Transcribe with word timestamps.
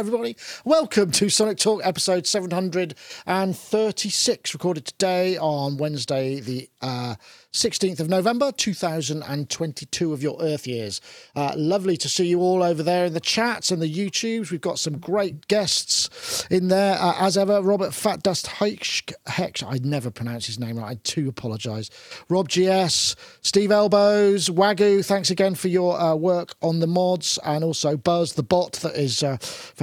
everybody. 0.00 0.34
Welcome 0.64 1.10
to 1.10 1.28
Sonic 1.28 1.58
Talk 1.58 1.82
episode 1.84 2.26
736, 2.26 4.54
recorded 4.54 4.86
today 4.86 5.36
on 5.36 5.76
Wednesday, 5.76 6.40
the 6.40 6.70
uh, 6.80 7.16
16th 7.52 8.00
of 8.00 8.08
November 8.08 8.50
2022 8.52 10.12
of 10.12 10.22
your 10.22 10.40
Earth 10.40 10.66
years. 10.66 11.02
Uh, 11.34 11.52
lovely 11.56 11.98
to 11.98 12.08
see 12.08 12.28
you 12.28 12.40
all 12.40 12.62
over 12.62 12.82
there 12.82 13.04
in 13.04 13.12
the 13.12 13.20
chats 13.20 13.70
and 13.72 13.82
the 13.82 13.92
YouTubes. 13.92 14.50
We've 14.50 14.60
got 14.60 14.78
some 14.78 14.96
great 14.98 15.48
guests 15.48 16.46
in 16.48 16.68
there. 16.68 16.96
Uh, 16.98 17.16
as 17.18 17.36
ever, 17.36 17.60
Robert 17.60 17.92
Fat 17.92 18.22
Dust 18.22 18.46
Hex, 18.46 19.02
Hex, 19.26 19.62
I 19.62 19.80
never 19.82 20.10
pronounce 20.10 20.46
his 20.46 20.58
name 20.58 20.78
right. 20.78 20.92
I 20.92 20.94
do 21.02 21.28
apologise. 21.28 21.90
Rob 22.30 22.48
GS, 22.48 23.16
Steve 23.42 23.72
Elbows, 23.72 24.48
Wagyu, 24.48 25.04
thanks 25.04 25.30
again 25.30 25.54
for 25.56 25.68
your 25.68 26.00
uh, 26.00 26.14
work 26.14 26.54
on 26.62 26.78
the 26.78 26.86
mods, 26.86 27.38
and 27.44 27.62
also 27.64 27.98
Buzz 27.98 28.32
the 28.34 28.44
bot 28.44 28.74
that 28.74 28.94
is 28.94 29.24
uh, 29.24 29.36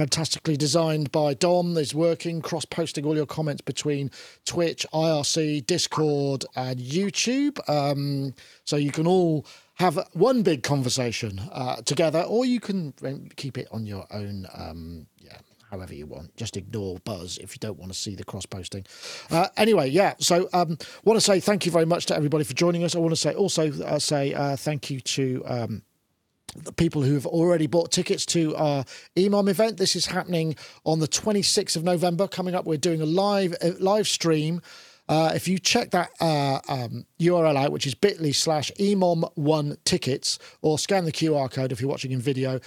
fantastically 0.08 0.56
designed 0.56 1.12
by 1.12 1.34
Dom. 1.34 1.76
Is 1.76 1.94
working 1.94 2.40
cross 2.40 2.64
posting 2.64 3.04
all 3.04 3.14
your 3.14 3.26
comments 3.26 3.60
between 3.60 4.10
Twitch, 4.46 4.86
IRC, 4.90 5.66
Discord, 5.66 6.46
and 6.56 6.80
YouTube. 6.80 7.58
Um, 7.68 8.34
so 8.64 8.76
you 8.76 8.90
can 8.90 9.06
all 9.06 9.44
have 9.74 9.98
one 10.14 10.42
big 10.42 10.62
conversation 10.62 11.38
uh, 11.52 11.82
together, 11.82 12.22
or 12.22 12.46
you 12.46 12.58
can 12.58 12.94
um, 13.04 13.28
keep 13.36 13.58
it 13.58 13.68
on 13.70 13.84
your 13.84 14.06
own. 14.10 14.46
Um, 14.54 15.06
yeah, 15.18 15.36
however 15.70 15.94
you 15.94 16.06
want. 16.06 16.34
Just 16.36 16.56
ignore 16.56 16.98
Buzz 17.04 17.36
if 17.36 17.54
you 17.54 17.58
don't 17.60 17.78
want 17.78 17.92
to 17.92 17.98
see 17.98 18.14
the 18.14 18.24
cross 18.24 18.46
posting. 18.46 18.86
Uh, 19.30 19.48
anyway, 19.58 19.90
yeah. 19.90 20.14
So, 20.20 20.48
um, 20.54 20.78
want 21.04 21.18
to 21.18 21.20
say 21.20 21.38
thank 21.38 21.66
you 21.66 21.72
very 21.72 21.86
much 21.86 22.06
to 22.06 22.16
everybody 22.16 22.44
for 22.44 22.54
joining 22.54 22.82
us. 22.82 22.96
I 22.96 22.98
want 22.98 23.12
to 23.12 23.16
say 23.16 23.34
also 23.34 23.70
uh, 23.82 23.98
say 23.98 24.32
uh, 24.32 24.56
thank 24.56 24.88
you 24.88 25.00
to. 25.00 25.42
Um, 25.44 25.82
the 26.56 26.72
people 26.72 27.02
who 27.02 27.14
have 27.14 27.26
already 27.26 27.66
bought 27.66 27.90
tickets 27.90 28.26
to 28.26 28.54
our 28.56 28.84
EMOM 29.16 29.48
event. 29.48 29.76
This 29.76 29.96
is 29.96 30.06
happening 30.06 30.56
on 30.84 30.98
the 30.98 31.08
26th 31.08 31.76
of 31.76 31.84
November. 31.84 32.28
Coming 32.28 32.54
up, 32.54 32.64
we're 32.64 32.78
doing 32.78 33.00
a 33.00 33.06
live 33.06 33.54
a 33.62 33.70
live 33.72 34.08
stream 34.08 34.60
uh, 35.08 35.32
if 35.34 35.48
you 35.48 35.58
check 35.58 35.90
that 35.92 36.10
uh, 36.20 36.60
um, 36.68 37.06
URL 37.18 37.56
out, 37.56 37.72
which 37.72 37.86
is 37.86 37.94
bit.ly 37.94 38.32
slash 38.32 38.70
emom1 38.78 39.76
tickets, 39.84 40.38
or 40.60 40.78
scan 40.78 41.04
the 41.04 41.12
QR 41.12 41.50
code 41.50 41.72
if 41.72 41.80
you're 41.80 41.90
watching 41.90 42.12
in 42.12 42.20
video, 42.20 42.60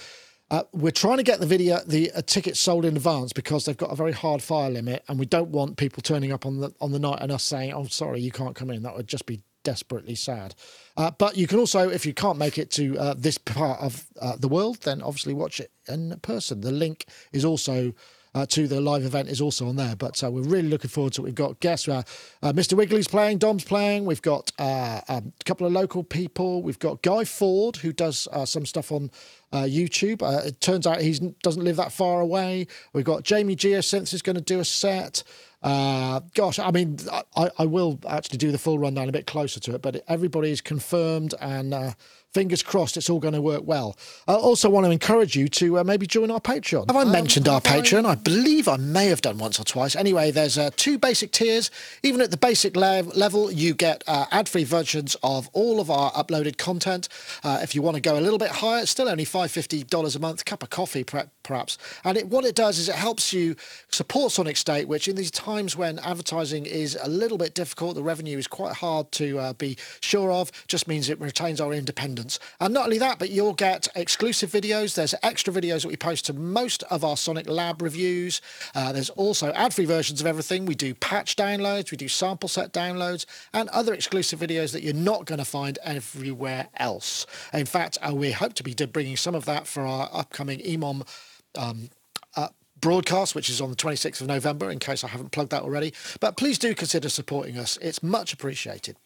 uh, 0.50 0.64
we're 0.72 0.90
trying 0.90 1.18
to 1.18 1.22
get 1.22 1.40
the 1.40 1.46
video, 1.46 1.78
the 1.86 2.10
uh, 2.12 2.20
tickets 2.22 2.58
sold 2.60 2.84
in 2.84 2.96
advance 2.96 3.32
because 3.32 3.64
they've 3.64 3.76
got 3.76 3.92
a 3.92 3.94
very 3.96 4.12
hard 4.12 4.42
fire 4.42 4.70
limit, 4.70 5.04
and 5.08 5.18
we 5.18 5.24
don't 5.24 5.50
want 5.50 5.76
people 5.76 6.02
turning 6.02 6.32
up 6.32 6.44
on 6.44 6.60
the 6.60 6.74
on 6.80 6.90
the 6.90 6.98
night 6.98 7.20
and 7.22 7.30
us 7.30 7.44
saying, 7.44 7.72
"Oh, 7.72 7.84
sorry, 7.86 8.20
you 8.20 8.32
can't 8.32 8.54
come 8.54 8.70
in." 8.70 8.82
That 8.82 8.96
would 8.96 9.06
just 9.06 9.24
be 9.24 9.40
desperately 9.62 10.14
sad. 10.14 10.54
Uh, 10.96 11.10
but 11.10 11.36
you 11.36 11.46
can 11.46 11.58
also, 11.58 11.88
if 11.88 12.04
you 12.04 12.14
can't 12.14 12.38
make 12.38 12.58
it 12.58 12.70
to 12.72 12.98
uh, 12.98 13.14
this 13.16 13.38
part 13.38 13.80
of 13.80 14.06
uh, 14.20 14.36
the 14.36 14.48
world, 14.48 14.78
then 14.82 15.02
obviously 15.02 15.34
watch 15.34 15.60
it 15.60 15.70
in 15.88 16.18
person. 16.20 16.60
The 16.60 16.72
link 16.72 17.06
is 17.32 17.44
also 17.44 17.94
uh, 18.34 18.46
to 18.46 18.66
the 18.66 18.80
live 18.80 19.04
event 19.04 19.28
is 19.28 19.40
also 19.40 19.68
on 19.68 19.76
there. 19.76 19.96
But 19.96 20.22
uh, 20.22 20.30
we're 20.30 20.42
really 20.42 20.68
looking 20.68 20.90
forward 20.90 21.12
to 21.14 21.22
it. 21.22 21.24
We've 21.24 21.34
got 21.34 21.60
guests. 21.60 21.88
Uh, 21.88 22.02
uh 22.42 22.52
Mr. 22.52 22.74
Wiggly's 22.74 23.08
playing, 23.08 23.38
Dom's 23.38 23.64
playing. 23.64 24.04
We've 24.04 24.22
got 24.22 24.52
uh, 24.58 25.00
um, 25.08 25.32
a 25.40 25.44
couple 25.44 25.66
of 25.66 25.72
local 25.72 26.04
people. 26.04 26.62
We've 26.62 26.78
got 26.78 27.02
Guy 27.02 27.24
Ford, 27.24 27.76
who 27.76 27.92
does 27.92 28.28
uh, 28.32 28.44
some 28.44 28.66
stuff 28.66 28.92
on 28.92 29.10
YouTube. 29.52 30.22
it 30.46 30.60
turns 30.62 30.86
out 30.86 31.02
he 31.02 31.34
doesn't 31.42 31.62
live 31.62 31.76
that 31.76 31.92
far 31.92 32.20
away. 32.20 32.66
We've 32.94 33.04
got 33.04 33.22
Jamie 33.22 33.54
Geosynth 33.54 34.14
is 34.14 34.22
going 34.22 34.36
to 34.36 34.42
do 34.42 34.60
a 34.60 34.64
set. 34.64 35.22
Uh, 35.62 36.20
gosh, 36.34 36.58
I 36.58 36.72
mean, 36.72 36.98
I, 37.36 37.50
I, 37.56 37.66
will 37.66 38.00
actually 38.08 38.38
do 38.38 38.50
the 38.50 38.58
full 38.58 38.80
rundown 38.80 39.08
a 39.08 39.12
bit 39.12 39.28
closer 39.28 39.60
to 39.60 39.76
it, 39.76 39.82
but 39.82 40.02
everybody 40.08 40.50
is 40.50 40.60
confirmed 40.60 41.34
and 41.40 41.72
uh, 41.72 41.92
fingers 42.32 42.62
crossed 42.62 42.96
it's 42.96 43.10
all 43.10 43.20
going 43.20 43.34
to 43.34 43.42
work 43.42 43.62
well. 43.64 43.96
I 44.26 44.34
also 44.34 44.70
want 44.70 44.86
to 44.86 44.90
encourage 44.90 45.36
you 45.36 45.48
to 45.48 45.78
uh, 45.78 45.84
maybe 45.84 46.06
join 46.06 46.30
our 46.30 46.40
Patreon. 46.40 46.86
Have 46.88 46.96
I 46.96 47.02
um, 47.02 47.12
mentioned 47.12 47.48
our 47.48 47.60
Patreon? 47.60 48.06
I... 48.06 48.14
Believe 48.14 48.68
I 48.68 48.76
may 48.76 49.06
have 49.06 49.20
done 49.20 49.38
once 49.38 49.60
or 49.60 49.64
twice. 49.64 49.94
Anyway, 49.96 50.30
there's 50.30 50.56
uh, 50.56 50.70
two 50.76 50.98
basic 50.98 51.32
tiers. 51.32 51.70
Even 52.02 52.20
at 52.20 52.30
the 52.30 52.36
basic 52.36 52.76
le- 52.76 53.02
level, 53.14 53.50
you 53.50 53.74
get 53.74 54.02
uh, 54.06 54.26
ad 54.30 54.48
free 54.48 54.64
versions 54.64 55.16
of 55.22 55.48
all 55.52 55.80
of 55.80 55.90
our 55.90 56.10
uploaded 56.12 56.56
content. 56.56 57.08
Uh, 57.44 57.60
if 57.62 57.74
you 57.74 57.82
want 57.82 57.96
to 57.96 58.00
go 58.00 58.18
a 58.18 58.20
little 58.20 58.38
bit 58.38 58.50
higher, 58.50 58.82
it's 58.82 58.90
still 58.90 59.08
only 59.08 59.24
$550 59.24 60.16
a 60.16 60.18
month, 60.18 60.44
cup 60.44 60.62
of 60.62 60.70
coffee 60.70 61.04
perhaps. 61.04 61.78
And 62.04 62.16
it, 62.16 62.28
what 62.28 62.44
it 62.44 62.54
does 62.54 62.78
is 62.78 62.88
it 62.88 62.94
helps 62.94 63.32
you 63.32 63.56
support 63.90 64.32
Sonic 64.32 64.56
State, 64.56 64.88
which 64.88 65.08
in 65.08 65.16
these 65.16 65.30
times 65.30 65.76
when 65.76 65.98
advertising 65.98 66.66
is 66.66 66.96
a 67.02 67.08
little 67.08 67.38
bit 67.38 67.54
difficult, 67.54 67.94
the 67.94 68.02
revenue 68.02 68.38
is 68.38 68.46
quite 68.46 68.74
hard 68.74 69.10
to 69.12 69.38
uh, 69.38 69.52
be 69.54 69.76
sure 70.00 70.30
of, 70.32 70.50
just 70.66 70.88
means 70.88 71.10
it 71.10 71.20
retains 71.20 71.60
our 71.60 71.72
independence 71.72 72.21
and 72.60 72.74
not 72.74 72.86
only 72.86 72.98
that, 72.98 73.18
but 73.18 73.30
you'll 73.30 73.52
get 73.54 73.88
exclusive 73.94 74.50
videos. 74.50 74.94
There's 74.94 75.14
extra 75.22 75.52
videos 75.52 75.82
that 75.82 75.88
we 75.88 75.96
post 75.96 76.26
to 76.26 76.32
most 76.32 76.82
of 76.84 77.04
our 77.04 77.16
Sonic 77.16 77.48
Lab 77.48 77.82
reviews. 77.82 78.40
Uh, 78.74 78.92
there's 78.92 79.10
also 79.10 79.52
ad 79.52 79.74
free 79.74 79.84
versions 79.84 80.20
of 80.20 80.26
everything. 80.26 80.66
We 80.66 80.74
do 80.74 80.94
patch 80.94 81.36
downloads, 81.36 81.90
we 81.90 81.96
do 81.96 82.08
sample 82.08 82.48
set 82.48 82.72
downloads, 82.72 83.26
and 83.52 83.68
other 83.70 83.94
exclusive 83.94 84.40
videos 84.40 84.72
that 84.72 84.82
you're 84.82 84.94
not 84.94 85.24
going 85.24 85.38
to 85.38 85.44
find 85.44 85.78
everywhere 85.84 86.68
else. 86.76 87.26
In 87.52 87.66
fact, 87.66 87.98
uh, 88.06 88.14
we 88.14 88.32
hope 88.32 88.54
to 88.54 88.62
be 88.62 88.74
bringing 88.74 89.16
some 89.16 89.34
of 89.34 89.44
that 89.44 89.66
for 89.66 89.86
our 89.86 90.08
upcoming 90.12 90.60
EMOM. 90.60 91.06
Um, 91.58 91.90
uh, 92.34 92.48
broadcast, 92.80 93.34
which 93.34 93.48
is 93.48 93.60
on 93.60 93.70
the 93.70 93.76
26th 93.76 94.20
of 94.20 94.26
November, 94.26 94.70
in 94.70 94.78
case 94.78 95.04
I 95.04 95.08
haven't 95.08 95.30
plugged 95.32 95.50
that 95.50 95.62
already. 95.62 95.92
But 96.20 96.36
please 96.36 96.58
do 96.58 96.74
consider 96.74 97.08
supporting 97.08 97.56
us, 97.56 97.78
it's 97.80 98.02
much 98.02 98.32
appreciated. 98.32 98.96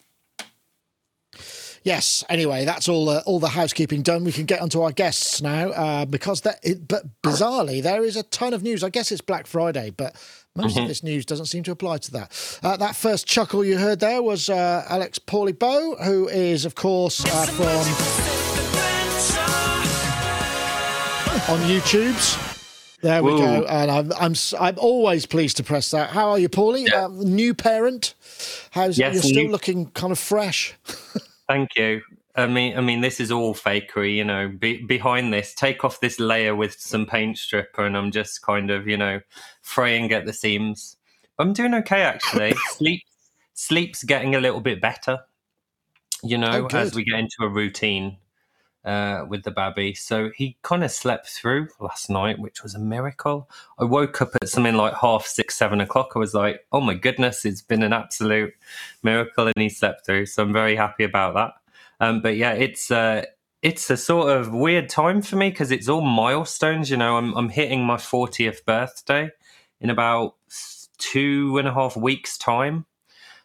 Yes. 1.87 2.25
Anyway, 2.29 2.65
that's 2.65 2.89
all. 2.89 3.09
Uh, 3.09 3.23
all 3.27 3.39
the 3.39 3.47
housekeeping 3.47 4.03
done. 4.03 4.25
We 4.25 4.33
can 4.33 4.45
get 4.45 4.61
onto 4.61 4.83
our 4.83 4.91
guests 4.91 5.41
now 5.41 5.69
uh, 5.69 6.05
because 6.05 6.41
that. 6.41 6.59
It, 6.65 6.89
but 6.89 7.05
bizarrely, 7.23 7.81
there 7.81 8.03
is 8.03 8.17
a 8.17 8.25
ton 8.25 8.53
of 8.53 8.65
news. 8.65 8.83
I 8.83 8.91
guess 8.91 9.13
it's 9.13 9.21
Black 9.21 9.47
Friday, 9.47 9.91
but 9.97 10.17
most 10.57 10.73
mm-hmm. 10.73 10.83
of 10.83 10.89
this 10.89 11.05
news 11.05 11.25
doesn't 11.25 11.47
seem 11.47 11.63
to 11.63 11.71
apply 11.71 11.99
to 11.99 12.11
that. 12.11 12.59
Uh, 12.65 12.77
that 12.79 12.97
first 12.97 13.29
chuckle 13.29 13.65
you 13.65 13.79
heard 13.79 14.01
there 14.01 14.21
was 14.21 14.51
uh, 14.51 14.85
Alex 14.89 15.21
Paulie 15.21 15.57
Bow, 15.57 15.95
who 16.03 16.27
is, 16.27 16.65
of 16.65 16.75
course, 16.75 17.25
uh, 17.25 17.47
from 17.53 17.65
on 21.55 21.61
YouTube's. 21.71 22.57
There 23.01 23.23
we 23.23 23.37
go. 23.37 23.65
And 23.65 23.93
I'm, 23.93 24.13
I'm 24.19 24.35
I'm 24.59 24.77
always 24.79 25.25
pleased 25.25 25.59
to 25.59 25.63
press 25.63 25.93
that. 25.93 26.11
How 26.11 26.31
are 26.31 26.39
you, 26.41 26.49
Paulie? 26.49 26.89
Yeah. 26.89 27.05
Um, 27.05 27.21
new 27.21 27.55
parent. 27.55 28.15
How's 28.73 28.99
yes, 28.99 29.15
you're 29.15 29.23
still 29.23 29.45
new... 29.45 29.53
looking 29.53 29.87
kind 29.91 30.11
of 30.11 30.19
fresh? 30.19 30.75
Thank 31.49 31.77
you. 31.77 32.03
I 32.35 32.47
mean, 32.47 32.77
I 32.77 32.81
mean, 32.81 33.01
this 33.01 33.19
is 33.21 33.33
all 33.33 33.55
fakery, 33.55 34.17
you 34.17 34.25
know. 34.25 34.49
Be, 34.49 34.83
behind 34.83 35.33
this, 35.33 35.55
take 35.55 35.85
off 35.85 36.01
this 36.01 36.21
layer 36.21 36.55
with 36.55 36.79
some 36.79 37.07
paint 37.07 37.39
stripper, 37.39 37.87
and 37.87 37.97
I'm 37.97 38.11
just 38.11 38.43
kind 38.43 38.71
of, 38.71 38.87
you 38.87 38.97
know, 38.97 39.21
fraying 39.63 40.13
at 40.13 40.27
the 40.27 40.33
seams. 40.33 40.97
I'm 41.39 41.53
doing 41.53 41.75
okay 41.75 42.03
actually. 42.03 42.55
Sleep, 42.71 43.03
sleep's 43.55 44.05
getting 44.05 44.35
a 44.35 44.41
little 44.41 44.61
bit 44.61 44.81
better, 44.81 45.21
you 46.23 46.39
know, 46.39 46.69
oh, 46.71 46.77
as 46.77 46.95
we 46.95 47.05
get 47.05 47.19
into 47.19 47.37
a 47.43 47.49
routine 47.49 48.19
uh, 48.87 49.27
with 49.29 49.43
the 49.43 49.51
baby. 49.51 49.93
So 49.95 50.31
he 50.35 50.57
kind 50.63 50.85
of 50.85 50.91
slept 50.91 51.29
through 51.29 51.69
last 51.81 52.09
night, 52.09 52.39
which 52.39 52.63
was 52.63 52.75
a 52.75 52.79
miracle. 52.79 53.51
I 53.79 53.85
woke 53.85 54.23
up 54.23 54.31
at 54.41 54.49
something 54.49 54.77
like 54.77 54.95
half 54.95 55.27
six, 55.27 55.57
seven 55.57 55.81
o'clock. 55.81 56.13
I 56.15 56.21
was 56.21 56.35
like, 56.35 56.65
oh 56.73 56.81
my 56.81 56.95
goodness, 56.95 57.45
it's 57.45 57.63
been 57.63 57.83
an 57.83 57.93
absolute 57.93 58.55
miracle, 59.03 59.47
and 59.47 59.55
he 59.57 59.69
slept 59.69 60.07
through. 60.07 60.27
So 60.27 60.45
I'm 60.45 60.53
very 60.53 60.77
happy 60.77 61.05
about 61.05 61.35
that. 61.35 61.53
Um, 61.99 62.23
but 62.23 62.37
yeah, 62.37 62.53
it's 62.53 62.91
uh, 62.91 63.25
it's 63.61 63.91
a 63.91 63.97
sort 63.97 64.31
of 64.31 64.53
weird 64.53 64.89
time 64.89 65.21
for 65.21 65.35
me 65.35 65.51
because 65.51 65.73
it's 65.73 65.89
all 65.89 66.03
milestones. 66.03 66.89
You 66.89 66.97
know, 66.97 67.17
I'm 67.17 67.35
I'm 67.37 67.49
hitting 67.49 67.85
my 67.85 67.97
40th 67.97 68.65
birthday 68.65 69.31
in 69.81 69.91
about 69.91 70.37
two 70.99 71.59
and 71.59 71.67
a 71.67 71.75
half 71.75 71.97
weeks' 71.97 72.39
time. 72.39 72.87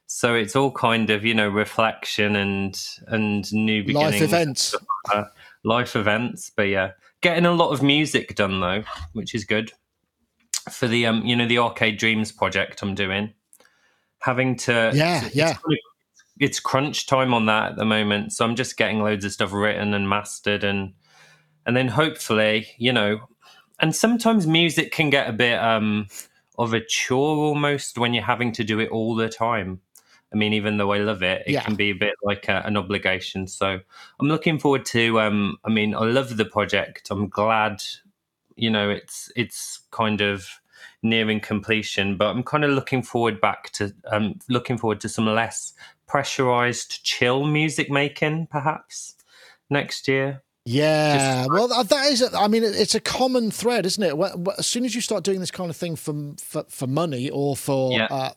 So 0.05 0.35
it's 0.35 0.55
all 0.57 0.71
kind 0.71 1.09
of 1.09 1.25
you 1.25 1.33
know 1.33 1.47
reflection 1.47 2.35
and 2.35 2.79
and 3.07 3.51
new 3.53 3.83
beginnings. 3.83 4.13
Life 4.13 4.21
events. 4.21 4.75
Uh, 5.11 5.23
life 5.63 5.95
events, 5.95 6.51
but 6.55 6.63
yeah, 6.63 6.91
getting 7.21 7.45
a 7.45 7.51
lot 7.51 7.71
of 7.71 7.81
music 7.81 8.35
done 8.35 8.59
though, 8.59 8.83
which 9.13 9.33
is 9.33 9.45
good 9.45 9.71
for 10.69 10.87
the 10.87 11.05
um 11.05 11.25
you 11.25 11.35
know 11.35 11.47
the 11.47 11.57
Arcade 11.57 11.97
Dreams 11.97 12.31
project 12.31 12.81
I'm 12.81 12.95
doing. 12.95 13.33
Having 14.19 14.57
to 14.57 14.91
yeah 14.93 15.25
it's, 15.25 15.35
yeah. 15.35 15.57
It's, 15.67 15.83
it's 16.39 16.59
crunch 16.59 17.07
time 17.07 17.33
on 17.33 17.45
that 17.47 17.71
at 17.71 17.77
the 17.77 17.85
moment, 17.85 18.33
so 18.33 18.45
I'm 18.45 18.55
just 18.55 18.77
getting 18.77 18.99
loads 18.99 19.25
of 19.25 19.31
stuff 19.31 19.53
written 19.53 19.93
and 19.93 20.07
mastered, 20.09 20.63
and 20.63 20.93
and 21.65 21.75
then 21.75 21.87
hopefully 21.87 22.67
you 22.77 22.93
know, 22.93 23.19
and 23.79 23.95
sometimes 23.95 24.45
music 24.45 24.91
can 24.91 25.09
get 25.09 25.29
a 25.29 25.33
bit 25.33 25.59
um 25.59 26.07
of 26.57 26.73
a 26.73 26.81
chore 26.81 27.37
almost 27.37 27.97
when 27.97 28.13
you're 28.13 28.23
having 28.23 28.51
to 28.51 28.63
do 28.63 28.79
it 28.79 28.89
all 28.89 29.15
the 29.15 29.29
time. 29.29 29.81
I 30.33 30.37
mean, 30.37 30.53
even 30.53 30.77
though 30.77 30.93
I 30.93 30.99
love 30.99 31.23
it, 31.23 31.43
it 31.45 31.53
yeah. 31.53 31.63
can 31.63 31.75
be 31.75 31.89
a 31.89 31.95
bit 31.95 32.15
like 32.23 32.47
a, 32.47 32.61
an 32.65 32.77
obligation. 32.77 33.47
So 33.47 33.79
I'm 34.19 34.27
looking 34.27 34.59
forward 34.59 34.85
to. 34.85 35.19
Um, 35.19 35.57
I 35.65 35.69
mean, 35.69 35.93
I 35.93 36.05
love 36.05 36.37
the 36.37 36.45
project. 36.45 37.09
I'm 37.11 37.27
glad, 37.27 37.83
you 38.55 38.69
know, 38.69 38.89
it's 38.89 39.31
it's 39.35 39.81
kind 39.91 40.21
of 40.21 40.47
nearing 41.03 41.39
completion, 41.39 42.15
but 42.15 42.27
I'm 42.27 42.43
kind 42.43 42.63
of 42.63 42.71
looking 42.71 43.03
forward 43.03 43.41
back 43.41 43.71
to 43.73 43.93
um, 44.11 44.39
looking 44.49 44.77
forward 44.77 45.01
to 45.01 45.09
some 45.09 45.25
less 45.25 45.73
pressurized, 46.07 47.03
chill 47.03 47.45
music 47.45 47.89
making, 47.89 48.47
perhaps 48.47 49.15
next 49.69 50.07
year. 50.07 50.43
Yeah, 50.63 51.47
well, 51.49 51.67
that 51.67 52.11
is. 52.11 52.21
I 52.35 52.47
mean, 52.47 52.63
it's 52.63 52.93
a 52.93 52.99
common 52.99 53.49
thread, 53.49 53.83
isn't 53.87 54.03
it? 54.03 54.15
As 54.59 54.67
soon 54.67 54.85
as 54.85 54.93
you 54.93 55.01
start 55.01 55.23
doing 55.23 55.39
this 55.39 55.49
kind 55.49 55.71
of 55.71 55.75
thing 55.75 55.95
for 55.95 56.13
for, 56.39 56.65
for 56.69 56.85
money 56.85 57.31
or 57.31 57.55
for 57.55 57.93
yeah. 57.93 58.05
uh, 58.11 58.31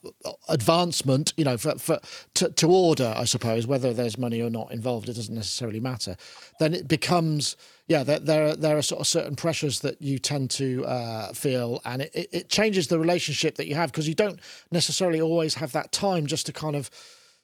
advancement, 0.49 1.35
you 1.37 1.45
know, 1.45 1.59
for, 1.59 1.77
for 1.79 2.01
to, 2.35 2.49
to 2.51 2.71
order, 2.71 3.13
I 3.15 3.25
suppose, 3.25 3.67
whether 3.67 3.93
there's 3.93 4.17
money 4.17 4.41
or 4.41 4.49
not 4.49 4.73
involved, 4.73 5.11
it 5.11 5.17
doesn't 5.17 5.35
necessarily 5.35 5.81
matter. 5.81 6.17
Then 6.59 6.73
it 6.73 6.89
becomes, 6.89 7.59
yeah, 7.89 8.03
there 8.03 8.21
there 8.21 8.47
are, 8.47 8.57
there 8.57 8.79
are 8.79 8.83
sort 8.83 9.03
of 9.03 9.07
certain 9.07 9.37
pressures 9.37 9.81
that 9.81 10.01
you 10.01 10.19
tend 10.19 10.51
to 10.53 10.83
uh, 10.87 11.35
feel, 11.35 11.83
and 11.85 12.01
it, 12.01 12.29
it 12.33 12.49
changes 12.49 12.89
the 12.89 12.99
relationship 12.99 13.57
that 13.57 13.67
you 13.67 13.75
have 13.75 13.93
because 13.93 14.09
you 14.09 14.15
don't 14.15 14.41
necessarily 14.73 15.21
always 15.21 15.57
have 15.57 15.73
that 15.73 15.93
time 15.93 16.25
just 16.25 16.47
to 16.47 16.55
kind 16.55 16.75
of 16.75 16.89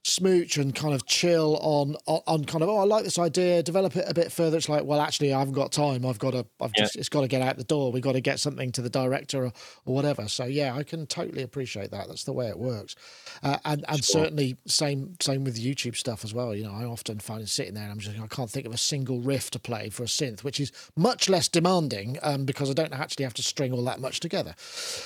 smooch 0.03 0.57
and 0.57 0.75
kind 0.75 0.95
of 0.95 1.05
chill 1.07 1.59
on, 1.61 1.95
on, 2.07 2.23
on 2.27 2.45
kind 2.47 2.63
of 2.63 2.71
oh 2.71 2.79
I 2.79 2.85
like 2.85 3.05
this 3.05 3.19
idea 3.19 3.63
develop 3.63 3.97
it 3.97 4.07
a 4.09 4.15
bit 4.15 4.33
further. 4.33 4.57
It's 4.57 4.69
like 4.69 4.85
well 4.85 5.01
actually 5.01 5.35
I 5.35 5.39
haven't 5.39 5.55
got 5.55 5.73
time. 5.73 6.07
I've 6.07 6.19
got 6.19 6.31
to 6.31 6.47
I've 6.61 6.73
yeah. 6.77 6.85
just 6.85 6.97
it's 6.97 7.11
got 7.11 7.21
to 7.21 7.29
get 7.29 7.43
out 7.43 7.59
the 7.59 7.65
door. 7.65 7.93
We've 7.93 8.03
got 8.03 8.13
to 8.13 8.21
get 8.21 8.41
something 8.41 8.73
to 8.73 8.83
the 8.83 8.89
director 8.89 9.45
or, 9.45 9.53
or 9.85 9.95
whatever. 9.95 10.27
So 10.29 10.45
yeah 10.45 10.75
I 10.75 10.85
can 10.85 11.07
totally 11.07 11.43
appreciate 11.43 11.91
that. 11.91 12.09
That's 12.09 12.25
the 12.25 12.33
way 12.33 12.49
it 12.49 12.59
works. 12.59 12.97
Uh, 13.43 13.59
and 13.67 13.85
and 13.89 14.03
sure. 14.03 14.23
certainly 14.23 14.57
same 14.67 15.17
same 15.21 15.45
with 15.45 15.63
YouTube 15.63 15.97
stuff 15.97 16.25
as 16.25 16.33
well. 16.33 16.55
You 16.55 16.65
know 16.65 16.73
I 16.73 16.85
often 16.85 17.19
find 17.19 17.47
sitting 17.47 17.75
there 17.75 17.85
and 17.85 17.93
I'm 17.93 17.99
just 17.99 18.19
I 18.19 18.27
can't 18.27 18.51
think 18.51 18.67
of 18.67 18.73
a 18.73 18.79
single 18.79 19.21
riff 19.21 19.51
to 19.51 19.59
play 19.59 19.91
for 19.91 20.05
a 20.05 20.07
synth 20.07 20.45
which 20.45 20.61
is 20.61 20.73
much 20.97 21.29
less 21.29 21.47
demanding 21.47 22.19
um, 22.23 22.47
because 22.47 22.71
I 22.71 22.73
don't 22.73 22.93
actually 22.95 23.25
have 23.25 23.35
to 23.35 23.43
string 23.43 23.73
all 23.73 23.85
that 23.85 24.01
much 24.01 24.21
together. 24.21 24.55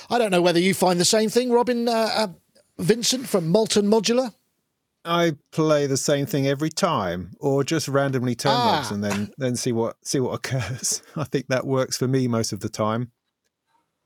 I 0.09 0.17
don't 0.17 0.31
know 0.31 0.41
whether 0.41 0.59
you 0.59 0.73
find 0.73 1.01
the 1.01 1.05
same 1.05 1.29
thing 1.29 1.51
Robin 1.51 1.89
uh, 1.89 2.09
uh, 2.15 2.27
Vincent 2.77 3.27
from 3.27 3.49
Molten 3.49 3.87
Modular 3.87 4.33
I 5.05 5.33
play 5.51 5.87
the 5.87 5.97
same 5.97 6.25
thing 6.25 6.47
every 6.47 6.69
time, 6.69 7.31
or 7.39 7.63
just 7.63 7.87
randomly 7.87 8.35
turn 8.35 8.53
ah. 8.53 8.75
knobs 8.75 8.91
and 8.91 9.03
then 9.03 9.31
then 9.37 9.55
see 9.55 9.71
what 9.71 9.97
see 10.03 10.19
what 10.19 10.33
occurs. 10.33 11.01
I 11.15 11.23
think 11.23 11.47
that 11.47 11.65
works 11.65 11.97
for 11.97 12.07
me 12.07 12.27
most 12.27 12.51
of 12.51 12.59
the 12.59 12.69
time. 12.69 13.11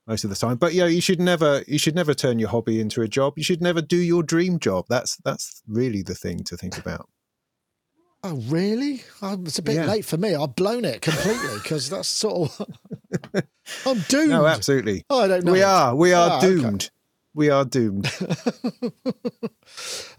Most 0.07 0.23
of 0.23 0.31
the 0.31 0.35
time, 0.35 0.57
but 0.57 0.73
yeah, 0.73 0.87
you 0.87 1.01
should 1.01 1.19
never 1.19 1.63
you 1.67 1.77
should 1.77 1.93
never 1.93 2.15
turn 2.15 2.39
your 2.39 2.49
hobby 2.49 2.79
into 2.79 3.01
a 3.01 3.07
job. 3.07 3.33
You 3.37 3.43
should 3.43 3.61
never 3.61 3.81
do 3.81 3.97
your 3.97 4.23
dream 4.23 4.57
job. 4.57 4.85
That's 4.89 5.17
that's 5.17 5.61
really 5.67 6.01
the 6.01 6.15
thing 6.15 6.43
to 6.45 6.57
think 6.57 6.77
about. 6.79 7.07
Oh, 8.23 8.35
really? 8.47 9.03
Oh, 9.21 9.39
it's 9.45 9.59
a 9.59 9.61
bit 9.61 9.75
yeah. 9.75 9.85
late 9.85 10.03
for 10.03 10.17
me. 10.17 10.35
I've 10.35 10.55
blown 10.55 10.83
it 10.83 11.01
completely 11.01 11.53
because 11.61 11.89
that's 11.89 12.07
sort 12.07 12.59
of. 12.59 12.67
I'm 13.85 13.99
doomed. 14.09 14.31
No, 14.31 14.45
absolutely. 14.45 15.05
Oh, 15.09 15.21
I 15.21 15.27
don't 15.27 15.45
know. 15.45 15.53
We 15.53 15.61
are. 15.61 15.95
We 15.95 16.11
are 16.11 16.31
ah, 16.31 16.41
doomed. 16.41 16.83
Okay 16.83 16.89
we 17.33 17.49
are 17.49 17.63
doomed. 17.63 18.05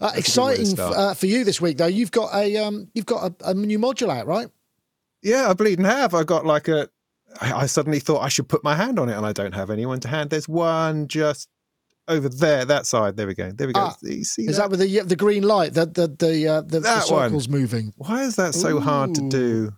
uh, 0.01 0.11
exciting 0.15 0.79
uh, 0.79 1.13
for 1.13 1.27
you 1.27 1.43
this 1.43 1.61
week, 1.61 1.77
though. 1.77 1.85
You've 1.85 2.11
got 2.11 2.33
a 2.33 2.57
um, 2.57 2.89
you've 2.93 3.05
got 3.05 3.31
a, 3.41 3.49
a, 3.49 3.53
new 3.53 3.79
module 3.79 4.09
out, 4.09 4.25
right? 4.25 4.47
Yeah, 5.21 5.49
I 5.49 5.53
bleeding 5.53 5.85
have. 5.85 6.13
I 6.13 6.23
got 6.23 6.45
like 6.45 6.67
a. 6.67 6.89
I 7.39 7.65
suddenly 7.67 7.99
thought 7.99 8.21
I 8.21 8.27
should 8.27 8.49
put 8.49 8.63
my 8.63 8.75
hand 8.75 8.99
on 8.99 9.07
it, 9.07 9.15
and 9.15 9.25
I 9.25 9.31
don't 9.31 9.53
have 9.53 9.69
anyone 9.69 9.99
to 10.01 10.07
hand. 10.07 10.31
There's 10.31 10.49
one 10.49 11.07
just 11.07 11.47
over 12.07 12.27
there, 12.27 12.65
that 12.65 12.85
side. 12.85 13.15
There 13.15 13.27
we 13.27 13.35
go. 13.35 13.51
There 13.51 13.67
we 13.67 13.73
go. 13.73 13.79
Ah, 13.79 13.95
is 14.03 14.35
that? 14.35 14.57
that 14.57 14.69
with 14.71 14.79
the 14.79 14.99
the 15.01 15.15
green 15.15 15.43
light? 15.43 15.73
The 15.73 15.85
the 15.85 16.07
the 16.07 16.47
uh, 16.47 16.61
the, 16.61 16.79
the 16.81 17.01
circles 17.01 17.47
one. 17.47 17.59
moving. 17.59 17.93
Why 17.97 18.23
is 18.23 18.35
that 18.35 18.53
so 18.53 18.77
Ooh. 18.77 18.79
hard 18.79 19.15
to 19.15 19.29
do? 19.29 19.73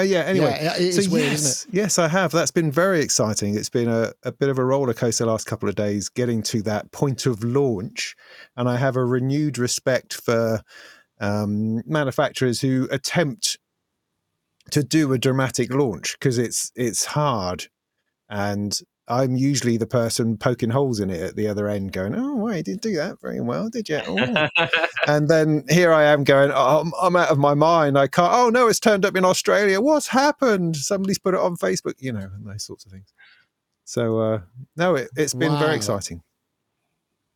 Oh 0.00 0.02
yeah. 0.02 0.20
Anyway, 0.20 0.58
yeah, 0.62 0.76
it 0.78 0.92
so 0.94 1.10
weird, 1.10 1.32
yes, 1.32 1.66
yes, 1.70 1.98
I 1.98 2.08
have. 2.08 2.32
That's 2.32 2.50
been 2.50 2.72
very 2.72 3.02
exciting. 3.02 3.54
It's 3.54 3.68
been 3.68 3.88
a, 3.88 4.12
a 4.22 4.32
bit 4.32 4.48
of 4.48 4.58
a 4.58 4.64
roller 4.64 4.94
coaster 4.94 5.26
last 5.26 5.46
couple 5.46 5.68
of 5.68 5.74
days, 5.74 6.08
getting 6.08 6.42
to 6.44 6.62
that 6.62 6.90
point 6.90 7.26
of 7.26 7.44
launch, 7.44 8.16
and 8.56 8.66
I 8.66 8.78
have 8.78 8.96
a 8.96 9.04
renewed 9.04 9.58
respect 9.58 10.14
for 10.14 10.62
um, 11.20 11.82
manufacturers 11.86 12.62
who 12.62 12.88
attempt 12.90 13.58
to 14.70 14.82
do 14.82 15.12
a 15.12 15.18
dramatic 15.18 15.70
launch 15.70 16.16
because 16.18 16.38
it's 16.38 16.72
it's 16.74 17.04
hard, 17.04 17.66
and 18.30 18.80
I'm 19.10 19.34
usually 19.34 19.76
the 19.76 19.88
person 19.88 20.36
poking 20.36 20.70
holes 20.70 21.00
in 21.00 21.10
it 21.10 21.20
at 21.20 21.34
the 21.34 21.48
other 21.48 21.68
end, 21.68 21.90
going, 21.90 22.14
"Oh, 22.14 22.36
well, 22.36 22.56
you 22.56 22.62
didn't 22.62 22.82
do 22.82 22.94
that 22.96 23.20
very 23.20 23.40
well, 23.40 23.68
did 23.68 23.88
you?" 23.88 24.00
Oh. 24.06 24.48
and 25.08 25.28
then 25.28 25.64
here 25.68 25.92
I 25.92 26.04
am 26.04 26.22
going, 26.22 26.52
oh, 26.54 26.80
I'm, 26.80 26.92
I'm, 27.02 27.16
out 27.16 27.30
of 27.30 27.38
my 27.38 27.54
mind. 27.54 27.98
I 27.98 28.06
can't. 28.06 28.32
Oh 28.32 28.50
no, 28.50 28.68
it's 28.68 28.78
turned 28.78 29.04
up 29.04 29.16
in 29.16 29.24
Australia. 29.24 29.80
What's 29.80 30.06
happened? 30.06 30.76
Somebody's 30.76 31.18
put 31.18 31.34
it 31.34 31.40
on 31.40 31.56
Facebook, 31.56 31.94
you 31.98 32.12
know, 32.12 32.20
and 32.20 32.46
those 32.46 32.64
sorts 32.64 32.86
of 32.86 32.92
things. 32.92 33.12
So 33.84 34.20
uh, 34.20 34.40
no, 34.76 34.94
it, 34.94 35.10
has 35.16 35.34
been 35.34 35.54
wow. 35.54 35.58
very 35.58 35.74
exciting. 35.74 36.22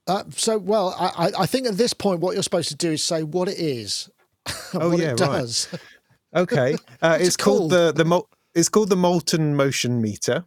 Uh, 0.07 0.23
so 0.31 0.59
well, 0.59 0.95
I, 0.97 1.33
I 1.41 1.47
think 1.47 1.67
at 1.67 1.77
this 1.77 1.93
point, 1.93 2.21
what 2.21 2.35
you're 2.35 2.45
supposed 2.45 2.69
to 2.69 2.77
do 2.77 2.93
is 2.93 3.03
say 3.03 3.25
what 3.25 3.49
it 3.49 3.59
is. 3.59 4.09
oh 4.75 4.97
yeah, 4.97 5.11
it 5.11 5.17
does. 5.17 5.69
Right. 5.73 6.43
Okay, 6.43 6.75
uh, 7.03 7.17
it's, 7.19 7.29
it's 7.29 7.37
called 7.37 7.73
the 7.73 7.93
the 7.93 8.23
it's 8.55 8.69
called 8.69 8.91
the 8.91 8.97
Molten 8.97 9.57
Motion 9.57 10.01
Meter 10.01 10.45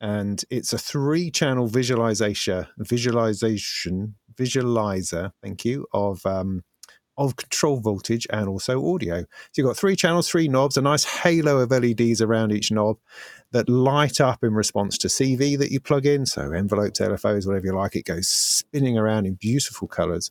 and 0.00 0.44
it's 0.50 0.72
a 0.72 0.78
three 0.78 1.30
channel 1.30 1.66
visualization 1.66 2.66
visualization 2.78 4.14
visualizer 4.34 5.32
thank 5.42 5.64
you 5.64 5.86
of 5.92 6.24
um, 6.24 6.62
of 7.18 7.34
control 7.34 7.80
voltage 7.80 8.26
and 8.30 8.48
also 8.48 8.94
audio. 8.94 9.22
So 9.22 9.26
you've 9.56 9.66
got 9.66 9.76
three 9.76 9.96
channels 9.96 10.30
three 10.30 10.48
knobs 10.48 10.76
a 10.76 10.82
nice 10.82 11.04
halo 11.04 11.58
of 11.58 11.70
leds 11.70 12.22
around 12.22 12.52
each 12.52 12.70
knob 12.70 12.98
that 13.50 13.68
light 13.68 14.20
up 14.20 14.44
in 14.44 14.54
response 14.54 14.96
to 14.98 15.08
cv 15.08 15.58
that 15.58 15.72
you 15.72 15.80
plug 15.80 16.06
in. 16.06 16.24
So 16.24 16.52
envelopes 16.52 17.00
lfos 17.00 17.46
whatever 17.46 17.66
you 17.66 17.74
like 17.74 17.96
it 17.96 18.04
goes 18.04 18.28
spinning 18.28 18.96
around 18.96 19.26
in 19.26 19.34
beautiful 19.34 19.88
colors. 19.88 20.30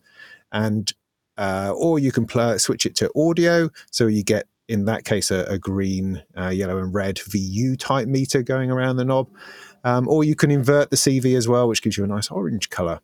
And 0.52 0.92
uh, 1.38 1.72
or 1.76 2.00
you 2.00 2.12
can 2.12 2.26
play, 2.26 2.58
switch 2.58 2.86
it 2.86 2.96
to 2.96 3.12
audio 3.16 3.70
so 3.92 4.08
you 4.08 4.24
get 4.24 4.48
in 4.68 4.86
that 4.86 5.06
case, 5.06 5.32
a, 5.32 5.46
a 5.46 5.58
green, 5.58 6.24
uh, 6.38 6.50
yellow, 6.50 6.78
and 6.78 6.94
red 6.94 7.20
VU 7.20 7.76
type 7.76 8.08
meter 8.08 8.42
going 8.42 8.70
around 8.70 8.98
the 8.98 9.06
knob. 9.06 9.30
Um, 9.84 10.08
or 10.08 10.24
you 10.24 10.36
can 10.36 10.52
invert 10.52 10.90
the 10.90 10.98
CV 10.98 11.38
as 11.38 11.48
well, 11.48 11.68
which 11.68 11.82
gives 11.82 11.98
you 11.98 12.04
a 12.04 12.08
nice 12.08 12.30
orange 12.30 12.70
color. 12.70 13.00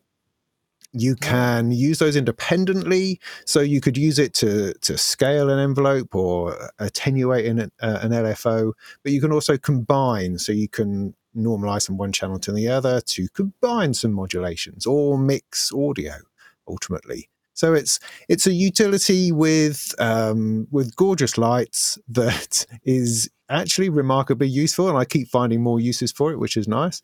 You 0.92 1.16
can 1.16 1.72
use 1.72 1.98
those 1.98 2.14
independently, 2.14 3.18
so 3.46 3.60
you 3.60 3.80
could 3.80 3.96
use 3.96 4.20
it 4.20 4.32
to 4.34 4.74
to 4.74 4.96
scale 4.96 5.50
an 5.50 5.58
envelope 5.58 6.14
or 6.14 6.70
attenuate 6.78 7.46
an, 7.46 7.58
uh, 7.80 7.98
an 8.00 8.12
LFO. 8.12 8.72
But 9.02 9.12
you 9.12 9.20
can 9.20 9.32
also 9.32 9.56
combine, 9.56 10.38
so 10.38 10.52
you 10.52 10.68
can 10.68 11.14
normalize 11.36 11.86
from 11.86 11.96
one 11.96 12.12
channel 12.12 12.38
to 12.38 12.52
the 12.52 12.68
other 12.68 13.00
to 13.00 13.28
combine 13.30 13.92
some 13.92 14.12
modulations 14.12 14.86
or 14.86 15.18
mix 15.18 15.72
audio 15.72 16.14
ultimately. 16.68 17.28
So 17.54 17.72
it's 17.72 18.00
it's 18.28 18.46
a 18.46 18.52
utility 18.52 19.32
with 19.32 19.94
um, 19.98 20.66
with 20.70 20.94
gorgeous 20.96 21.38
lights 21.38 21.98
that 22.08 22.66
is 22.84 23.30
actually 23.48 23.88
remarkably 23.88 24.48
useful, 24.48 24.88
and 24.88 24.98
I 24.98 25.04
keep 25.04 25.28
finding 25.28 25.62
more 25.62 25.80
uses 25.80 26.12
for 26.12 26.32
it, 26.32 26.38
which 26.38 26.56
is 26.56 26.68
nice. 26.68 27.00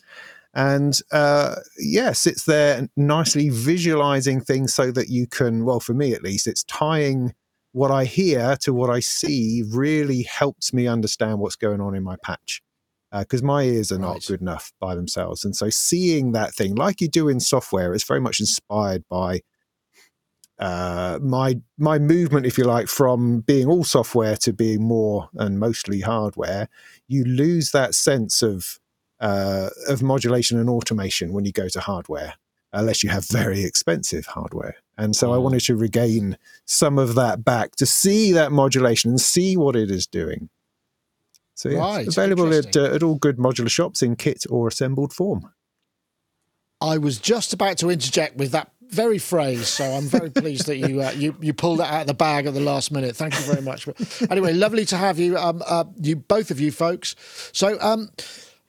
And 0.52 1.00
uh, 1.12 1.57
yeah, 1.78 2.12
sits 2.12 2.45
there 2.45 2.88
nicely 2.97 3.50
visualizing 3.50 4.40
things 4.40 4.75
so 4.75 4.90
that 4.90 5.09
you 5.09 5.28
can, 5.28 5.64
well, 5.64 5.78
for 5.78 5.95
me 5.95 6.12
at 6.12 6.25
least, 6.25 6.49
it's 6.49 6.64
tying 6.64 7.35
what 7.73 7.92
I 7.92 8.04
hear 8.04 8.57
to 8.62 8.75
what 8.75 8.90
I 8.90 8.99
see 8.99 9.62
really 9.71 10.23
helps 10.23 10.73
me 10.73 10.88
understand 10.88 11.38
what's 11.38 11.54
going 11.54 11.80
on 11.80 11.95
in 11.95 12.02
my 12.02 12.16
patch 12.25 12.62
because 13.16 13.42
uh, 13.42 13.47
my 13.47 13.62
ears 13.62 13.92
are 13.92 13.99
not 13.99 14.14
right. 14.14 14.26
good 14.26 14.40
enough 14.40 14.73
by 14.80 14.97
themselves. 14.97 15.45
And 15.45 15.54
so 15.54 15.69
seeing 15.71 16.33
that 16.33 16.54
thing, 16.54 16.75
like 16.75 17.00
you 17.00 17.09
do 17.09 17.28
in 17.28 17.38
software, 17.38 17.92
is 17.92 18.04
very 18.04 18.21
much 18.21 18.40
inspired 18.40 19.04
by 19.09 19.42
uh, 20.61 21.19
my 21.23 21.59
my 21.79 21.99
movement, 21.99 22.45
if 22.45 22.59
you 22.59 22.64
like, 22.64 22.87
from 22.87 23.40
being 23.40 23.67
all 23.67 23.83
software 23.83 24.37
to 24.37 24.52
being 24.52 24.83
more 24.83 25.31
and 25.35 25.59
mostly 25.59 26.00
hardware, 26.00 26.69
you 27.09 27.25
lose 27.25 27.71
that 27.71 27.95
sense 27.95 28.43
of 28.43 28.79
uh, 29.21 29.71
of 29.88 30.02
modulation 30.02 30.59
and 30.59 30.69
automation 30.69 31.33
when 31.33 31.47
you 31.47 31.52
go 31.52 31.69
to 31.69 31.81
hardware, 31.81 32.35
unless 32.75 33.02
you 33.02 33.09
have 33.09 33.26
very 33.26 33.64
expensive 33.64 34.26
hardware. 34.26 34.76
And 34.99 35.17
so 35.17 35.33
I 35.33 35.38
mm. 35.38 35.43
wanted 35.43 35.61
to 35.62 35.76
regain 35.76 36.37
some 36.67 36.99
of 36.99 37.14
that 37.14 37.43
back 37.43 37.75
to 37.76 37.87
see 37.87 38.33
that 38.33 38.52
modulation 38.52 39.11
and 39.12 39.21
see 39.21 39.57
what 39.57 39.76
it 39.76 39.90
is 39.90 40.07
doing. 40.07 40.50
So 41.55 41.71
yeah, 41.71 41.79
right, 41.79 42.07
it's 42.07 42.19
available 42.19 42.52
at, 42.52 42.76
uh, 42.76 42.95
at 42.95 43.02
all 43.02 43.14
good 43.14 43.38
modular 43.38 43.71
shops 43.71 44.02
in 44.02 44.17
kit 44.17 44.45
or 44.50 44.69
assembled 44.69 45.14
form. 45.14 45.50
I 46.83 46.99
was 46.99 47.19
just 47.19 47.55
about 47.55 47.79
to 47.79 47.90
interject 47.90 48.37
with 48.37 48.52
that 48.52 48.73
very 48.91 49.19
phrase. 49.19 49.69
So 49.69 49.85
I'm 49.85 50.05
very 50.05 50.31
pleased 50.31 50.67
that 50.67 50.77
you 50.77 51.03
uh, 51.03 51.11
you 51.13 51.37
you 51.41 51.53
pulled 51.53 51.79
that 51.81 51.93
out 51.93 52.01
of 52.03 52.07
the 52.07 52.15
bag 52.15 52.47
at 52.47 52.55
the 52.55 52.61
last 52.61 52.93
minute. 52.93 53.17
Thank 53.17 53.35
you 53.35 53.45
very 53.47 53.63
much. 53.63 53.87
But 53.87 54.31
anyway, 54.31 54.53
lovely 54.53 54.85
to 54.87 54.97
have 54.97 55.19
you, 55.19 55.37
um, 55.37 55.63
uh, 55.67 55.85
you 55.97 56.17
both 56.17 56.51
of 56.51 56.61
you 56.61 56.71
folks. 56.71 57.17
So. 57.53 57.79
Um, 57.81 58.11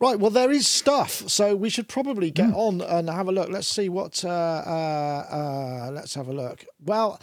Right, 0.03 0.19
well, 0.19 0.31
there 0.31 0.49
is 0.49 0.67
stuff, 0.67 1.29
so 1.29 1.55
we 1.55 1.69
should 1.69 1.87
probably 1.87 2.31
get 2.31 2.49
mm. 2.49 2.55
on 2.55 2.81
and 2.81 3.07
have 3.07 3.27
a 3.27 3.31
look. 3.31 3.49
Let's 3.49 3.67
see 3.67 3.87
what. 3.87 4.25
Uh, 4.25 4.29
uh, 4.29 5.25
uh, 5.31 5.91
let's 5.91 6.15
have 6.15 6.27
a 6.27 6.33
look. 6.33 6.65
Well, 6.83 7.21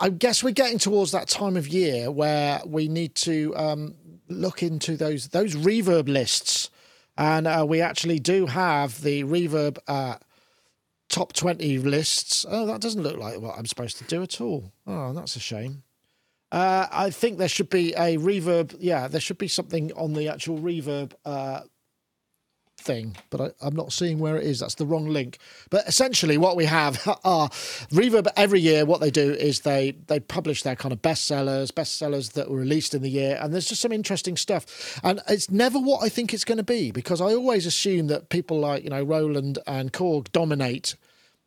I 0.00 0.08
guess 0.08 0.42
we're 0.42 0.52
getting 0.52 0.78
towards 0.78 1.12
that 1.12 1.28
time 1.28 1.58
of 1.58 1.68
year 1.68 2.10
where 2.10 2.62
we 2.64 2.88
need 2.88 3.14
to 3.16 3.54
um, 3.56 3.94
look 4.28 4.62
into 4.62 4.96
those 4.96 5.28
those 5.28 5.54
reverb 5.54 6.08
lists, 6.08 6.70
and 7.18 7.46
uh, 7.46 7.66
we 7.68 7.82
actually 7.82 8.18
do 8.18 8.46
have 8.46 9.02
the 9.02 9.24
reverb 9.24 9.76
uh, 9.86 10.16
top 11.08 11.32
20 11.32 11.78
lists. 11.78 12.44
Oh, 12.48 12.66
that 12.66 12.80
doesn't 12.80 13.02
look 13.02 13.16
like 13.16 13.40
what 13.40 13.58
I'm 13.58 13.66
supposed 13.66 13.98
to 13.98 14.04
do 14.04 14.22
at 14.22 14.40
all. 14.40 14.72
Oh, 14.86 15.12
that's 15.12 15.36
a 15.36 15.40
shame. 15.40 15.82
Uh, 16.52 16.86
I 16.90 17.10
think 17.10 17.38
there 17.38 17.48
should 17.48 17.70
be 17.70 17.92
a 17.94 18.16
reverb. 18.18 18.76
Yeah, 18.78 19.08
there 19.08 19.20
should 19.20 19.38
be 19.38 19.48
something 19.48 19.92
on 19.92 20.12
the 20.12 20.28
actual 20.28 20.58
reverb 20.58 21.12
uh, 21.24 21.62
thing, 22.86 23.16
but 23.30 23.54
I, 23.60 23.66
am 23.66 23.74
not 23.74 23.92
seeing 23.92 24.18
where 24.18 24.36
it 24.36 24.44
is. 24.44 24.60
That's 24.60 24.76
the 24.76 24.86
wrong 24.86 25.08
link. 25.08 25.38
But 25.68 25.86
essentially, 25.86 26.38
what 26.38 26.56
we 26.56 26.64
have 26.64 27.06
are 27.24 27.48
Reverb. 27.90 28.28
Every 28.36 28.60
year, 28.60 28.86
what 28.86 29.00
they 29.00 29.10
do 29.10 29.32
is 29.32 29.60
they 29.60 29.96
they 30.06 30.20
publish 30.20 30.62
their 30.62 30.76
kind 30.76 30.92
of 30.92 31.02
bestsellers, 31.02 31.70
bestsellers 31.70 32.32
that 32.32 32.50
were 32.50 32.56
released 32.56 32.94
in 32.94 33.02
the 33.02 33.10
year, 33.10 33.38
and 33.40 33.52
there's 33.52 33.68
just 33.68 33.82
some 33.82 33.92
interesting 33.92 34.36
stuff. 34.36 34.98
And 35.02 35.20
it's 35.28 35.50
never 35.50 35.78
what 35.78 36.02
I 36.02 36.08
think 36.08 36.32
it's 36.32 36.44
going 36.44 36.58
to 36.58 36.64
be 36.64 36.90
because 36.92 37.20
I 37.20 37.34
always 37.34 37.66
assume 37.66 38.06
that 38.06 38.28
people 38.28 38.58
like 38.60 38.84
you 38.84 38.90
know 38.90 39.02
Roland 39.02 39.58
and 39.66 39.92
Korg 39.92 40.30
dominate 40.32 40.94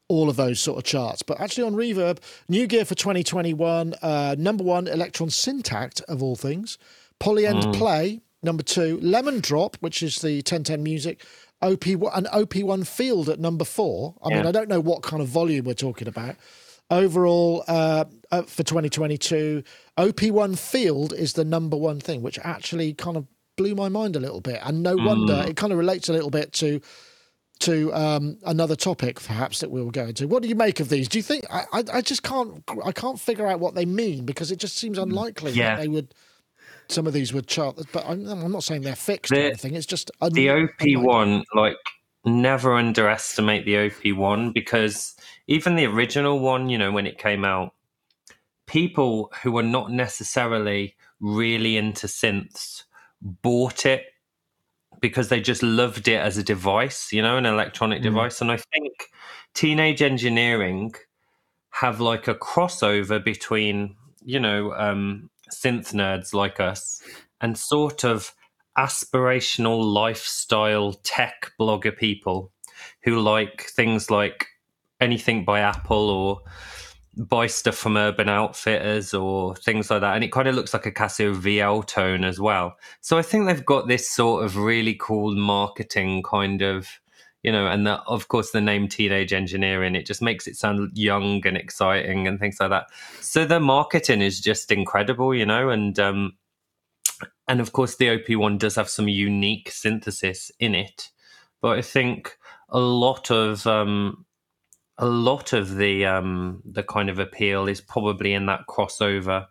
all 0.10 0.28
of 0.30 0.36
those 0.36 0.60
sort 0.60 0.78
of 0.78 0.84
charts. 0.84 1.22
But 1.22 1.40
actually, 1.40 1.64
on 1.64 1.76
Reverb, 1.76 2.18
new 2.50 2.68
gear 2.68 2.84
for 2.84 2.96
2021, 2.96 3.94
uh, 4.02 4.36
number 4.38 4.64
one, 4.64 4.86
Elektron 4.86 5.30
Syntakt 5.30 6.02
of 6.04 6.22
all 6.22 6.36
things, 6.36 6.78
Polyend 7.20 7.64
mm. 7.64 7.76
Play, 7.76 8.22
number 8.44 8.64
two, 8.64 9.00
Lemon 9.02 9.40
Drop, 9.40 9.78
which 9.80 10.02
is 10.04 10.18
the 10.18 10.38
1010 10.38 10.84
music, 10.84 11.26
OP 11.62 11.86
an 11.86 12.26
OP1 12.26 12.88
Field 12.88 13.30
at 13.30 13.40
number 13.40 13.66
four. 13.66 14.16
I 14.24 14.30
yeah. 14.30 14.38
mean, 14.38 14.46
I 14.46 14.52
don't 14.52 14.70
know 14.70 14.80
what 14.80 15.04
kind 15.04 15.22
of 15.22 15.28
volume 15.28 15.66
we're 15.66 15.74
talking 15.74 16.08
about. 16.08 16.36
Overall, 16.92 17.64
uh, 17.68 18.06
for 18.48 18.64
2022, 18.64 19.64
OP1 19.98 20.58
Field 20.58 21.14
is 21.14 21.34
the 21.34 21.46
number 21.46 21.78
one 21.78 22.00
thing, 22.00 22.22
which 22.22 22.40
actually 22.40 22.94
kind 22.94 23.18
of 23.18 23.28
blew 23.58 23.76
my 23.76 23.90
mind 23.90 24.16
a 24.16 24.20
little 24.20 24.42
bit. 24.42 24.60
And 24.64 24.82
no 24.82 24.96
mm. 24.96 25.06
wonder 25.06 25.46
it 25.48 25.58
kind 25.58 25.72
of 25.72 25.78
relates 25.78 26.10
a 26.10 26.14
little 26.14 26.32
bit 26.32 26.54
to 26.54 26.82
to 27.60 27.94
um, 27.94 28.38
another 28.46 28.78
topic, 28.78 29.22
perhaps 29.22 29.60
that 29.60 29.70
we 29.70 29.82
will 29.82 29.92
go 29.92 30.06
into. 30.06 30.30
What 30.30 30.42
do 30.42 30.48
you 30.48 30.56
make 30.56 30.80
of 30.80 30.88
these? 30.88 31.10
Do 31.10 31.18
you 31.18 31.24
think 31.24 31.46
I, 31.52 31.66
I, 31.74 31.84
I 31.96 32.02
just 32.02 32.24
can't 32.24 32.64
I 32.86 32.94
can't 32.94 33.20
figure 33.20 33.46
out 33.46 33.60
what 33.60 33.76
they 33.76 33.86
mean 33.86 34.26
because 34.26 34.50
it 34.50 34.60
just 34.60 34.78
seems 34.78 34.98
unlikely 34.98 35.52
yeah. 35.52 35.76
that 35.76 35.82
they 35.82 35.88
would 35.90 36.14
some 36.90 37.08
of 37.08 37.14
these 37.14 37.34
would 37.34 37.48
chart, 37.48 37.80
but 37.92 38.06
I'm, 38.06 38.28
I'm 38.28 38.52
not 38.52 38.64
saying 38.64 38.82
they're 38.82 38.96
fixed 38.96 39.32
the, 39.32 39.40
or 39.40 39.46
anything. 39.48 39.76
It's 39.76 39.86
just 39.86 40.12
un- 40.22 40.34
the 40.34 40.50
OP 40.50 40.82
one. 41.04 41.44
Like, 41.54 41.78
never 42.26 42.76
underestimate 42.76 43.66
the 43.66 43.78
OP 43.78 44.18
one 44.18 44.52
because 44.52 45.16
even 45.48 45.76
the 45.76 45.86
original 45.86 46.40
one, 46.40 46.70
you 46.70 46.78
know, 46.78 46.92
when 46.92 47.08
it 47.08 47.18
came 47.18 47.46
out, 47.46 47.74
people 48.68 49.32
who 49.42 49.52
were 49.52 49.64
not 49.64 49.92
necessarily 49.92 50.96
really 51.20 51.78
into 51.78 52.08
synths 52.08 52.84
bought 53.22 53.86
it 53.86 54.04
because 55.02 55.30
they 55.30 55.40
just 55.40 55.64
loved 55.64 56.08
it 56.08 56.20
as 56.20 56.38
a 56.38 56.44
device, 56.44 57.12
you 57.12 57.22
know, 57.22 57.38
an 57.38 57.46
electronic 57.46 58.02
mm. 58.02 58.04
device. 58.04 58.42
And 58.42 58.52
I 58.52 58.58
think 58.58 58.94
teenage 59.54 60.02
engineering 60.02 60.94
have 61.72 62.00
like 62.00 62.28
a 62.28 62.36
crossover 62.36 63.24
between, 63.24 63.96
you 64.24 64.40
know, 64.40 64.74
um, 64.74 65.30
synth 65.52 65.94
nerds 65.94 66.34
like 66.34 66.60
us 66.60 67.02
and 67.42 67.58
sort 67.58 68.04
of 68.04 68.34
aspirational 68.78 69.84
lifestyle 69.84 70.94
tech 71.04 71.52
blogger 71.60 71.96
people 71.96 72.52
who 73.04 73.20
like 73.20 73.64
things 73.76 74.10
like 74.10 74.48
anything 75.02 75.44
by 75.44 75.60
Apple 75.60 76.10
or 76.10 76.42
buy 77.18 77.48
stuff 77.48 77.76
from 77.76 77.98
Urban 77.98 78.30
Outfitters 78.30 79.14
or 79.14 79.56
things 79.56 79.90
like 79.92 80.02
that. 80.02 80.16
And 80.16 80.24
it 80.24 80.32
kind 80.32 80.48
of 80.48 80.56
looks 80.56 80.74
like 80.74 80.86
a 80.86 80.92
Casio 80.92 81.36
VL 81.36 81.86
tone 81.86 82.24
as 82.24 82.40
well. 82.40 82.78
So 83.02 83.18
I 83.18 83.22
think 83.22 83.46
they've 83.46 83.66
got 83.66 83.88
this 83.88 84.10
sort 84.10 84.46
of 84.46 84.58
really 84.58 84.96
cool 85.00 85.36
marketing 85.36 86.24
kind 86.24 86.62
of 86.62 86.88
you 87.44 87.52
know, 87.52 87.68
and 87.68 87.88
the, 87.88 88.02
of 88.02 88.28
course 88.28 88.52
the 88.52 88.62
name 88.62 88.88
teenage 88.88 89.32
engineering, 89.32 89.96
it 89.96 90.06
just 90.06 90.22
makes 90.22 90.48
it 90.48 90.58
sound 90.58 90.92
young 90.96 91.46
and 91.48 91.56
exciting 91.56 92.28
and 92.28 92.40
things 92.40 92.60
like 92.60 92.70
that. 92.70 92.88
So 93.22 93.46
the 93.46 93.60
marketing 93.60 94.22
is 94.22 94.42
just 94.42 94.72
incredible, 94.72 95.34
you 95.34 95.46
know, 95.46 95.70
and 95.70 95.98
um, 96.00 96.34
and 97.48 97.62
of 97.62 97.72
course 97.72 97.96
the 97.96 98.08
OP1 98.08 98.60
does 98.60 98.76
have 98.76 98.90
some 98.90 99.08
unique 99.08 99.72
synthesis 99.72 100.52
in 100.60 100.76
it, 100.76 101.10
but 101.62 101.78
I 101.78 101.82
think 101.82 102.38
a 102.70 102.80
lot 102.80 103.32
of 103.32 103.66
um, 103.66 104.26
a 104.98 105.06
lot 105.06 105.54
of 105.54 105.78
the 105.78 106.06
um, 106.06 106.62
the 106.66 106.84
kind 106.84 107.10
of 107.10 107.20
appeal 107.20 107.68
is 107.68 107.80
probably 107.80 108.34
in 108.34 108.48
that 108.48 108.68
crossover, 108.68 109.48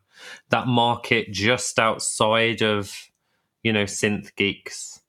that 0.50 0.66
market 0.66 1.32
just 1.32 1.78
outside 1.78 2.62
of 2.62 2.94
you 3.62 3.72
know 3.72 3.84
synth 3.84 4.36
geeks. 4.36 5.00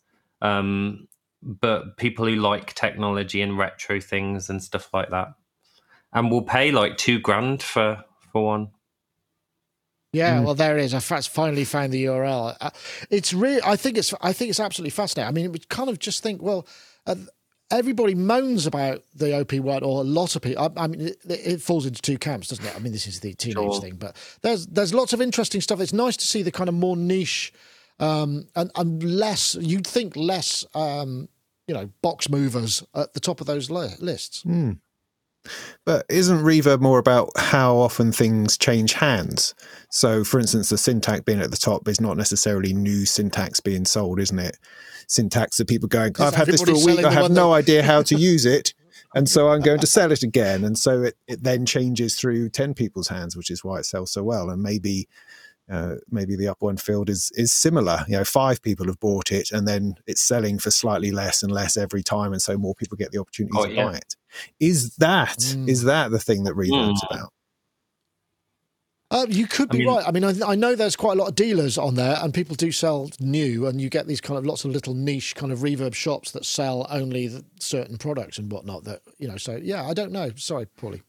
Um, 0.41 1.08
but 1.41 1.97
people 1.97 2.25
who 2.25 2.35
like 2.35 2.73
technology 2.73 3.41
and 3.41 3.57
retro 3.57 3.99
things 3.99 4.49
and 4.49 4.61
stuff 4.61 4.93
like 4.93 5.09
that, 5.09 5.33
and 6.13 6.31
will 6.31 6.41
pay 6.41 6.71
like 6.71 6.97
two 6.97 7.19
grand 7.19 7.63
for 7.63 8.03
for 8.31 8.45
one. 8.45 8.69
Yeah, 10.11 10.39
mm. 10.39 10.45
well, 10.45 10.55
there 10.55 10.77
it 10.77 10.85
is. 10.85 10.93
I 10.93 10.99
finally 10.99 11.65
found 11.65 11.93
the 11.93 12.05
URL. 12.05 12.57
Uh, 12.59 12.71
it's 13.11 13.31
really, 13.31 13.61
I 13.63 13.75
think 13.75 13.95
it's, 13.95 14.11
I 14.21 14.33
think 14.33 14.49
it's 14.49 14.59
absolutely 14.59 14.89
fascinating. 14.89 15.27
I 15.27 15.31
mean, 15.31 15.51
we 15.51 15.59
kind 15.69 15.87
of 15.87 15.99
just 15.99 16.23
think, 16.23 16.41
well, 16.41 16.65
uh, 17.05 17.13
everybody 17.71 18.15
moans 18.15 18.65
about 18.65 19.03
the 19.13 19.39
OP 19.39 19.53
one, 19.53 19.83
or 19.83 20.01
a 20.01 20.03
lot 20.03 20.35
of 20.35 20.41
people. 20.41 20.71
I, 20.75 20.83
I 20.83 20.87
mean, 20.87 21.01
it, 21.01 21.17
it, 21.25 21.61
falls 21.61 21.85
into 21.85 22.01
two 22.01 22.17
camps, 22.17 22.47
doesn't 22.47 22.65
it? 22.65 22.75
I 22.75 22.79
mean, 22.79 22.91
this 22.91 23.07
is 23.07 23.19
the 23.19 23.33
teenage 23.33 23.55
sure. 23.55 23.81
thing, 23.81 23.95
but 23.95 24.15
there's 24.41 24.65
there's 24.67 24.93
lots 24.93 25.13
of 25.13 25.21
interesting 25.21 25.61
stuff. 25.61 25.79
It's 25.79 25.93
nice 25.93 26.17
to 26.17 26.25
see 26.25 26.41
the 26.41 26.51
kind 26.51 26.69
of 26.69 26.75
more 26.75 26.97
niche 26.97 27.53
um, 27.99 28.47
and, 28.55 28.71
and 28.75 29.03
less, 29.03 29.55
you'd 29.59 29.87
think 29.87 30.15
less, 30.15 30.65
um, 30.73 31.29
you 31.67 31.73
know, 31.73 31.89
box 32.01 32.29
movers 32.29 32.83
at 32.95 33.13
the 33.13 33.19
top 33.19 33.41
of 33.41 33.47
those 33.47 33.69
li- 33.69 33.95
lists. 33.99 34.43
Mm. 34.43 34.79
But 35.85 36.05
isn't 36.09 36.39
reverb 36.39 36.81
more 36.81 36.99
about 36.99 37.31
how 37.37 37.77
often 37.77 38.11
things 38.11 38.57
change 38.57 38.93
hands? 38.93 39.55
So, 39.89 40.23
for 40.23 40.39
instance, 40.39 40.69
the 40.69 40.75
Syntakts 40.75 41.25
being 41.25 41.41
at 41.41 41.51
the 41.51 41.57
top 41.57 41.87
is 41.87 42.01
not 42.01 42.17
necessarily 42.17 42.73
new 42.73 43.03
Syntakts 43.03 43.63
being 43.63 43.85
sold, 43.85 44.19
isn't 44.19 44.39
it? 44.39 44.57
Syntakts 45.07 45.57
that 45.57 45.67
people 45.67 45.87
going, 45.87 46.13
I've 46.19 46.35
had 46.35 46.47
this 46.47 46.61
for 46.61 46.71
a 46.71 46.85
week, 46.85 47.05
I 47.05 47.11
have 47.11 47.31
no 47.31 47.49
that... 47.49 47.55
idea 47.55 47.83
how 47.83 48.01
to 48.03 48.15
use 48.19 48.45
it. 48.45 48.73
And 49.15 49.27
so 49.27 49.49
I'm 49.49 49.61
going 49.61 49.79
to 49.79 49.87
sell 49.87 50.11
it 50.11 50.21
again. 50.21 50.63
And 50.63 50.77
so 50.77 51.01
it, 51.03 51.15
it 51.27 51.41
then 51.41 51.65
changes 51.65 52.15
through 52.15 52.49
10 52.49 52.75
people's 52.75 53.07
hands, 53.07 53.35
which 53.35 53.49
is 53.49 53.63
why 53.63 53.79
it 53.79 53.85
sells 53.85 54.11
so 54.11 54.23
well. 54.23 54.49
And 54.49 54.61
maybe 54.61 55.07
uh, 55.69 55.95
maybe 56.09 56.35
the 56.35 56.47
OP 56.47 56.61
one 56.61 56.77
Field 56.77 57.09
is 57.09 57.31
is 57.35 57.51
similar. 57.51 58.03
You 58.07 58.17
know, 58.17 58.23
five 58.23 58.61
people 58.61 58.87
have 58.87 58.99
bought 58.99 59.31
it, 59.31 59.51
and 59.51 59.67
then 59.67 59.95
it's 60.07 60.21
selling 60.21 60.59
for 60.59 60.71
slightly 60.71 61.11
less 61.11 61.43
and 61.43 61.51
less 61.51 61.77
every 61.77 62.03
time, 62.03 62.33
and 62.33 62.41
so 62.41 62.57
more 62.57 62.75
people 62.75 62.97
get 62.97 63.11
the 63.11 63.19
opportunity 63.19 63.55
oh, 63.57 63.65
to 63.65 63.73
yeah. 63.73 63.85
buy 63.85 63.95
it. 63.95 64.15
Is 64.59 64.95
that 64.95 65.37
mm. 65.37 65.67
is 65.69 65.83
that 65.83 66.11
the 66.11 66.19
thing 66.19 66.43
that 66.45 66.55
Reverb's 66.55 67.03
mm. 67.03 67.11
about? 67.11 67.33
Uh, 69.11 69.25
you 69.27 69.47
could 69.47 69.69
be 69.69 69.77
I 69.77 69.79
mean, 69.79 69.87
right. 69.87 70.07
I 70.07 70.11
mean, 70.11 70.23
I, 70.23 70.51
I, 70.51 70.55
know 70.55 70.75
there's 70.75 70.95
quite 70.95 71.13
a 71.17 71.19
lot 71.19 71.29
of 71.29 71.35
dealers 71.35 71.79
on 71.79 71.95
there, 71.95 72.17
and 72.21 72.31
people 72.31 72.55
do 72.55 72.71
sell 72.71 73.09
new, 73.19 73.65
and 73.65 73.81
you 73.81 73.89
get 73.89 74.05
these 74.05 74.21
kind 74.21 74.37
of 74.37 74.45
lots 74.45 74.65
of 74.65 74.71
little 74.71 74.93
niche 74.93 75.33
kind 75.33 75.51
of 75.51 75.59
reverb 75.59 75.95
shops 75.95 76.31
that 76.31 76.45
sell 76.45 76.85
only 76.91 77.43
certain 77.59 77.97
products 77.97 78.37
and 78.37 78.51
whatnot. 78.51 78.83
That 78.83 79.01
you 79.17 79.27
know, 79.27 79.37
so 79.37 79.55
yeah, 79.55 79.87
I 79.87 79.93
don't 79.95 80.11
know. 80.11 80.31
Sorry, 80.35 80.67
Paulie. 80.79 81.01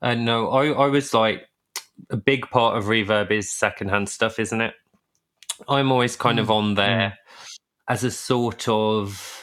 Uh, 0.00 0.14
no, 0.14 0.50
I, 0.50 0.68
I 0.68 0.86
was 0.86 1.12
like 1.12 1.48
a 2.10 2.16
big 2.16 2.48
part 2.50 2.76
of 2.76 2.84
reverb 2.84 3.30
is 3.30 3.50
secondhand 3.50 4.08
stuff, 4.08 4.38
isn't 4.38 4.60
it? 4.60 4.74
I'm 5.68 5.92
always 5.92 6.16
kind 6.16 6.38
mm. 6.38 6.42
of 6.42 6.50
on 6.50 6.74
there 6.74 7.16
mm. 7.16 7.58
as 7.88 8.04
a 8.04 8.10
sort 8.10 8.68
of 8.68 9.42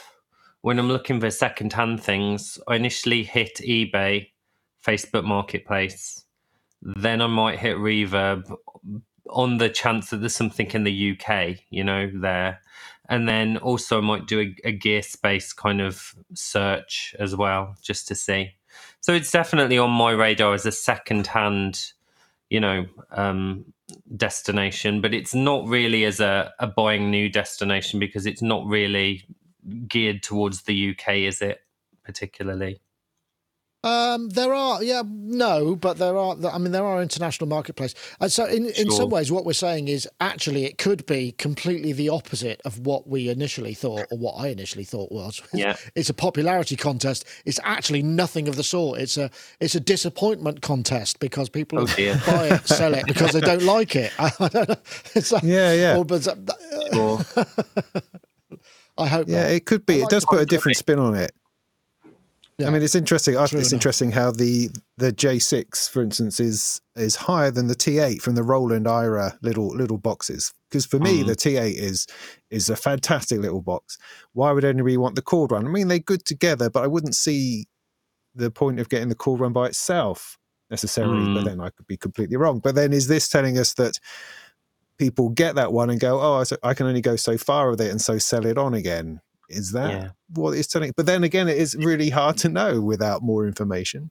when 0.60 0.78
I'm 0.78 0.88
looking 0.88 1.20
for 1.20 1.30
secondhand 1.30 2.02
things. 2.02 2.58
I 2.68 2.76
initially 2.76 3.24
hit 3.24 3.56
eBay, 3.56 4.28
Facebook 4.84 5.24
Marketplace, 5.24 6.24
then 6.82 7.20
I 7.20 7.26
might 7.26 7.58
hit 7.58 7.76
reverb 7.76 8.54
on 9.30 9.58
the 9.58 9.68
chance 9.68 10.10
that 10.10 10.18
there's 10.18 10.34
something 10.34 10.70
in 10.72 10.84
the 10.84 11.12
UK, 11.12 11.58
you 11.70 11.84
know, 11.84 12.10
there. 12.14 12.60
And 13.08 13.28
then 13.28 13.56
also 13.56 13.98
I 13.98 14.00
might 14.00 14.26
do 14.26 14.40
a, 14.40 14.68
a 14.68 14.78
Gearspace 14.78 15.54
kind 15.54 15.80
of 15.80 16.14
search 16.34 17.14
as 17.18 17.34
well, 17.34 17.76
just 17.82 18.08
to 18.08 18.14
see. 18.14 18.52
So 19.00 19.12
it's 19.12 19.30
definitely 19.30 19.78
on 19.78 19.90
my 19.90 20.12
radar 20.12 20.54
as 20.54 20.66
a 20.66 20.72
second-hand 20.72 21.92
you 22.52 22.60
know 22.60 22.84
um, 23.12 23.64
destination, 24.14 25.00
but 25.00 25.14
it's 25.14 25.34
not 25.34 25.66
really 25.66 26.04
as 26.04 26.20
a, 26.20 26.52
a 26.58 26.66
buying 26.66 27.10
new 27.10 27.30
destination 27.30 27.98
because 27.98 28.26
it's 28.26 28.42
not 28.42 28.66
really 28.66 29.24
geared 29.88 30.22
towards 30.22 30.64
the 30.64 30.90
UK, 30.90 31.14
is 31.14 31.40
it? 31.40 31.60
Particularly. 32.04 32.78
Um, 33.84 34.28
there 34.28 34.54
are, 34.54 34.82
yeah, 34.82 35.02
no, 35.06 35.74
but 35.74 35.98
there 35.98 36.16
are. 36.16 36.36
I 36.52 36.58
mean, 36.58 36.70
there 36.70 36.84
are 36.84 37.02
international 37.02 37.48
marketplaces. 37.48 37.98
And 38.20 38.30
so, 38.30 38.44
in, 38.44 38.66
in 38.66 38.90
some 38.92 39.10
ways, 39.10 39.32
what 39.32 39.44
we're 39.44 39.54
saying 39.54 39.88
is 39.88 40.08
actually 40.20 40.64
it 40.66 40.78
could 40.78 41.04
be 41.06 41.32
completely 41.32 41.92
the 41.92 42.08
opposite 42.08 42.60
of 42.64 42.86
what 42.86 43.08
we 43.08 43.28
initially 43.28 43.74
thought, 43.74 44.06
or 44.12 44.18
what 44.18 44.34
I 44.34 44.48
initially 44.48 44.84
thought 44.84 45.10
was. 45.10 45.42
Yeah, 45.52 45.76
it's 45.96 46.08
a 46.08 46.14
popularity 46.14 46.76
contest. 46.76 47.26
It's 47.44 47.58
actually 47.64 48.04
nothing 48.04 48.46
of 48.46 48.54
the 48.54 48.62
sort. 48.62 49.00
It's 49.00 49.16
a 49.16 49.30
it's 49.58 49.74
a 49.74 49.80
disappointment 49.80 50.62
contest 50.62 51.18
because 51.18 51.48
people 51.48 51.80
oh, 51.80 51.86
buy 51.86 52.48
it, 52.52 52.68
sell 52.68 52.94
it 52.94 53.06
because 53.06 53.32
they 53.32 53.40
don't 53.40 53.64
like 53.64 53.96
it. 53.96 54.12
I 54.18 54.30
don't 54.38 54.68
know. 54.68 54.76
It's 55.14 55.32
like, 55.32 55.42
yeah, 55.42 55.72
yeah. 55.72 55.96
Or, 55.96 56.04
but, 56.04 56.28
uh, 56.28 56.36
I 58.98 59.06
hope. 59.08 59.28
Yeah, 59.28 59.42
not. 59.42 59.50
it 59.50 59.66
could 59.66 59.84
be. 59.86 59.94
Like 59.94 60.04
it 60.04 60.10
does 60.10 60.24
put 60.24 60.40
a 60.40 60.46
different 60.46 60.76
spin 60.76 61.00
on 61.00 61.16
it. 61.16 61.32
Yeah. 62.62 62.68
I 62.68 62.70
mean, 62.70 62.82
it's 62.82 62.94
interesting. 62.94 63.34
True 63.34 63.42
it's 63.42 63.52
enough. 63.52 63.72
interesting 63.72 64.12
how 64.12 64.30
the 64.30 64.70
the 64.96 65.12
J6, 65.12 65.90
for 65.90 66.02
instance, 66.02 66.40
is 66.40 66.80
is 66.96 67.16
higher 67.16 67.50
than 67.50 67.66
the 67.66 67.74
T8 67.74 68.22
from 68.22 68.34
the 68.34 68.42
Roland 68.42 68.86
Aira 68.86 69.36
little 69.42 69.68
little 69.68 69.98
boxes. 69.98 70.52
Because 70.70 70.86
for 70.86 70.98
me, 70.98 71.22
mm. 71.22 71.26
the 71.26 71.34
T8 71.36 71.74
is 71.74 72.06
is 72.50 72.70
a 72.70 72.76
fantastic 72.76 73.40
little 73.40 73.62
box. 73.62 73.98
Why 74.32 74.52
would 74.52 74.64
anybody 74.64 74.96
want 74.96 75.16
the 75.16 75.22
cord 75.22 75.50
Run? 75.50 75.66
I 75.66 75.70
mean, 75.70 75.88
they're 75.88 75.98
good 75.98 76.24
together, 76.24 76.70
but 76.70 76.84
I 76.84 76.86
wouldn't 76.86 77.16
see 77.16 77.66
the 78.34 78.50
point 78.50 78.80
of 78.80 78.88
getting 78.88 79.08
the 79.08 79.14
cord 79.14 79.40
Run 79.40 79.52
by 79.52 79.66
itself 79.66 80.38
necessarily. 80.70 81.26
Mm. 81.26 81.34
But 81.34 81.44
then 81.44 81.60
I 81.60 81.70
could 81.70 81.86
be 81.86 81.96
completely 81.96 82.36
wrong. 82.36 82.60
But 82.60 82.74
then, 82.74 82.92
is 82.92 83.08
this 83.08 83.28
telling 83.28 83.58
us 83.58 83.74
that? 83.74 83.98
People 84.98 85.30
get 85.30 85.56
that 85.56 85.72
one 85.72 85.90
and 85.90 85.98
go, 85.98 86.20
oh, 86.20 86.44
I 86.62 86.74
can 86.74 86.86
only 86.86 87.00
go 87.00 87.16
so 87.16 87.36
far 87.36 87.70
with 87.70 87.80
it, 87.80 87.90
and 87.90 88.00
so 88.00 88.18
sell 88.18 88.46
it 88.46 88.56
on 88.56 88.72
again 88.72 89.20
is 89.52 89.72
that 89.72 89.90
yeah. 89.90 90.08
what 90.34 90.56
it's 90.56 90.68
telling? 90.68 90.92
But 90.96 91.06
then 91.06 91.24
again, 91.24 91.48
it 91.48 91.58
is 91.58 91.76
really 91.76 92.10
hard 92.10 92.36
to 92.38 92.48
know 92.48 92.80
without 92.80 93.22
more 93.22 93.46
information. 93.46 94.10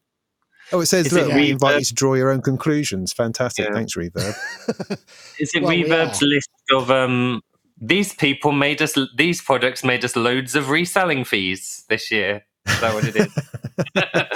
Oh, 0.74 0.80
it 0.80 0.86
says, 0.86 1.12
look, 1.12 1.30
it 1.30 1.36
we 1.36 1.52
invite 1.52 1.80
you 1.80 1.86
to 1.86 1.94
draw 1.94 2.14
your 2.14 2.32
own 2.32 2.42
conclusions. 2.42 3.12
Fantastic. 3.12 3.68
Yeah. 3.68 3.74
Thanks, 3.74 3.96
Reverb. 3.96 4.36
is 5.40 5.52
it 5.54 5.64
well, 5.64 5.72
Reverb's 5.72 6.22
list 6.22 6.50
of 6.72 6.90
um, 6.90 7.42
these 7.78 8.14
people 8.14 8.54
made 8.54 8.82
us, 8.82 8.98
these 9.18 9.42
products 9.42 9.84
made 9.84 10.06
us 10.06 10.16
loads 10.16 10.56
of 10.56 10.70
reselling 10.70 11.26
fees 11.26 11.84
this 11.90 12.10
year? 12.10 12.46
Is 12.68 12.80
that 12.80 12.94
what 12.94 13.04
it 13.04 13.16
is? 13.16 13.32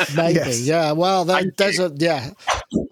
Maybe, 0.15 0.33
yes. 0.33 0.61
yeah. 0.61 0.91
Well, 0.91 1.25
that, 1.25 1.55
there's 1.57 1.79
a 1.79 1.91
yeah. 1.95 2.31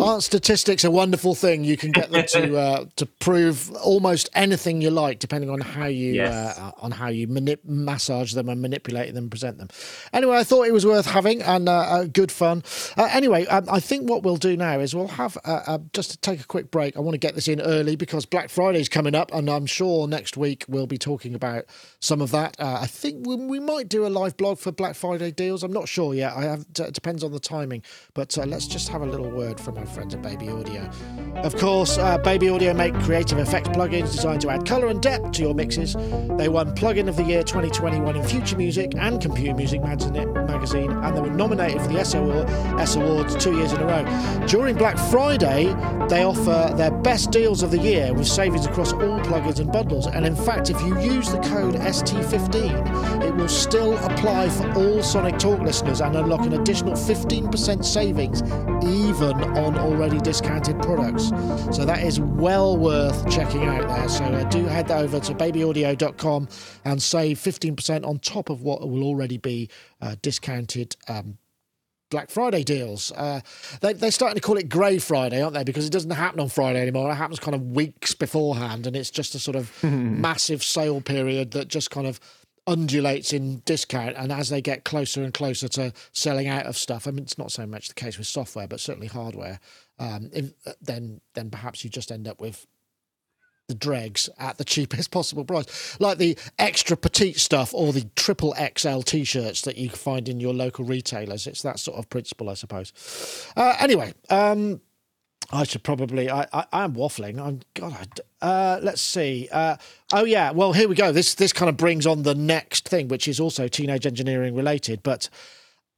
Aren't 0.04 0.24
statistics 0.24 0.84
a 0.84 0.92
wonderful 0.92 1.36
thing? 1.36 1.64
You 1.64 1.78
can 1.78 1.92
get 1.92 2.12
them 2.12 2.26
to 2.26 2.58
uh, 2.64 2.86
to 2.96 3.06
prove 3.06 3.72
almost 3.76 4.30
anything 4.36 4.82
you 4.82 4.92
like, 4.92 5.20
depending 5.20 5.50
on 5.50 5.62
how 5.62 5.86
you 5.86 6.14
yes. 6.14 6.58
uh, 6.58 6.72
on 6.78 6.92
how 6.92 7.08
you 7.08 7.28
manip- 7.28 7.64
massage 7.66 8.34
them 8.34 8.50
and 8.50 8.62
manipulate 8.62 9.14
them, 9.14 9.26
and 9.26 9.32
present 9.32 9.58
them. 9.58 9.70
Anyway, 10.12 10.38
I 10.38 10.44
thought 10.44 10.68
it 10.68 10.74
was 10.74 10.86
worth 10.86 11.06
having 11.06 11.42
and 11.42 11.70
uh, 11.70 12.06
good 12.06 12.32
fun. 12.32 12.64
Uh, 12.98 13.10
anyway, 13.12 13.46
um, 13.46 13.66
I 13.70 13.80
think 13.80 14.10
what 14.10 14.24
we'll 14.24 14.38
do 14.38 14.58
now 14.58 14.80
is 14.80 14.96
we'll 14.96 15.08
have 15.08 15.38
uh, 15.46 15.62
uh, 15.68 15.78
just 15.94 16.12
to 16.12 16.18
take 16.18 16.42
a 16.42 16.46
quick 16.46 16.72
break. 16.72 16.98
I 16.98 17.00
want 17.00 17.14
to 17.14 17.20
get 17.20 17.36
this 17.36 17.48
in 17.48 17.62
early 17.62 17.96
because 17.96 18.26
Black 18.26 18.50
Friday 18.50 18.80
is 18.80 18.90
coming 18.90 19.16
up, 19.16 19.34
and 19.34 19.50
I'm 19.50 19.66
sure 19.66 20.08
next 20.08 20.38
week 20.38 20.66
we'll 20.68 20.88
be 20.88 20.98
talking 20.98 21.36
about 21.36 21.66
some 22.00 22.22
of 22.22 22.32
that. 22.32 22.56
I 22.60 22.88
think 22.88 23.26
we, 23.28 23.36
we, 23.36 23.60
might 23.60 23.88
do 23.88 24.06
a 24.06 24.10
live 24.10 24.36
blog 24.36 24.60
for 24.60 24.72
Black 24.72 24.96
Friday 24.96 25.32
deals. 25.32 25.64
I'm 25.64 25.72
not 25.72 25.88
sure 25.88 26.14
yet. 26.14 26.34
I 26.36 26.44
have 26.44 26.66
it 26.80 26.94
depends 26.94 27.24
on 27.24 27.32
the 27.32 27.40
timing, 27.40 27.82
but 28.14 28.36
let's 28.46 28.68
just 28.68 28.90
have 28.90 29.02
a 29.02 29.06
little 29.06 29.30
word 29.30 29.60
from 29.60 29.78
our 29.78 29.86
friends 29.94 30.16
at 30.16 30.22
Baby 30.22 30.50
Audio. 30.50 30.90
Of 31.36 31.56
course, 31.58 31.98
uh, 31.98 32.18
Baby 32.18 32.50
Audio 32.50 32.74
make 32.74 32.94
creative 33.02 33.38
effects 33.38 33.70
plugins 33.70 34.12
designed 34.12 34.42
to 34.42 34.50
add 34.50 34.66
colour 34.66 34.88
and 34.88 35.02
depth 35.02 35.34
to 35.34 35.42
your 35.44 35.54
mixes. 35.54 35.94
They 36.38 36.50
won 36.50 36.74
Plugin 36.76 37.08
of 37.08 37.16
the 37.16 37.24
Year 37.24 37.44
2021 37.44 38.16
in 38.16 38.24
Future 38.24 38.58
Music 38.58 38.94
and 38.98 39.22
Computer 39.22 39.54
Music 39.54 39.82
magazine, 39.82 40.92
and 40.92 41.16
they 41.16 41.22
were 41.22 41.30
nominated 41.30 41.82
for 41.82 41.88
the 41.90 42.00
S, 42.00 42.14
Awards 42.96 43.36
two 43.36 43.56
years 43.56 43.72
in 43.74 43.82
a 43.82 43.86
row. 43.86 44.48
During 44.48 44.76
Black 44.76 44.98
Friday, 45.12 45.66
they 46.10 46.24
offer 46.24 46.74
their 46.76 46.92
best 46.92 47.32
deals 47.32 47.62
of 47.62 47.72
the 47.72 47.80
year 47.80 48.14
with 48.14 48.28
savings 48.28 48.66
across 48.66 48.94
all 48.94 49.20
plugins 49.20 49.60
and 49.60 49.72
bundles. 49.72 50.08
And 50.08 50.26
in 50.26 50.36
fact, 50.36 50.70
if 50.70 50.82
you 50.82 51.00
use 51.00 51.32
the 51.32 51.40
code 51.40 51.76
ST15, 51.76 53.24
it 53.24 53.36
will 53.36 53.50
still 53.50 53.98
apply 53.98 54.50
for 54.50 54.72
all 54.74 55.04
Sonic 55.04 55.38
Talk 55.38 55.60
listeners 55.60 56.02
and 56.02 56.16
unlock 56.16 56.42
an 56.42 56.54
additional 56.54 56.94
15% 56.94 57.86
savings, 57.86 58.42
even 58.84 59.36
on 59.58 59.83
already 59.84 60.20
discounted 60.20 60.82
products. 60.82 61.30
So 61.76 61.86
that 61.86 62.04
is 62.04 62.20
well 62.20 62.78
worth 62.78 63.30
checking 63.30 63.66
out 63.66 63.88
there. 63.88 64.10
So 64.10 64.24
uh, 64.24 64.44
do 64.46 64.66
head 64.66 64.92
over 64.92 65.20
to 65.20 65.34
babyaudio.com 65.34 66.48
and 66.86 67.02
save 67.02 67.38
15% 67.38 68.06
on 68.06 68.20
top 68.20 68.50
of 68.50 68.62
what 68.62 68.88
will 68.90 69.04
already 69.04 69.38
be 69.38 69.70
uh, 70.02 70.16
discounted 70.22 70.96
um, 71.08 71.38
Black 72.14 72.30
Friday 72.30 72.64
deals. 72.64 73.12
Uh, 73.14 73.42
they, 73.82 73.94
they're 73.94 74.12
starting 74.12 74.36
to 74.36 74.42
call 74.42 74.58
it 74.58 74.70
Grey 74.70 75.00
Friday, 75.00 75.42
aren't 75.42 75.56
they? 75.56 75.64
Because 75.64 75.88
it 75.88 75.92
doesn't 75.92 76.12
happen 76.12 76.40
on 76.40 76.48
Friday 76.48 76.80
anymore. 76.80 77.12
It 77.12 77.16
happens 77.16 77.40
kind 77.40 77.56
of 77.56 77.72
weeks 77.72 78.14
beforehand, 78.14 78.86
and 78.86 78.96
it's 78.96 79.10
just 79.10 79.34
a 79.34 79.40
sort 79.40 79.56
of 79.56 79.84
massive 79.84 80.64
sale 80.64 81.02
period 81.02 81.52
that 81.52 81.70
just 81.70 81.90
kind 81.90 82.06
of 82.06 82.20
undulates 82.66 83.34
in 83.34 83.62
discount 83.66 84.16
and 84.16 84.32
as 84.32 84.50
they 84.50 84.62
get 84.62 84.86
closer 84.86 85.22
and 85.22 85.34
closer 85.34 85.68
to 85.68 85.92
selling 86.14 86.48
out 86.48 86.66
of 86.66 86.78
stuff 86.78 87.06
i 87.08 87.12
mean 87.12 87.24
it's 87.24 87.38
not 87.38 87.52
so 87.52 87.66
much 87.66 87.90
the 87.90 87.94
case 87.94 88.18
with 88.18 88.26
software 88.26 88.68
but 88.68 88.80
certainly 88.80 89.08
hardware 89.08 89.60
um, 90.00 90.30
if, 90.34 90.54
then 90.82 91.22
then 91.34 91.50
perhaps 91.50 91.84
you 91.84 91.90
just 91.90 92.12
end 92.12 92.28
up 92.28 92.40
with 92.40 92.66
the 93.68 93.76
dregs 93.76 94.30
at 94.38 94.58
the 94.58 94.66
cheapest 94.74 95.12
possible 95.12 95.46
price. 95.46 95.98
Like 96.00 96.18
the 96.18 96.38
extra 96.60 96.98
petite 96.98 97.40
stuff 97.40 97.74
or 97.74 97.94
the 97.94 98.08
triple 98.16 98.56
xl 98.78 99.02
t-shirts 99.02 99.62
that 99.62 99.78
you 99.78 99.90
find 99.90 100.28
in 100.28 100.40
your 100.40 100.54
local 100.54 100.86
retailers. 100.86 101.48
It's 101.48 101.62
that 101.62 101.80
sort 101.80 101.98
of 101.98 102.10
principle 102.10 102.50
i 102.50 102.54
suppose. 102.54 102.94
Uh, 103.56 103.76
anyway 103.80 104.14
um, 104.30 104.82
I 105.54 105.66
should 105.66 105.84
probably. 105.84 106.32
I, 106.32 106.48
I 106.52 106.84
am 106.84 106.96
waffling. 106.96 107.40
I'm 107.40 107.62
God. 107.76 108.22
I, 108.42 108.46
uh, 108.48 108.80
let's 108.82 109.02
see. 109.02 109.48
Uh, 109.52 109.78
oh 110.12 110.26
yeah. 110.26 110.50
Well, 110.52 110.74
here 110.74 110.88
we 110.90 110.96
go. 110.96 111.12
This 111.12 111.36
this 111.36 111.54
kind 111.54 111.70
of 111.70 111.78
brings 111.78 112.08
on 112.08 112.24
the 112.24 112.34
next 112.34 112.90
thing, 112.90 113.08
which 113.08 113.28
is 113.28 113.40
also 113.40 113.68
teenage 113.68 114.08
engineering 114.08 114.56
related. 114.56 115.04
But 115.04 115.30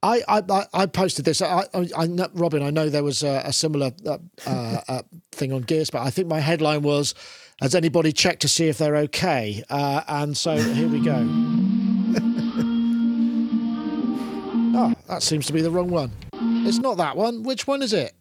I 0.03 0.21
I, 0.27 0.65
I 0.73 0.85
posted 0.87 1.23
this. 1.23 1.41
I, 1.41 1.63
I, 1.73 1.87
I 1.97 2.27
Robin. 2.33 2.61
I 2.61 2.69
know 2.69 2.89
there 2.89 3.03
was 3.03 3.23
a, 3.23 3.43
a 3.45 3.53
similar 3.53 3.91
uh, 4.05 4.17
uh, 4.45 4.81
uh 4.89 5.01
thing 5.31 5.53
on 5.53 5.61
Gears, 5.61 5.89
but 5.89 6.01
I 6.01 6.09
think 6.09 6.27
my 6.27 6.41
headline 6.41 6.81
was, 6.81 7.15
"Has 7.61 7.75
anybody 7.75 8.11
checked 8.11 8.41
to 8.41 8.49
see 8.49 8.67
if 8.67 8.77
they're 8.77 8.97
okay?" 8.97 9.63
Uh, 9.69 10.01
and 10.09 10.35
so 10.35 10.57
here 10.57 10.89
we 10.89 10.99
go. 10.99 11.15
oh, 14.77 14.93
that 15.07 15.23
seems 15.23 15.47
to 15.47 15.53
be 15.53 15.61
the 15.61 15.71
wrong 15.71 15.87
one. 15.87 16.11
It's 16.67 16.79
not 16.79 16.97
that 16.97 17.15
one. 17.15 17.43
Which 17.43 17.67
one 17.67 17.81
is 17.81 17.93
it? 17.93 18.15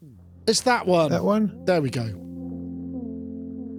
It's 0.46 0.62
that 0.62 0.86
one. 0.86 1.10
That 1.10 1.24
one? 1.24 1.64
There 1.64 1.80
we 1.80 1.90
go. 1.90 2.20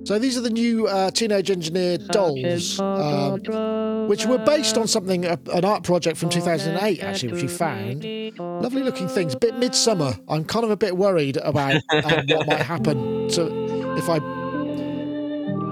So 0.05 0.19
these 0.19 0.37
are 0.37 0.41
the 0.41 0.51
new 0.51 0.85
uh, 0.87 1.09
Teenage 1.09 1.49
Engineer 1.49 1.97
dolls, 1.97 2.79
um, 2.79 4.07
which 4.07 4.27
were 4.27 4.37
based 4.37 4.77
on 4.77 4.87
something, 4.87 5.25
uh, 5.25 5.35
an 5.51 5.65
art 5.65 5.83
project 5.83 6.17
from 6.17 6.29
2008, 6.29 7.03
actually, 7.03 7.33
which 7.33 7.41
we 7.41 7.47
found. 7.47 8.03
Lovely 8.37 8.83
looking 8.83 9.07
things, 9.07 9.33
a 9.33 9.39
bit 9.39 9.57
midsummer. 9.57 10.13
I'm 10.27 10.45
kind 10.45 10.63
of 10.63 10.69
a 10.69 10.77
bit 10.77 10.95
worried 10.95 11.37
about 11.37 11.75
um, 11.89 12.25
what 12.27 12.45
might 12.45 12.61
happen 12.61 13.27
to 13.29 13.95
if 13.97 14.07
I 14.07 14.19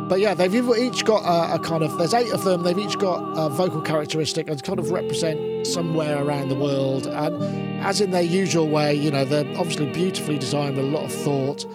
but 0.07 0.19
yeah, 0.19 0.33
they've 0.33 0.53
each 0.53 1.05
got 1.05 1.23
a, 1.23 1.55
a, 1.55 1.59
kind 1.59 1.83
of. 1.83 1.97
There's 1.97 2.13
eight 2.13 2.31
of 2.31 2.43
them. 2.43 2.63
They've 2.63 2.77
each 2.77 2.97
got 2.97 3.17
a 3.37 3.49
vocal 3.49 3.81
characteristic 3.81 4.49
and 4.49 4.61
kind 4.63 4.79
of 4.79 4.91
represent 4.91 5.65
somewhere 5.65 6.23
around 6.23 6.49
the 6.49 6.55
world. 6.55 7.07
And 7.07 7.81
as 7.81 8.01
in 8.01 8.11
their 8.11 8.21
usual 8.21 8.67
way, 8.67 8.93
you 8.93 9.11
know, 9.11 9.25
they're 9.25 9.47
obviously 9.57 9.91
beautifully 9.91 10.37
designed 10.37 10.77
with 10.77 10.85
a 10.85 10.89
lot 10.89 11.05
of 11.05 11.13
thought. 11.13 11.65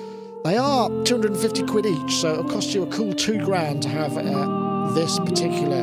They 0.45 0.57
are 0.57 0.89
250 1.05 1.63
quid 1.65 1.87
each, 1.87 2.15
so 2.15 2.33
it'll 2.33 2.45
cost 2.45 2.75
you 2.75 2.83
a 2.83 2.87
cool 2.87 3.13
two 3.13 3.45
grand 3.45 3.83
to 3.83 3.89
have 3.89 4.17
uh, 4.17 4.91
this 4.93 5.19
particular 5.19 5.83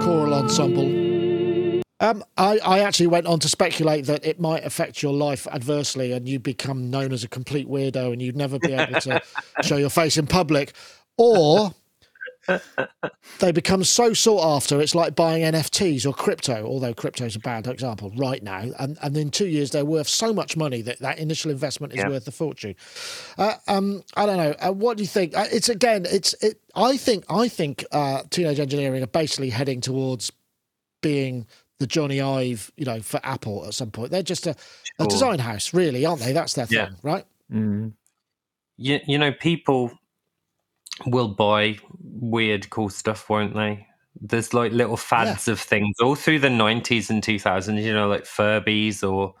choral 0.00 0.34
ensemble. 0.34 1.06
Um, 1.98 2.22
I, 2.36 2.58
I 2.58 2.80
actually 2.80 3.06
went 3.06 3.26
on 3.26 3.38
to 3.40 3.48
speculate 3.48 4.04
that 4.04 4.24
it 4.24 4.38
might 4.38 4.66
affect 4.66 5.02
your 5.02 5.14
life 5.14 5.46
adversely 5.50 6.12
and 6.12 6.28
you'd 6.28 6.42
become 6.42 6.90
known 6.90 7.10
as 7.10 7.24
a 7.24 7.28
complete 7.28 7.68
weirdo 7.68 8.12
and 8.12 8.20
you'd 8.20 8.36
never 8.36 8.58
be 8.58 8.74
able 8.74 9.00
to 9.00 9.22
show 9.62 9.76
your 9.76 9.88
face 9.88 10.18
in 10.18 10.26
public 10.26 10.74
or 11.16 11.74
they 13.40 13.52
become 13.52 13.82
so 13.82 14.12
sought 14.12 14.56
after. 14.56 14.80
It's 14.80 14.94
like 14.94 15.14
buying 15.14 15.42
NFTs 15.42 16.06
or 16.06 16.12
crypto, 16.12 16.64
although 16.64 16.94
crypto 16.94 17.24
is 17.24 17.36
a 17.36 17.40
bad 17.40 17.66
example 17.66 18.12
right 18.16 18.42
now. 18.42 18.64
And, 18.78 18.98
and 19.02 19.16
in 19.16 19.30
two 19.30 19.48
years, 19.48 19.70
they're 19.70 19.84
worth 19.84 20.08
so 20.08 20.32
much 20.32 20.56
money 20.56 20.82
that 20.82 21.00
that 21.00 21.18
initial 21.18 21.50
investment 21.50 21.92
is 21.92 21.98
yeah. 21.98 22.08
worth 22.08 22.28
a 22.28 22.30
fortune. 22.30 22.76
Uh, 23.36 23.54
um, 23.66 24.02
I 24.16 24.26
don't 24.26 24.36
know. 24.36 24.54
Uh, 24.60 24.72
what 24.72 24.96
do 24.96 25.02
you 25.02 25.08
think? 25.08 25.36
Uh, 25.36 25.46
it's 25.50 25.68
again, 25.68 26.06
it's 26.08 26.34
it. 26.34 26.60
I 26.74 26.96
think 26.96 27.24
I 27.28 27.48
think 27.48 27.84
uh, 27.90 28.22
teenage 28.30 28.60
engineering 28.60 29.02
are 29.02 29.08
basically 29.08 29.50
heading 29.50 29.80
towards 29.80 30.30
being 31.02 31.46
the 31.78 31.86
Jony 31.86 32.22
Ive, 32.22 32.70
you 32.76 32.84
know, 32.84 33.00
for 33.00 33.20
Apple 33.22 33.64
at 33.66 33.74
some 33.74 33.90
point. 33.90 34.10
They're 34.10 34.22
just 34.22 34.46
a, 34.46 34.56
a 34.98 35.06
design 35.06 35.38
house, 35.38 35.74
really, 35.74 36.06
aren't 36.06 36.22
they? 36.22 36.32
That's 36.32 36.54
their 36.54 36.66
yeah. 36.70 36.86
thing, 36.86 36.96
right? 37.02 37.24
Mm. 37.52 37.92
You, 38.78 39.00
you 39.06 39.18
know, 39.18 39.32
people 39.32 39.92
will 41.04 41.28
buy 41.28 41.78
weird, 42.00 42.70
cool 42.70 42.88
stuff, 42.88 43.28
won't 43.28 43.54
they? 43.54 43.86
There's 44.18 44.54
like 44.54 44.72
little 44.72 44.96
fads 44.96 45.46
yeah. 45.46 45.52
of 45.52 45.60
things 45.60 45.96
all 46.00 46.14
through 46.14 46.38
the 46.38 46.48
90s 46.48 47.10
and 47.10 47.22
2000s, 47.22 47.82
you 47.82 47.92
know, 47.92 48.08
like 48.08 48.24
Furbies 48.24 49.06
or 49.06 49.34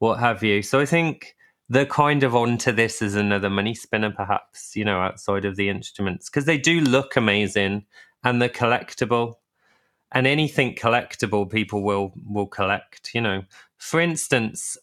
what 0.00 0.18
have 0.18 0.42
you. 0.42 0.60
So 0.60 0.80
I 0.80 0.86
think 0.86 1.34
they're 1.70 1.86
kind 1.86 2.22
of 2.22 2.34
onto 2.34 2.72
this 2.72 3.00
as 3.00 3.14
another 3.14 3.48
money 3.48 3.74
spinner, 3.74 4.10
perhaps, 4.10 4.76
you 4.76 4.84
know, 4.84 5.00
outside 5.00 5.44
of 5.44 5.56
the 5.56 5.68
instruments, 5.68 6.28
because 6.28 6.44
they 6.44 6.58
do 6.58 6.80
look 6.80 7.16
amazing 7.16 7.86
and 8.24 8.40
they're 8.40 8.48
collectible. 8.48 9.34
And 10.12 10.26
anything 10.26 10.74
collectible, 10.74 11.50
people 11.50 11.82
will 11.82 12.14
will 12.26 12.46
collect. 12.46 13.10
You 13.14 13.20
know, 13.20 13.42
for 13.76 14.00
instance, 14.00 14.78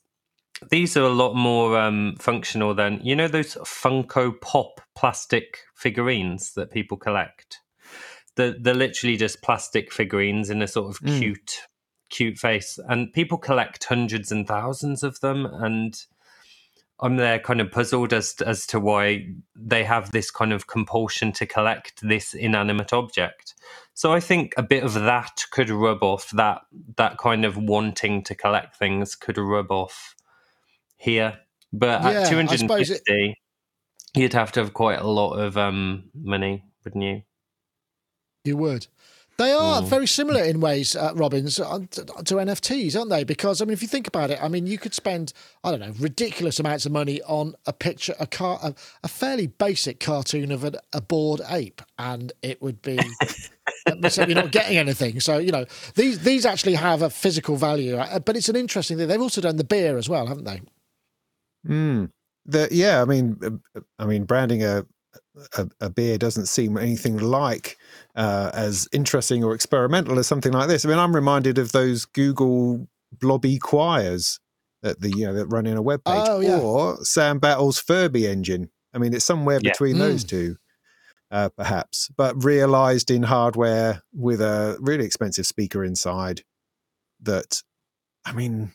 these 0.69 0.95
are 0.95 1.03
a 1.03 1.09
lot 1.09 1.35
more 1.35 1.77
um, 1.77 2.15
functional 2.19 2.73
than 2.73 2.99
you 3.03 3.15
know 3.15 3.27
those 3.27 3.55
Funko 3.55 4.39
Pop 4.41 4.81
plastic 4.95 5.59
figurines 5.75 6.53
that 6.53 6.71
people 6.71 6.97
collect. 6.97 7.59
They're, 8.35 8.55
they're 8.59 8.73
literally 8.73 9.17
just 9.17 9.41
plastic 9.41 9.93
figurines 9.93 10.49
in 10.49 10.61
a 10.61 10.67
sort 10.67 10.89
of 10.89 10.99
mm. 10.99 11.17
cute, 11.17 11.61
cute 12.09 12.37
face, 12.37 12.79
and 12.89 13.13
people 13.13 13.37
collect 13.37 13.83
hundreds 13.85 14.31
and 14.31 14.47
thousands 14.47 15.03
of 15.03 15.19
them, 15.21 15.45
and 15.45 15.97
I'm 16.99 17.17
there 17.17 17.39
kind 17.39 17.59
of 17.59 17.71
puzzled 17.71 18.13
as 18.13 18.35
as 18.45 18.65
to 18.67 18.79
why 18.79 19.27
they 19.55 19.83
have 19.83 20.11
this 20.11 20.31
kind 20.31 20.53
of 20.53 20.67
compulsion 20.67 21.33
to 21.33 21.45
collect 21.45 22.01
this 22.01 22.33
inanimate 22.33 22.93
object. 22.93 23.55
So 23.93 24.13
I 24.13 24.19
think 24.21 24.53
a 24.57 24.63
bit 24.63 24.83
of 24.83 24.93
that 24.93 25.43
could 25.51 25.69
rub 25.69 26.03
off 26.03 26.31
that 26.31 26.61
that 26.95 27.17
kind 27.17 27.43
of 27.43 27.57
wanting 27.57 28.23
to 28.23 28.35
collect 28.35 28.77
things 28.77 29.15
could 29.15 29.37
rub 29.37 29.71
off 29.71 30.15
here. 30.97 31.39
But 31.71 32.03
yeah, 32.03 32.21
at 32.21 32.29
250, 32.29 33.01
it... 33.07 33.37
you'd 34.15 34.33
have 34.33 34.51
to 34.53 34.61
have 34.61 34.73
quite 34.73 34.99
a 34.99 35.07
lot 35.07 35.33
of 35.33 35.57
um, 35.57 36.05
money, 36.13 36.63
wouldn't 36.83 37.03
you? 37.03 37.21
You 38.43 38.57
would. 38.57 38.87
They 39.37 39.51
are 39.51 39.81
mm. 39.81 39.87
very 39.87 40.07
similar 40.07 40.41
in 40.41 40.61
ways, 40.61 40.95
uh, 40.95 41.11
Robbins, 41.13 41.59
uh, 41.59 41.79
to, 41.91 42.05
to, 42.05 42.35
NFTs, 42.35 42.97
aren't 42.97 43.09
they? 43.09 43.25
Because 43.25 43.61
I 43.61 43.65
mean, 43.65 43.73
if 43.73 43.81
you 43.81 43.87
think 43.87 44.07
about 44.07 44.31
it, 44.31 44.41
I 44.41 44.47
mean, 44.47 44.65
you 44.65 44.77
could 44.77 44.93
spend 44.93 45.33
I 45.61 45.71
don't 45.71 45.81
know 45.81 45.93
ridiculous 45.99 46.59
amounts 46.59 46.85
of 46.85 46.93
money 46.93 47.21
on 47.23 47.53
a 47.65 47.73
picture, 47.73 48.15
a 48.17 48.27
car, 48.27 48.59
a, 48.63 48.73
a 49.03 49.09
fairly 49.09 49.47
basic 49.47 49.99
cartoon 49.99 50.53
of 50.53 50.63
an, 50.63 50.77
a 50.93 51.01
bored 51.01 51.41
ape, 51.49 51.81
and 51.99 52.31
it 52.41 52.61
would 52.61 52.81
be 52.81 52.97
you're 53.87 54.27
not 54.29 54.51
getting 54.51 54.77
anything. 54.77 55.19
So 55.19 55.37
you 55.37 55.51
know, 55.51 55.65
these 55.95 56.19
these 56.19 56.45
actually 56.45 56.75
have 56.75 57.01
a 57.01 57.09
physical 57.09 57.57
value, 57.57 57.97
uh, 57.97 58.19
but 58.19 58.37
it's 58.37 58.47
an 58.47 58.55
interesting 58.55 58.97
thing. 58.97 59.09
They've 59.09 59.21
also 59.21 59.41
done 59.41 59.57
the 59.57 59.65
beer 59.65 59.97
as 59.97 60.07
well, 60.07 60.27
haven't 60.27 60.45
they? 60.45 60.61
Hmm. 61.65 62.05
The, 62.45 62.67
yeah, 62.71 63.01
I 63.01 63.05
mean, 63.05 63.37
uh, 63.43 63.79
I 63.97 64.05
mean, 64.05 64.25
branding 64.25 64.63
a 64.63 64.85
a, 65.57 65.67
a, 65.81 65.89
beer 65.89 66.17
doesn't 66.17 66.47
seem 66.47 66.77
anything 66.77 67.17
like 67.17 67.77
uh, 68.15 68.51
as 68.53 68.87
interesting 68.91 69.43
or 69.43 69.53
experimental 69.53 70.19
as 70.19 70.27
something 70.27 70.51
like 70.51 70.67
this. 70.67 70.85
I 70.85 70.89
mean, 70.89 70.97
I'm 70.97 71.15
reminded 71.15 71.57
of 71.57 71.71
those 71.71 72.05
Google 72.05 72.87
blobby 73.19 73.59
choirs 73.59 74.39
that 74.81 75.01
the 75.01 75.09
you 75.09 75.25
know 75.25 75.33
that 75.33 75.47
run 75.47 75.65
in 75.65 75.77
a 75.77 75.81
web 75.81 76.03
page, 76.03 76.15
oh, 76.27 76.39
yeah. 76.39 76.59
or 76.59 76.97
Sam 77.03 77.39
Battle's 77.39 77.79
Furby 77.79 78.27
engine. 78.27 78.69
I 78.93 78.97
mean, 78.97 79.13
it's 79.13 79.25
somewhere 79.25 79.59
yeah. 79.61 79.71
between 79.71 79.95
mm. 79.95 79.99
those 79.99 80.23
two, 80.23 80.57
uh, 81.31 81.49
perhaps, 81.57 82.09
but 82.15 82.43
realized 82.43 83.11
in 83.11 83.23
hardware 83.23 84.03
with 84.13 84.41
a 84.41 84.77
really 84.79 85.05
expensive 85.05 85.45
speaker 85.45 85.83
inside. 85.83 86.43
That, 87.21 87.61
I 88.25 88.33
mean, 88.33 88.73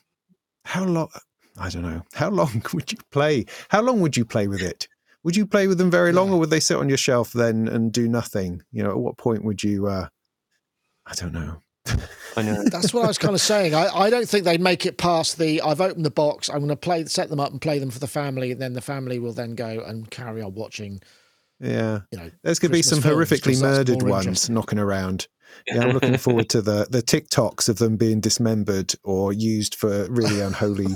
how 0.65 0.83
long? 0.83 1.09
I 1.57 1.69
don't 1.69 1.83
know. 1.83 2.03
How 2.13 2.29
long 2.29 2.63
would 2.73 2.91
you 2.91 2.97
play? 3.11 3.45
How 3.69 3.81
long 3.81 4.01
would 4.01 4.17
you 4.17 4.25
play 4.25 4.47
with 4.47 4.61
it? 4.61 4.87
Would 5.23 5.35
you 5.35 5.45
play 5.45 5.67
with 5.67 5.77
them 5.77 5.91
very 5.91 6.11
long, 6.11 6.29
yeah. 6.29 6.35
or 6.35 6.39
would 6.39 6.49
they 6.49 6.59
sit 6.59 6.77
on 6.77 6.89
your 6.89 6.97
shelf 6.97 7.31
then 7.31 7.67
and 7.67 7.91
do 7.91 8.07
nothing? 8.07 8.63
You 8.71 8.83
know, 8.83 8.91
at 8.91 8.97
what 8.97 9.17
point 9.17 9.43
would 9.43 9.61
you? 9.63 9.87
Uh, 9.87 10.07
I 11.05 11.13
don't 11.13 11.33
know. 11.33 11.61
I 12.37 12.41
know. 12.41 12.63
That's 12.71 12.93
what 12.93 13.03
I 13.03 13.07
was 13.07 13.17
kind 13.17 13.35
of 13.35 13.41
saying. 13.41 13.75
I, 13.75 13.87
I 13.87 14.09
don't 14.09 14.27
think 14.27 14.45
they'd 14.45 14.61
make 14.61 14.85
it 14.85 14.97
past 14.97 15.37
the. 15.37 15.61
I've 15.61 15.81
opened 15.81 16.05
the 16.05 16.11
box. 16.11 16.49
I'm 16.49 16.59
going 16.59 16.69
to 16.69 16.75
play, 16.75 17.05
set 17.05 17.29
them 17.29 17.39
up, 17.39 17.51
and 17.51 17.61
play 17.61 17.77
them 17.79 17.91
for 17.91 17.99
the 17.99 18.07
family, 18.07 18.51
and 18.51 18.61
then 18.61 18.73
the 18.73 18.81
family 18.81 19.19
will 19.19 19.33
then 19.33 19.55
go 19.55 19.83
and 19.85 20.09
carry 20.09 20.41
on 20.41 20.55
watching. 20.55 21.01
Yeah, 21.59 22.01
you 22.11 22.17
know, 22.17 22.31
there's 22.41 22.57
going 22.57 22.71
to 22.71 22.77
be 22.77 22.81
some 22.81 22.99
horrifically 22.99 23.61
murdered 23.61 24.01
ones 24.01 24.49
knocking 24.49 24.79
around. 24.79 25.27
Yeah, 25.67 25.81
I'm 25.81 25.91
looking 25.91 26.17
forward 26.17 26.49
to 26.49 26.61
the 26.61 26.87
the 26.89 27.03
TikToks 27.03 27.69
of 27.69 27.77
them 27.77 27.97
being 27.97 28.19
dismembered 28.19 28.95
or 29.03 29.33
used 29.33 29.75
for 29.75 30.07
really 30.09 30.41
unholy 30.41 30.95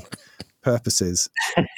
purposes. 0.66 1.30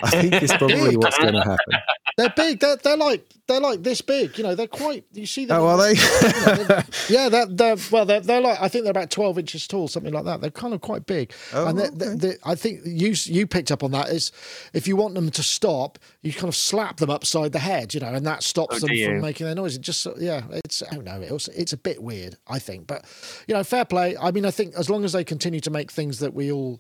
I 0.01 0.09
think 0.09 0.33
it's 0.33 0.55
probably 0.55 0.95
what's 0.97 1.17
going 1.19 1.33
to 1.33 1.41
happen. 1.41 1.73
They're 2.15 2.33
big. 2.35 2.59
They're, 2.61 2.77
they're 2.77 2.97
like 2.97 3.29
they're 3.47 3.59
like 3.59 3.83
this 3.83 4.01
big. 4.01 4.37
You 4.37 4.45
know, 4.45 4.55
they're 4.55 4.65
quite. 4.65 5.05
You 5.11 5.25
see 5.25 5.45
them? 5.45 5.59
Oh, 5.59 5.67
are 5.67 5.77
they? 5.77 5.91
you 6.61 6.67
know, 6.67 6.81
yeah, 7.09 7.29
they're, 7.29 7.45
they're 7.45 7.75
well. 7.91 8.05
They're, 8.05 8.21
they're 8.21 8.41
like 8.41 8.59
I 8.59 8.69
think 8.69 8.85
they're 8.85 8.91
about 8.91 9.11
twelve 9.11 9.37
inches 9.37 9.67
tall, 9.67 9.87
something 9.87 10.13
like 10.13 10.23
that. 10.23 10.41
They're 10.41 10.49
kind 10.49 10.73
of 10.73 10.81
quite 10.81 11.05
big. 11.05 11.33
Oh, 11.53 11.67
and 11.67 11.77
they're, 11.77 11.87
okay. 11.87 12.15
they're, 12.15 12.37
I 12.45 12.55
think 12.55 12.79
you 12.85 13.13
you 13.25 13.45
picked 13.45 13.71
up 13.71 13.83
on 13.83 13.91
that. 13.91 14.09
Is 14.09 14.31
if 14.73 14.87
you 14.87 14.95
want 14.95 15.15
them 15.15 15.29
to 15.29 15.43
stop, 15.43 15.99
you 16.21 16.31
kind 16.31 16.47
of 16.47 16.55
slap 16.55 16.97
them 16.97 17.09
upside 17.09 17.51
the 17.51 17.59
head, 17.59 17.93
you 17.93 17.99
know, 17.99 18.13
and 18.13 18.25
that 18.25 18.41
stops 18.41 18.77
oh, 18.83 18.87
them 18.87 18.97
from 19.05 19.21
making 19.21 19.45
their 19.45 19.55
noise. 19.55 19.75
It 19.75 19.81
just 19.81 20.07
yeah, 20.17 20.43
it's 20.51 20.81
I 20.81 20.95
don't 20.95 21.03
know. 21.03 21.21
It's 21.21 21.49
it's 21.49 21.73
a 21.73 21.77
bit 21.77 22.01
weird, 22.01 22.37
I 22.47 22.57
think, 22.57 22.87
but 22.87 23.05
you 23.47 23.53
know, 23.53 23.63
fair 23.63 23.85
play. 23.85 24.15
I 24.17 24.31
mean, 24.31 24.45
I 24.45 24.51
think 24.51 24.75
as 24.75 24.89
long 24.89 25.03
as 25.03 25.11
they 25.11 25.23
continue 25.23 25.59
to 25.59 25.69
make 25.69 25.91
things 25.91 26.19
that 26.19 26.33
we 26.33 26.51
all 26.51 26.79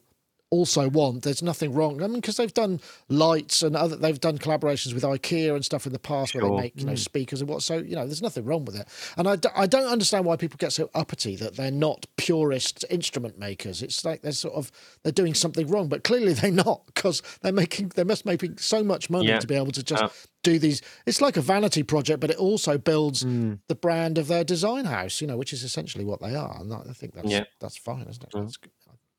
also 0.49 0.89
want. 0.89 1.23
There's 1.23 1.43
nothing 1.43 1.73
wrong. 1.73 2.01
I 2.01 2.07
mean, 2.07 2.21
because 2.21 2.37
they've 2.37 2.53
done 2.53 2.79
lights 3.09 3.61
and 3.61 3.75
other, 3.75 3.95
they've 3.95 4.19
done 4.19 4.37
collaborations 4.37 4.93
with 4.93 5.03
IKEA 5.03 5.53
and 5.53 5.63
stuff 5.63 5.85
in 5.85 5.93
the 5.93 5.99
past 5.99 6.31
sure. 6.31 6.41
where 6.41 6.51
they 6.51 6.63
make 6.63 6.79
you 6.79 6.85
know 6.85 6.93
mm. 6.93 6.99
speakers 6.99 7.41
and 7.41 7.49
what. 7.49 7.61
So 7.63 7.77
you 7.77 7.95
know, 7.95 8.05
there's 8.05 8.21
nothing 8.21 8.45
wrong 8.45 8.65
with 8.65 8.75
it. 8.75 8.87
And 9.17 9.27
I 9.27 9.35
d- 9.35 9.49
I 9.55 9.67
don't 9.67 9.87
understand 9.87 10.25
why 10.25 10.35
people 10.35 10.57
get 10.57 10.71
so 10.71 10.89
uppity 10.95 11.35
that 11.37 11.55
they're 11.55 11.71
not 11.71 12.05
purist 12.17 12.85
instrument 12.89 13.37
makers. 13.37 13.81
It's 13.81 14.03
like 14.05 14.21
they're 14.21 14.31
sort 14.31 14.55
of 14.55 14.71
they're 15.03 15.11
doing 15.11 15.33
something 15.33 15.67
wrong, 15.67 15.89
but 15.89 16.03
clearly 16.03 16.33
they're 16.33 16.51
not 16.51 16.85
because 16.87 17.21
they're 17.41 17.51
making 17.51 17.89
they 17.95 18.03
must 18.03 18.25
making 18.25 18.57
so 18.57 18.83
much 18.83 19.09
money 19.09 19.27
yeah. 19.27 19.39
to 19.39 19.47
be 19.47 19.55
able 19.55 19.71
to 19.71 19.83
just. 19.83 20.03
Uh, 20.03 20.09
do 20.43 20.59
these 20.59 20.81
it's 21.05 21.19
like 21.19 21.35
a 21.35 21.41
vanity 21.41 21.83
project 21.83 22.21
but 22.21 22.29
it 22.29 22.37
also 22.37 22.77
builds 22.77 23.23
mm. 23.23 23.59
the 23.67 23.75
brand 23.75 24.17
of 24.17 24.27
their 24.27 24.43
design 24.45 24.85
house 24.85 25.19
you 25.19 25.27
know 25.27 25.35
which 25.35 25.51
is 25.51 25.63
essentially 25.63 26.05
what 26.05 26.21
they 26.21 26.35
are 26.35 26.61
and 26.61 26.71
i 26.71 26.93
think 26.93 27.13
that's 27.13 27.27
yeah. 27.27 27.43
that's 27.59 27.75
fine 27.75 28.05
isn't 28.07 28.23
it 28.23 28.31
mm. 28.31 28.43
that's, 28.43 28.57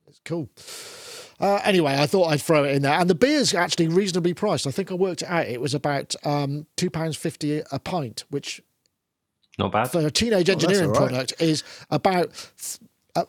it's 0.09 0.21
cool 0.25 0.49
uh, 1.41 1.61
anyway, 1.63 1.97
I 1.97 2.07
thought 2.07 2.33
I'd 2.33 2.43
throw 2.43 2.65
it 2.65 2.75
in 2.75 2.83
there. 2.83 2.99
And 2.99 3.09
the 3.09 3.15
beer's 3.15 3.55
actually 3.55 3.89
reasonably 3.89 4.35
priced. 4.35 4.67
I 4.67 4.71
think 4.71 4.91
I 4.91 4.95
worked 4.95 5.23
it 5.23 5.29
out. 5.29 5.47
It 5.47 5.61
was 5.61 5.73
about 5.73 6.15
um, 6.25 6.67
£2.50 6.77 7.65
a 7.71 7.79
pint, 7.79 8.25
which 8.29 8.61
not 9.57 9.73
bad 9.73 9.91
for 9.91 10.05
a 10.05 10.11
teenage 10.11 10.49
oh, 10.49 10.53
engineering 10.53 10.91
oh, 10.91 10.93
right. 10.93 10.97
product 10.97 11.35
is 11.41 11.65
about 11.91 12.31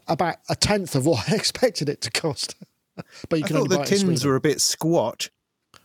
about 0.07 0.35
a 0.47 0.55
tenth 0.55 0.93
of 0.93 1.05
what 1.05 1.29
I 1.31 1.35
expected 1.35 1.89
it 1.89 2.01
to 2.01 2.11
cost. 2.11 2.55
but 3.29 3.39
you 3.39 3.45
can 3.45 3.55
I 3.55 3.59
thought 3.59 3.69
the 3.69 3.83
tins 3.83 4.25
were 4.25 4.35
a 4.35 4.41
bit 4.41 4.61
squat. 4.61 5.29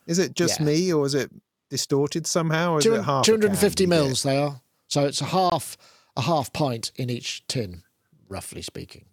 Is 0.07 0.19
it 0.19 0.35
just 0.35 0.61
yeah. 0.61 0.67
me, 0.67 0.93
or 0.93 1.07
is 1.07 1.15
it 1.15 1.31
distorted 1.71 2.27
somehow? 2.27 2.73
Or 2.73 2.79
is 2.79 2.85
Two, 2.85 2.95
it 2.95 3.03
half? 3.03 3.25
Two 3.25 3.33
hundred 3.33 3.51
and 3.51 3.59
fifty 3.59 3.87
mils. 3.87 4.23
They 4.23 4.37
are. 4.37 4.61
So 4.89 5.07
it's 5.07 5.21
a 5.23 5.27
half 5.27 5.79
a 6.17 6.23
half 6.23 6.53
pint 6.53 6.93
in 6.97 7.09
each 7.09 7.47
tin, 7.47 7.83
roughly 8.29 8.61
speaking. 8.61 9.07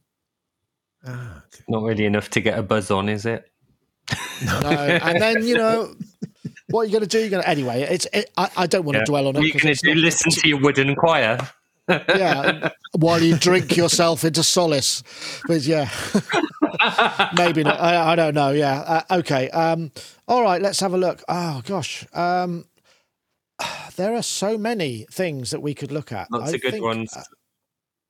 Ah, 1.06 1.44
okay. 1.48 1.64
Not 1.68 1.84
really 1.84 2.06
enough 2.06 2.30
to 2.32 2.42
get 2.42 2.58
a 2.58 2.64
buzz 2.64 2.92
on, 2.92 3.10
is 3.10 3.26
it? 3.26 3.52
no, 4.46 4.70
and 4.70 5.22
then 5.22 5.46
you 5.46 5.56
know 5.56 5.96
what 6.70 6.84
you're 6.84 7.00
going 7.00 7.08
to 7.08 7.08
do. 7.08 7.20
You're 7.20 7.30
going 7.30 7.44
to 7.44 7.50
anyway. 7.50 7.82
It's 7.82 8.08
it, 8.14 8.32
I, 8.38 8.50
I 8.58 8.68
don't 8.68 8.86
want 8.86 8.98
yeah. 8.98 9.06
to 9.06 9.06
dwell 9.06 9.28
on 9.28 9.36
it. 9.36 9.44
You're 9.44 9.60
going 9.60 9.76
to 9.76 9.82
do 9.82 9.96
listen 9.96 10.32
to 10.32 10.48
your 10.48 10.60
wooden 10.60 10.96
choir. 10.96 11.38
yeah, 11.88 12.70
while 12.94 13.22
you 13.22 13.38
drink 13.38 13.76
yourself 13.76 14.24
into 14.24 14.44
solace. 14.44 15.04
But 15.48 15.64
yeah, 15.64 15.90
maybe 17.36 17.64
not. 17.64 17.80
I, 17.80 18.14
I, 18.14 18.16
don't 18.16 18.34
know. 18.34 18.52
Yeah. 18.52 18.80
Uh, 18.82 19.18
okay. 19.20 19.50
Um, 19.50 19.92
all 20.28 20.44
right. 20.44 20.62
Let's 20.62 20.80
have 20.80 20.94
a 20.94 20.98
look. 20.98 21.24
Oh 21.28 21.62
gosh. 21.66 22.06
Um, 22.14 22.66
there 23.96 24.14
are 24.16 24.24
so 24.24 24.58
many 24.58 25.06
things 25.12 25.52
that 25.52 25.62
we 25.62 25.74
could 25.74 25.92
look 25.92 26.12
at. 26.12 26.32
Lots 26.32 26.52
I 26.52 26.56
of 26.56 26.62
good 26.62 26.72
think, 26.72 26.84
ones. 26.84 27.18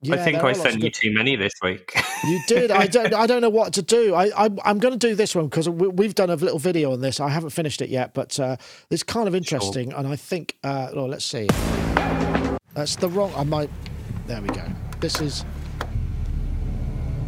Yeah, 0.04 0.16
I 0.16 0.18
think 0.18 0.44
I 0.44 0.54
sent 0.54 0.82
you 0.82 0.90
too 0.90 1.14
many 1.14 1.36
this 1.36 1.54
week. 1.62 1.94
you 2.24 2.40
did. 2.48 2.72
I 2.72 2.88
don't. 2.96 3.14
I 3.14 3.28
don't 3.28 3.42
know 3.42 3.50
what 3.50 3.74
to 3.74 3.84
do. 3.84 4.16
I, 4.16 4.32
I 4.36 4.50
am 4.66 4.80
going 4.80 4.98
to 4.98 5.08
do 5.08 5.14
this 5.14 5.36
one 5.36 5.46
because 5.46 5.70
we, 5.70 6.06
have 6.06 6.16
done 6.16 6.32
a 6.32 6.36
little 6.36 6.58
video 6.58 6.92
on 6.92 7.02
this. 7.02 7.20
I 7.20 7.30
haven't 7.30 7.52
finished 7.52 7.84
it 7.84 7.90
yet, 7.90 8.16
but 8.16 8.40
uh, 8.40 8.58
it's 8.90 9.04
kind 9.04 9.28
of 9.28 9.36
interesting, 9.36 9.92
sure. 9.92 10.00
and 10.00 10.08
I 10.08 10.16
think. 10.16 10.58
Uh, 10.64 10.90
oh, 10.94 11.06
let's 11.06 11.26
see. 11.26 11.48
That's 12.74 12.96
the 12.96 13.10
wrong. 13.10 13.32
I 13.36 13.44
might. 13.44 13.70
There 14.26 14.42
we 14.42 14.48
go. 14.50 14.64
This 15.02 15.22
is 15.22 15.46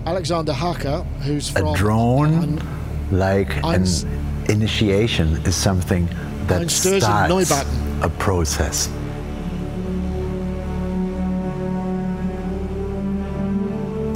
Alexander 0.07 0.53
Hacke, 0.53 1.05
who's 1.21 1.49
from 1.49 1.67
a 1.67 1.75
drone. 1.75 2.33
Un, 2.33 3.07
like 3.12 3.55
an 3.63 3.86
initiation 4.49 5.38
is 5.45 5.55
something 5.55 6.07
that 6.47 6.71
starts 6.71 7.65
a 8.01 8.09
process. 8.17 8.89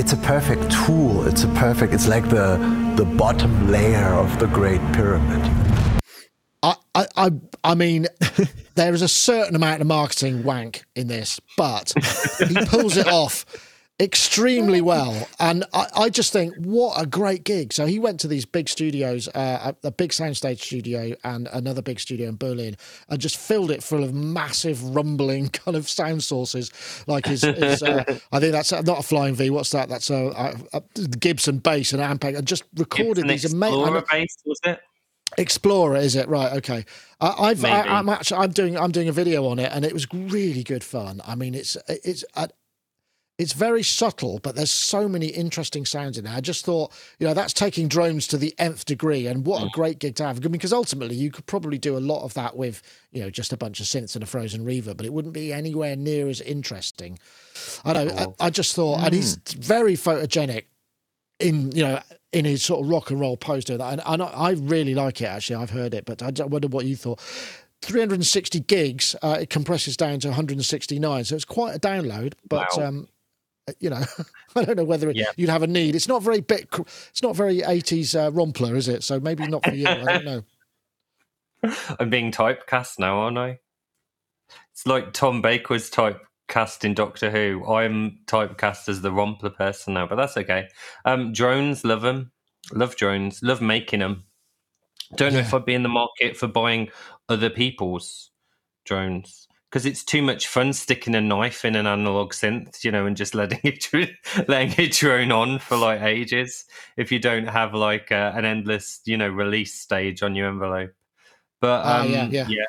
It's 0.08 0.14
a 0.14 0.26
perfect 0.26 0.72
tool. 0.72 1.28
It's 1.28 1.44
a 1.44 1.50
perfect. 1.50 1.94
It's 1.94 2.08
like 2.08 2.30
the 2.30 2.56
the 2.96 3.04
bottom 3.04 3.70
layer 3.70 4.14
of 4.14 4.40
the 4.40 4.46
Great 4.48 4.80
Pyramid. 4.94 5.42
I 6.64 6.76
I 6.96 7.32
I 7.62 7.76
mean, 7.76 8.08
there 8.76 8.94
is 8.94 9.02
a 9.02 9.10
certain 9.10 9.54
amount 9.54 9.82
of 9.82 9.88
marketing 9.88 10.44
wank 10.44 10.86
in 10.96 11.08
this, 11.08 11.42
but 11.58 11.92
he 12.48 12.56
pulls 12.68 12.96
it 12.96 13.10
off 13.10 13.46
extremely 14.00 14.80
well. 14.80 15.28
And 15.40 15.64
I, 15.74 15.88
I, 15.96 16.10
just 16.10 16.32
think, 16.32 16.56
what 16.58 17.02
a 17.02 17.06
great 17.06 17.44
gig. 17.44 17.74
So 17.74 17.86
he 17.86 18.00
went 18.00 18.20
to 18.22 18.28
these 18.28 18.46
big 18.46 18.70
studios, 18.70 19.28
uh, 19.30 19.74
a 19.84 19.92
big 19.92 20.12
soundstage 20.12 20.60
studio 20.60 21.16
and 21.24 21.48
another 21.52 21.82
big 21.82 22.00
studio 22.00 22.30
in 22.30 22.38
Berlin, 22.38 22.78
and 23.10 23.20
just 23.20 23.38
filled 23.38 23.72
it 23.72 23.82
full 23.82 24.04
of 24.04 24.14
massive 24.14 24.84
rumbling 24.96 25.50
kind 25.50 25.76
of 25.76 25.90
sound 25.90 26.24
sources. 26.24 26.72
Like 27.08 27.26
his, 27.26 27.42
his 27.42 27.82
uh, 27.82 28.04
I 28.32 28.40
think 28.40 28.52
that's 28.52 28.72
not 28.72 29.00
a 29.00 29.04
Flying 29.04 29.36
V. 29.36 29.50
What's 29.50 29.72
that? 29.72 29.90
That's 29.90 30.10
a, 30.10 30.56
a, 30.74 30.78
a 30.78 31.08
Gibson 31.08 31.60
bass 31.60 31.94
and 31.94 32.02
Ampeg, 32.02 32.38
and 32.38 32.48
just 32.48 32.64
recorded 32.76 33.28
Gibson 33.28 33.28
these 33.28 33.54
amazing. 33.54 34.04
bass 34.12 34.38
was 34.46 34.60
it? 34.64 34.80
Explorer, 35.38 35.98
is 35.98 36.16
it 36.16 36.30
right? 36.30 36.54
Okay, 36.54 36.86
uh, 37.20 37.36
I've 37.38 37.64
I, 37.66 38.00
am 38.00 38.08
actually 38.08 38.38
I'm 38.38 38.52
doing 38.52 38.78
I'm 38.78 38.92
doing 38.92 39.10
a 39.10 39.12
video 39.12 39.46
on 39.48 39.60
it, 39.60 39.70
and 39.74 39.84
it 39.84 39.92
was 39.92 40.08
really 40.14 40.64
good 40.64 40.86
fun. 40.86 41.22
I 41.28 41.36
mean, 41.36 41.54
it's 41.54 41.76
it's 41.90 42.24
it's 43.38 43.54
very 43.54 43.84
subtle, 43.84 44.40
but 44.42 44.56
there's 44.56 44.72
so 44.72 45.08
many 45.08 45.28
interesting 45.28 45.86
sounds 45.86 46.18
in 46.18 46.26
there. 46.26 46.34
I 46.34 46.42
just 46.42 46.66
thought, 46.66 46.92
you 47.20 47.28
know, 47.28 47.36
that's 47.36 47.54
taking 47.54 47.88
drones 47.88 48.26
to 48.28 48.38
the 48.38 48.54
nth 48.58 48.86
degree, 48.86 49.28
and 49.28 49.46
what 49.46 49.62
a 49.62 49.68
mm. 49.68 49.72
great 49.72 50.00
gig 50.00 50.16
to 50.16 50.26
have. 50.26 50.42
Because 50.42 50.74
ultimately, 50.74 51.16
you 51.16 51.30
could 51.30 51.46
probably 51.46 51.78
do 51.78 51.96
a 51.96 52.00
lot 52.00 52.24
of 52.24 52.34
that 52.34 52.58
with, 52.58 52.82
you 53.12 53.22
know, 53.22 53.30
just 53.30 53.54
a 53.54 53.58
bunch 53.58 53.80
of 53.80 53.86
synths 53.86 54.16
and 54.16 54.24
a 54.24 54.26
frozen 54.26 54.66
reverb, 54.66 54.98
but 54.98 55.06
it 55.06 55.14
wouldn't 55.14 55.36
be 55.36 55.54
anywhere 55.54 55.96
near 55.96 56.28
as 56.28 56.42
interesting. 56.42 57.20
I 57.86 57.94
know. 57.94 58.34
I, 58.40 58.48
I 58.48 58.50
just 58.50 58.76
thought, 58.76 59.00
mm. 59.00 59.06
and 59.06 59.14
he's 59.14 59.38
mm. 59.38 59.54
very 59.64 59.94
photogenic 59.94 60.64
in, 61.40 61.72
you 61.74 61.84
know, 61.84 62.02
in 62.34 62.46
his 62.46 62.64
sort 62.64 62.82
of 62.82 62.90
rock 62.90 63.12
and 63.12 63.20
roll 63.20 63.38
poster. 63.38 63.78
And, 63.80 64.02
and 64.04 64.24
I 64.24 64.52
really 64.52 64.96
like 64.96 65.22
it. 65.22 65.26
Actually, 65.26 65.58
I've 65.58 65.70
heard 65.70 65.94
it, 65.94 66.06
but 66.06 66.24
I 66.24 66.32
wonder 66.46 66.68
what 66.68 66.86
you 66.86 66.96
thought. 66.96 67.20
360 67.84 68.62
gigs, 68.62 69.16
uh, 69.22 69.38
it 69.42 69.52
compresses 69.52 69.96
down 69.96 70.20
to 70.22 70.30
169, 70.30 71.24
so 71.24 71.36
it's 71.36 71.46
quite 71.46 71.76
a 71.76 71.80
download. 71.80 72.34
But 72.50 72.68
wow. 72.76 72.88
um, 72.88 73.08
you 73.80 73.90
know, 73.90 74.04
I 74.56 74.64
don't 74.64 74.78
know 74.78 74.84
whether 74.84 75.12
yeah. 75.12 75.32
you'd 75.36 75.50
have 75.50 75.64
a 75.64 75.68
need. 75.68 75.96
It's 75.96 76.08
not 76.08 76.24
very 76.24 76.42
bit. 76.42 76.68
It's 77.10 77.24
not 77.24 77.36
very 77.36 77.62
eighties 77.64 78.16
uh, 78.16 78.32
rompler, 78.32 78.76
is 78.76 78.88
it? 78.88 79.04
So 79.04 79.20
maybe 79.20 79.48
not 79.48 79.64
for 79.64 79.74
you. 79.74 79.88
I 79.88 80.04
don't 80.04 80.26
know. 80.26 80.44
I'm 82.00 82.10
being 82.10 82.32
typecast 82.32 83.00
now, 83.00 83.20
aren't 83.20 83.38
I? 83.38 83.60
It's 84.72 84.86
like 84.86 85.14
Tom 85.14 85.42
Baker's 85.42 85.90
typecast 85.90 86.84
in 86.84 86.94
Doctor 86.94 87.32
Who. 87.32 87.66
I'm 87.68 88.20
typecast 88.28 88.90
as 88.90 89.02
the 89.02 89.12
rompler 89.12 89.50
person 89.50 89.96
now, 89.96 90.08
but 90.08 90.16
that's 90.16 90.38
okay. 90.38 90.68
Um, 91.06 91.34
drones, 91.34 91.84
love 91.84 92.02
them. 92.02 92.32
Love 92.74 92.96
drones. 92.96 93.42
Love 93.42 93.62
making 93.62 94.00
them. 94.00 94.26
Don't 95.16 95.34
know 95.34 95.40
if 95.40 95.54
I'd 95.54 95.66
be 95.66 95.74
in 95.74 95.84
the 95.84 95.90
market 95.90 96.36
for 96.36 96.48
buying 96.48 96.90
other 97.30 97.50
people's 97.50 98.30
drones 98.86 99.48
because 99.70 99.86
it's 99.86 100.04
too 100.04 100.22
much 100.22 100.48
fun 100.48 100.72
sticking 100.72 101.16
a 101.16 101.22
knife 101.22 101.66
in 101.66 101.76
an 101.76 101.88
analog 101.88 102.32
synth, 102.32 102.84
you 102.84 102.92
know, 102.92 103.06
and 103.06 103.18
just 103.18 103.36
letting 103.36 103.60
it 103.64 103.88
letting 104.48 104.74
it 104.78 104.92
drone 104.94 105.32
on 105.32 105.60
for 105.60 105.78
like 105.78 106.02
ages. 106.02 106.66
If 106.96 107.12
you 107.12 107.20
don't 107.20 107.48
have 107.48 107.74
like 107.74 108.12
uh, 108.12 108.32
an 108.36 108.46
endless, 108.46 109.02
you 109.06 109.18
know, 109.18 109.28
release 109.28 109.74
stage 109.74 110.24
on 110.24 110.36
your 110.36 110.48
envelope, 110.48 110.94
but 111.60 111.82
ah, 111.86 112.02
um, 112.02 112.08
uh, 112.08 112.10
yeah, 112.10 112.28
yeah, 112.30 112.46
yeah. 112.48 112.66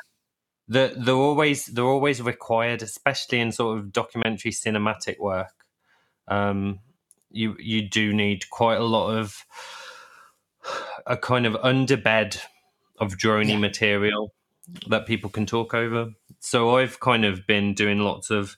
The, 0.67 0.93
they're 0.97 1.15
always 1.15 1.65
they're 1.67 1.85
always 1.85 2.21
required, 2.21 2.81
especially 2.81 3.39
in 3.39 3.51
sort 3.51 3.79
of 3.79 3.91
documentary 3.91 4.51
cinematic 4.51 5.19
work. 5.19 5.53
Um, 6.27 6.79
you 7.31 7.55
you 7.59 7.87
do 7.87 8.13
need 8.13 8.49
quite 8.49 8.77
a 8.77 8.83
lot 8.83 9.15
of 9.15 9.45
a 11.07 11.15
kind 11.15 11.45
of 11.45 11.53
underbed 11.53 12.39
of 12.99 13.15
drony 13.15 13.51
yeah. 13.51 13.57
material 13.57 14.33
that 14.87 15.05
people 15.05 15.29
can 15.29 15.45
talk 15.45 15.73
over. 15.73 16.13
So 16.39 16.77
I've 16.77 16.99
kind 16.99 17.25
of 17.25 17.45
been 17.47 17.73
doing 17.73 17.99
lots 17.99 18.29
of 18.29 18.57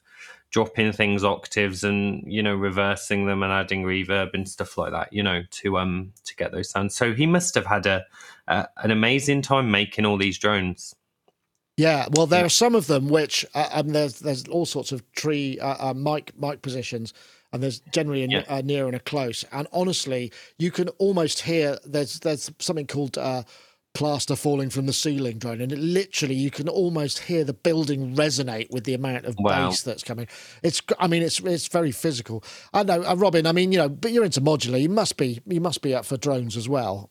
dropping 0.52 0.92
things 0.92 1.24
octaves 1.24 1.82
and 1.82 2.22
you 2.30 2.42
know 2.42 2.54
reversing 2.54 3.26
them 3.26 3.42
and 3.42 3.50
adding 3.50 3.82
reverb 3.84 4.34
and 4.34 4.46
stuff 4.46 4.76
like 4.76 4.92
that 4.92 5.10
you 5.10 5.22
know 5.22 5.42
to 5.50 5.78
um 5.78 6.12
to 6.24 6.36
get 6.36 6.52
those 6.52 6.68
sounds 6.68 6.94
so 6.94 7.14
he 7.14 7.26
must 7.26 7.54
have 7.54 7.64
had 7.64 7.86
a, 7.86 8.04
a 8.48 8.68
an 8.76 8.90
amazing 8.90 9.40
time 9.40 9.70
making 9.70 10.04
all 10.04 10.18
these 10.18 10.38
drones 10.38 10.94
yeah 11.78 12.06
well 12.12 12.26
there 12.26 12.44
are 12.44 12.50
some 12.50 12.74
of 12.74 12.86
them 12.86 13.08
which 13.08 13.46
uh, 13.54 13.68
um, 13.72 13.88
there's 13.88 14.20
there's 14.20 14.46
all 14.48 14.66
sorts 14.66 14.92
of 14.92 15.02
tree 15.12 15.58
uh, 15.58 15.90
uh, 15.90 15.94
mic 15.94 16.38
mic 16.38 16.60
positions 16.60 17.14
and 17.54 17.62
there's 17.62 17.80
generally 17.90 18.24
a, 18.24 18.28
yeah. 18.28 18.44
a, 18.48 18.62
near 18.62 18.86
and 18.86 18.94
a 18.94 19.00
close 19.00 19.46
and 19.52 19.66
honestly 19.72 20.30
you 20.58 20.70
can 20.70 20.88
almost 20.98 21.40
hear 21.40 21.78
there's 21.86 22.20
there's 22.20 22.50
something 22.58 22.86
called 22.86 23.16
uh 23.16 23.42
plaster 23.94 24.34
falling 24.34 24.70
from 24.70 24.86
the 24.86 24.92
ceiling 24.92 25.38
drone 25.38 25.60
and 25.60 25.72
it 25.72 25.78
literally 25.78 26.34
you 26.34 26.50
can 26.50 26.68
almost 26.68 27.20
hear 27.20 27.44
the 27.44 27.52
building 27.52 28.14
resonate 28.16 28.70
with 28.70 28.84
the 28.84 28.94
amount 28.94 29.26
of 29.26 29.34
wow. 29.38 29.68
bass 29.68 29.82
that's 29.82 30.02
coming. 30.02 30.26
It's 30.62 30.80
i 30.98 31.06
mean 31.06 31.22
it's 31.22 31.40
it's 31.40 31.68
very 31.68 31.92
physical. 31.92 32.42
I 32.72 32.82
know 32.82 33.02
uh, 33.02 33.14
robin 33.16 33.46
i 33.46 33.52
mean 33.52 33.72
you 33.72 33.78
know 33.78 33.88
but 33.88 34.12
you're 34.12 34.24
into 34.24 34.40
modular 34.40 34.80
you 34.80 34.88
must 34.88 35.16
be 35.16 35.40
you 35.46 35.60
must 35.60 35.82
be 35.82 35.94
up 35.94 36.04
for 36.04 36.16
drones 36.16 36.56
as 36.56 36.68
well. 36.68 37.10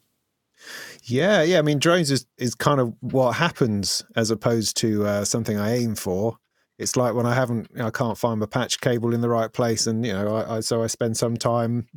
Yeah 1.04 1.44
yeah 1.44 1.60
i 1.60 1.62
mean 1.62 1.80
drones 1.80 2.12
is 2.12 2.26
is 2.38 2.56
kind 2.56 2.80
of 2.80 2.94
what 3.02 3.34
happens 3.34 4.04
as 4.15 4.32
opposed 4.32 4.78
to 4.78 5.06
uh, 5.06 5.26
something 5.26 5.58
i 5.58 5.76
aim 5.76 5.96
for. 5.96 6.38
It's 6.80 6.96
like 6.96 7.13
when 7.13 7.28
I 7.28 7.36
haven't, 7.36 7.70
you 7.72 7.78
know, 7.78 7.88
I 7.88 7.91
can't 7.91 8.17
find 8.17 8.39
my 8.39 8.48
patch 8.48 8.82
cable 8.82 9.13
in 9.13 9.22
the 9.22 9.30
right 9.30 9.54
place, 9.54 9.86
and 9.86 10.04
you 10.04 10.13
know, 10.13 10.36
I, 10.36 10.56
I, 10.56 10.60
so 10.62 10.82
I 10.82 10.88
spend 10.88 11.15
some 11.15 11.38
time 11.38 11.88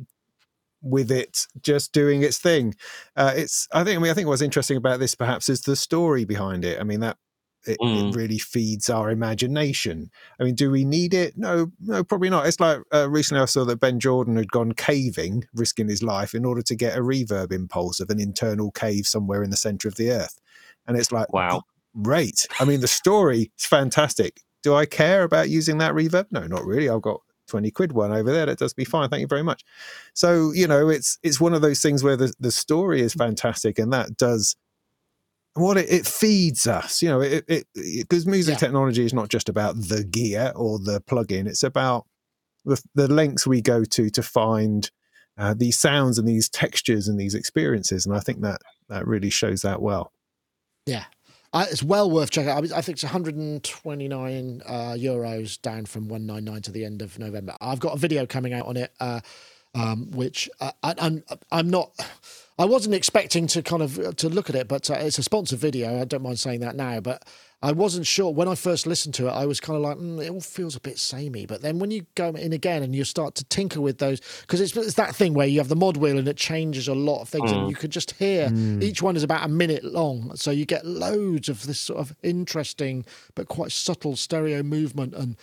with 0.85 1.11
it 1.11 1.47
just 1.61 1.91
doing 1.91 2.21
its 2.23 2.37
thing. 2.37 2.75
Uh, 3.15 3.33
it's 3.35 3.67
I 3.73 3.83
think 3.83 3.97
I 3.97 4.01
mean 4.01 4.11
I 4.11 4.13
think 4.13 4.27
what's 4.27 4.41
interesting 4.41 4.77
about 4.77 4.99
this 4.99 5.15
perhaps 5.15 5.49
is 5.49 5.61
the 5.61 5.75
story 5.75 6.23
behind 6.23 6.63
it. 6.63 6.79
I 6.79 6.83
mean 6.83 7.01
that 7.01 7.17
it, 7.67 7.79
mm. 7.79 8.09
it, 8.09 8.15
really 8.15 8.37
feeds 8.37 8.89
our 8.89 9.09
imagination. 9.09 10.11
I 10.39 10.43
mean, 10.43 10.55
do 10.55 10.69
we 10.69 10.85
need 10.85 11.13
it? 11.13 11.33
No, 11.35 11.71
no, 11.79 12.03
probably 12.03 12.29
not. 12.29 12.45
It's 12.45 12.59
like 12.59 12.79
uh, 12.93 13.09
recently 13.09 13.41
I 13.41 13.45
saw 13.45 13.65
that 13.65 13.79
Ben 13.79 13.99
Jordan 13.99 14.35
had 14.35 14.51
gone 14.51 14.73
caving, 14.73 15.45
risking 15.53 15.89
his 15.89 16.03
life 16.03 16.33
in 16.35 16.45
order 16.45 16.61
to 16.61 16.75
get 16.75 16.97
a 16.97 17.01
reverb 17.01 17.51
impulse 17.51 17.99
of 17.99 18.09
an 18.09 18.19
internal 18.19 18.71
cave 18.71 19.07
somewhere 19.07 19.43
in 19.43 19.49
the 19.49 19.57
center 19.57 19.87
of 19.87 19.95
the 19.95 20.11
earth. 20.11 20.39
And 20.87 20.95
it's 20.97 21.11
like, 21.11 21.33
wow, 21.33 21.63
great. 22.01 22.45
I 22.59 22.65
mean, 22.65 22.81
the 22.81 22.87
story 22.87 23.51
is 23.57 23.65
fantastic. 23.65 24.41
Do 24.61 24.75
I 24.75 24.85
care 24.85 25.23
about 25.23 25.49
using 25.49 25.79
that 25.79 25.93
reverb? 25.93 26.27
No, 26.31 26.45
not 26.45 26.65
really. 26.65 26.89
I've 26.89 27.01
got 27.01 27.21
20 27.47 27.71
quid 27.71 27.91
one 27.91 28.11
over 28.11 28.31
there 28.31 28.45
that 28.45 28.59
does 28.59 28.75
me 28.77 28.83
fine 28.83 29.09
thank 29.09 29.21
you 29.21 29.27
very 29.27 29.43
much. 29.43 29.63
So 30.13 30.51
you 30.51 30.67
know 30.67 30.89
it's 30.89 31.17
it's 31.23 31.39
one 31.39 31.53
of 31.53 31.61
those 31.61 31.81
things 31.81 32.03
where 32.03 32.17
the, 32.17 32.33
the 32.39 32.51
story 32.51 33.01
is 33.01 33.13
fantastic 33.13 33.79
and 33.79 33.91
that 33.93 34.17
does 34.17 34.55
what 35.53 35.77
it, 35.77 35.89
it 35.89 36.05
feeds 36.05 36.67
us 36.67 37.01
you 37.01 37.07
know 37.07 37.21
it 37.21 37.45
it 37.47 37.65
because 37.75 38.25
music 38.25 38.53
yeah. 38.53 38.59
technology 38.59 39.05
is 39.05 39.13
not 39.13 39.29
just 39.29 39.47
about 39.47 39.75
the 39.75 40.03
gear 40.03 40.51
or 40.53 40.79
the 40.79 40.99
plug-in 41.01 41.47
it's 41.47 41.63
about 41.63 42.05
the, 42.65 42.81
the 42.93 43.07
lengths 43.07 43.47
we 43.47 43.61
go 43.61 43.85
to 43.85 44.09
to 44.09 44.21
find 44.21 44.91
uh, 45.37 45.53
these 45.57 45.77
sounds 45.77 46.17
and 46.17 46.27
these 46.27 46.49
textures 46.49 47.07
and 47.07 47.17
these 47.17 47.33
experiences 47.33 48.05
and 48.05 48.13
i 48.13 48.19
think 48.19 48.41
that 48.41 48.59
that 48.89 49.07
really 49.07 49.29
shows 49.29 49.61
that 49.61 49.81
well. 49.81 50.11
Yeah 50.85 51.05
it's 51.63 51.81
well 51.81 52.11
worth 52.11 52.31
checking 52.31 52.51
out. 52.51 52.71
I, 52.71 52.81
think 52.81 52.97
it's 52.97 53.03
129 53.03 54.61
uh, 54.65 54.71
euros 54.97 55.61
down 55.61 55.85
from 55.85 56.07
199 56.07 56.61
to 56.63 56.71
the 56.71 56.83
end 56.83 57.01
of 57.01 57.17
November. 57.17 57.55
I've 57.61 57.79
got 57.79 57.93
a 57.95 57.97
video 57.97 58.25
coming 58.25 58.53
out 58.53 58.65
on 58.65 58.77
it, 58.77 58.91
uh, 58.99 59.21
um, 59.73 60.11
which 60.11 60.49
uh, 60.59 60.71
I, 60.83 60.95
I'm 60.97 61.23
I'm 61.51 61.69
not. 61.69 61.91
I 62.57 62.65
wasn't 62.65 62.95
expecting 62.95 63.47
to 63.47 63.61
kind 63.61 63.81
of 63.81 63.99
uh, 63.99 64.11
to 64.13 64.29
look 64.29 64.49
at 64.49 64.55
it, 64.55 64.67
but 64.67 64.89
uh, 64.89 64.95
it's 64.95 65.17
a 65.17 65.23
sponsored 65.23 65.59
video. 65.59 66.01
I 66.01 66.05
don't 66.05 66.23
mind 66.23 66.39
saying 66.39 66.59
that 66.61 66.75
now, 66.75 66.99
but 66.99 67.23
I 67.61 67.71
wasn't 67.71 68.05
sure 68.05 68.31
when 68.31 68.47
I 68.47 68.55
first 68.55 68.85
listened 68.85 69.15
to 69.15 69.27
it. 69.27 69.31
I 69.31 69.45
was 69.45 69.59
kind 69.59 69.75
of 69.77 69.81
like, 69.81 69.97
mm, 69.97 70.23
it 70.23 70.29
all 70.29 70.41
feels 70.41 70.75
a 70.75 70.79
bit 70.79 70.99
samey. 70.99 71.45
But 71.45 71.61
then 71.61 71.79
when 71.79 71.89
you 71.89 72.05
go 72.15 72.29
in 72.29 72.53
again 72.53 72.83
and 72.83 72.95
you 72.95 73.03
start 73.03 73.35
to 73.35 73.43
tinker 73.45 73.81
with 73.81 73.97
those, 73.97 74.21
because 74.41 74.61
it's, 74.61 74.75
it's, 74.77 74.95
that 74.95 75.15
thing 75.15 75.33
where 75.33 75.47
you 75.47 75.59
have 75.59 75.69
the 75.69 75.75
mod 75.75 75.97
wheel 75.97 76.17
and 76.17 76.27
it 76.27 76.37
changes 76.37 76.87
a 76.87 76.93
lot 76.93 77.21
of 77.21 77.29
things, 77.29 77.51
mm. 77.51 77.57
and 77.57 77.69
you 77.69 77.75
could 77.75 77.91
just 77.91 78.11
hear 78.11 78.49
mm. 78.49 78.83
each 78.83 79.01
one 79.01 79.15
is 79.15 79.23
about 79.23 79.45
a 79.45 79.49
minute 79.49 79.83
long, 79.83 80.35
so 80.35 80.51
you 80.51 80.65
get 80.65 80.85
loads 80.85 81.49
of 81.49 81.65
this 81.65 81.79
sort 81.79 81.99
of 81.99 82.15
interesting 82.23 83.05
but 83.33 83.47
quite 83.47 83.71
subtle 83.71 84.15
stereo 84.15 84.61
movement 84.61 85.13
and 85.13 85.35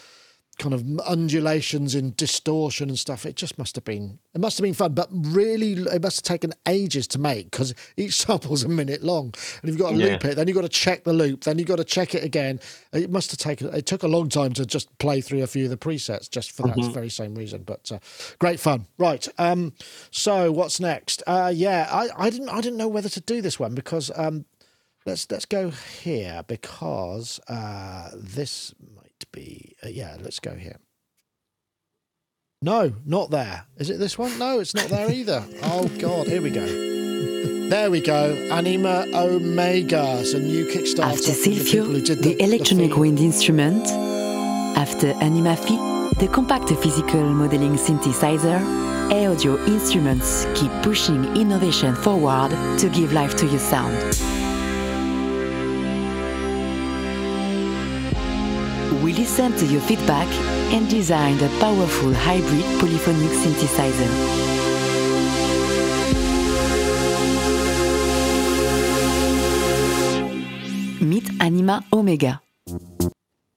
kind 0.59 0.75
of 0.75 1.01
undulations 1.01 1.95
in 1.95 2.15
distortion 2.17 2.89
and 2.89 2.99
stuff. 2.99 3.25
It 3.25 3.37
just 3.37 3.59
must 3.59 3.75
have 3.77 3.85
been 3.85 4.19
it 4.35 4.41
must 4.41 4.59
have 4.59 4.63
been 4.63 4.75
fun, 4.75 4.93
but 4.93 5.09
really 5.11 5.73
it 5.73 6.03
must 6.03 6.19
have 6.19 6.25
taken 6.25 6.53
ages 6.69 7.07
to 7.09 7.19
make 7.19 7.51
because 7.51 7.75
each 7.97 8.15
sample's 8.25 8.63
a 8.63 8.69
minute 8.69 9.03
long, 9.03 9.35
and 9.63 9.71
you've 9.71 9.79
got 9.79 9.91
to 9.91 9.97
yeah. 9.97 10.13
loop 10.13 10.25
it, 10.25 10.37
then 10.37 10.49
you've 10.49 10.55
got 10.55 10.63
to 10.63 10.69
check 10.69 11.05
the 11.05 11.13
loop, 11.13 11.45
then 11.45 11.59
you've 11.59 11.69
got 11.69 11.77
to 11.77 11.85
check 11.85 12.15
it 12.15 12.23
again. 12.23 12.61
It 12.93 13.11
must 13.11 13.31
have 13.31 13.39
taken 13.39 13.75
it 13.75 13.87
took 13.87 14.03
a 14.03 14.09
long 14.09 14.29
time 14.29 14.53
to 14.55 14.67
just 14.67 14.97
play 14.99 15.21
through 15.21 15.43
a 15.43 15.47
few 15.47 15.65
of 15.65 15.71
the 15.71 15.77
presets 15.77 16.31
just 16.31 16.53
for 16.53 16.63
that 16.67 16.77
mm-hmm. 16.77 16.93
very 16.93 17.09
same 17.09 17.35
reason. 17.35 17.63
But 17.63 17.91
uh, 17.93 17.99
great 18.39 18.61
fun, 18.61 18.87
right? 18.99 19.27
Um, 19.39 19.73
so 20.11 20.53
what's 20.53 20.81
next? 20.81 21.23
Uh, 21.27 21.53
yeah, 21.55 21.89
I, 21.91 22.09
I 22.17 22.31
didn't 22.31 22.51
I 22.51 22.61
didn't 22.61 22.79
know 22.79 22.89
whether 22.89 23.09
to 23.09 23.21
do 23.21 23.41
this 23.41 23.59
one 23.59 23.75
because 23.75 24.11
um, 24.15 24.45
let's 25.07 25.31
let's 25.31 25.47
go 25.47 25.71
here 25.71 26.43
because 26.47 27.41
uh, 27.49 28.11
this 28.15 28.75
be, 29.25 29.77
uh, 29.85 29.89
yeah, 29.89 30.17
let's 30.21 30.41
go 30.41 30.55
here. 30.55 30.79
No, 32.63 32.93
not 33.05 33.31
there. 33.31 33.67
Is 33.77 33.91
it 33.91 33.99
this 33.99 34.17
one? 34.17 34.39
No, 34.39 34.61
it's 34.61 34.75
not 34.75 34.87
there 34.87 35.11
either. 35.11 35.45
oh, 35.65 35.89
God. 35.99 36.29
Here 36.29 36.41
we 36.41 36.51
go. 36.51 36.65
There 36.65 37.91
we 37.91 38.01
go. 38.01 38.35
Anima 38.53 39.07
Omega. 39.15 40.19
It's 40.21 40.33
a 40.33 40.39
new 40.39 40.67
Kickstarter. 40.67 41.05
After 41.05 41.33
Sylphyo, 41.33 42.07
the, 42.07 42.15
the, 42.15 42.41
electronic 42.41 42.91
the 42.91 43.01
wind 43.01 43.19
instrument. 43.19 43.89
After 44.77 45.09
Anima 45.21 45.57
Phi, 45.57 45.77
the 46.21 46.29
compact 46.29 46.69
physical 46.69 47.23
modeling 47.23 47.75
synthesizer. 47.75 48.61
Aodyo 49.11 49.59
instruments 49.67 50.47
keep 50.55 50.71
pushing 50.83 51.25
innovation 51.37 51.95
forward 51.97 52.51
to 52.79 52.89
give 52.89 53.13
life 53.13 53.35
to 53.37 53.47
your 53.47 53.59
sound. 53.59 54.42
We 59.03 59.13
listened 59.13 59.59
to 59.59 59.67
your 59.67 59.81
feedback 59.81 60.29
and 60.73 60.89
designed 60.89 61.43
a 61.43 61.49
powerful 61.59 62.15
hybrid 62.15 62.65
polyphonic 62.79 63.31
synthesizer. 63.31 64.09
Meet 71.03 71.31
Anima 71.41 71.85
Omega. 71.93 72.41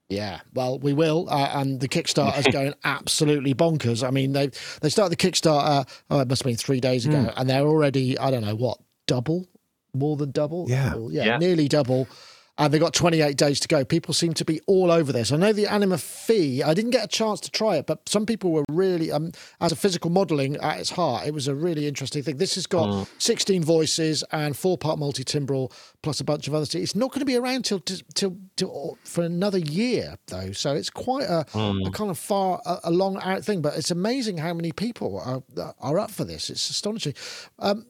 Yeah, 0.10 0.40
well, 0.54 0.80
we 0.80 0.94
will, 0.94 1.28
uh, 1.30 1.52
and 1.54 1.80
the 1.80 1.88
Kickstarter 1.88 2.40
is 2.40 2.48
going 2.52 2.74
absolutely 2.84 3.54
bonkers. 3.54 4.06
I 4.06 4.10
mean, 4.10 4.34
they 4.34 4.50
they 4.82 4.90
started 4.90 5.18
the 5.18 5.32
Kickstarter. 5.32 5.88
Oh, 6.10 6.20
it 6.22 6.28
must 6.28 6.42
have 6.42 6.50
been 6.50 6.58
three 6.58 6.80
days 6.80 7.06
ago, 7.06 7.18
mm. 7.18 7.34
and 7.38 7.48
they're 7.48 7.66
already 7.66 8.18
I 8.18 8.32
don't 8.32 8.44
know 8.44 8.56
what 8.56 8.80
double, 9.06 9.46
more 9.94 10.16
than 10.16 10.32
double. 10.32 10.66
Yeah, 10.68 10.96
yeah, 11.10 11.26
yeah. 11.26 11.38
nearly 11.38 11.68
double 11.68 12.08
and 12.58 12.74
they've 12.74 12.82
got 12.82 12.94
28 12.94 13.36
days 13.36 13.60
to 13.60 13.68
go. 13.68 13.84
People 13.84 14.14
seem 14.14 14.34
to 14.34 14.46
be 14.46 14.62
all 14.66 14.92
over 14.92 15.12
this. 15.12 15.32
I 15.32 15.38
know 15.38 15.52
the 15.52 15.68
Anima 15.68 15.98
Phi, 15.98 16.62
I 16.66 16.74
didn't 16.74 16.92
get 16.92 17.04
a 17.04 17.08
chance 17.08 17.40
to 17.42 17.52
try 17.52 17.76
it, 17.76 17.86
but 17.86 18.08
some 18.08 18.26
people 18.26 18.52
were 18.52 18.64
really, 18.70 19.12
um, 19.12 19.32
as 19.60 19.72
a 19.72 19.76
physical 19.76 20.10
modelling 20.10 20.56
at 20.58 20.80
its 20.80 20.92
heart, 20.92 21.28
it 21.28 21.34
was 21.34 21.48
a 21.48 21.56
really 21.56 21.88
interesting 21.88 22.24
thing. 22.24 22.38
This 22.38 22.56
has 22.56 22.66
got 22.66 22.88
mm. 22.88 23.08
16 23.18 23.64
voices 23.64 24.24
and 24.32 24.56
four 24.56 24.78
part 24.78 25.00
multi 25.00 25.24
timbral 25.24 25.72
plus 26.02 26.20
a 26.20 26.24
bunch 26.24 26.48
of 26.48 26.54
other 26.54 26.66
things. 26.66 26.84
It's 26.84 26.96
not 26.96 27.12
going 27.12 27.20
to 27.20 27.26
be 27.26 27.36
around 27.36 27.66
till, 27.66 27.80
till, 27.80 28.38
till, 28.56 28.98
for 29.04 29.24
another 29.24 29.58
year, 29.58 30.18
though. 30.28 30.52
So 30.54 30.74
it's 30.76 30.90
quite 30.90 31.26
a, 31.26 31.46
mm. 31.52 31.88
a 31.88 31.92
kind 31.92 32.10
of 32.10 32.18
far 32.18 32.62
a, 32.66 32.80
a, 32.86 32.92
long 32.92 33.20
out 33.22 33.44
thing, 33.44 33.62
but 33.62 33.76
it's 33.76 33.92
amazing 33.92 34.38
how 34.38 34.54
many 34.54 34.72
people 34.72 35.20
are, 35.20 35.44
are 35.80 36.00
up 36.00 36.12
for 36.12 36.24
this. 36.24 36.50
It's 36.50 36.70
astonishing. 36.70 37.16
Um, 37.60 37.86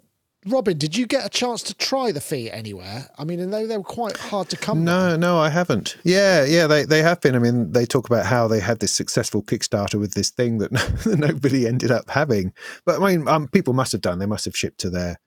Robin, 0.48 0.78
did 0.78 0.96
you 0.96 1.08
get 1.08 1.26
a 1.26 1.30
chance 1.30 1.64
to 1.64 1.74
try 1.74 2.12
the 2.12 2.22
Phi 2.22 2.48
anywhere? 2.48 3.10
I 3.18 3.24
mean, 3.24 3.50
they, 3.50 3.66
they 3.66 3.78
were 3.78 3.84
quite 3.84 4.16
hard 4.16 4.48
to 4.50 4.58
come. 4.58 4.84
No, 4.84 5.12
by. 5.12 5.18
no, 5.18 5.40
I 5.40 5.50
haven't. 5.50 5.98
Yeah, 6.04 6.46
yeah, 6.46 6.68
they, 6.68 6.86
they 6.86 7.02
have 7.02 7.20
been. 7.20 7.36
I 7.36 7.40
mean, 7.40 7.72
they 7.72 7.86
talk 7.86 8.08
about 8.08 8.28
how 8.28 8.48
they 8.48 8.60
had 8.60 8.80
this 8.80 8.94
successful 8.94 9.42
Kickstarter 9.42 10.00
with 10.00 10.14
this 10.14 10.30
thing 10.30 10.58
that 10.60 10.72
nobody 11.06 11.68
ended 11.68 11.90
up 11.90 12.10
having. 12.10 12.54
But 12.86 13.02
I 13.02 13.16
mean, 13.16 13.28
um, 13.28 13.48
people 13.48 13.74
must 13.74 13.92
have 13.92 14.02
done. 14.02 14.20
They 14.20 14.28
must 14.28 14.46
have 14.46 14.56
shipped 14.56 14.80
to 14.82 14.92
their 14.92 15.20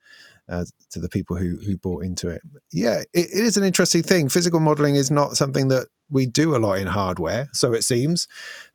uh, 0.48 0.64
to 0.90 1.00
the 1.00 1.09
people 1.09 1.37
who 1.37 1.57
who 1.59 1.76
bought 1.76 2.04
into 2.04 2.28
it. 2.28 2.40
Yeah, 2.72 3.00
it, 3.12 3.26
it 3.26 3.44
is 3.44 3.57
an 3.57 3.64
interesting 3.64 4.02
thing. 4.02 4.28
Physical 4.28 4.61
modeling 4.61 4.94
is 4.94 5.11
not 5.11 5.37
something 5.37 5.68
that 5.68 5.88
we 6.11 6.26
do 6.26 6.57
a 6.57 6.59
lot 6.59 6.78
in 6.78 6.87
hardware, 6.87 7.48
so 7.52 7.72
it 7.72 7.83
seems. 7.83 8.28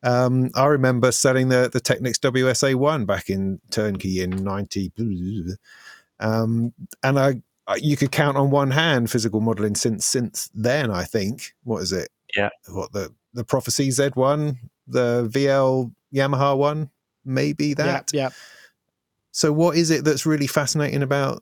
Um, 0.04 0.52
I 0.56 0.66
remember 0.66 1.12
selling 1.12 1.50
the 1.50 1.70
the 1.72 1.80
Technics 1.80 2.20
WSA 2.20 2.76
one 2.76 3.06
back 3.06 3.30
in 3.30 3.60
Turnkey 3.72 4.22
in 4.22 4.44
ninety. 4.44 4.92
90 6.24 6.44
um, 6.44 6.74
and 7.04 7.20
I, 7.20 7.76
you 7.78 7.98
could 7.98 8.12
count 8.12 8.38
on 8.38 8.50
one 8.50 8.72
hand 8.72 9.10
physical 9.10 9.40
modeling 9.40 9.76
since 9.76 10.06
since 10.06 10.50
then. 10.54 10.92
I 10.92 11.04
think 11.04 11.54
what 11.64 11.82
is 11.82 11.92
it? 11.92 12.10
Yeah. 12.36 12.50
What 12.70 12.92
the 12.92 13.14
the 13.34 13.44
Prophecy 13.44 13.90
Z 13.92 14.12
one, 14.16 14.58
the 14.88 15.30
VL 15.32 15.92
Yamaha 16.14 16.58
one, 16.58 16.90
maybe 17.26 17.74
that. 17.76 18.12
Yeah. 18.14 18.24
yeah. 18.24 18.30
So 19.32 19.52
what 19.52 19.78
is 19.78 19.90
it 19.90 20.04
that's 20.04 20.26
really 20.26 20.48
fascinating 20.48 21.04
about 21.04 21.42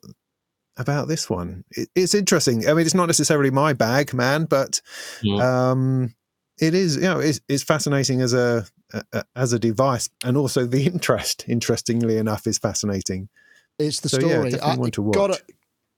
about 0.76 1.08
this 1.08 1.28
one? 1.28 1.64
It, 1.72 1.88
it's 1.94 2.14
interesting. 2.14 2.68
I 2.68 2.74
mean, 2.74 2.86
it's 2.86 2.94
not 2.94 3.06
necessarily 3.06 3.50
my 3.50 3.72
bag, 3.72 4.14
man, 4.14 4.44
but 4.44 4.80
yeah. 5.22 5.70
um, 5.70 6.14
it 6.60 6.74
is. 6.74 6.96
You 6.96 7.02
know, 7.02 7.20
it's, 7.20 7.40
it's 7.48 7.62
fascinating 7.62 8.20
as 8.20 8.32
a, 8.32 8.64
a 9.12 9.24
as 9.36 9.52
a 9.52 9.58
device, 9.58 10.08
and 10.24 10.36
also 10.36 10.66
the 10.66 10.86
interest. 10.86 11.44
Interestingly 11.48 12.16
enough, 12.16 12.46
is 12.46 12.58
fascinating. 12.58 13.28
It's 13.86 14.00
the 14.00 14.08
so, 14.08 14.18
story. 14.18 14.50
Yeah, 14.50 14.64
I, 14.64 14.76
want 14.76 14.94
to 14.94 15.02
watch. 15.02 15.14
Gotta, 15.14 15.42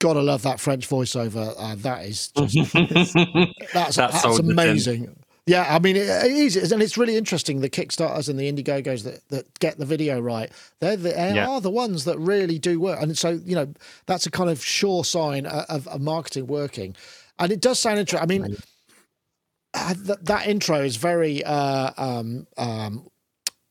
gotta 0.00 0.20
love 0.20 0.42
that 0.42 0.60
French 0.60 0.88
voiceover. 0.88 1.54
Uh, 1.58 1.74
that 1.78 2.04
is 2.06 2.28
just 2.28 2.72
that's, 3.72 3.96
that's, 3.96 4.22
that's 4.22 4.38
amazing. 4.38 5.16
Yeah, 5.46 5.66
I 5.68 5.78
mean, 5.78 5.96
it, 5.96 6.08
it 6.08 6.32
is, 6.32 6.72
and 6.72 6.82
it's 6.82 6.96
really 6.96 7.18
interesting. 7.18 7.60
The 7.60 7.68
Kickstarters 7.68 8.30
and 8.30 8.38
the 8.38 8.50
Indiegogos 8.50 9.04
that, 9.04 9.28
that 9.28 9.58
get 9.58 9.76
the 9.76 9.84
video 9.84 10.18
right, 10.18 10.50
they're 10.80 10.96
the, 10.96 11.10
they 11.10 11.34
yeah. 11.34 11.48
are 11.48 11.60
the 11.60 11.70
ones 11.70 12.06
that 12.06 12.18
really 12.18 12.58
do 12.58 12.80
work. 12.80 13.02
And 13.02 13.16
so, 13.16 13.40
you 13.44 13.54
know, 13.54 13.72
that's 14.06 14.24
a 14.24 14.30
kind 14.30 14.48
of 14.48 14.64
sure 14.64 15.04
sign 15.04 15.44
of, 15.44 15.86
of 15.86 16.00
marketing 16.00 16.46
working. 16.46 16.96
And 17.38 17.52
it 17.52 17.60
does 17.60 17.78
sound 17.78 17.98
interesting. 17.98 18.22
I 18.22 18.26
mean, 18.26 18.56
that, 19.74 20.24
that 20.24 20.46
intro 20.46 20.80
is 20.80 20.96
very 20.96 21.44
uh, 21.44 21.90
um, 21.98 22.46
um, 22.56 23.06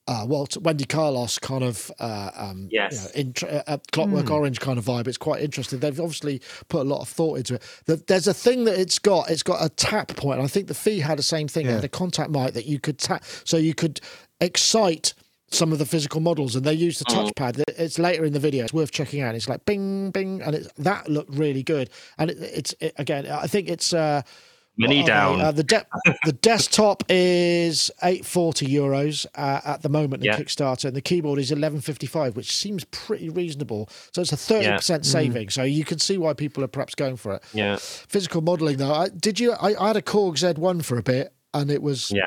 uh, 0.06 0.24
Walt, 0.28 0.56
Wendy 0.58 0.84
Carlos 0.84 1.38
kind 1.38 1.64
of 1.64 1.90
uh, 1.98 2.30
um, 2.36 2.68
yes. 2.70 3.10
you 3.16 3.32
know, 3.42 3.62
uh, 3.66 3.78
Clockwork 3.92 4.26
mm. 4.26 4.30
Orange 4.30 4.60
kind 4.60 4.78
of 4.78 4.84
vibe. 4.84 5.06
It's 5.08 5.16
quite 5.18 5.42
interesting. 5.42 5.78
They've 5.78 5.98
obviously 5.98 6.42
put 6.68 6.82
a 6.82 6.88
lot 6.88 7.00
of 7.00 7.08
thought 7.08 7.38
into 7.38 7.54
it. 7.54 8.06
there's 8.06 8.28
a 8.28 8.34
thing 8.34 8.64
that 8.64 8.78
it's 8.78 8.98
got. 8.98 9.30
It's 9.30 9.42
got 9.42 9.64
a 9.64 9.68
tap 9.70 10.08
point. 10.08 10.40
I 10.40 10.46
think 10.46 10.68
the 10.68 10.74
Phi 10.74 10.98
had 10.98 11.18
the 11.18 11.22
same 11.22 11.48
thing. 11.48 11.66
Yeah. 11.66 11.72
It 11.72 11.74
had 11.76 11.84
a 11.84 11.88
contact 11.88 12.30
mic 12.30 12.52
that 12.54 12.66
you 12.66 12.78
could 12.78 12.98
tap, 12.98 13.24
so 13.44 13.56
you 13.56 13.74
could 13.74 14.00
excite 14.40 15.14
some 15.50 15.72
of 15.72 15.78
the 15.78 15.86
physical 15.86 16.20
models, 16.20 16.56
and 16.56 16.64
they 16.64 16.74
use 16.74 16.98
the 16.98 17.04
mm. 17.06 17.30
touchpad. 17.30 17.62
It's 17.78 17.98
later 17.98 18.24
in 18.24 18.34
the 18.34 18.40
video. 18.40 18.64
It's 18.64 18.74
worth 18.74 18.90
checking 18.90 19.22
out. 19.22 19.34
It's 19.34 19.48
like 19.48 19.64
bing, 19.64 20.10
bing, 20.10 20.42
and 20.42 20.56
it, 20.56 20.72
that 20.78 21.08
looked 21.08 21.32
really 21.32 21.62
good. 21.62 21.88
And 22.18 22.30
it, 22.30 22.38
it's 22.40 22.74
it, 22.80 22.92
again, 22.98 23.26
I 23.26 23.46
think 23.46 23.68
it's. 23.68 23.94
Uh, 23.94 24.22
Mini 24.76 25.04
down. 25.04 25.40
Uh, 25.40 25.52
the 25.52 25.62
de- 25.62 25.86
the 26.24 26.32
desktop 26.32 27.04
is 27.08 27.90
eight 28.02 28.26
forty 28.26 28.66
euros 28.66 29.24
uh, 29.36 29.60
at 29.64 29.82
the 29.82 29.88
moment 29.88 30.24
in 30.24 30.32
yeah. 30.32 30.38
Kickstarter, 30.38 30.86
and 30.86 30.96
the 30.96 31.00
keyboard 31.00 31.38
is 31.38 31.52
eleven 31.52 31.80
fifty 31.80 32.06
five, 32.06 32.36
which 32.36 32.56
seems 32.56 32.84
pretty 32.84 33.28
reasonable. 33.28 33.88
So 34.12 34.22
it's 34.22 34.32
a 34.32 34.36
thirty 34.36 34.66
yeah. 34.66 34.76
percent 34.76 35.04
mm. 35.04 35.06
saving. 35.06 35.46
Mm. 35.48 35.52
So 35.52 35.62
you 35.62 35.84
can 35.84 35.98
see 35.98 36.18
why 36.18 36.32
people 36.34 36.64
are 36.64 36.68
perhaps 36.68 36.94
going 36.94 37.16
for 37.16 37.34
it. 37.34 37.44
Yeah. 37.52 37.76
Physical 37.76 38.40
modelling 38.40 38.78
though, 38.78 38.92
I, 38.92 39.08
did 39.10 39.38
you? 39.38 39.52
I, 39.52 39.80
I 39.80 39.88
had 39.88 39.96
a 39.96 40.02
Korg 40.02 40.38
Z 40.38 40.54
one 40.60 40.82
for 40.82 40.98
a 40.98 41.02
bit, 41.02 41.32
and 41.52 41.70
it 41.70 41.80
was 41.80 42.10
yeah 42.10 42.26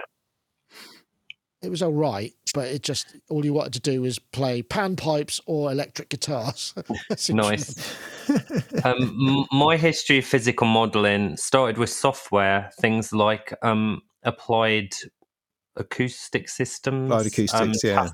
it 1.62 1.70
was 1.70 1.82
all 1.82 1.94
right, 1.94 2.34
but 2.54 2.68
it 2.68 2.84
just 2.84 3.16
all 3.30 3.44
you 3.44 3.54
wanted 3.54 3.74
to 3.74 3.80
do 3.80 4.02
was 4.02 4.20
play 4.20 4.62
panpipes 4.62 5.42
or 5.48 5.72
electric 5.72 6.10
guitars. 6.10 6.74
nice. 7.30 7.98
um, 8.84 9.48
my 9.52 9.76
history 9.78 10.20
of 10.20 10.26
physical 10.26 10.68
modeling 10.68 11.36
started 11.38 11.78
with 11.78 11.90
software, 11.90 12.70
things 12.80 13.12
like 13.12 13.54
um, 13.64 14.02
applied 14.24 14.94
acoustic 15.76 16.48
systems, 16.48 17.10
applied 17.12 17.26
acoustics, 17.26 17.54
um, 17.54 17.74
yeah, 17.84 18.10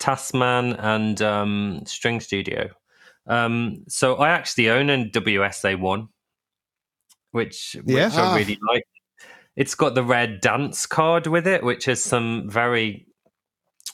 Tassman 0.00 0.76
and 0.78 1.22
um, 1.22 1.82
String 1.86 2.20
Studio. 2.20 2.68
Um, 3.26 3.84
so 3.88 4.16
I 4.16 4.30
actually 4.30 4.70
own 4.70 4.90
a 4.90 5.04
WSA 5.08 5.78
one, 5.78 6.08
which, 7.30 7.76
yeah. 7.86 8.06
which 8.06 8.14
ah. 8.16 8.34
I 8.34 8.38
really 8.38 8.58
like. 8.68 8.84
It's 9.56 9.74
got 9.74 9.94
the 9.94 10.02
red 10.02 10.40
dance 10.40 10.84
card 10.86 11.26
with 11.26 11.46
it, 11.46 11.62
which 11.62 11.84
has 11.84 12.02
some 12.02 12.50
very 12.50 13.06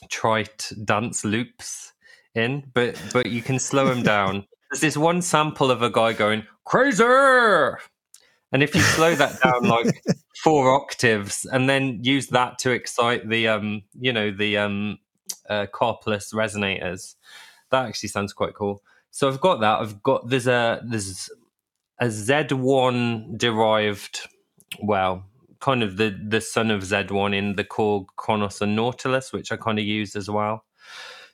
trite 0.09 0.71
dance 0.83 1.23
loops 1.23 1.93
in, 2.33 2.63
but 2.73 3.01
but 3.13 3.27
you 3.27 3.41
can 3.41 3.59
slow 3.59 3.85
them 3.85 4.03
down. 4.03 4.45
There's 4.71 4.81
this 4.81 4.97
one 4.97 5.21
sample 5.21 5.69
of 5.69 5.81
a 5.81 5.89
guy 5.89 6.13
going 6.13 6.45
crazy, 6.65 7.03
and 7.03 8.63
if 8.63 8.73
you 8.73 8.81
slow 8.81 9.15
that 9.15 9.39
down 9.41 9.63
like 9.63 10.03
four 10.43 10.73
octaves, 10.73 11.45
and 11.45 11.69
then 11.69 11.99
use 12.03 12.27
that 12.27 12.57
to 12.59 12.71
excite 12.71 13.29
the 13.29 13.47
um, 13.47 13.83
you 13.99 14.13
know, 14.13 14.31
the 14.31 14.57
um, 14.57 14.97
uh, 15.49 15.67
resonators, 15.73 17.15
that 17.69 17.85
actually 17.85 18.09
sounds 18.09 18.33
quite 18.33 18.55
cool. 18.55 18.81
So 19.11 19.27
I've 19.27 19.41
got 19.41 19.59
that. 19.59 19.79
I've 19.79 20.01
got 20.01 20.27
there's 20.29 20.47
a 20.47 20.81
there's 20.85 21.29
a 21.99 22.05
Z1 22.05 23.37
derived 23.37 24.27
well 24.81 25.25
kind 25.61 25.83
of 25.83 25.97
the 25.97 26.17
the 26.27 26.41
son 26.41 26.71
of 26.71 26.81
Z1 26.81 27.35
in 27.35 27.55
the 27.55 27.63
Korg 27.63 28.07
Kronos 28.17 28.61
and 28.61 28.75
Nautilus, 28.75 29.31
which 29.31 29.51
I 29.51 29.57
kind 29.57 29.79
of 29.79 29.85
use 29.85 30.15
as 30.15 30.29
well. 30.29 30.65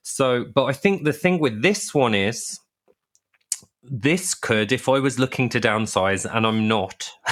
So, 0.04 0.46
but 0.54 0.66
I 0.66 0.74
think 0.74 1.04
the 1.04 1.14
thing 1.14 1.40
with 1.40 1.62
this 1.62 1.94
one 1.94 2.16
is 2.16 2.60
this 3.82 4.34
could, 4.34 4.72
if 4.72 4.88
I 4.88 5.00
was 5.00 5.20
looking 5.20 5.50
to 5.50 5.60
downsize, 5.60 6.30
and 6.32 6.46
I'm 6.46 6.68
not. 6.68 7.12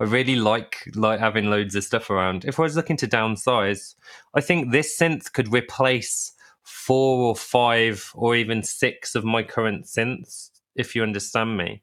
I 0.00 0.04
really 0.04 0.36
like 0.36 0.88
like 0.94 1.20
having 1.20 1.50
loads 1.50 1.74
of 1.74 1.84
stuff 1.84 2.10
around. 2.10 2.44
If 2.44 2.58
I 2.58 2.62
was 2.62 2.76
looking 2.76 2.96
to 2.98 3.08
downsize, 3.08 3.94
I 4.34 4.40
think 4.40 4.72
this 4.72 4.98
synth 4.98 5.32
could 5.32 5.52
replace 5.52 6.32
four 6.62 7.28
or 7.28 7.36
five 7.36 8.10
or 8.14 8.34
even 8.34 8.62
six 8.62 9.14
of 9.14 9.24
my 9.24 9.42
current 9.42 9.84
synths, 9.84 10.50
if 10.74 10.94
you 10.94 11.02
understand 11.02 11.56
me, 11.56 11.82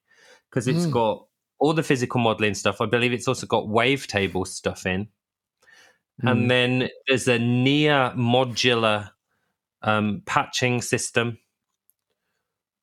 because 0.49 0.67
it's 0.67 0.85
mm. 0.85 0.91
got 0.91 1.26
all 1.59 1.73
the 1.73 1.83
physical 1.83 2.19
modeling 2.19 2.53
stuff. 2.53 2.81
I 2.81 2.85
believe 2.85 3.13
it's 3.13 3.27
also 3.27 3.47
got 3.47 3.65
wavetable 3.65 4.47
stuff 4.47 4.85
in. 4.85 5.07
Mm. 6.23 6.31
And 6.31 6.41
hmm. 6.41 6.47
then 6.47 6.89
there's 7.07 7.27
a 7.27 7.39
near 7.39 8.11
modular 8.15 9.11
um, 9.83 10.23
patching 10.25 10.81
system 10.81 11.37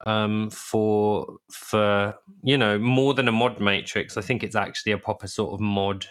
um, 0.06 0.50
for 0.50 1.38
for 1.50 2.14
you 2.42 2.56
know 2.56 2.78
more 2.78 3.14
than 3.14 3.28
a 3.28 3.32
mod 3.32 3.60
matrix. 3.60 4.16
I 4.16 4.20
think 4.20 4.42
it's 4.42 4.56
actually 4.56 4.92
a 4.92 4.98
proper 4.98 5.26
sort 5.26 5.54
of 5.54 5.60
mod 5.60 6.06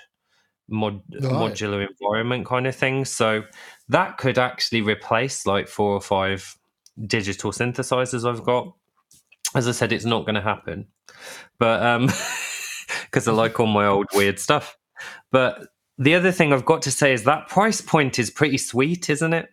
mod 0.68 1.02
right. 1.12 1.32
modular 1.32 1.88
environment 1.88 2.46
kind 2.46 2.68
of 2.68 2.76
thing. 2.76 3.06
So 3.06 3.44
that 3.90 4.18
could 4.18 4.38
actually 4.38 4.82
replace 4.82 5.46
like 5.46 5.68
four 5.68 5.92
or 5.92 6.02
five 6.02 6.56
digital 7.08 7.52
synthesizers 7.52 8.30
I've 8.30 8.44
got. 8.44 8.74
As 9.56 9.68
I 9.68 9.72
said, 9.72 9.92
it's 9.92 10.06
not 10.06 10.26
going 10.26 10.36
to 10.36 10.42
happen, 10.42 10.88
but 11.60 11.84
um, 11.84 12.10
because 13.14 13.28
I 13.28 13.32
like 13.32 13.60
all 13.60 13.68
my 13.68 13.86
old 13.86 14.08
weird 14.14 14.40
stuff. 14.40 14.76
But 15.32 15.68
the 16.00 16.16
other 16.16 16.32
thing 16.32 16.52
I've 16.52 16.66
got 16.66 16.82
to 16.84 16.92
say 16.92 17.14
is 17.14 17.24
that 17.26 17.48
price 17.48 17.80
point 17.80 18.18
is 18.18 18.32
pretty 18.32 18.58
sweet, 18.58 19.10
isn't 19.10 19.34
it? 19.34 19.50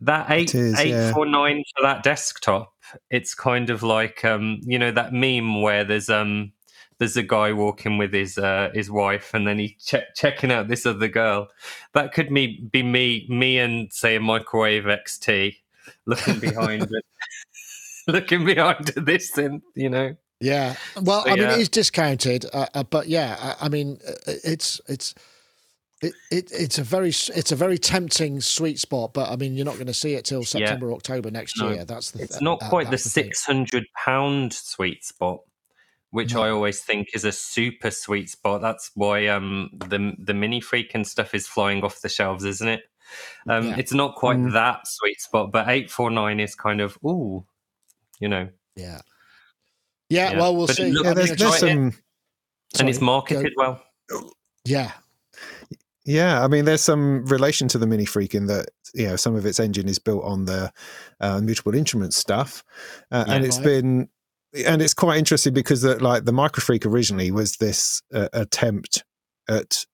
That 0.00 0.30
eight 0.30 0.54
eight 0.54 1.12
four 1.12 1.26
nine 1.26 1.62
for 1.76 1.82
that 1.82 2.02
desktop. 2.02 2.72
It's 3.10 3.34
kind 3.34 3.68
of 3.68 3.82
like 3.82 4.24
um, 4.24 4.60
you 4.62 4.78
know 4.78 4.90
that 4.92 5.12
meme 5.12 5.60
where 5.60 5.84
there's 5.84 6.08
um 6.08 6.52
there's 6.98 7.16
a 7.16 7.22
guy 7.22 7.52
walking 7.52 7.98
with 7.98 8.12
his 8.12 8.38
uh, 8.38 8.70
his 8.72 8.90
wife, 8.90 9.34
and 9.34 9.46
then 9.46 9.58
he 9.58 9.76
che- 9.84 10.06
checking 10.14 10.50
out 10.50 10.68
this 10.68 10.86
other 10.86 11.08
girl. 11.08 11.48
That 11.94 12.14
could 12.14 12.30
me 12.30 12.66
be 12.72 12.82
me, 12.82 13.26
me 13.28 13.58
and 13.58 13.92
say 13.92 14.16
a 14.16 14.20
microwave 14.20 14.84
XT 14.84 15.56
looking 16.06 16.38
behind 16.38 16.82
it, 16.90 17.04
looking 18.06 18.44
behind 18.44 18.86
this 18.96 19.32
synth, 19.32 19.62
you 19.74 19.90
know. 19.90 20.16
Yeah, 20.40 20.76
well, 21.00 21.24
I 21.26 21.34
mean, 21.34 21.44
it 21.44 21.58
is 21.58 21.68
discounted, 21.68 22.46
uh, 22.52 22.66
uh, 22.72 22.84
but 22.84 23.08
yeah, 23.08 23.36
I, 23.40 23.66
I, 23.66 23.68
mean, 23.68 23.98
uh, 24.06 24.12
it's 24.44 24.80
it's 24.86 25.12
it, 26.00 26.14
it, 26.30 26.52
it's 26.52 26.78
a 26.78 26.84
very 26.84 27.08
it's 27.08 27.50
a 27.50 27.56
very 27.56 27.76
tempting 27.76 28.40
sweet 28.40 28.78
spot, 28.78 29.12
but 29.14 29.30
I 29.30 29.36
mean, 29.36 29.54
you're 29.54 29.64
not 29.64 29.74
going 29.74 29.88
to 29.88 29.94
see 29.94 30.14
it 30.14 30.24
till 30.24 30.44
September, 30.44 30.88
yeah. 30.88 30.94
October 30.94 31.30
next 31.32 31.58
no, 31.58 31.70
year. 31.70 31.84
That's 31.84 32.12
the, 32.12 32.22
it's 32.22 32.40
not 32.40 32.60
quite 32.60 32.88
the 32.90 32.98
six 32.98 33.44
hundred 33.44 33.84
pound 33.96 34.52
sweet 34.52 35.04
spot, 35.04 35.40
which 36.10 36.34
no. 36.34 36.42
I 36.42 36.50
always 36.50 36.82
think 36.82 37.08
is 37.14 37.24
a 37.24 37.32
super 37.32 37.90
sweet 37.90 38.30
spot. 38.30 38.60
That's 38.60 38.92
why 38.94 39.26
um 39.26 39.70
the 39.72 40.14
the 40.18 40.34
mini 40.34 40.60
freak 40.60 40.94
and 40.94 41.04
stuff 41.04 41.34
is 41.34 41.48
flying 41.48 41.82
off 41.82 42.00
the 42.00 42.08
shelves, 42.08 42.44
isn't 42.44 42.68
it? 42.68 42.82
Um, 43.48 43.68
yeah. 43.68 43.76
It's 43.76 43.92
not 43.92 44.14
quite 44.14 44.36
mm. 44.36 44.52
that 44.52 44.86
sweet 44.86 45.20
spot, 45.20 45.50
but 45.50 45.68
eight 45.68 45.90
four 45.90 46.12
nine 46.12 46.38
is 46.38 46.54
kind 46.54 46.80
of 46.80 46.96
ooh, 47.04 47.44
you 48.20 48.28
know. 48.28 48.50
Yeah. 48.76 49.00
Yeah, 50.08 50.32
yeah. 50.32 50.38
well, 50.38 50.56
we'll 50.56 50.66
but 50.66 50.76
see. 50.76 50.90
Look, 50.90 51.04
yeah, 51.04 51.14
there's, 51.14 51.36
there's 51.36 51.58
some, 51.58 51.94
and 52.78 52.88
it's 52.88 53.00
marketed 53.00 53.52
well. 53.56 53.82
Yeah. 54.64 54.92
Yeah, 56.04 56.42
I 56.42 56.48
mean, 56.48 56.64
there's 56.64 56.80
some 56.80 57.26
relation 57.26 57.68
to 57.68 57.78
the 57.78 57.86
Mini 57.86 58.06
Freak 58.06 58.34
in 58.34 58.46
that 58.46 58.70
you 58.94 59.06
know 59.06 59.16
some 59.16 59.34
of 59.34 59.44
its 59.44 59.60
engine 59.60 59.88
is 59.88 59.98
built 59.98 60.24
on 60.24 60.46
the 60.46 60.72
uh, 61.20 61.40
mutable 61.42 61.74
instruments 61.74 62.16
stuff, 62.16 62.64
uh, 63.10 63.26
yeah, 63.28 63.34
and 63.34 63.44
it's 63.44 63.58
right. 63.58 63.64
been 63.64 64.08
and 64.66 64.80
it's 64.80 64.94
quite 64.94 65.18
interesting 65.18 65.52
because 65.52 65.82
the, 65.82 66.02
like 66.02 66.24
the 66.24 66.32
Micro 66.32 66.62
Freak 66.62 66.86
originally 66.86 67.30
was 67.30 67.56
this 67.56 68.00
uh, 68.14 68.28
attempt 68.32 69.04
at 69.48 69.84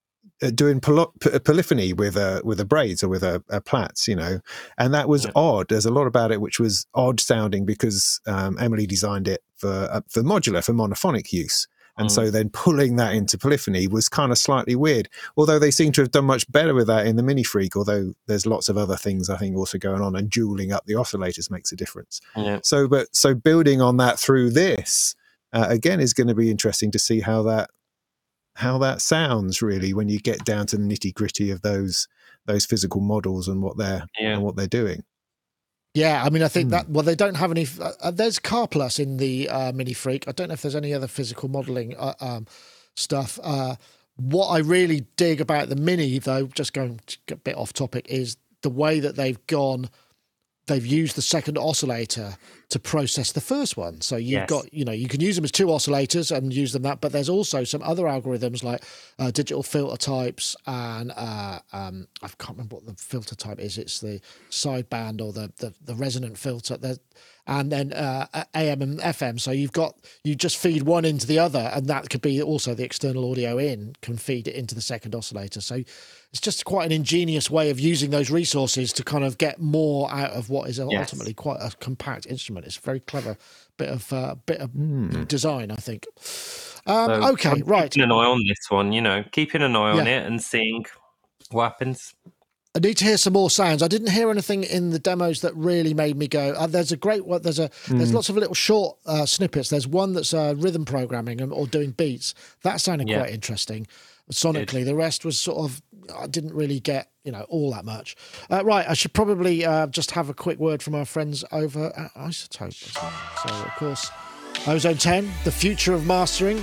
uh, 0.43 0.51
doing 0.51 0.81
poly- 0.81 1.11
polyphony 1.45 1.93
with 1.93 2.17
a 2.17 2.41
with 2.45 2.61
a 2.61 2.65
braids 2.65 3.03
or 3.03 3.09
with 3.09 3.23
a, 3.23 3.43
a 3.49 3.61
Plaits, 3.61 4.07
you 4.07 4.17
know, 4.17 4.41
and 4.79 4.95
that 4.95 5.09
was 5.09 5.25
yeah. 5.25 5.33
odd. 5.35 5.69
There's 5.69 5.87
a 5.87 5.93
lot 5.93 6.07
about 6.07 6.33
it 6.33 6.41
which 6.41 6.61
was 6.61 6.87
odd 6.95 7.21
sounding 7.21 7.65
because 7.65 8.21
um, 8.27 8.59
Emily 8.61 8.87
designed 8.87 9.29
it 9.29 9.43
for 9.57 9.89
uh, 9.91 10.01
for 10.09 10.23
modular 10.23 10.65
for 10.65 10.73
monophonic 10.73 11.33
use, 11.33 11.67
and 11.97 12.09
mm. 12.09 12.11
so 12.11 12.31
then 12.31 12.51
pulling 12.51 12.97
that 12.97 13.15
into 13.15 13.39
polyphony 13.39 13.87
was 13.87 14.09
kind 14.09 14.33
of 14.33 14.39
slightly 14.39 14.75
weird. 14.75 15.09
Although 15.37 15.59
they 15.59 15.71
seem 15.71 15.93
to 15.93 16.01
have 16.01 16.11
done 16.11 16.25
much 16.25 16.51
better 16.51 16.75
with 16.75 16.87
that 16.89 17.07
in 17.07 17.17
the 17.17 17.23
Mini 17.23 17.43
Freak, 17.43 17.77
although 17.77 18.15
there's 18.27 18.47
lots 18.47 18.69
of 18.69 18.77
other 18.77 18.97
things 18.97 19.31
I 19.31 19.37
think 19.37 19.57
also 19.57 19.79
going 19.79 20.03
on, 20.03 20.17
and 20.17 20.31
dueling 20.31 20.73
up 20.73 20.87
the 20.87 20.95
oscillators 20.95 21.51
makes 21.51 21.73
a 21.73 21.77
difference. 21.77 22.21
Yeah. 22.37 22.61
So, 22.63 22.89
but 22.89 23.15
so 23.15 23.35
building 23.35 23.81
on 23.81 23.97
that 23.99 24.19
through 24.19 24.51
this. 24.51 25.15
Uh, 25.53 25.67
again, 25.69 26.01
is 26.01 26.13
going 26.13 26.27
to 26.27 26.35
be 26.35 26.51
interesting 26.51 26.91
to 26.91 26.99
see 26.99 27.21
how 27.21 27.45
that 27.45 27.71
how 28.57 28.79
that 28.79 29.01
sounds 29.01 29.63
really 29.63 29.93
when 29.93 30.09
you 30.09 30.19
get 30.19 30.45
down 30.45 30.67
to 30.67 30.77
the 30.77 30.83
nitty 30.83 31.15
gritty 31.15 31.51
of 31.51 31.63
those 31.63 32.09
those 32.47 32.67
physical 32.67 33.01
models 33.01 33.49
and 33.49 33.63
what 33.63 33.77
they're 33.77 34.05
yeah. 34.19 34.35
and 34.35 34.43
what 34.43 34.57
they're 34.57 34.67
doing. 34.67 35.03
Yeah, 35.95 36.24
I 36.24 36.30
mean, 36.30 36.42
I 36.42 36.49
think 36.49 36.68
mm. 36.68 36.70
that 36.72 36.88
well, 36.88 37.05
they 37.05 37.14
don't 37.14 37.36
have 37.36 37.53
any. 37.53 37.66
Uh, 37.80 37.92
uh, 38.01 38.11
there's 38.11 38.40
Karplus 38.40 38.99
in 38.99 39.16
the 39.16 39.49
uh, 39.49 39.72
Mini 39.72 39.92
Freak. 39.92 40.26
I 40.26 40.32
don't 40.32 40.49
know 40.49 40.55
if 40.55 40.62
there's 40.62 40.74
any 40.74 40.92
other 40.92 41.07
physical 41.07 41.49
modeling 41.49 41.97
uh, 41.97 42.14
um, 42.20 42.47
stuff. 42.97 43.38
Uh, 43.42 43.76
what 44.16 44.49
I 44.49 44.59
really 44.59 45.07
dig 45.16 45.40
about 45.40 45.68
the 45.68 45.76
Mini, 45.76 46.18
though, 46.18 46.47
just 46.47 46.72
going 46.72 47.01
a 47.30 47.36
bit 47.36 47.57
off 47.57 47.72
topic, 47.72 48.07
is 48.09 48.36
the 48.62 48.70
way 48.70 48.99
that 49.01 49.14
they've 49.14 49.45
gone 49.47 49.88
they've 50.66 50.86
used 50.86 51.16
the 51.16 51.22
second 51.22 51.59
oscillator 51.59 52.36
to 52.71 52.79
process 52.79 53.33
the 53.33 53.41
first 53.41 53.77
one. 53.77 54.01
So 54.01 54.17
you've 54.17 54.31
yes. 54.31 54.49
got, 54.49 54.73
you 54.73 54.85
know, 54.85 54.93
you 54.93 55.09
can 55.09 55.21
use 55.21 55.37
them 55.37 55.45
as 55.45 55.53
two 55.53 55.67
oscillators 55.67 56.35
and 56.35 56.53
use 56.53 56.73
them 56.73 56.83
that, 56.83 57.01
but 57.01 57.12
there's 57.12 57.29
also 57.29 57.65
some 57.65 57.83
other 57.83 58.05
algorithms 58.05 58.62
like 58.62 58.83
uh, 59.19 59.31
digital 59.31 59.62
filter 59.62 59.97
types 59.97 60.57
and 60.67 61.12
uh, 61.17 61.61
um, 61.73 62.09
I 62.23 62.29
can't 62.39 62.57
remember 62.57 62.77
what 62.77 62.87
the 62.87 62.95
filter 62.95 63.35
type 63.35 63.59
is. 63.59 63.79
It's 63.79 64.01
the 64.01 64.21
sideband 64.51 65.21
or 65.21 65.33
the 65.33 65.53
the, 65.59 65.75
the 65.85 65.95
resonant 65.95 66.39
filter. 66.39 66.77
There's, 66.77 66.99
and 67.47 67.71
then 67.71 67.93
uh, 67.93 68.27
AM 68.55 68.81
and 68.81 68.99
FM. 69.01 69.39
So 69.39 69.51
you've 69.51 69.73
got 69.73 69.97
you 70.23 70.35
just 70.35 70.57
feed 70.57 70.85
one 70.85 71.05
into 71.05 71.27
the 71.27 71.39
other, 71.39 71.71
and 71.75 71.87
that 71.89 72.09
could 72.09 72.23
be 72.23 72.41
also 72.41 72.75
the 72.75 72.85
external 72.85 73.31
audio 73.31 73.59
in 73.59 73.95
can 74.01 74.17
feed 74.17 74.49
it 74.49 74.55
into 74.55 74.75
the 74.75 74.81
second 74.81 75.15
oscillator. 75.15 75.61
So 75.61 75.77
it's 75.77 76.41
just 76.41 76.65
quite 76.65 76.87
an 76.87 76.93
ingenious 76.93 77.51
way 77.51 77.71
of 77.71 77.79
using 77.79 78.11
those 78.11 78.31
resources 78.31 78.93
to 78.95 79.05
kind 79.05 79.25
of 79.25 79.39
get 79.39 79.61
more 79.61 80.11
out 80.11 80.31
of 80.31 80.49
what 80.49 80.69
is 80.69 80.79
yes. 80.79 80.89
ultimately 80.91 81.35
quite 81.35 81.59
a 81.61 81.71
compact 81.79 82.27
instrument. 82.27 82.64
It's 82.65 82.79
a 82.79 82.81
very 82.81 83.01
clever 83.01 83.37
bit 83.77 83.89
of 83.89 84.12
uh, 84.12 84.37
bit 84.47 84.59
of 84.59 84.71
mm. 84.71 85.27
design, 85.29 85.71
I 85.71 85.77
think. 85.77 86.07
Um, 86.87 87.23
so 87.23 87.33
okay, 87.33 87.62
right. 87.65 87.91
Keeping 87.91 88.05
an 88.05 88.12
eye 88.12 88.27
on 88.27 88.43
this 88.47 88.67
one, 88.69 88.93
you 88.93 89.01
know, 89.01 89.25
keeping 89.33 89.62
an 89.62 89.75
eye 89.77 89.93
on 89.93 90.07
yeah. 90.07 90.21
it 90.21 90.27
and 90.27 90.43
seeing 90.43 90.85
what 91.51 91.65
happens. 91.65 92.15
I 92.77 92.81
need 92.81 92.97
to 92.99 93.05
hear 93.05 93.17
some 93.17 93.35
more 93.35 93.51
sounds. 93.51 93.85
I 93.85 93.89
didn't 93.89 94.11
hear 94.11 94.31
anything 94.31 94.65
in 94.65 94.91
the 94.91 94.99
demos 94.99 95.43
that 95.43 95.55
really 95.55 95.95
made 95.95 96.17
me 96.17 96.27
go. 96.27 96.55
Uh, 96.55 96.67
there's 96.67 96.91
a 96.91 96.97
great 96.97 97.25
one. 97.25 97.41
There's 97.43 97.61
a 97.61 97.69
mm. 97.69 97.99
there's 97.99 98.12
lots 98.12 98.29
of 98.29 98.37
little 98.37 98.55
short 98.55 98.99
uh, 99.07 99.27
snippets. 99.27 99.71
There's 99.71 99.87
one 99.87 100.12
that's 100.12 100.35
uh, 100.35 100.55
rhythm 100.57 100.85
programming 100.85 101.41
or 101.53 101.67
doing 101.67 101.93
beats. 101.93 102.35
That 102.62 102.81
sounded 102.81 103.09
yeah. 103.09 103.19
quite 103.19 103.31
interesting 103.31 103.87
sonically. 104.33 104.85
The 104.85 104.95
rest 104.95 105.25
was 105.25 105.39
sort 105.39 105.59
of 105.59 105.83
I 106.17 106.27
didn't 106.27 106.55
really 106.55 106.81
get 106.81 107.11
you 107.25 107.33
know 107.33 107.47
all 107.49 107.73
that 107.73 107.85
much. 107.85 108.17
Uh, 108.51 108.65
right, 108.65 108.89
I 108.89 108.95
should 108.95 109.13
probably 109.13 109.65
uh, 109.65 109.87
just 109.89 110.13
have 110.13 110.29
a 110.29 110.35
quick 110.35 110.59
word 110.59 110.83
from 110.83 110.95
our 110.95 111.05
friends 111.05 111.45
over 111.53 111.93
at 111.97 112.13
iZotope. 112.15 112.75
So 112.75 113.55
of 113.55 113.75
course, 113.77 114.11
Ozone 114.67 114.97
10, 114.97 115.31
the 115.45 115.53
future 115.53 115.95
of 115.95 116.07
mastering. 116.07 116.63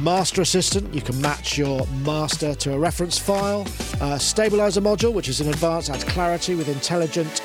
Master 0.00 0.42
Assistant, 0.42 0.92
you 0.92 1.00
can 1.00 1.20
match 1.20 1.56
your 1.56 1.86
master 2.04 2.54
to 2.56 2.74
a 2.74 2.78
reference 2.78 3.16
file. 3.16 3.66
Uh, 4.00 4.18
stabilizer 4.18 4.80
module, 4.80 5.12
which 5.12 5.28
is 5.28 5.40
an 5.40 5.48
advanced, 5.48 5.88
adds 5.88 6.02
clarity 6.02 6.56
with 6.56 6.68
intelligent 6.68 7.40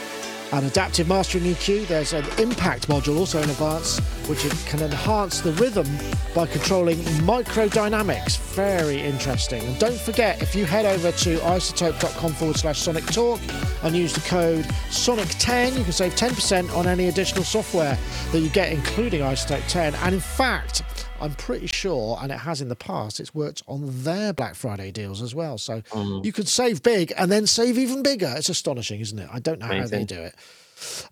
and 0.51 0.65
adaptive 0.65 1.07
mastering 1.07 1.43
EQ. 1.43 1.87
There's 1.87 2.13
an 2.13 2.25
impact 2.39 2.87
module, 2.87 3.17
also 3.17 3.41
in 3.41 3.49
advance, 3.49 3.99
which 4.27 4.41
can 4.65 4.81
enhance 4.81 5.41
the 5.41 5.51
rhythm 5.53 5.87
by 6.33 6.45
controlling 6.47 6.97
microdynamics. 7.25 8.37
Very 8.55 9.01
interesting. 9.01 9.63
And 9.63 9.79
don't 9.79 9.99
forget, 9.99 10.41
if 10.41 10.55
you 10.55 10.65
head 10.65 10.85
over 10.85 11.11
to 11.11 11.37
izotope.com 11.37 12.33
forward 12.33 12.57
slash 12.57 12.79
sonic 12.79 13.05
talk 13.07 13.39
and 13.83 13.95
use 13.95 14.13
the 14.13 14.21
code 14.21 14.65
SONIC10, 14.89 15.77
you 15.77 15.83
can 15.83 15.93
save 15.93 16.15
10% 16.15 16.75
on 16.75 16.87
any 16.87 17.07
additional 17.07 17.43
software 17.43 17.97
that 18.31 18.39
you 18.39 18.49
get, 18.49 18.71
including 18.71 19.21
iZotope 19.21 19.67
10. 19.67 19.95
And 19.95 20.15
in 20.15 20.21
fact, 20.21 20.83
I'm 21.21 21.35
pretty 21.35 21.67
sure, 21.67 22.17
and 22.21 22.31
it 22.31 22.39
has 22.39 22.61
in 22.61 22.69
the 22.69 22.75
past, 22.75 23.19
it's 23.19 23.33
worked 23.35 23.63
on 23.67 24.03
their 24.03 24.33
Black 24.33 24.55
Friday 24.55 24.91
deals 24.91 25.21
as 25.21 25.35
well. 25.35 25.57
So 25.57 25.81
mm. 25.81 26.23
you 26.23 26.31
can 26.31 26.45
save 26.45 26.83
big 26.83 27.13
and 27.17 27.31
then 27.31 27.47
save 27.47 27.77
even 27.77 28.03
bigger. 28.03 28.33
It's 28.37 28.49
astonishing, 28.49 28.99
isn't 29.01 29.19
it? 29.19 29.29
I 29.31 29.39
don't 29.39 29.59
know 29.59 29.67
Amazing. 29.67 29.81
how 29.81 29.87
they 29.87 30.05
do 30.05 30.21
it. 30.21 30.35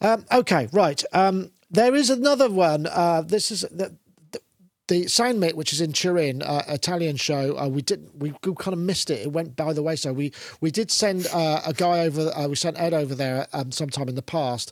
Um, 0.01 0.25
okay, 0.31 0.67
right. 0.71 1.03
Um, 1.13 1.51
there 1.69 1.95
is 1.95 2.09
another 2.09 2.49
one. 2.49 2.87
Uh, 2.87 3.21
this 3.21 3.51
is 3.51 3.61
the, 3.71 3.95
the, 4.31 4.39
the 4.87 5.53
which 5.55 5.73
is 5.73 5.81
in 5.81 5.91
Turin, 5.91 6.41
uh, 6.41 6.63
Italian 6.67 7.17
show. 7.17 7.57
Uh, 7.57 7.67
we 7.67 7.81
did 7.81 8.09
we 8.15 8.31
kind 8.41 8.73
of 8.73 8.79
missed 8.79 9.09
it. 9.09 9.21
It 9.21 9.31
went 9.31 9.55
by 9.55 9.73
the 9.73 9.83
way. 9.83 9.95
So 9.95 10.13
we 10.13 10.31
we 10.61 10.71
did 10.71 10.89
send 10.91 11.27
uh, 11.33 11.61
a 11.65 11.73
guy 11.73 11.99
over. 11.99 12.31
Uh, 12.33 12.47
we 12.47 12.55
sent 12.55 12.79
Ed 12.79 12.93
over 12.93 13.13
there 13.13 13.47
um, 13.53 13.71
sometime 13.71 14.07
in 14.07 14.15
the 14.15 14.21
past, 14.21 14.71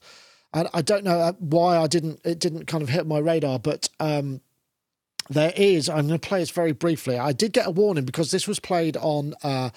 and 0.53 0.69
I 0.73 0.81
don't 0.81 1.03
know 1.03 1.19
uh, 1.19 1.33
why 1.39 1.77
I 1.77 1.88
didn't. 1.88 2.21
It 2.23 2.39
didn't 2.39 2.65
kind 2.65 2.81
of 2.81 2.89
hit 2.89 3.05
my 3.05 3.19
radar, 3.19 3.59
but. 3.59 3.89
Um, 3.99 4.41
there 5.30 5.53
is. 5.55 5.89
I'm 5.89 6.07
going 6.07 6.19
to 6.19 6.28
play 6.28 6.39
this 6.39 6.51
very 6.51 6.71
briefly. 6.71 7.17
I 7.17 7.32
did 7.32 7.53
get 7.53 7.65
a 7.67 7.71
warning 7.71 8.05
because 8.05 8.32
this 8.32 8.47
was 8.47 8.59
played 8.59 8.95
on 8.97 9.34
uh, 9.43 9.69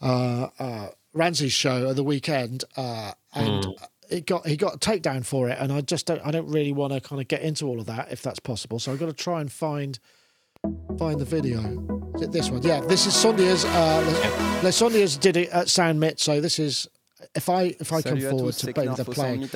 uh, 0.00 0.48
uh, 0.58 0.88
Ranzy's 1.14 1.52
show 1.52 1.90
at 1.90 1.96
the 1.96 2.04
weekend, 2.04 2.64
uh, 2.76 3.12
and 3.34 3.64
mm. 3.64 3.86
it 4.10 4.26
got 4.26 4.46
he 4.46 4.56
got 4.56 4.74
a 4.74 4.78
takedown 4.78 5.24
for 5.24 5.48
it. 5.48 5.58
And 5.58 5.72
I 5.72 5.80
just 5.80 6.06
don't. 6.06 6.20
I 6.24 6.30
don't 6.30 6.48
really 6.48 6.72
want 6.72 6.92
to 6.92 7.00
kind 7.00 7.20
of 7.20 7.28
get 7.28 7.42
into 7.42 7.66
all 7.66 7.80
of 7.80 7.86
that 7.86 8.12
if 8.12 8.22
that's 8.22 8.40
possible. 8.40 8.78
So 8.78 8.92
I've 8.92 8.98
got 8.98 9.06
to 9.06 9.12
try 9.12 9.40
and 9.40 9.50
find 9.50 9.98
find 10.98 11.18
the 11.18 11.24
video. 11.24 11.60
Is 12.14 12.22
it 12.22 12.32
this 12.32 12.50
one? 12.50 12.62
Yeah, 12.62 12.80
this 12.80 13.06
is 13.06 13.14
Sondias. 13.14 13.64
Uh, 13.64 14.60
Les 14.62 14.78
Sondias 14.78 15.18
did 15.18 15.36
it 15.36 15.48
at 15.50 15.66
Soundmit. 15.66 16.20
So 16.20 16.40
this 16.40 16.58
is 16.58 16.86
if 17.34 17.48
I 17.48 17.74
if 17.80 17.92
I 17.92 18.02
come 18.02 18.20
forward 18.20 18.54
to 18.54 18.72
play 18.72 18.86
the 18.86 19.04
play. 19.04 19.48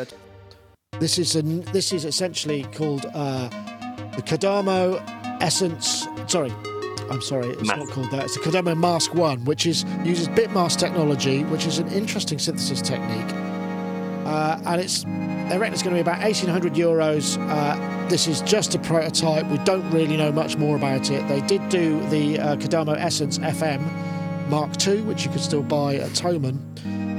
This 0.99 1.19
is 1.19 1.37
a, 1.37 1.43
this 1.43 1.93
is 1.93 2.07
essentially 2.07 2.63
called 2.73 3.05
uh, 3.13 3.51
the 4.17 4.23
Kodamo 4.23 5.26
Essence. 5.41 6.07
Sorry, 6.27 6.53
I'm 7.11 7.23
sorry, 7.23 7.49
it's 7.49 7.63
not 7.63 7.89
called 7.89 8.11
that. 8.11 8.25
It's 8.25 8.37
a 8.37 8.41
Kodamo 8.41 8.77
Mask 8.77 9.15
One, 9.15 9.45
which 9.45 9.67
is 9.67 9.85
uses 10.05 10.29
bitmask 10.29 10.79
technology, 10.79 11.45
which 11.45 11.67
is 11.67 11.79
an 11.79 11.89
interesting 11.89 12.39
synthesis 12.39 12.81
technique. 12.81 13.33
Uh, 14.27 14.61
and 14.67 14.81
it's 14.81 15.05
they 15.05 15.57
reckon 15.57 15.73
it's 15.73 15.83
going 15.83 15.95
to 15.95 15.99
be 15.99 16.01
about 16.01 16.21
1,800 16.21 16.75
euros. 16.75 17.39
Uh, 17.49 18.09
this 18.09 18.27
is 18.27 18.41
just 18.43 18.75
a 18.75 18.79
prototype. 18.81 19.47
We 19.47 19.59
don't 19.59 19.89
really 19.91 20.17
know 20.17 20.33
much 20.33 20.57
more 20.57 20.75
about 20.75 21.11
it. 21.11 21.27
They 21.29 21.41
did 21.43 21.69
do 21.69 22.01
the 22.09 22.41
uh, 22.41 22.57
Kodamo 22.57 22.97
Essence 22.97 23.39
FM 23.39 23.81
Mark 24.49 24.85
II, 24.85 25.03
which 25.03 25.25
you 25.25 25.31
could 25.31 25.41
still 25.41 25.63
buy 25.63 25.97
at 25.97 26.11
Thomann. 26.11 26.59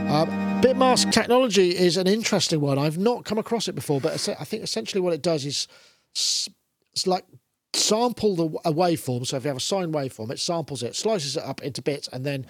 Uh, 0.10 0.26
bitmask 0.62 1.12
technology 1.12 1.78
is 1.78 1.96
an 1.96 2.08
interesting 2.08 2.60
one. 2.60 2.78
I've 2.78 2.98
not 2.98 3.24
come 3.24 3.38
across 3.38 3.70
it 3.70 3.76
before, 3.76 4.02
but 4.02 4.14
I 4.40 4.44
think 4.44 4.64
essentially 4.64 5.00
what 5.00 5.14
it 5.14 5.22
does 5.22 5.46
is 5.46 5.68
it's 6.14 7.08
like 7.08 7.26
sample 7.78 8.36
the 8.36 8.46
a 8.66 8.74
waveform. 8.74 9.26
So 9.26 9.38
if 9.38 9.44
you 9.44 9.50
have 9.50 9.58
a 9.58 9.62
sine 9.62 9.92
waveform, 9.92 10.32
it 10.32 10.40
samples 10.40 10.84
it, 10.84 10.96
slices 10.96 11.38
it 11.38 11.44
up 11.44 11.62
into 11.62 11.82
bits, 11.82 12.08
and 12.12 12.26
then 12.26 12.46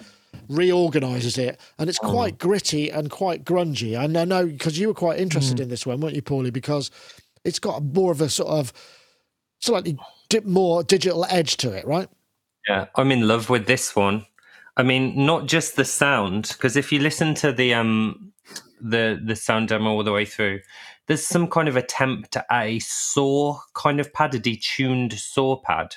reorganizes 0.48 1.38
it. 1.38 1.60
And 1.78 1.88
it's 1.88 1.98
quite 1.98 2.34
oh. 2.34 2.36
gritty 2.38 2.90
and 2.90 3.10
quite 3.10 3.44
grungy. 3.44 3.98
And 3.98 4.16
I 4.16 4.24
know 4.24 4.46
because 4.46 4.78
you 4.78 4.88
were 4.88 4.94
quite 4.94 5.18
interested 5.18 5.58
mm. 5.58 5.62
in 5.62 5.68
this 5.68 5.86
one, 5.86 6.00
weren't 6.00 6.14
you, 6.14 6.22
Paulie? 6.22 6.52
Because 6.52 6.90
it's 7.44 7.58
got 7.58 7.82
more 7.82 8.12
of 8.12 8.20
a 8.20 8.28
sort 8.28 8.50
of 8.50 8.72
slightly 9.60 9.98
more 10.44 10.82
digital 10.82 11.24
edge 11.30 11.56
to 11.58 11.72
it, 11.72 11.86
right? 11.86 12.08
Yeah, 12.68 12.86
I'm 12.96 13.10
in 13.10 13.26
love 13.26 13.48
with 13.48 13.66
this 13.66 13.96
one. 13.96 14.26
I 14.76 14.82
mean, 14.82 15.26
not 15.26 15.46
just 15.46 15.76
the 15.76 15.84
sound, 15.84 16.48
because 16.48 16.76
if 16.76 16.92
you 16.92 17.00
listen 17.00 17.34
to 17.36 17.52
the 17.52 17.74
um 17.74 18.32
the 18.80 19.20
the 19.24 19.34
sound 19.34 19.68
demo 19.68 19.90
all 19.90 20.04
the 20.04 20.12
way 20.12 20.24
through, 20.24 20.60
there's 21.08 21.26
some 21.26 21.48
kind 21.48 21.68
of 21.68 21.76
attempt 21.76 22.36
at 22.36 22.46
a 22.52 22.78
saw 22.78 23.58
kind 23.74 23.98
of 23.98 24.12
pad, 24.12 24.34
a 24.34 24.38
detuned 24.38 25.14
saw 25.14 25.56
pad. 25.56 25.96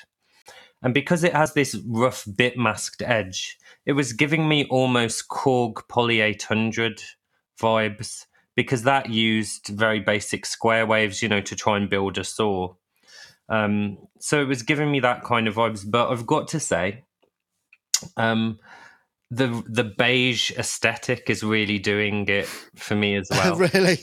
And 0.82 0.92
because 0.92 1.22
it 1.22 1.34
has 1.34 1.52
this 1.52 1.76
rough 1.86 2.26
bit 2.34 2.58
masked 2.58 3.02
edge, 3.02 3.58
it 3.86 3.92
was 3.92 4.12
giving 4.12 4.48
me 4.48 4.64
almost 4.64 5.28
Korg 5.28 5.86
Poly 5.88 6.20
800 6.20 7.02
vibes 7.60 8.26
because 8.56 8.82
that 8.82 9.10
used 9.10 9.68
very 9.68 10.00
basic 10.00 10.44
square 10.44 10.86
waves, 10.86 11.22
you 11.22 11.28
know, 11.28 11.40
to 11.40 11.54
try 11.54 11.76
and 11.76 11.88
build 11.88 12.18
a 12.18 12.24
saw. 12.24 12.74
Um, 13.48 13.98
so 14.18 14.40
it 14.40 14.46
was 14.46 14.62
giving 14.62 14.90
me 14.90 15.00
that 15.00 15.24
kind 15.24 15.46
of 15.46 15.54
vibes. 15.54 15.88
But 15.88 16.10
I've 16.10 16.26
got 16.26 16.48
to 16.48 16.60
say, 16.60 17.04
um, 18.16 18.58
the 19.32 19.62
the 19.66 19.84
beige 19.84 20.50
aesthetic 20.58 21.30
is 21.30 21.42
really 21.42 21.78
doing 21.78 22.28
it 22.28 22.46
for 22.76 22.94
me 22.94 23.16
as 23.16 23.28
well. 23.30 23.56
really, 23.56 23.98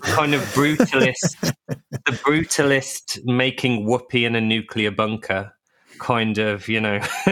kind 0.00 0.34
of 0.34 0.40
brutalist, 0.54 1.52
the 1.68 2.12
brutalist 2.24 3.22
making 3.24 3.84
whoopee 3.84 4.24
in 4.24 4.34
a 4.34 4.40
nuclear 4.40 4.90
bunker, 4.90 5.52
kind 5.98 6.38
of 6.38 6.68
you 6.68 6.80
know 6.80 7.00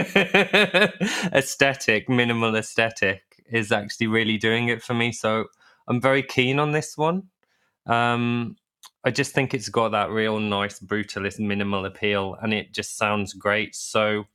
aesthetic, 1.33 2.07
minimal 2.07 2.55
aesthetic 2.55 3.23
is 3.47 3.71
actually 3.71 4.07
really 4.07 4.37
doing 4.37 4.69
it 4.69 4.83
for 4.83 4.93
me. 4.93 5.11
So 5.11 5.45
I'm 5.87 5.99
very 5.99 6.21
keen 6.21 6.59
on 6.59 6.71
this 6.71 6.95
one. 6.95 7.23
Um, 7.87 8.55
I 9.03 9.09
just 9.09 9.33
think 9.33 9.55
it's 9.55 9.69
got 9.69 9.89
that 9.89 10.11
real 10.11 10.39
nice 10.39 10.79
brutalist 10.79 11.39
minimal 11.39 11.85
appeal, 11.85 12.37
and 12.39 12.53
it 12.53 12.71
just 12.71 12.97
sounds 12.97 13.33
great. 13.33 13.75
So 13.75 14.25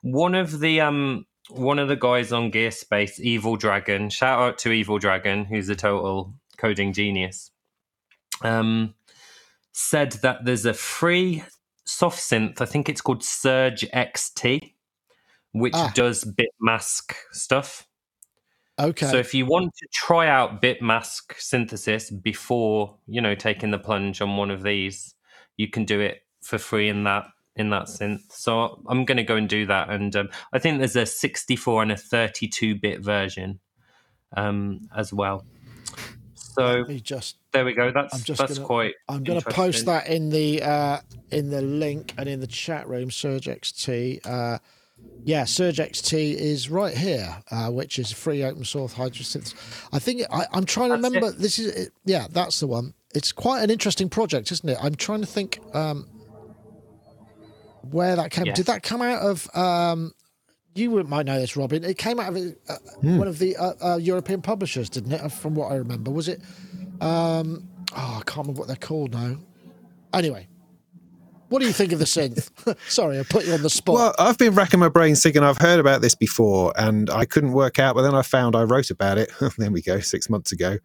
one 0.00 0.34
of 0.34 0.60
the 0.60 0.80
um 0.80 1.26
one 1.50 1.78
of 1.78 1.88
the 1.88 1.96
guys 1.96 2.32
on 2.32 2.50
Gear 2.50 2.70
Space, 2.70 3.18
Evil 3.20 3.56
Dragon, 3.56 4.10
shout 4.10 4.40
out 4.40 4.58
to 4.58 4.72
Evil 4.72 4.98
Dragon, 4.98 5.44
who's 5.44 5.68
a 5.68 5.76
total 5.76 6.34
coding 6.56 6.92
genius, 6.92 7.50
um, 8.42 8.94
said 9.72 10.12
that 10.22 10.44
there's 10.44 10.66
a 10.66 10.74
free 10.74 11.42
soft 11.84 12.18
synth, 12.18 12.60
I 12.60 12.66
think 12.66 12.88
it's 12.88 13.00
called 13.00 13.24
Surge 13.24 13.82
XT, 13.94 14.74
which 15.52 15.74
ah. 15.74 15.90
does 15.94 16.24
bit 16.24 16.50
mask 16.60 17.16
stuff. 17.32 17.86
Okay. 18.78 19.06
So 19.06 19.16
if 19.16 19.34
you 19.34 19.46
want 19.46 19.74
to 19.74 19.88
try 19.92 20.28
out 20.28 20.60
bit 20.60 20.80
mask 20.80 21.34
synthesis 21.38 22.10
before, 22.10 22.96
you 23.06 23.20
know, 23.20 23.34
taking 23.34 23.70
the 23.70 23.78
plunge 23.78 24.20
on 24.20 24.36
one 24.36 24.50
of 24.50 24.62
these, 24.62 25.14
you 25.56 25.68
can 25.68 25.84
do 25.84 25.98
it 26.00 26.18
for 26.42 26.58
free 26.58 26.88
in 26.88 27.04
that 27.04 27.26
in 27.58 27.70
that 27.70 27.84
synth. 27.84 28.32
So 28.32 28.80
I'm 28.88 29.04
going 29.04 29.16
to 29.16 29.24
go 29.24 29.36
and 29.36 29.48
do 29.48 29.66
that. 29.66 29.90
And 29.90 30.14
um, 30.16 30.28
I 30.52 30.58
think 30.58 30.78
there's 30.78 30.96
a 30.96 31.04
64 31.04 31.82
and 31.82 31.92
a 31.92 31.96
32 31.96 32.76
bit 32.76 33.00
version 33.00 33.60
um, 34.36 34.88
as 34.96 35.12
well. 35.12 35.44
So 36.34 36.84
just 36.84 37.36
there 37.52 37.64
we 37.64 37.72
go. 37.72 37.92
That's 37.92 38.14
I'm 38.14 38.22
just 38.22 38.40
that's 38.40 38.54
gonna, 38.54 38.66
quite. 38.66 38.94
I'm 39.08 39.22
going 39.22 39.40
to 39.40 39.50
post 39.50 39.86
that 39.86 40.08
in 40.08 40.30
the 40.30 40.62
uh, 40.62 40.98
in 41.30 41.50
the 41.50 41.62
link 41.62 42.14
and 42.18 42.28
in 42.28 42.40
the 42.40 42.48
chat 42.48 42.88
room. 42.88 43.12
Surge 43.12 43.46
XT. 43.46 44.26
Uh, 44.26 44.58
yeah, 45.24 45.44
Surge 45.44 45.76
XT 45.76 46.34
is 46.34 46.68
right 46.68 46.96
here, 46.96 47.42
uh, 47.52 47.70
which 47.70 48.00
is 48.00 48.10
free 48.10 48.42
open 48.42 48.64
source 48.64 48.92
Hydra 48.92 49.24
synth. 49.24 49.54
I 49.92 50.00
think 50.00 50.22
I, 50.32 50.46
am 50.52 50.64
trying 50.64 50.90
to 50.90 50.96
that's 50.96 51.14
remember. 51.14 51.28
It. 51.28 51.38
This 51.38 51.60
is 51.60 51.90
yeah, 52.04 52.26
that's 52.28 52.58
the 52.58 52.66
one. 52.66 52.94
It's 53.14 53.30
quite 53.30 53.62
an 53.62 53.70
interesting 53.70 54.08
project, 54.08 54.50
isn't 54.50 54.68
it? 54.68 54.78
I'm 54.82 54.96
trying 54.96 55.20
to 55.20 55.26
think. 55.26 55.60
Um, 55.72 56.08
where 57.82 58.16
that 58.16 58.30
came. 58.30 58.46
Yes. 58.46 58.56
Did 58.56 58.66
that 58.66 58.82
come 58.82 59.02
out 59.02 59.22
of? 59.22 59.48
Um, 59.54 60.12
you 60.74 61.02
might 61.04 61.26
know 61.26 61.40
this, 61.40 61.56
Robin. 61.56 61.82
It 61.82 61.98
came 61.98 62.20
out 62.20 62.34
of 62.34 62.56
uh, 62.68 62.76
hmm. 63.00 63.18
one 63.18 63.28
of 63.28 63.38
the 63.38 63.56
uh, 63.56 63.72
uh, 63.82 63.96
European 63.96 64.42
publishers, 64.42 64.88
didn't 64.88 65.12
it? 65.12 65.32
From 65.32 65.54
what 65.54 65.72
I 65.72 65.76
remember, 65.76 66.10
was 66.10 66.28
it? 66.28 66.40
Um, 67.00 67.68
oh, 67.96 68.18
I 68.20 68.22
can't 68.24 68.38
remember 68.38 68.60
what 68.60 68.68
they're 68.68 68.76
called 68.76 69.12
now. 69.12 69.36
Anyway, 70.12 70.46
what 71.48 71.60
do 71.60 71.66
you 71.66 71.72
think 71.72 71.92
of 71.92 71.98
the 71.98 72.04
synth? 72.04 72.50
Sorry, 72.88 73.18
I 73.18 73.22
put 73.22 73.46
you 73.46 73.54
on 73.54 73.62
the 73.62 73.70
spot. 73.70 73.94
Well, 73.94 74.14
I've 74.18 74.36
been 74.36 74.54
racking 74.54 74.80
my 74.80 74.88
brains 74.88 75.22
thinking 75.22 75.42
I've 75.42 75.58
heard 75.58 75.80
about 75.80 76.02
this 76.02 76.14
before, 76.14 76.72
and 76.76 77.08
I 77.08 77.24
couldn't 77.24 77.52
work 77.52 77.78
out. 77.78 77.94
But 77.94 78.02
then 78.02 78.14
I 78.14 78.22
found 78.22 78.54
I 78.54 78.62
wrote 78.62 78.90
about 78.90 79.18
it. 79.18 79.32
there 79.58 79.70
we 79.70 79.82
go, 79.82 80.00
six 80.00 80.28
months 80.28 80.52
ago, 80.52 80.78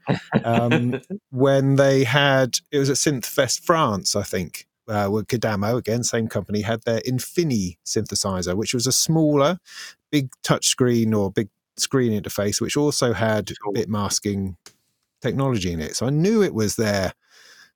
um, 0.44 1.02
when 1.32 1.76
they 1.76 2.04
had 2.04 2.60
it 2.72 2.80
was 2.80 2.90
at 2.90 2.96
Synth 2.96 3.26
Fest 3.26 3.66
France, 3.66 4.16
I 4.16 4.24
think, 4.24 4.68
uh, 4.88 5.10
with 5.12 5.28
Kodamo, 5.28 5.78
again, 5.78 6.04
same 6.04 6.28
company, 6.28 6.62
had 6.62 6.84
their 6.84 7.02
Infini 7.02 7.78
synthesizer, 7.86 8.56
which 8.56 8.74
was 8.74 8.88
a 8.88 8.92
smaller, 8.92 9.60
big 10.12 10.30
touchscreen 10.44 11.16
or 11.18 11.32
big 11.32 11.50
screen 11.78 12.20
interface, 12.20 12.62
which 12.62 12.78
also 12.78 13.14
had 13.14 13.52
bit 13.74 13.90
masking 13.90 14.58
technology 15.22 15.72
in 15.72 15.80
it. 15.80 15.96
So 15.96 16.06
I 16.06 16.10
knew 16.10 16.44
it 16.44 16.54
was 16.54 16.76
there 16.76 17.14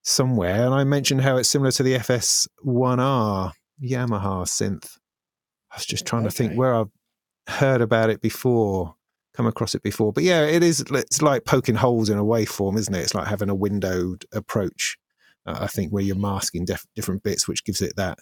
somewhere. 0.03 0.65
And 0.65 0.73
I 0.73 0.83
mentioned 0.83 1.21
how 1.21 1.37
it's 1.37 1.49
similar 1.49 1.71
to 1.71 1.83
the 1.83 1.95
FS1R 1.95 3.51
Yamaha 3.81 4.45
synth. 4.45 4.97
I 5.71 5.77
was 5.77 5.85
just 5.85 6.05
trying 6.05 6.23
okay. 6.23 6.29
to 6.29 6.35
think 6.35 6.53
where 6.53 6.75
I've 6.75 6.91
heard 7.47 7.81
about 7.81 8.09
it 8.09 8.21
before, 8.21 8.95
come 9.33 9.47
across 9.47 9.75
it 9.75 9.83
before. 9.83 10.13
But 10.13 10.23
yeah, 10.23 10.45
it 10.45 10.63
is. 10.63 10.83
It's 10.91 11.21
like 11.21 11.45
poking 11.45 11.75
holes 11.75 12.09
in 12.09 12.17
a 12.17 12.23
waveform, 12.23 12.77
isn't 12.77 12.93
it? 12.93 13.01
It's 13.01 13.15
like 13.15 13.27
having 13.27 13.49
a 13.49 13.55
windowed 13.55 14.25
approach 14.31 14.97
uh, 15.47 15.57
I 15.61 15.67
think, 15.67 15.91
where 15.91 16.03
you're 16.03 16.15
masking 16.15 16.65
def- 16.65 16.85
different 16.95 17.23
bits, 17.23 17.47
which 17.47 17.63
gives 17.63 17.81
it 17.81 17.95
that 17.95 18.19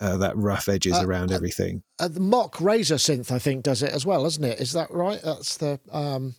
uh, 0.00 0.16
that 0.18 0.36
rough 0.36 0.68
edges 0.68 0.96
uh, 0.98 1.04
around 1.06 1.32
uh, 1.32 1.34
everything. 1.34 1.82
Uh, 1.98 2.08
the 2.08 2.20
mock 2.20 2.60
razor 2.60 2.96
synth, 2.96 3.30
I 3.30 3.38
think, 3.38 3.64
does 3.64 3.82
it 3.82 3.92
as 3.92 4.04
well, 4.06 4.22
doesn't 4.22 4.44
it? 4.44 4.60
Is 4.60 4.72
that 4.72 4.90
right? 4.90 5.20
That's 5.22 5.56
the 5.56 5.80
um, 5.90 6.34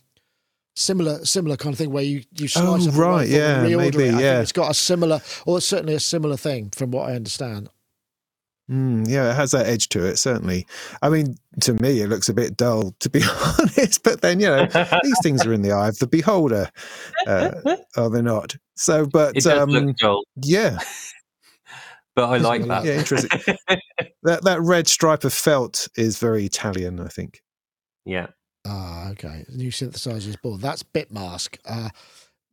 similar 0.76 1.24
similar 1.24 1.56
kind 1.56 1.72
of 1.72 1.78
thing 1.78 1.90
where 1.90 2.04
you 2.04 2.22
you 2.32 2.48
slice 2.48 2.88
oh, 2.88 2.90
right, 2.92 3.28
yeah, 3.28 3.62
maybe, 3.62 4.04
it. 4.04 4.20
yeah. 4.20 4.40
it's 4.40 4.52
got 4.52 4.70
a 4.70 4.74
similar, 4.74 5.20
or 5.46 5.60
certainly 5.60 5.94
a 5.94 6.00
similar 6.00 6.36
thing, 6.36 6.70
from 6.70 6.90
what 6.90 7.08
I 7.08 7.14
understand. 7.14 7.68
Mm, 8.70 9.06
yeah, 9.08 9.30
it 9.30 9.34
has 9.34 9.50
that 9.50 9.66
edge 9.66 9.90
to 9.90 10.04
it, 10.06 10.16
certainly. 10.16 10.66
I 11.02 11.10
mean, 11.10 11.36
to 11.60 11.74
me, 11.74 12.00
it 12.00 12.08
looks 12.08 12.30
a 12.30 12.34
bit 12.34 12.56
dull, 12.56 12.94
to 13.00 13.10
be 13.10 13.22
honest. 13.22 14.02
But 14.02 14.22
then, 14.22 14.40
you 14.40 14.46
know, 14.46 14.66
these 15.02 15.18
things 15.22 15.44
are 15.44 15.52
in 15.52 15.62
the 15.62 15.72
eye 15.72 15.88
of 15.88 15.98
the 15.98 16.06
beholder, 16.06 16.70
uh, 17.26 17.76
are 17.96 18.10
they 18.10 18.22
not? 18.22 18.56
So, 18.74 19.06
but 19.06 19.36
it 19.36 19.44
does 19.44 19.58
um, 19.58 19.70
look 19.70 19.96
dull. 19.96 20.24
Yeah, 20.42 20.78
but 22.14 22.30
I 22.30 22.38
like 22.38 22.64
that. 22.66 22.84
Yeah, 22.84 22.98
interesting. 22.98 23.40
that 24.22 24.44
that 24.44 24.60
red 24.60 24.86
stripe 24.88 25.24
of 25.24 25.32
felt 25.32 25.88
is 25.96 26.18
very 26.18 26.44
Italian, 26.44 27.00
I 27.00 27.08
think. 27.08 27.42
Yeah. 28.04 28.28
Ah, 28.66 29.10
okay. 29.10 29.44
New 29.50 29.70
synthesizers 29.70 30.40
board. 30.40 30.60
That's 30.60 30.82
Bitmask. 30.82 31.58
Uh, 31.66 31.90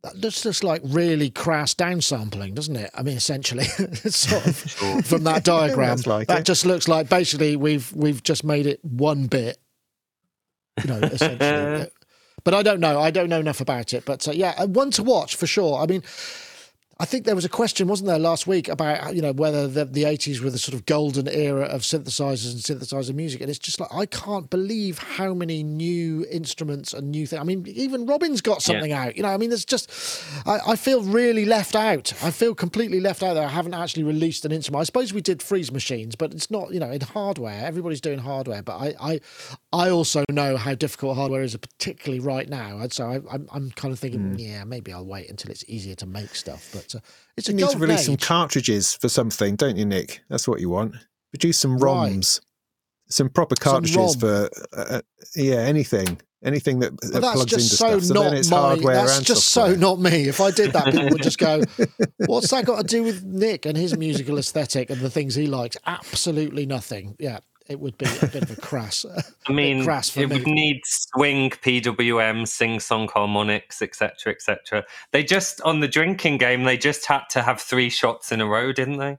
that 0.04 0.18
looks 0.18 0.42
just 0.42 0.64
like 0.64 0.82
really 0.84 1.30
crass 1.30 1.76
downsampling, 1.76 2.56
doesn't 2.56 2.76
it? 2.76 2.90
I 2.96 3.04
mean, 3.04 3.18
essentially, 3.18 3.64
sort 3.66 4.46
of 4.48 4.58
sure. 4.58 5.02
from 5.04 5.24
that 5.26 5.44
diagram, 5.44 6.00
like 6.06 6.28
that 6.28 6.40
it. 6.40 6.46
just 6.46 6.66
looks 6.66 6.88
like 6.88 7.08
basically 7.10 7.56
we've 7.56 7.92
we've 7.94 8.24
just 8.24 8.44
made 8.44 8.66
it 8.66 8.84
one 8.84 9.28
bit, 9.28 9.60
you 10.84 10.90
know, 10.90 10.98
essentially. 10.98 11.92
but 12.44 12.54
I 12.54 12.64
don't 12.64 12.80
know. 12.80 13.00
I 13.00 13.12
don't 13.12 13.30
know 13.30 13.40
enough 13.40 13.62
about 13.62 13.94
it. 13.94 14.04
But 14.06 14.28
uh, 14.28 14.32
yeah, 14.32 14.64
one 14.66 14.90
to 14.92 15.04
watch 15.04 15.36
for 15.36 15.46
sure. 15.46 15.80
I 15.80 15.86
mean, 15.86 16.02
I 17.02 17.06
think 17.06 17.26
there 17.26 17.34
was 17.34 17.46
a 17.46 17.50
question, 17.50 17.88
wasn't 17.88 18.10
there, 18.10 18.20
last 18.20 18.46
week 18.46 18.68
about 18.68 19.16
you 19.16 19.24
know 19.24 19.32
whether 19.32 19.68
the, 19.68 19.86
the 19.86 20.04
80s 20.04 20.40
were 20.40 20.52
the 20.52 20.60
sort 20.60 20.76
of 20.76 20.86
golden 20.86 21.28
era 21.28 21.64
of 21.64 21.82
synthesizers 21.82 22.52
and 22.52 22.62
synthesizer 22.62 23.16
music, 23.16 23.42
and 23.42 23.50
it's 23.50 23.58
just 23.58 23.80
like 23.80 23.92
I 23.92 24.06
can't 24.06 24.52
believe 24.52 25.00
how 25.00 25.34
many 25.34 25.64
new 25.64 26.28
instruments 26.30 26.94
and 26.94 27.10
new 27.10 27.26
things. 27.26 27.40
I 27.40 27.44
mean, 27.44 27.66
even 27.68 28.06
Robin's 28.06 28.42
got 28.42 28.62
something 28.62 28.92
yeah. 28.92 29.06
out. 29.06 29.18
You 29.18 29.24
know, 29.24 29.30
I 29.30 29.38
mean, 29.38 29.50
there's 29.50 29.66
just 29.66 29.92
I, 30.46 30.60
I, 30.68 30.76
feel 30.76 31.02
really 31.02 31.44
left 31.44 31.76
out. 31.76 32.14
I 32.24 32.30
feel 32.30 32.54
completely 32.54 33.00
left 33.00 33.24
out 33.24 33.34
there. 33.34 33.46
I 33.46 33.50
haven't 33.50 33.74
actually 33.74 34.04
released 34.04 34.46
an 34.46 34.52
instrument. 34.52 34.82
I 34.82 34.84
suppose 34.84 35.12
we 35.12 35.22
did 35.22 35.42
freeze 35.42 35.72
machines, 35.72 36.16
but 36.16 36.36
it's 36.36 36.52
not 36.52 36.72
you 36.72 36.80
know 36.80 36.92
in 36.92 37.02
hardware. 37.02 37.66
Everybody's 37.66 38.02
doing 38.02 38.20
hardware, 38.20 38.62
but 38.62 38.78
I 38.78 38.94
I, 39.02 39.20
I 39.74 39.90
also 39.90 40.24
know 40.30 40.56
how 40.56 40.76
difficult 40.76 41.18
hardware 41.18 41.42
is, 41.42 41.58
particularly 41.58 42.20
right 42.20 42.48
now. 42.48 42.78
And 42.78 42.94
so 42.94 43.08
I, 43.08 43.16
am 43.16 43.28
I'm, 43.32 43.50
I'm 43.52 43.72
kind 43.72 43.92
of 43.92 43.98
thinking, 43.98 44.36
mm. 44.36 44.40
yeah, 44.40 44.66
maybe 44.66 44.94
I'll 44.94 45.04
wait 45.04 45.32
until 45.32 45.50
it's 45.50 45.66
easier 45.68 45.96
to 45.96 46.06
make 46.06 46.36
stuff, 46.36 46.70
but 46.72 46.91
it's 47.38 47.50
a 47.50 47.52
you 47.52 47.58
need 47.58 47.70
to 47.70 47.78
release 47.78 48.02
age. 48.02 48.06
some 48.06 48.18
cartridges 48.18 48.96
for 48.96 49.10
something, 49.10 49.56
don't 49.56 49.78
you, 49.78 49.86
Nick? 49.86 50.22
That's 50.30 50.48
what 50.48 50.60
you 50.60 50.70
want. 50.70 50.96
Produce 51.32 51.60
some 51.60 51.80
ROMs, 51.80 52.16
right. 52.16 52.40
some 53.10 53.30
proper 53.30 53.56
cartridges 53.56 54.14
some 54.14 54.20
for 54.20 54.50
uh, 54.74 54.82
uh, 54.82 55.02
yeah 55.36 55.60
anything. 55.60 56.20
anything 56.44 56.80
that, 56.80 57.00
that 57.02 57.22
well, 57.22 57.34
plugs 57.34 57.54
into 57.54 57.64
stuff. 57.64 58.04
So, 58.04 58.14
not 58.14 58.50
my, 58.50 58.94
That's 58.94 59.22
just 59.22 59.50
software. 59.50 59.76
so 59.76 59.80
not 59.80 60.00
me. 60.00 60.28
If 60.28 60.42
I 60.42 60.52
did 60.52 60.74
that, 60.74 60.86
people 60.86 61.10
would 61.10 61.24
just 61.24 61.38
go, 61.38 61.62
"What's 62.26 62.50
that 62.50 62.66
got 62.66 62.78
to 62.78 62.84
do 62.84 63.04
with 63.04 63.24
Nick 63.24 63.66
and 63.66 63.78
his 63.78 63.96
musical 63.98 64.38
aesthetic 64.38 64.90
and 64.90 65.02
the 65.02 65.10
things 65.10 65.36
he 65.36 65.48
likes?" 65.48 65.78
Absolutely 65.86 66.66
nothing. 66.66 67.16
Yeah, 67.20 67.40
it 67.72 67.80
would 67.80 67.98
be 67.98 68.06
a 68.06 68.28
bit 68.28 68.44
of 68.44 68.52
a 68.52 68.56
crass. 68.56 69.06
I 69.48 69.52
mean, 69.52 69.84
crass 69.84 70.16
it 70.16 70.28
me. 70.28 70.38
would 70.38 70.48
need 70.48 70.82
swing, 70.86 71.50
PWM, 71.50 72.48
sing 72.48 72.80
song 72.80 73.10
harmonics, 73.14 73.82
etc., 73.82 74.34
etc. 74.34 74.86
They 75.12 75.24
just 75.24 75.62
on 75.62 75.80
the 75.80 75.88
drinking 75.88 76.38
game, 76.38 76.64
they 76.64 76.78
just 76.78 77.06
had 77.06 77.24
to 77.32 77.42
have 77.42 77.60
three 77.60 77.90
shots 77.90 78.32
in 78.32 78.42
a 78.42 78.46
row, 78.46 78.72
didn't 78.72 78.98
they? 78.98 79.18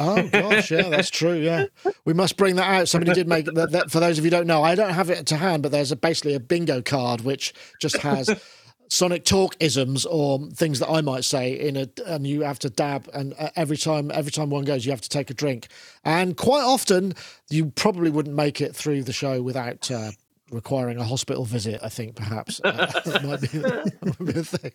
oh 0.00 0.26
gosh, 0.28 0.70
yeah, 0.70 0.88
that's 0.88 1.10
true. 1.10 1.34
Yeah, 1.34 1.66
we 2.04 2.14
must 2.14 2.36
bring 2.36 2.56
that 2.56 2.68
out. 2.68 2.88
Somebody 2.88 3.12
did 3.12 3.28
make 3.28 3.44
that, 3.46 3.72
that. 3.72 3.90
For 3.90 4.00
those 4.00 4.18
of 4.18 4.24
you 4.24 4.30
who 4.30 4.36
don't 4.36 4.46
know, 4.46 4.62
I 4.62 4.74
don't 4.74 4.94
have 4.94 5.10
it 5.10 5.26
to 5.26 5.36
hand, 5.36 5.62
but 5.62 5.72
there's 5.72 5.92
a, 5.92 5.96
basically 5.96 6.34
a 6.34 6.40
bingo 6.40 6.80
card 6.80 7.20
which 7.20 7.52
just 7.80 7.98
has 7.98 8.28
Sonic 8.88 9.24
Talk 9.24 9.56
isms 9.60 10.04
or 10.04 10.38
things 10.50 10.78
that 10.78 10.88
I 10.88 11.00
might 11.00 11.24
say 11.24 11.52
in 11.58 11.76
a, 11.76 11.88
and 12.06 12.26
you 12.26 12.42
have 12.42 12.58
to 12.60 12.70
dab, 12.70 13.08
and 13.12 13.34
uh, 13.38 13.50
every 13.56 13.76
time 13.76 14.10
every 14.12 14.30
time 14.30 14.50
one 14.50 14.64
goes, 14.64 14.84
you 14.84 14.92
have 14.92 15.00
to 15.00 15.08
take 15.08 15.30
a 15.30 15.34
drink, 15.34 15.68
and 16.04 16.36
quite 16.36 16.62
often 16.62 17.14
you 17.50 17.66
probably 17.66 18.10
wouldn't 18.10 18.36
make 18.36 18.60
it 18.60 18.74
through 18.74 19.02
the 19.02 19.12
show 19.12 19.42
without 19.42 19.90
uh, 19.90 20.12
requiring 20.54 20.98
a 20.98 21.04
hospital 21.04 21.44
visit, 21.44 21.80
I 21.82 21.88
think 21.88 22.14
perhaps 22.14 22.60
uh, 22.64 22.90
might, 23.24 23.40
be, 23.40 23.58
might 23.58 24.34
be 24.34 24.40
a 24.40 24.44
thing. 24.44 24.72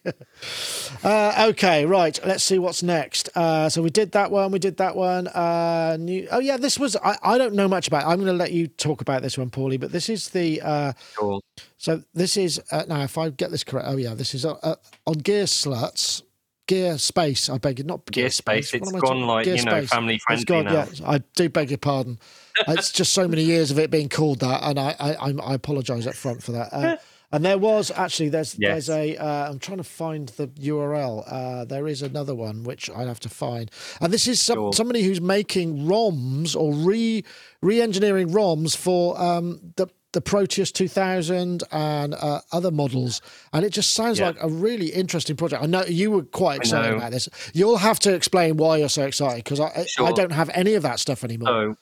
Uh, 1.03 1.47
okay, 1.49 1.85
right. 1.85 2.19
Let's 2.25 2.43
see 2.43 2.59
what's 2.59 2.83
next. 2.83 3.29
Uh, 3.35 3.69
so 3.69 3.81
we 3.81 3.89
did 3.89 4.11
that 4.11 4.29
one. 4.29 4.51
We 4.51 4.59
did 4.59 4.77
that 4.77 4.95
one. 4.95 5.27
Uh, 5.27 5.97
new. 5.99 6.27
Oh 6.31 6.39
yeah, 6.39 6.57
this 6.57 6.77
was. 6.77 6.95
I, 6.97 7.17
I 7.23 7.37
don't 7.37 7.53
know 7.53 7.67
much 7.67 7.87
about. 7.87 8.03
It. 8.03 8.07
I'm 8.07 8.17
going 8.17 8.27
to 8.27 8.33
let 8.33 8.51
you 8.51 8.67
talk 8.67 9.01
about 9.01 9.21
this 9.21 9.37
one, 9.37 9.49
Paulie. 9.49 9.79
But 9.79 9.91
this 9.91 10.09
is 10.09 10.29
the. 10.29 10.61
Uh, 10.61 10.93
cool. 11.17 11.41
So 11.77 12.03
this 12.13 12.37
is 12.37 12.61
uh, 12.71 12.83
now. 12.87 13.01
If 13.01 13.17
I 13.17 13.29
get 13.29 13.51
this 13.51 13.63
correct. 13.63 13.87
Oh 13.89 13.97
yeah, 13.97 14.13
this 14.13 14.35
is 14.35 14.45
on 14.45 14.77
Gear 15.23 15.45
Sluts. 15.45 16.23
Gear 16.69 16.97
Space, 16.99 17.49
I 17.49 17.57
beg 17.57 17.79
you, 17.79 17.85
not 17.85 18.05
Gear, 18.05 18.25
Gear 18.25 18.29
Space. 18.29 18.73
It's 18.75 18.91
gone 18.91 19.25
like 19.25 19.45
Gear 19.45 19.55
you 19.55 19.63
know, 19.63 19.85
family 19.87 20.19
friendly 20.19 20.45
gone, 20.45 20.65
now. 20.65 20.73
Yeah, 20.73 20.85
I 21.03 21.17
do 21.35 21.49
beg 21.49 21.71
your 21.71 21.79
pardon 21.79 22.19
it's 22.67 22.91
just 22.91 23.13
so 23.13 23.27
many 23.27 23.43
years 23.43 23.71
of 23.71 23.79
it 23.79 23.91
being 23.91 24.09
called 24.09 24.39
that, 24.39 24.61
and 24.63 24.79
I 24.79 24.95
I, 24.99 25.33
I 25.43 25.53
apologise 25.53 26.07
up 26.07 26.15
front 26.15 26.43
for 26.43 26.51
that. 26.53 26.73
Uh, 26.73 26.97
and 27.31 27.45
there 27.45 27.57
was 27.57 27.91
actually 27.91 28.29
there's 28.29 28.57
yes. 28.59 28.87
there's 28.87 28.89
a 28.89 29.17
uh, 29.17 29.49
I'm 29.49 29.59
trying 29.59 29.77
to 29.77 29.83
find 29.83 30.29
the 30.29 30.47
URL. 30.47 31.23
Uh, 31.27 31.65
there 31.65 31.87
is 31.87 32.01
another 32.01 32.35
one 32.35 32.63
which 32.63 32.89
I'd 32.89 33.07
have 33.07 33.19
to 33.21 33.29
find, 33.29 33.71
and 34.01 34.11
this 34.11 34.27
is 34.27 34.41
some, 34.41 34.55
sure. 34.55 34.73
somebody 34.73 35.03
who's 35.03 35.21
making 35.21 35.85
ROMs 35.85 36.55
or 36.55 36.73
re 36.73 37.23
re-engineering 37.61 38.29
ROMs 38.29 38.75
for 38.75 39.19
um, 39.19 39.59
the 39.75 39.87
the 40.13 40.21
Proteus 40.21 40.71
2000 40.71 41.63
and 41.71 42.15
uh, 42.15 42.41
other 42.51 42.71
models, 42.71 43.21
and 43.53 43.63
it 43.63 43.71
just 43.71 43.93
sounds 43.93 44.19
yeah. 44.19 44.27
like 44.27 44.37
a 44.41 44.49
really 44.49 44.87
interesting 44.87 45.35
project. 45.35 45.61
I 45.61 45.67
know 45.67 45.83
you 45.83 46.11
were 46.11 46.23
quite 46.23 46.57
excited 46.57 46.95
about 46.97 47.11
this. 47.11 47.29
You'll 47.53 47.77
have 47.77 47.99
to 47.99 48.13
explain 48.13 48.57
why 48.57 48.77
you're 48.77 48.89
so 48.89 49.05
excited 49.05 49.43
because 49.43 49.59
I 49.59 49.85
sure. 49.85 50.07
I 50.07 50.11
don't 50.11 50.31
have 50.31 50.49
any 50.53 50.73
of 50.73 50.83
that 50.83 50.99
stuff 50.99 51.23
anymore. 51.23 51.47
So 51.47 51.75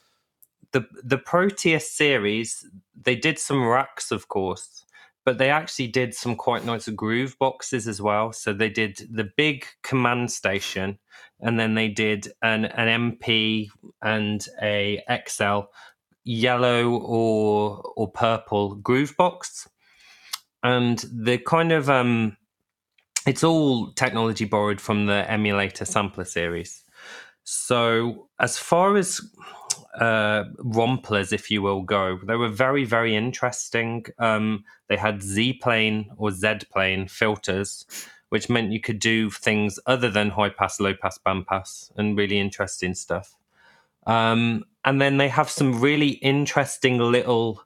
the 0.74 0.88
the 1.04 1.18
Proteus 1.18 1.90
series, 1.90 2.66
they 3.02 3.16
did 3.16 3.40
some 3.40 3.66
racks, 3.66 4.12
of 4.12 4.28
course, 4.28 4.84
but 5.24 5.38
they 5.38 5.50
actually 5.50 5.88
did 5.88 6.14
some 6.14 6.36
quite 6.36 6.66
nice 6.66 6.88
groove 6.90 7.38
boxes 7.40 7.88
as 7.88 8.02
well. 8.02 8.34
So 8.34 8.54
they 8.54 8.70
did 8.70 9.08
the 9.10 9.30
big 9.38 9.66
command 9.84 10.32
station, 10.32 11.00
and 11.40 11.60
then 11.60 11.76
they 11.76 11.88
did 11.88 12.32
an 12.42 12.66
an 12.66 13.18
MP 13.22 13.70
and 14.02 14.46
a 14.62 15.02
XL 15.28 15.62
yellow 16.28 16.90
or 16.90 17.82
or 17.96 18.12
purple 18.12 18.76
groove 18.76 19.16
box, 19.18 19.68
and 20.64 21.04
the 21.12 21.38
kind 21.38 21.72
of 21.72 21.90
um, 21.90 22.38
it's 23.26 23.44
all 23.44 23.92
technology 23.94 24.46
borrowed 24.46 24.82
from 24.82 25.06
the 25.06 25.30
emulator 25.30 25.86
sampler 25.86 26.26
series. 26.26 26.84
So 27.44 28.28
as 28.40 28.58
far 28.58 28.98
as 28.98 29.22
uh, 30.00 30.44
romplers, 30.60 31.34
if 31.34 31.50
you 31.50 31.62
will, 31.62 31.82
go. 31.82 32.20
They 32.28 32.36
were 32.36 32.50
very, 32.50 32.86
very 32.86 33.16
interesting. 33.16 34.06
Um, 34.20 34.64
they 34.90 34.98
had 34.98 35.24
Z 35.24 35.54
plane 35.54 36.12
or 36.18 36.32
Z 36.32 36.60
plane 36.72 37.08
filters, 37.08 37.86
which 38.30 38.50
meant 38.50 38.72
you 38.72 38.80
could 38.80 39.00
do 39.00 39.30
things 39.32 39.80
other 39.86 40.10
than 40.10 40.30
high 40.30 40.50
pass, 40.50 40.80
low 40.80 40.94
pass, 40.94 41.18
band 41.18 41.48
pass, 41.48 41.92
and 41.96 42.18
really 42.18 42.40
interesting 42.40 42.94
stuff. 42.94 43.37
Um, 44.08 44.64
and 44.86 45.02
then 45.02 45.18
they 45.18 45.28
have 45.28 45.50
some 45.50 45.80
really 45.82 46.12
interesting 46.12 46.98
little, 46.98 47.62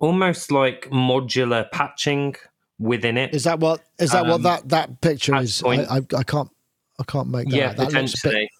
almost 0.00 0.50
like 0.50 0.88
modular 0.90 1.70
patching 1.70 2.34
within 2.78 3.16
it. 3.16 3.32
Is 3.32 3.44
that 3.44 3.60
what 3.60 3.82
is 3.98 4.10
that 4.10 4.24
um, 4.24 4.28
what 4.28 4.42
that 4.42 4.68
that 4.68 5.00
picture 5.00 5.36
is? 5.36 5.62
I, 5.64 5.84
I, 5.84 6.00
I, 6.16 6.22
can't 6.24 6.50
I 6.98 7.04
can't 7.04 7.28
make 7.28 7.48
that. 7.48 7.56
Yeah, 7.56 7.70
out. 7.70 7.76
that 7.76 7.86
potentially. 7.86 8.50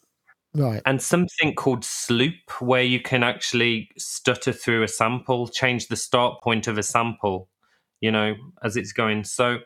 Right. 0.54 0.82
And 0.84 1.00
something 1.00 1.54
called 1.54 1.84
Sloop, 1.84 2.60
where 2.60 2.82
you 2.82 3.00
can 3.00 3.22
actually 3.22 3.88
stutter 3.96 4.52
through 4.52 4.82
a 4.82 4.88
sample, 4.88 5.48
change 5.48 5.88
the 5.88 5.96
start 5.96 6.42
point 6.42 6.66
of 6.66 6.76
a 6.76 6.82
sample, 6.82 7.48
you 8.00 8.12
know, 8.12 8.34
as 8.62 8.76
it's 8.76 8.92
going. 8.92 9.24
So, 9.24 9.58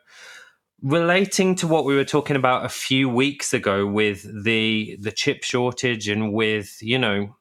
relating 0.86 1.56
to 1.56 1.66
what 1.66 1.84
we 1.84 1.96
were 1.96 2.04
talking 2.04 2.36
about 2.36 2.64
a 2.64 2.68
few 2.68 3.08
weeks 3.08 3.52
ago 3.52 3.84
with 3.84 4.22
the 4.44 4.96
the 5.00 5.10
chip 5.10 5.42
shortage 5.42 6.06
and 6.06 6.32
with, 6.32 6.78
you 6.80 6.96
know, 6.96 7.34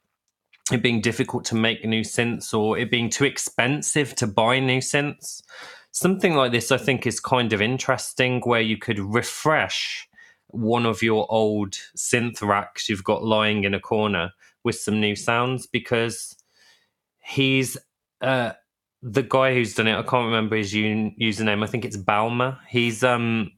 it 0.71 0.81
being 0.81 0.99
difficult 0.99 1.45
to 1.45 1.55
make 1.55 1.85
new 1.85 2.01
synths 2.01 2.57
or 2.57 2.75
it 2.75 2.89
being 2.89 3.07
too 3.07 3.23
expensive 3.23 4.15
to 4.15 4.25
buy 4.25 4.59
new 4.59 4.79
synths, 4.79 5.43
something 5.91 6.33
like 6.33 6.51
this 6.51 6.71
I 6.71 6.77
think 6.77 7.05
is 7.05 7.19
kind 7.19 7.53
of 7.53 7.61
interesting 7.61 8.41
where 8.45 8.61
you 8.61 8.77
could 8.77 8.97
refresh 8.97 10.09
one 10.47 10.87
of 10.87 11.03
your 11.03 11.27
old 11.29 11.75
synth 11.95 12.41
racks 12.41 12.89
you've 12.89 13.03
got 13.03 13.23
lying 13.23 13.63
in 13.63 13.75
a 13.75 13.79
corner 13.79 14.31
with 14.63 14.75
some 14.75 14.99
new 14.99 15.15
sounds 15.15 15.67
because 15.67 16.35
he's 17.19 17.77
uh, 18.21 18.53
the 19.07 19.21
guy 19.21 19.53
who's 19.53 19.75
done 19.75 19.87
it. 19.87 19.95
I 19.95 20.01
can't 20.01 20.25
remember 20.25 20.55
his 20.55 20.73
un- 20.73 21.15
username. 21.21 21.63
I 21.63 21.67
think 21.67 21.85
it's 21.85 21.95
Balmer. 21.95 22.57
He's 22.67 23.03
um 23.03 23.51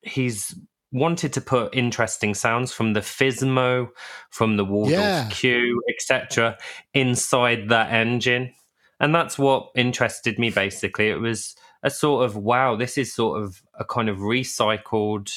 he's 0.00 0.54
wanted 0.92 1.32
to 1.34 1.40
put 1.42 1.74
interesting 1.74 2.34
sounds 2.34 2.72
from 2.72 2.94
the 2.94 3.00
Fizmo, 3.00 3.88
from 4.30 4.56
the 4.56 4.64
Waldorf 4.64 4.92
yeah. 4.92 5.28
Q, 5.30 5.82
etc., 5.90 6.58
inside 6.94 7.68
that 7.68 7.92
engine, 7.92 8.54
and 8.98 9.14
that's 9.14 9.38
what 9.38 9.70
interested 9.76 10.38
me. 10.38 10.48
Basically, 10.48 11.10
it 11.10 11.20
was 11.20 11.54
a 11.82 11.90
sort 11.90 12.24
of 12.24 12.36
wow. 12.36 12.74
This 12.74 12.96
is 12.96 13.12
sort 13.12 13.42
of 13.42 13.62
a 13.78 13.84
kind 13.84 14.08
of 14.08 14.18
recycled 14.18 15.30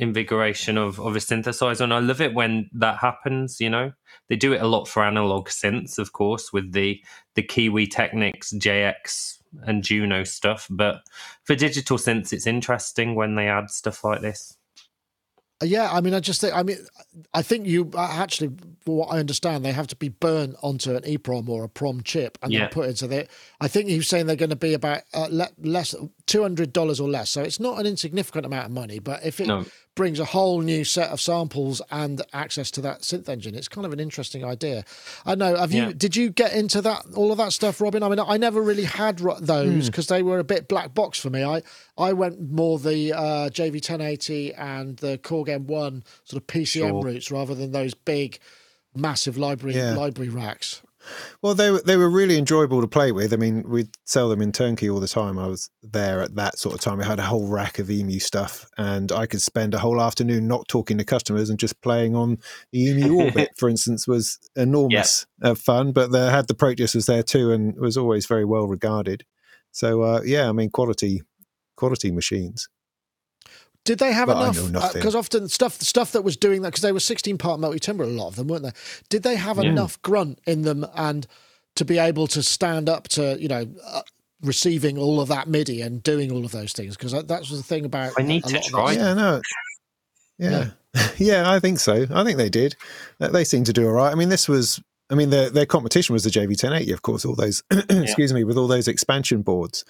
reinvigoration 0.00 0.78
of, 0.78 0.98
of 0.98 1.14
a 1.14 1.18
synthesizer. 1.18 1.82
And 1.82 1.94
I 1.94 1.98
love 1.98 2.20
it 2.20 2.34
when 2.34 2.70
that 2.72 2.98
happens, 2.98 3.60
you 3.60 3.70
know. 3.70 3.92
They 4.28 4.36
do 4.36 4.52
it 4.52 4.62
a 4.62 4.66
lot 4.66 4.88
for 4.88 5.04
analog 5.04 5.48
synths, 5.48 5.98
of 5.98 6.12
course, 6.12 6.52
with 6.52 6.72
the 6.72 7.02
the 7.34 7.42
Kiwitechnics 7.42 8.54
JX 8.54 9.38
and 9.62 9.84
Juno 9.84 10.24
stuff. 10.24 10.66
But 10.70 11.02
for 11.44 11.54
digital 11.54 11.98
synths, 11.98 12.32
it's 12.32 12.46
interesting 12.46 13.14
when 13.14 13.34
they 13.34 13.48
add 13.48 13.70
stuff 13.70 14.04
like 14.04 14.20
this. 14.20 14.56
Yeah, 15.62 15.90
I 15.92 16.00
mean, 16.00 16.14
I 16.14 16.20
just 16.20 16.40
think, 16.40 16.56
I 16.56 16.62
mean, 16.62 16.78
I 17.34 17.42
think 17.42 17.66
you 17.66 17.90
uh, 17.94 18.08
actually, 18.10 18.50
for 18.80 18.96
what 18.96 19.12
I 19.12 19.18
understand, 19.18 19.62
they 19.62 19.72
have 19.72 19.88
to 19.88 19.96
be 19.96 20.08
burnt 20.08 20.56
onto 20.62 20.96
an 20.96 21.02
EEPROM 21.02 21.50
or 21.50 21.64
a 21.64 21.68
PROM 21.68 22.02
chip 22.02 22.38
and 22.40 22.50
yeah. 22.50 22.60
then 22.60 22.68
put 22.70 22.88
into 22.88 23.06
there. 23.06 23.26
I 23.60 23.68
think 23.68 23.90
he's 23.90 24.08
saying 24.08 24.24
they're 24.24 24.36
going 24.36 24.48
to 24.50 24.56
be 24.56 24.72
about 24.72 25.02
uh, 25.12 25.28
le- 25.30 25.50
less, 25.58 25.94
two 26.24 26.40
hundred 26.40 26.72
dollars 26.72 26.98
or 26.98 27.10
less. 27.10 27.28
So 27.28 27.42
it's 27.42 27.60
not 27.60 27.78
an 27.78 27.84
insignificant 27.84 28.46
amount 28.46 28.66
of 28.66 28.72
money, 28.72 29.00
but 29.00 29.22
if 29.22 29.38
it 29.38 29.48
no 29.48 29.66
brings 30.00 30.18
a 30.18 30.24
whole 30.24 30.62
new 30.62 30.82
set 30.82 31.10
of 31.10 31.20
samples 31.20 31.82
and 31.90 32.22
access 32.32 32.70
to 32.70 32.80
that 32.80 33.02
synth 33.02 33.28
engine. 33.28 33.54
It's 33.54 33.68
kind 33.68 33.84
of 33.84 33.92
an 33.92 34.00
interesting 34.00 34.42
idea. 34.42 34.82
I 35.26 35.34
know. 35.34 35.54
Have 35.54 35.72
you? 35.72 35.82
Yeah. 35.82 35.92
Did 35.94 36.16
you 36.16 36.30
get 36.30 36.54
into 36.54 36.80
that 36.80 37.04
all 37.14 37.30
of 37.30 37.36
that 37.36 37.52
stuff, 37.52 37.82
Robin? 37.82 38.02
I 38.02 38.08
mean, 38.08 38.18
I 38.18 38.38
never 38.38 38.62
really 38.62 38.84
had 38.84 39.18
those 39.18 39.90
because 39.90 40.08
hmm. 40.08 40.14
mm. 40.14 40.16
they 40.16 40.22
were 40.22 40.38
a 40.38 40.44
bit 40.44 40.68
black 40.68 40.94
box 40.94 41.18
for 41.18 41.28
me. 41.28 41.44
I 41.44 41.60
I 41.98 42.14
went 42.14 42.50
more 42.50 42.78
the 42.78 43.12
uh, 43.12 43.50
JV 43.50 43.74
1080 43.74 44.54
and 44.54 44.96
the 44.96 45.18
Korg 45.18 45.48
M1 45.48 46.02
sort 46.24 46.42
of 46.42 46.46
PCM 46.46 46.88
sure. 46.88 47.02
routes 47.02 47.30
rather 47.30 47.54
than 47.54 47.72
those 47.72 47.92
big, 47.92 48.38
massive 48.94 49.36
library 49.36 49.76
yeah. 49.76 49.92
library 49.92 50.30
racks. 50.30 50.80
Well, 51.42 51.54
they 51.54 51.70
were 51.70 51.82
they 51.84 51.96
were 51.96 52.10
really 52.10 52.36
enjoyable 52.36 52.80
to 52.80 52.88
play 52.88 53.12
with. 53.12 53.32
I 53.32 53.36
mean, 53.36 53.64
we'd 53.68 53.96
sell 54.04 54.28
them 54.28 54.42
in 54.42 54.52
turnkey 54.52 54.88
all 54.90 55.00
the 55.00 55.08
time. 55.08 55.38
I 55.38 55.46
was 55.46 55.70
there 55.82 56.20
at 56.20 56.34
that 56.34 56.58
sort 56.58 56.74
of 56.74 56.80
time. 56.80 56.98
We 56.98 57.04
had 57.04 57.18
a 57.18 57.24
whole 57.24 57.48
rack 57.48 57.78
of 57.78 57.90
EMU 57.90 58.18
stuff, 58.18 58.68
and 58.76 59.10
I 59.10 59.26
could 59.26 59.42
spend 59.42 59.74
a 59.74 59.78
whole 59.78 60.00
afternoon 60.00 60.46
not 60.46 60.68
talking 60.68 60.98
to 60.98 61.04
customers 61.04 61.50
and 61.50 61.58
just 61.58 61.80
playing 61.80 62.14
on 62.14 62.38
the 62.72 62.88
EMU 62.88 63.14
Orbit, 63.14 63.50
for 63.56 63.68
instance, 63.68 64.06
was 64.06 64.38
enormous 64.56 65.26
yeah. 65.42 65.54
fun. 65.54 65.92
But 65.92 66.12
they 66.12 66.30
had 66.30 66.48
the 66.48 66.54
Proteus 66.54 66.94
was 66.94 67.06
there 67.06 67.22
too, 67.22 67.52
and 67.52 67.76
was 67.78 67.96
always 67.96 68.26
very 68.26 68.44
well 68.44 68.66
regarded. 68.66 69.24
So 69.72 70.02
uh, 70.02 70.20
yeah, 70.24 70.48
I 70.48 70.52
mean, 70.52 70.70
quality 70.70 71.22
quality 71.76 72.10
machines. 72.10 72.68
Did 73.84 73.98
they 73.98 74.12
have 74.12 74.28
but 74.28 74.54
enough? 74.54 74.92
Because 74.92 75.14
uh, 75.14 75.18
often 75.18 75.48
stuff 75.48 75.74
stuff 75.74 76.12
that 76.12 76.22
was 76.22 76.36
doing 76.36 76.62
that 76.62 76.68
because 76.68 76.82
they 76.82 76.92
were 76.92 77.00
sixteen 77.00 77.38
part 77.38 77.60
multi 77.60 77.78
timbre, 77.78 78.04
a 78.04 78.08
lot 78.08 78.28
of 78.28 78.36
them 78.36 78.48
weren't 78.48 78.64
they? 78.64 78.72
Did 79.08 79.22
they 79.22 79.36
have 79.36 79.56
yeah. 79.56 79.70
enough 79.70 80.00
grunt 80.02 80.38
in 80.46 80.62
them 80.62 80.86
and 80.94 81.26
to 81.76 81.84
be 81.84 81.98
able 81.98 82.26
to 82.28 82.42
stand 82.42 82.88
up 82.88 83.08
to 83.08 83.40
you 83.40 83.48
know 83.48 83.66
uh, 83.86 84.02
receiving 84.42 84.98
all 84.98 85.20
of 85.20 85.28
that 85.28 85.48
MIDI 85.48 85.80
and 85.80 86.02
doing 86.02 86.30
all 86.30 86.44
of 86.44 86.52
those 86.52 86.72
things 86.72 86.96
because 86.96 87.12
that, 87.12 87.40
was 87.40 87.50
the 87.50 87.62
thing 87.62 87.84
about. 87.84 88.12
I 88.18 88.22
need 88.22 88.44
to 88.44 88.60
try. 88.60 88.92
Yeah, 88.92 89.14
no. 89.14 89.40
Yeah. 90.38 90.50
yeah. 90.94 91.08
yeah, 91.18 91.50
I 91.50 91.60
think 91.60 91.78
so. 91.78 92.06
I 92.12 92.24
think 92.24 92.36
they 92.36 92.48
did. 92.48 92.74
They 93.18 93.44
seem 93.44 93.64
to 93.64 93.72
do 93.72 93.86
all 93.86 93.92
right. 93.92 94.10
I 94.10 94.14
mean, 94.14 94.28
this 94.28 94.48
was 94.48 94.80
I 95.10 95.16
mean, 95.16 95.30
their 95.30 95.50
their 95.50 95.66
competition 95.66 96.12
was 96.12 96.24
the 96.24 96.30
JV 96.30 96.50
1080, 96.50 96.92
of 96.92 97.02
course. 97.02 97.24
All 97.24 97.34
those, 97.34 97.62
excuse 97.70 98.32
me, 98.32 98.44
with 98.44 98.56
all 98.56 98.68
those 98.68 98.88
expansion 98.88 99.42
boards, 99.42 99.84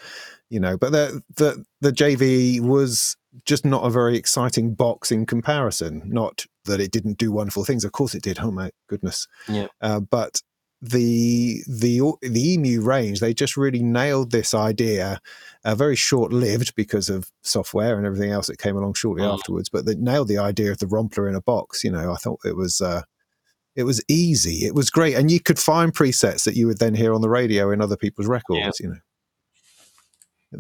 you 0.48 0.58
know. 0.58 0.78
But 0.78 0.92
the 0.92 1.22
the 1.36 1.64
the 1.80 1.92
JV 1.92 2.60
was 2.60 3.16
just 3.44 3.64
not 3.64 3.84
a 3.84 3.90
very 3.90 4.16
exciting 4.16 4.74
box 4.74 5.12
in 5.12 5.26
comparison. 5.26 6.02
Not 6.06 6.46
that 6.64 6.80
it 6.80 6.90
didn't 6.90 7.18
do 7.18 7.32
wonderful 7.32 7.64
things. 7.64 7.84
Of 7.84 7.92
course, 7.92 8.14
it 8.14 8.22
did. 8.22 8.38
Oh 8.40 8.50
my 8.50 8.70
goodness. 8.88 9.26
Yeah. 9.48 9.68
Uh, 9.80 10.00
but 10.00 10.42
the 10.82 11.62
the 11.68 12.00
the 12.22 12.52
emu 12.54 12.80
range 12.80 13.20
they 13.20 13.34
just 13.34 13.54
really 13.54 13.82
nailed 13.82 14.30
this 14.30 14.54
idea 14.54 15.20
uh, 15.62 15.74
very 15.74 15.94
short 15.94 16.32
lived 16.32 16.74
because 16.74 17.10
of 17.10 17.30
software 17.42 17.98
and 17.98 18.06
everything 18.06 18.30
else 18.30 18.46
that 18.46 18.56
came 18.56 18.78
along 18.78 18.94
shortly 18.94 19.22
mm. 19.22 19.30
afterwards 19.30 19.68
but 19.68 19.84
they 19.84 19.94
nailed 19.96 20.26
the 20.26 20.38
idea 20.38 20.70
of 20.70 20.78
the 20.78 20.86
rompler 20.86 21.28
in 21.28 21.34
a 21.34 21.42
box 21.42 21.84
you 21.84 21.90
know 21.90 22.10
i 22.10 22.16
thought 22.16 22.40
it 22.46 22.56
was 22.56 22.80
uh, 22.80 23.02
it 23.76 23.84
was 23.84 24.02
easy. 24.08 24.66
It 24.66 24.74
was 24.74 24.90
great, 24.90 25.14
and 25.14 25.30
you 25.30 25.40
could 25.40 25.58
find 25.58 25.92
presets 25.94 26.44
that 26.44 26.56
you 26.56 26.66
would 26.66 26.78
then 26.78 26.94
hear 26.94 27.14
on 27.14 27.20
the 27.20 27.28
radio 27.28 27.70
in 27.70 27.80
other 27.80 27.96
people's 27.96 28.26
records. 28.26 28.78
Yeah. 28.80 28.86
You 28.86 28.88
know. 28.90 29.00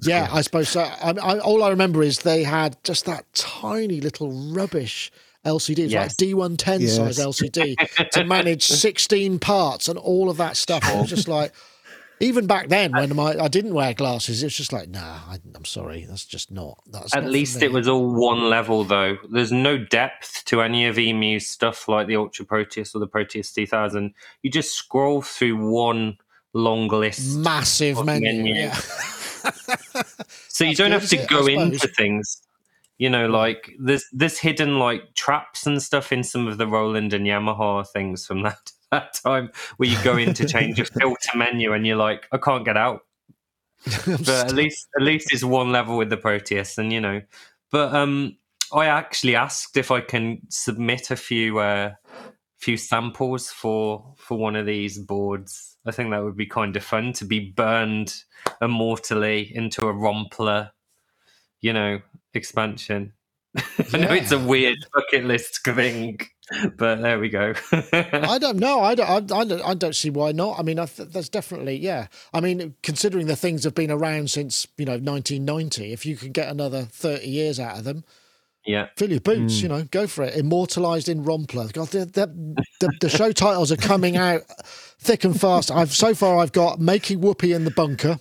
Yeah, 0.02 0.26
great. 0.26 0.36
I 0.36 0.40
suppose 0.42 0.68
so. 0.68 0.80
I, 0.80 1.14
I, 1.20 1.38
all 1.40 1.62
I 1.62 1.70
remember 1.70 2.02
is 2.02 2.20
they 2.20 2.44
had 2.44 2.76
just 2.84 3.06
that 3.06 3.24
tiny 3.34 4.00
little 4.00 4.30
rubbish 4.52 5.10
LCD, 5.44 5.78
it 5.78 5.90
yes. 5.90 6.20
like 6.20 6.28
D110 6.28 6.80
yes. 6.80 6.96
size 6.96 7.18
LCD 7.18 8.10
to 8.10 8.24
manage 8.24 8.66
16 8.66 9.38
parts 9.38 9.88
and 9.88 9.98
all 9.98 10.28
of 10.28 10.36
that 10.36 10.56
stuff. 10.56 10.86
It 10.86 11.00
was 11.00 11.08
just 11.08 11.28
oh. 11.28 11.34
like, 11.34 11.52
even 12.20 12.46
back 12.46 12.68
then 12.68 12.94
uh, 12.94 13.00
when 13.00 13.16
my, 13.16 13.34
I 13.38 13.48
didn't 13.48 13.72
wear 13.72 13.94
glasses, 13.94 14.42
it 14.42 14.46
was 14.46 14.56
just 14.56 14.72
like, 14.72 14.90
nah, 14.90 15.20
I, 15.28 15.38
am 15.54 15.64
sorry, 15.64 16.04
that's 16.06 16.26
just 16.26 16.50
not. 16.50 16.78
That's 16.86 17.14
at 17.14 17.22
not 17.22 17.32
least 17.32 17.62
it 17.62 17.72
was 17.72 17.88
all 17.88 18.14
one 18.14 18.50
level 18.50 18.84
though. 18.84 19.16
There's 19.30 19.52
no 19.52 19.78
depth 19.78 20.44
to 20.46 20.60
any 20.60 20.86
of 20.86 20.98
EMU's 20.98 21.48
stuff 21.48 21.88
like 21.88 22.06
the 22.06 22.16
Ultra 22.16 22.44
Proteus 22.44 22.94
or 22.94 22.98
the 22.98 23.06
Proteus 23.06 23.52
2000. 23.52 24.12
You 24.42 24.50
just 24.50 24.74
scroll 24.74 25.22
through 25.22 25.56
one 25.70 26.18
long 26.52 26.88
list, 26.88 27.38
massive 27.38 28.04
menu. 28.04 28.42
menu. 28.42 28.54
Yeah. 28.54 28.78
so 30.48 30.64
you 30.64 30.74
don't 30.74 30.92
have 30.92 31.08
to 31.08 31.26
go 31.26 31.46
into 31.46 31.88
things. 31.88 32.42
You 32.98 33.08
know, 33.08 33.28
like 33.28 33.74
there's 33.78 34.04
there's 34.12 34.38
hidden 34.38 34.78
like 34.78 35.14
traps 35.14 35.66
and 35.66 35.82
stuff 35.82 36.12
in 36.12 36.22
some 36.22 36.46
of 36.46 36.58
the 36.58 36.66
Roland 36.66 37.12
and 37.12 37.26
Yamaha 37.26 37.86
things 37.88 38.26
from 38.26 38.42
that 38.44 38.72
that 38.90 39.14
time 39.14 39.50
where 39.76 39.88
you 39.88 39.96
go 40.02 40.16
in 40.16 40.34
to 40.34 40.46
change 40.46 40.78
your 40.78 40.86
filter 40.98 41.36
menu 41.36 41.72
and 41.72 41.86
you're 41.86 41.96
like, 41.96 42.26
I 42.32 42.38
can't 42.38 42.64
get 42.64 42.76
out. 42.76 43.02
but 44.06 44.28
at 44.28 44.52
least 44.52 44.88
at 44.98 45.02
least 45.02 45.32
it's 45.32 45.44
one 45.44 45.72
level 45.72 45.96
with 45.96 46.10
the 46.10 46.16
Proteus, 46.16 46.76
and 46.76 46.92
you 46.92 47.00
know. 47.00 47.22
But 47.70 47.94
um, 47.94 48.36
I 48.72 48.86
actually 48.86 49.36
asked 49.36 49.76
if 49.76 49.90
I 49.90 50.00
can 50.00 50.42
submit 50.50 51.10
a 51.10 51.16
few 51.16 51.60
uh, 51.60 51.94
few 52.60 52.76
samples 52.76 53.50
for 53.50 54.14
for 54.18 54.36
one 54.38 54.56
of 54.56 54.66
these 54.66 54.98
boards. 54.98 55.76
I 55.86 55.92
think 55.92 56.10
that 56.10 56.22
would 56.22 56.36
be 56.36 56.46
kind 56.46 56.76
of 56.76 56.84
fun 56.84 57.12
to 57.14 57.24
be 57.24 57.52
burned 57.56 58.14
immortally 58.60 59.50
into 59.54 59.86
a 59.86 59.92
Rompler, 59.92 60.70
you 61.60 61.72
know, 61.72 62.00
expansion. 62.34 63.14
Yeah. 63.54 63.62
I 63.94 63.98
know 63.98 64.12
it's 64.12 64.32
a 64.32 64.38
weird 64.38 64.78
bucket 64.94 65.24
list 65.24 65.64
thing, 65.64 66.20
but 66.76 66.96
there 67.00 67.18
we 67.18 67.30
go. 67.30 67.54
I 67.92 68.38
don't 68.38 68.58
know. 68.58 68.80
I 68.80 68.94
don't, 68.94 69.32
I, 69.32 69.44
don't, 69.44 69.62
I 69.62 69.74
don't 69.74 69.96
see 69.96 70.10
why 70.10 70.32
not. 70.32 70.58
I 70.58 70.62
mean, 70.62 70.78
I 70.78 70.86
th- 70.86 71.08
that's 71.08 71.28
definitely, 71.28 71.76
yeah. 71.76 72.06
I 72.32 72.40
mean, 72.40 72.74
considering 72.82 73.26
the 73.26 73.36
things 73.36 73.64
have 73.64 73.74
been 73.74 73.90
around 73.90 74.30
since, 74.30 74.68
you 74.76 74.84
know, 74.84 74.92
1990, 74.92 75.92
if 75.92 76.06
you 76.06 76.16
can 76.16 76.30
get 76.30 76.48
another 76.48 76.82
30 76.82 77.26
years 77.26 77.58
out 77.58 77.78
of 77.78 77.84
them, 77.84 78.04
yeah, 78.70 78.88
fill 78.96 79.10
your 79.10 79.20
boots, 79.20 79.58
mm. 79.58 79.62
you 79.62 79.68
know, 79.68 79.84
go 79.90 80.06
for 80.06 80.24
it. 80.24 80.36
Immortalized 80.36 81.08
in 81.08 81.24
Rompler. 81.24 81.72
God, 81.72 81.88
the, 81.88 82.04
the, 82.06 82.26
the, 82.80 82.92
the 83.00 83.08
show 83.08 83.32
titles 83.32 83.72
are 83.72 83.76
coming 83.76 84.16
out 84.16 84.42
thick 84.98 85.24
and 85.24 85.38
fast. 85.38 85.70
I've 85.70 85.92
So 85.92 86.14
far, 86.14 86.38
I've 86.38 86.52
got 86.52 86.80
Making 86.80 87.20
Whoopee 87.20 87.52
in 87.52 87.64
the 87.64 87.70
Bunker. 87.70 88.18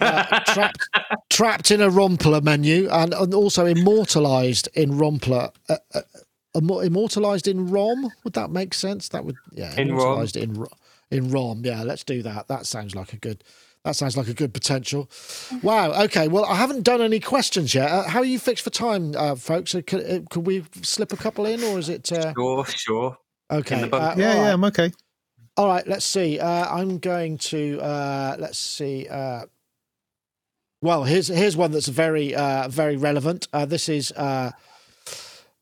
Uh, 0.00 0.40
trapped, 0.46 0.88
trapped 1.30 1.70
in 1.70 1.80
a 1.80 1.90
Rompler 1.90 2.40
menu 2.40 2.88
and, 2.90 3.12
and 3.12 3.34
also 3.34 3.66
immortalized 3.66 4.68
in 4.74 4.98
Rompler. 4.98 5.50
Uh, 5.68 5.76
uh, 5.94 6.00
immortalized 6.54 7.48
in 7.48 7.70
ROM. 7.70 8.10
Would 8.24 8.34
that 8.34 8.50
make 8.50 8.74
sense? 8.74 9.08
That 9.08 9.24
would 9.24 9.36
yeah. 9.52 9.72
In 9.76 9.90
immortalized 9.90 10.36
ROM. 10.36 10.44
in 10.44 10.66
in 11.10 11.30
ROM. 11.30 11.64
Yeah, 11.64 11.82
let's 11.82 12.04
do 12.04 12.22
that. 12.22 12.48
That 12.48 12.66
sounds 12.66 12.94
like 12.94 13.12
a 13.12 13.16
good. 13.16 13.42
That 13.84 13.96
sounds 13.96 14.14
like 14.16 14.28
a 14.28 14.34
good 14.34 14.52
potential. 14.52 15.10
Wow. 15.62 16.02
Okay. 16.04 16.28
Well, 16.28 16.44
I 16.44 16.56
haven't 16.56 16.82
done 16.82 17.00
any 17.00 17.18
questions 17.18 17.74
yet. 17.74 17.90
Uh, 17.90 18.02
how 18.02 18.18
are 18.18 18.26
you 18.26 18.38
fixed 18.38 18.62
for 18.62 18.70
time, 18.70 19.14
uh, 19.16 19.36
folks? 19.36 19.74
Uh, 19.74 19.80
could, 19.86 20.04
uh, 20.04 20.20
could, 20.28 20.46
we 20.46 20.64
slip 20.82 21.12
a 21.14 21.16
couple 21.16 21.46
in, 21.46 21.62
or 21.64 21.78
is 21.78 21.88
it? 21.88 22.12
Uh... 22.12 22.34
Sure. 22.34 22.66
Sure. 22.66 23.18
Okay. 23.50 23.88
Uh, 23.90 24.14
yeah. 24.16 24.34
Yeah. 24.34 24.52
I'm 24.52 24.64
okay. 24.64 24.92
All 25.56 25.66
right. 25.66 25.86
Let's 25.86 26.04
see. 26.04 26.38
I'm 26.40 26.98
going 26.98 27.38
to. 27.38 27.78
let's 28.38 28.58
see. 28.58 29.08
well, 30.82 31.04
here's 31.04 31.28
here's 31.28 31.56
one 31.56 31.72
that's 31.72 31.88
very 31.88 32.34
very 32.68 32.98
relevant. 32.98 33.48
this 33.66 33.88
is 33.88 34.12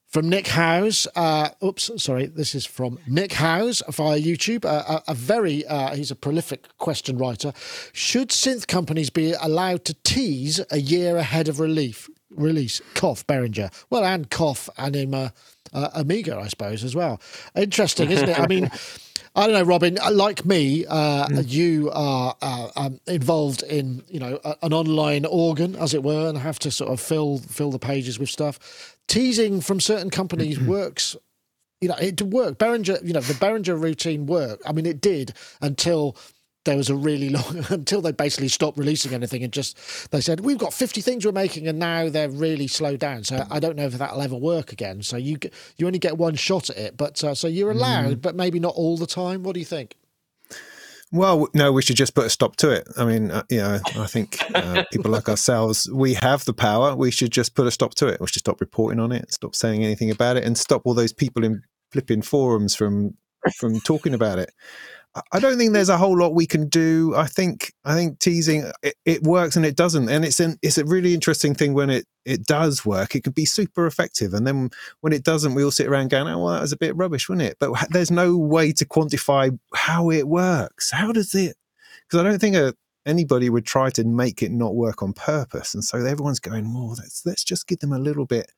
from 0.09 0.29
Nick 0.29 0.49
Howes. 0.49 1.07
Uh, 1.15 1.51
oops, 1.63 1.91
sorry. 2.03 2.27
This 2.27 2.55
is 2.55 2.67
from 2.67 2.99
Nick 3.07 3.33
Howes 3.33 3.83
via 3.91 4.19
YouTube. 4.19 4.65
Uh, 4.65 5.01
a, 5.07 5.13
a, 5.13 5.15
very, 5.15 5.67
uh, 5.67 5.95
he's 5.95 6.11
a 6.11 6.17
prolific 6.17 6.67
question 6.79 7.19
writer. 7.19 7.53
Should 7.93 8.31
synth 8.31 8.67
companies 8.67 9.11
be 9.11 9.35
allowed 9.41 9.85
to 9.85 9.95
tease 10.05 10.61
a 10.71 10.79
year 10.79 11.17
ahead 11.17 11.49
of 11.49 11.61
relief, 11.61 12.09
release? 12.31 12.81
Cough, 12.95 13.27
Behringer. 13.27 13.71
Well, 13.91 14.05
and 14.05 14.31
cough, 14.31 14.69
Anima, 14.79 15.33
uh, 15.73 15.91
Amiga, 15.95 16.39
I 16.39 16.49
suppose, 16.49 16.85
as 16.85 16.95
well. 16.95 17.21
Interesting, 17.55 18.11
isn't 18.11 18.31
it? 18.31 18.41
I 18.41 18.47
mean, 18.47 18.71
I 19.37 19.47
don't 19.47 19.55
know, 19.55 19.63
Robin. 19.63 19.99
Uh, 19.99 20.11
like 20.11 20.45
me, 20.45 20.87
uh, 20.87 21.27
mm. 21.29 21.49
you 21.49 21.91
are 21.93 22.35
uh, 22.41 22.71
um, 22.75 23.01
involved 23.07 23.63
in 23.63 24.03
you 24.09 24.19
know 24.19 24.41
a, 24.45 24.57
an 24.63 24.73
online 24.73 25.27
organ, 25.27 25.77
as 25.77 25.95
it 25.95 26.03
were, 26.03 26.29
and 26.29 26.39
have 26.39 26.59
to 26.61 26.71
sort 26.71 26.91
of 26.91 26.99
fill 26.99 27.39
fill 27.39 27.71
the 27.71 27.79
pages 27.79 28.19
with 28.19 28.31
stuff. 28.31 28.97
Teasing 29.09 29.61
from 29.61 29.81
certain 29.81 30.11
companies 30.11 30.61
works. 30.77 31.17
You 31.81 31.89
know, 31.89 31.97
it 31.97 32.21
worked. 32.23 32.59
Behringer, 32.59 33.05
you 33.07 33.13
know, 33.13 33.21
the 33.21 33.35
Behringer 33.35 33.81
routine 33.81 34.27
worked. 34.27 34.63
I 34.67 34.73
mean, 34.73 34.87
it 34.87 35.01
did 35.01 35.33
until 35.61 36.17
there 36.69 36.77
was 36.77 36.91
a 36.91 36.95
really 36.95 37.29
long 37.31 37.65
until 37.71 38.01
they 38.01 38.13
basically 38.13 38.49
stopped 38.49 38.79
releasing 38.79 39.15
anything 39.15 39.43
and 39.43 39.53
just 39.53 40.11
they 40.11 40.21
said 40.21 40.41
we've 40.41 40.59
got 40.59 40.75
50 40.75 41.01
things 41.01 41.25
we're 41.25 41.33
making 41.33 41.67
and 41.67 41.79
now 41.79 42.09
they're 42.09 42.29
really 42.29 42.67
slowed 42.67 43.01
down 43.01 43.25
so 43.25 43.47
i 43.51 43.59
don't 43.59 43.77
know 43.77 43.87
if 43.87 43.95
that'll 43.95 44.21
ever 44.21 44.37
work 44.37 44.73
again 44.73 45.03
so 45.03 45.17
you 45.17 45.39
you 45.77 45.87
only 45.87 45.99
get 45.99 46.19
one 46.19 46.35
shot 46.35 46.69
at 46.69 46.77
it 46.77 46.97
but 46.97 47.23
uh, 47.25 47.35
so 47.35 47.49
you're 47.49 47.71
allowed 47.71 48.17
mm. 48.17 48.23
but 48.23 48.35
maybe 48.37 48.61
not 48.61 48.75
all 48.75 48.97
the 48.97 49.07
time 49.07 49.43
what 49.43 49.55
do 49.55 49.61
you 49.61 49.67
think 49.67 49.97
well, 51.13 51.49
no, 51.55 51.73
we 51.73 51.83
should 51.83 51.97
just 51.97 52.15
put 52.15 52.27
a 52.27 52.31
stop 52.31 52.57
to 52.57 52.71
it. 52.71 52.87
I 52.97 53.05
mean, 53.05 53.31
uh, 53.31 53.43
you 53.49 53.59
know, 53.59 53.81
I 53.97 54.07
think 54.07 54.39
uh, 54.55 54.85
people 54.93 55.11
like 55.11 55.29
ourselves, 55.29 55.89
we 55.93 56.15
have 56.15 56.45
the 56.45 56.53
power. 56.53 56.95
We 56.95 57.11
should 57.11 57.33
just 57.33 57.55
put 57.55 57.67
a 57.67 57.71
stop 57.71 57.95
to 57.97 58.09
it. 58.09 58.21
We 58.21 58.27
should 58.27 58.41
stop 58.41 58.61
reporting 58.61 59.01
on 59.01 59.13
it, 59.13 59.33
stop 59.33 59.55
saying 59.55 59.85
anything 59.85 60.11
about 60.11 60.37
it, 60.37 60.45
and 60.45 60.57
stop 60.59 60.83
all 60.85 60.95
those 60.95 61.13
people 61.13 61.45
in 61.45 61.63
flipping 61.93 62.23
forums 62.23 62.75
from 62.75 63.15
from 63.57 63.81
talking 63.81 64.15
about 64.15 64.39
it. 64.39 64.51
I 65.33 65.41
don't 65.41 65.59
think 65.59 65.73
there's 65.73 65.89
a 65.89 65.97
whole 65.97 66.17
lot 66.19 66.35
we 66.35 66.47
can 66.47 66.69
do. 66.69 67.15
I 67.17 67.27
think 67.27 67.73
I 67.85 67.95
think 67.95 68.19
teasing 68.19 68.71
it, 68.83 68.95
it, 69.05 69.23
works 69.23 69.57
and 69.57 69.65
it 69.65 69.77
doesn't, 69.77 70.09
and 70.09 70.25
it's 70.25 70.41
an 70.41 70.59
it's 70.63 70.79
a 70.79 70.85
really 70.85 71.15
interesting 71.15 71.55
thing 71.55 71.75
when 71.75 71.91
it 71.91 72.07
it 72.25 72.45
does 72.47 72.85
work. 72.85 73.15
It 73.15 73.25
can 73.25 73.33
be 73.33 73.45
super 73.45 73.87
effective, 73.87 74.35
and 74.35 74.47
then 74.47 74.71
when 75.01 75.13
it 75.13 75.25
doesn't, 75.25 75.55
we 75.55 75.65
all 75.65 75.71
sit 75.71 75.87
around 75.87 76.11
going, 76.11 76.29
"Oh, 76.29 76.45
well, 76.45 76.55
that 76.55 76.61
was 76.61 76.73
a 76.73 76.77
bit 76.77 76.97
rubbish, 76.97 77.29
wasn't 77.29 77.49
it?" 77.49 77.57
But 77.59 77.89
there's 77.91 78.11
no 78.11 78.37
way 78.37 78.73
to 78.73 78.85
quantify 78.85 79.59
how 79.75 80.11
it 80.11 80.29
works. 80.29 80.91
How 80.91 81.13
does 81.13 81.35
it? 81.35 81.57
Because 82.07 82.25
I 82.25 82.29
don't 82.29 82.41
think 82.41 82.57
a, 82.57 82.75
anybody 83.07 83.51
would 83.51 83.67
try 83.67 83.91
to 83.91 84.05
make 84.05 84.43
it 84.43 84.51
not 84.53 84.75
work 84.75 85.03
on 85.03 85.13
purpose, 85.13 85.75
and 85.75 85.85
so 85.85 85.99
everyone's 85.99 86.41
going, 86.41 86.73
"Well, 86.73 86.97
let's 86.99 87.23
let's 87.25 87.45
just 87.45 87.67
give 87.67 87.81
them 87.81 87.93
a 87.93 87.99
little 87.99 88.27
bit." 88.27 88.51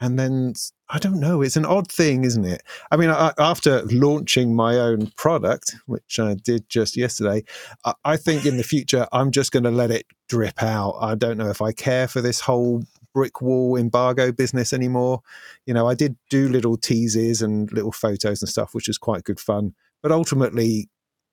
And 0.00 0.18
then 0.18 0.54
I 0.88 0.98
don't 0.98 1.20
know. 1.20 1.42
It's 1.42 1.56
an 1.56 1.66
odd 1.66 1.90
thing, 1.90 2.24
isn't 2.24 2.44
it? 2.44 2.62
I 2.90 2.96
mean, 2.96 3.10
I, 3.10 3.32
after 3.38 3.82
launching 3.84 4.54
my 4.54 4.76
own 4.76 5.08
product, 5.16 5.76
which 5.86 6.18
I 6.18 6.34
did 6.34 6.68
just 6.68 6.96
yesterday, 6.96 7.44
I, 7.84 7.94
I 8.04 8.16
think 8.16 8.46
in 8.46 8.56
the 8.56 8.62
future 8.62 9.06
I'm 9.12 9.30
just 9.30 9.52
going 9.52 9.64
to 9.64 9.70
let 9.70 9.90
it 9.90 10.06
drip 10.28 10.62
out. 10.62 10.96
I 11.00 11.14
don't 11.14 11.38
know 11.38 11.50
if 11.50 11.62
I 11.62 11.72
care 11.72 12.08
for 12.08 12.20
this 12.20 12.40
whole 12.40 12.82
brick 13.12 13.40
wall 13.40 13.76
embargo 13.76 14.32
business 14.32 14.72
anymore. 14.72 15.20
You 15.66 15.74
know, 15.74 15.88
I 15.88 15.94
did 15.94 16.16
do 16.30 16.48
little 16.48 16.76
teases 16.76 17.42
and 17.42 17.70
little 17.72 17.92
photos 17.92 18.42
and 18.42 18.48
stuff, 18.48 18.74
which 18.74 18.88
was 18.88 18.98
quite 18.98 19.24
good 19.24 19.40
fun. 19.40 19.74
But 20.02 20.12
ultimately, 20.12 20.88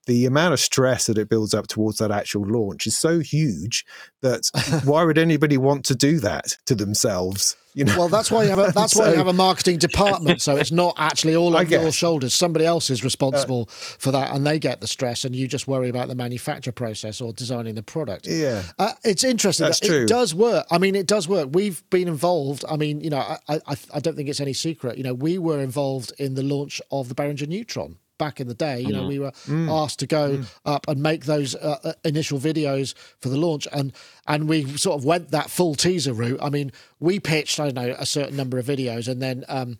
the 0.07 0.25
amount 0.25 0.53
of 0.53 0.59
stress 0.59 1.05
that 1.05 1.17
it 1.17 1.29
builds 1.29 1.53
up 1.53 1.67
towards 1.67 1.97
that 1.99 2.11
actual 2.11 2.43
launch 2.47 2.87
is 2.87 2.97
so 2.97 3.19
huge 3.19 3.85
that 4.21 4.49
why 4.83 5.03
would 5.03 5.17
anybody 5.17 5.57
want 5.57 5.85
to 5.85 5.95
do 5.95 6.19
that 6.19 6.57
to 6.65 6.73
themselves? 6.73 7.55
You 7.73 7.85
know? 7.85 7.95
Well, 7.95 8.09
that's 8.09 8.31
why 8.31 8.43
you 8.43 8.49
have 8.49 8.57
a, 8.57 8.71
that's 8.75 8.93
so, 8.93 9.01
why 9.01 9.11
you 9.11 9.17
have 9.17 9.27
a 9.27 9.33
marketing 9.33 9.77
department. 9.77 10.41
So 10.41 10.55
it's 10.55 10.71
not 10.71 10.95
actually 10.97 11.35
all 11.35 11.55
on 11.57 11.69
your 11.69 11.91
shoulders. 11.91 12.33
Somebody 12.33 12.65
else 12.65 12.89
is 12.89 13.03
responsible 13.03 13.67
uh, 13.69 13.71
for 13.71 14.11
that, 14.11 14.33
and 14.33 14.47
they 14.47 14.57
get 14.57 14.81
the 14.81 14.87
stress, 14.87 15.25
and 15.25 15.35
you 15.35 15.47
just 15.47 15.67
worry 15.67 15.89
about 15.89 16.07
the 16.07 16.15
manufacture 16.15 16.71
process 16.71 17.21
or 17.21 17.33
designing 17.33 17.75
the 17.75 17.83
product. 17.83 18.25
Yeah, 18.25 18.63
uh, 18.79 18.93
it's 19.03 19.23
interesting. 19.23 19.65
That's 19.65 19.79
that 19.81 19.87
true. 19.87 20.03
It 20.03 20.07
does 20.07 20.33
work. 20.33 20.65
I 20.71 20.79
mean, 20.79 20.95
it 20.95 21.05
does 21.05 21.27
work. 21.27 21.49
We've 21.51 21.87
been 21.91 22.07
involved. 22.07 22.65
I 22.67 22.77
mean, 22.77 23.01
you 23.01 23.11
know, 23.11 23.19
I, 23.19 23.37
I 23.47 23.75
I 23.93 23.99
don't 23.99 24.15
think 24.15 24.29
it's 24.29 24.39
any 24.39 24.53
secret. 24.53 24.97
You 24.97 25.03
know, 25.03 25.13
we 25.13 25.37
were 25.37 25.59
involved 25.59 26.13
in 26.17 26.33
the 26.33 26.43
launch 26.43 26.81
of 26.89 27.09
the 27.09 27.15
Behringer 27.15 27.47
Neutron 27.47 27.97
back 28.17 28.39
in 28.39 28.47
the 28.47 28.53
day. 28.53 28.81
You 28.81 28.93
know, 28.93 29.03
mm. 29.03 29.07
we 29.07 29.19
were 29.19 29.31
mm. 29.47 29.69
asked 29.69 29.99
to 29.99 30.07
go 30.07 30.37
mm. 30.37 30.59
up 30.65 30.87
and 30.87 31.01
make 31.01 31.25
those 31.25 31.55
uh, 31.55 31.77
uh, 31.83 31.93
initial 32.03 32.39
videos 32.39 32.93
for 33.19 33.29
the 33.29 33.37
launch, 33.37 33.67
and 33.71 33.93
and 34.27 34.47
we 34.47 34.77
sort 34.77 34.99
of 34.99 35.05
went 35.05 35.31
that 35.31 35.49
full 35.49 35.75
teaser 35.75 36.13
route. 36.13 36.39
I 36.41 36.49
mean, 36.49 36.71
we 36.99 37.19
pitched 37.19 37.59
I 37.59 37.65
don't 37.69 37.75
know 37.75 37.95
a 37.97 38.05
certain 38.05 38.35
number 38.35 38.57
of 38.57 38.65
videos, 38.65 39.07
and 39.07 39.21
then 39.21 39.45
um, 39.47 39.77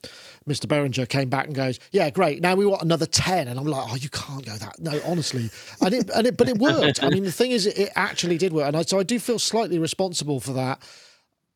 Mr. 0.48 0.66
Behringer 0.66 1.08
came 1.08 1.30
back 1.30 1.48
and 1.48 1.56
goes, 1.56 1.80
"Yeah, 1.92 2.10
great. 2.10 2.42
Now 2.42 2.56
we 2.56 2.66
want 2.66 2.82
another 2.82 3.06
10. 3.06 3.48
And 3.48 3.60
I'm 3.60 3.66
like, 3.66 3.86
"Oh, 3.90 3.96
you 3.96 4.10
can't 4.10 4.46
go 4.46 4.54
that. 4.54 4.80
No, 4.80 5.00
honestly." 5.06 5.50
And 5.82 5.94
it, 5.94 6.10
and 6.16 6.28
it 6.28 6.38
but 6.38 6.50
it 6.50 6.58
worked. 6.58 7.04
I 7.04 7.10
mean, 7.10 7.24
the 7.24 7.32
thing 7.32 7.52
is, 7.52 7.66
it 7.66 7.90
actually 7.96 8.38
did 8.38 8.54
work, 8.54 8.68
and 8.68 8.78
I, 8.78 8.84
so 8.84 9.00
I 9.00 9.04
do 9.04 9.20
feel 9.20 9.40
slightly 9.40 9.80
responsible 9.80 10.40
for 10.40 10.54
that. 10.54 10.82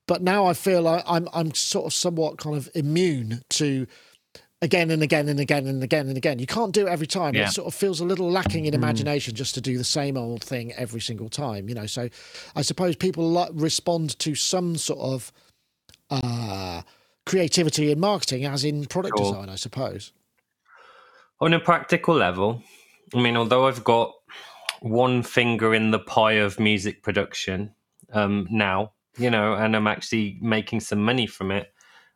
But 0.07 0.21
now 0.21 0.45
I 0.45 0.53
feel 0.53 0.81
like 0.81 1.03
I'm 1.07 1.29
I'm 1.33 1.53
sort 1.53 1.85
of 1.85 1.93
somewhat 1.93 2.37
kind 2.37 2.57
of 2.57 2.69
immune 2.75 3.43
to 3.51 3.87
again 4.61 4.91
and 4.91 5.01
again 5.01 5.27
and 5.27 5.39
again 5.39 5.65
and 5.67 5.83
again 5.83 6.07
and 6.07 6.17
again. 6.17 6.39
You 6.39 6.45
can't 6.45 6.71
do 6.71 6.87
it 6.87 6.89
every 6.89 7.07
time. 7.07 7.33
Yeah. 7.33 7.47
It 7.47 7.51
sort 7.51 7.67
of 7.67 7.73
feels 7.73 7.99
a 7.99 8.05
little 8.05 8.29
lacking 8.29 8.65
in 8.65 8.73
mm. 8.73 8.77
imagination 8.77 9.33
just 9.33 9.55
to 9.55 9.61
do 9.61 9.77
the 9.77 9.83
same 9.83 10.17
old 10.17 10.43
thing 10.43 10.71
every 10.73 11.01
single 11.01 11.29
time, 11.29 11.67
you 11.67 11.75
know. 11.75 11.87
So 11.87 12.09
I 12.55 12.61
suppose 12.61 12.95
people 12.95 13.47
respond 13.53 14.17
to 14.19 14.35
some 14.35 14.77
sort 14.77 14.99
of 14.99 15.31
uh, 16.09 16.81
creativity 17.25 17.91
in 17.91 17.99
marketing 17.99 18.45
as 18.45 18.63
in 18.63 18.85
product 18.85 19.17
sure. 19.17 19.31
design, 19.31 19.49
I 19.49 19.55
suppose. 19.55 20.11
On 21.39 21.53
a 21.53 21.59
practical 21.59 22.15
level, 22.15 22.61
I 23.15 23.21
mean, 23.21 23.35
although 23.35 23.67
I've 23.67 23.83
got 23.83 24.13
one 24.81 25.23
finger 25.23 25.73
in 25.73 25.91
the 25.91 25.99
pie 25.99 26.33
of 26.33 26.59
music 26.59 27.01
production 27.01 27.73
um, 28.13 28.47
now, 28.51 28.91
you 29.17 29.29
know, 29.29 29.53
and 29.53 29.75
I'm 29.75 29.87
actually 29.87 30.37
making 30.41 30.81
some 30.81 31.03
money 31.03 31.25
from 31.25 31.51
it 31.51 31.73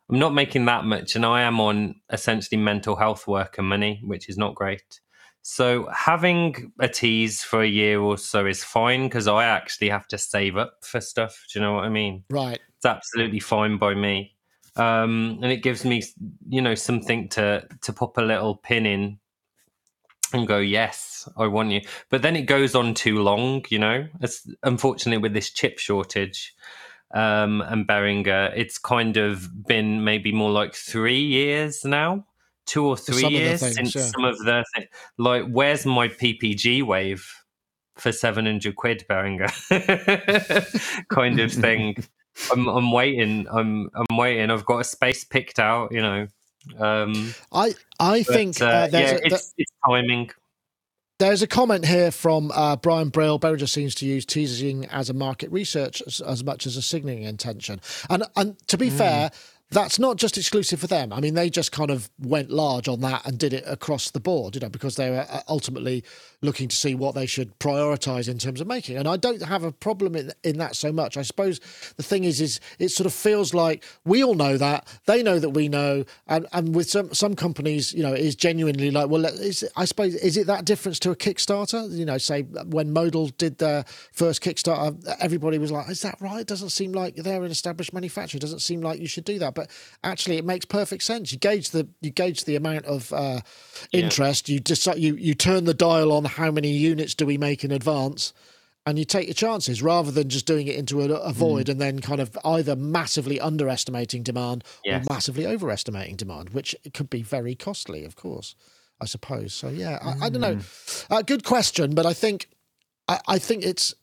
I'm 0.08 0.18
not 0.18 0.34
making 0.34 0.66
that 0.66 0.84
much, 0.84 1.16
and 1.16 1.26
I 1.26 1.42
am 1.42 1.60
on 1.60 1.96
essentially 2.12 2.60
mental 2.60 2.96
health 2.96 3.26
worker 3.26 3.62
money, 3.62 4.00
which 4.04 4.28
is 4.28 4.38
not 4.38 4.54
great. 4.54 5.00
So 5.42 5.88
having 5.92 6.72
a 6.80 6.88
tease 6.88 7.42
for 7.42 7.62
a 7.62 7.68
year 7.68 8.00
or 8.00 8.18
so 8.18 8.46
is 8.46 8.64
fine 8.64 9.04
because 9.04 9.28
I 9.28 9.44
actually 9.44 9.88
have 9.90 10.08
to 10.08 10.18
save 10.18 10.56
up 10.56 10.78
for 10.82 11.00
stuff. 11.00 11.44
Do 11.52 11.58
you 11.58 11.64
know 11.64 11.72
what 11.74 11.84
I 11.84 11.88
mean? 11.88 12.24
Right. 12.30 12.58
It's 12.76 12.84
absolutely 12.84 13.40
fine 13.40 13.78
by 13.78 13.94
me, 13.94 14.36
um, 14.76 15.38
and 15.42 15.52
it 15.52 15.62
gives 15.62 15.84
me, 15.84 16.02
you 16.48 16.60
know, 16.60 16.74
something 16.74 17.28
to 17.30 17.66
to 17.82 17.92
pop 17.92 18.16
a 18.18 18.22
little 18.22 18.56
pin 18.56 18.86
in 18.86 19.18
and 20.32 20.46
go, 20.46 20.58
yes, 20.58 21.28
I 21.36 21.46
want 21.46 21.70
you. 21.70 21.80
But 22.10 22.22
then 22.22 22.36
it 22.36 22.42
goes 22.42 22.74
on 22.74 22.94
too 22.94 23.22
long, 23.22 23.64
you 23.68 23.78
know. 23.78 24.06
It's 24.20 24.48
unfortunately 24.62 25.22
with 25.22 25.34
this 25.34 25.50
chip 25.50 25.78
shortage 25.78 26.54
um, 27.16 27.62
and 27.62 27.88
Behringer, 27.88 28.52
it's 28.54 28.76
kind 28.76 29.16
of 29.16 29.66
been 29.66 30.04
maybe 30.04 30.32
more 30.32 30.50
like 30.50 30.74
three 30.74 31.22
years 31.22 31.82
now, 31.82 32.26
two 32.66 32.84
or 32.84 32.94
three 32.94 33.26
years 33.28 33.60
things, 33.60 33.74
since 33.74 33.94
yeah. 33.94 34.02
some 34.02 34.24
of 34.24 34.38
the 34.40 34.62
th- 34.74 34.88
like, 35.16 35.46
where's 35.46 35.86
my 35.86 36.08
PPG 36.08 36.82
wave 36.82 37.26
for 37.96 38.12
seven 38.12 38.44
hundred 38.44 38.76
quid, 38.76 39.06
Behringer, 39.08 39.48
kind 41.08 41.40
of 41.40 41.50
thing. 41.50 41.96
I'm, 42.52 42.68
I'm 42.68 42.92
waiting. 42.92 43.46
I'm 43.50 43.88
I'm 43.94 44.18
waiting. 44.18 44.50
I've 44.50 44.66
got 44.66 44.80
a 44.80 44.84
space 44.84 45.24
picked 45.24 45.58
out. 45.58 45.92
You 45.92 46.02
know. 46.02 46.26
Um, 46.78 47.34
I 47.50 47.74
I 47.98 48.24
but, 48.24 48.34
think 48.34 48.60
uh, 48.60 48.66
uh, 48.66 48.88
yeah, 48.92 49.12
a, 49.12 49.20
it's, 49.24 49.54
it's 49.56 49.72
timing. 49.86 50.28
There's 51.18 51.40
a 51.40 51.46
comment 51.46 51.86
here 51.86 52.10
from 52.10 52.52
uh, 52.54 52.76
Brian 52.76 53.08
Brill. 53.08 53.40
Behringer 53.40 53.68
seems 53.68 53.94
to 53.96 54.06
use 54.06 54.26
teasing 54.26 54.84
as 54.86 55.08
a 55.08 55.14
market 55.14 55.50
research 55.50 56.02
as, 56.06 56.20
as 56.20 56.44
much 56.44 56.66
as 56.66 56.76
a 56.76 56.82
signaling 56.82 57.22
intention. 57.22 57.80
And 58.10 58.24
and 58.36 58.58
to 58.68 58.76
be 58.76 58.90
mm. 58.90 58.98
fair, 58.98 59.30
that's 59.70 59.98
not 59.98 60.16
just 60.16 60.36
exclusive 60.36 60.78
for 60.78 60.86
them. 60.86 61.14
I 61.14 61.20
mean, 61.20 61.34
they 61.34 61.48
just 61.48 61.72
kind 61.72 61.90
of 61.90 62.10
went 62.18 62.50
large 62.50 62.86
on 62.86 63.00
that 63.00 63.26
and 63.26 63.38
did 63.38 63.54
it 63.54 63.64
across 63.66 64.10
the 64.10 64.20
board, 64.20 64.54
you 64.54 64.60
know, 64.60 64.68
because 64.68 64.96
they 64.96 65.10
were 65.10 65.26
uh, 65.28 65.40
ultimately 65.48 66.04
looking 66.46 66.68
to 66.68 66.76
see 66.76 66.94
what 66.94 67.14
they 67.14 67.26
should 67.26 67.58
prioritize 67.58 68.28
in 68.28 68.38
terms 68.38 68.60
of 68.62 68.66
making. 68.66 68.96
And 68.96 69.06
I 69.06 69.18
don't 69.18 69.42
have 69.42 69.64
a 69.64 69.72
problem 69.72 70.16
in, 70.16 70.32
in 70.42 70.56
that 70.58 70.76
so 70.76 70.92
much. 70.92 71.18
I 71.18 71.22
suppose 71.22 71.60
the 71.96 72.02
thing 72.02 72.24
is, 72.24 72.40
is 72.40 72.60
it 72.78 72.88
sort 72.88 73.06
of 73.06 73.12
feels 73.12 73.52
like 73.52 73.84
we 74.06 74.24
all 74.24 74.34
know 74.34 74.56
that 74.56 74.88
they 75.04 75.22
know 75.22 75.38
that 75.38 75.50
we 75.50 75.68
know, 75.68 76.04
and 76.26 76.46
and 76.52 76.74
with 76.74 76.88
some 76.88 77.12
some 77.12 77.34
companies, 77.34 77.92
you 77.92 78.02
know, 78.02 78.14
is 78.14 78.34
genuinely 78.34 78.90
like, 78.90 79.08
well, 79.08 79.26
is, 79.26 79.68
I 79.76 79.84
suppose 79.84 80.14
is 80.14 80.36
it 80.36 80.46
that 80.46 80.64
difference 80.64 80.98
to 81.00 81.10
a 81.10 81.16
Kickstarter? 81.16 81.90
You 81.90 82.04
know, 82.04 82.18
say 82.18 82.42
when 82.42 82.92
Modal 82.92 83.28
did 83.28 83.58
their 83.58 83.84
first 84.12 84.42
Kickstarter, 84.42 84.96
everybody 85.20 85.58
was 85.58 85.70
like, 85.72 85.90
is 85.90 86.02
that 86.02 86.16
right? 86.20 86.40
It 86.40 86.46
doesn't 86.46 86.70
seem 86.70 86.92
like 86.92 87.16
they're 87.16 87.44
an 87.44 87.50
established 87.50 87.92
manufacturer. 87.92 88.38
It 88.38 88.40
doesn't 88.42 88.60
seem 88.60 88.80
like 88.80 89.00
you 89.00 89.08
should 89.08 89.24
do 89.24 89.38
that. 89.40 89.54
But 89.54 89.70
actually, 90.04 90.36
it 90.38 90.44
makes 90.44 90.64
perfect 90.64 91.02
sense. 91.02 91.32
You 91.32 91.38
gauge 91.38 91.70
the 91.70 91.88
you 92.00 92.10
gauge 92.10 92.44
the 92.44 92.56
amount 92.56 92.84
of 92.86 93.12
uh, 93.12 93.40
interest. 93.92 94.48
Yeah. 94.48 94.54
You 94.54 94.60
decide 94.60 94.98
you 94.98 95.16
you 95.16 95.34
turn 95.34 95.64
the 95.64 95.74
dial 95.74 96.12
on 96.12 96.24
how 96.36 96.50
many 96.50 96.70
units 96.70 97.14
do 97.14 97.26
we 97.26 97.38
make 97.38 97.64
in 97.64 97.72
advance 97.72 98.32
and 98.86 98.98
you 98.98 99.04
take 99.04 99.26
your 99.26 99.34
chances 99.34 99.82
rather 99.82 100.12
than 100.12 100.28
just 100.28 100.46
doing 100.46 100.68
it 100.68 100.76
into 100.76 101.02
a, 101.02 101.08
a 101.08 101.32
void 101.32 101.66
mm. 101.66 101.70
and 101.70 101.80
then 101.80 101.98
kind 101.98 102.20
of 102.20 102.38
either 102.44 102.76
massively 102.76 103.40
underestimating 103.40 104.22
demand 104.22 104.62
yes. 104.84 105.04
or 105.04 105.12
massively 105.12 105.44
overestimating 105.44 106.14
demand, 106.14 106.50
which 106.50 106.74
could 106.94 107.10
be 107.10 107.22
very 107.22 107.56
costly, 107.56 108.04
of 108.04 108.14
course, 108.14 108.54
I 109.00 109.06
suppose. 109.06 109.52
So 109.52 109.68
yeah, 109.68 109.98
I, 110.00 110.12
mm. 110.12 110.22
I 110.22 110.28
don't 110.30 110.40
know. 110.40 110.56
Mm. 110.56 111.06
Uh, 111.10 111.22
good 111.22 111.44
question, 111.44 111.94
but 111.94 112.06
I 112.06 112.12
think 112.12 112.48
I, 113.08 113.20
I, 113.26 113.38
think 113.38 113.64
it's. 113.64 113.94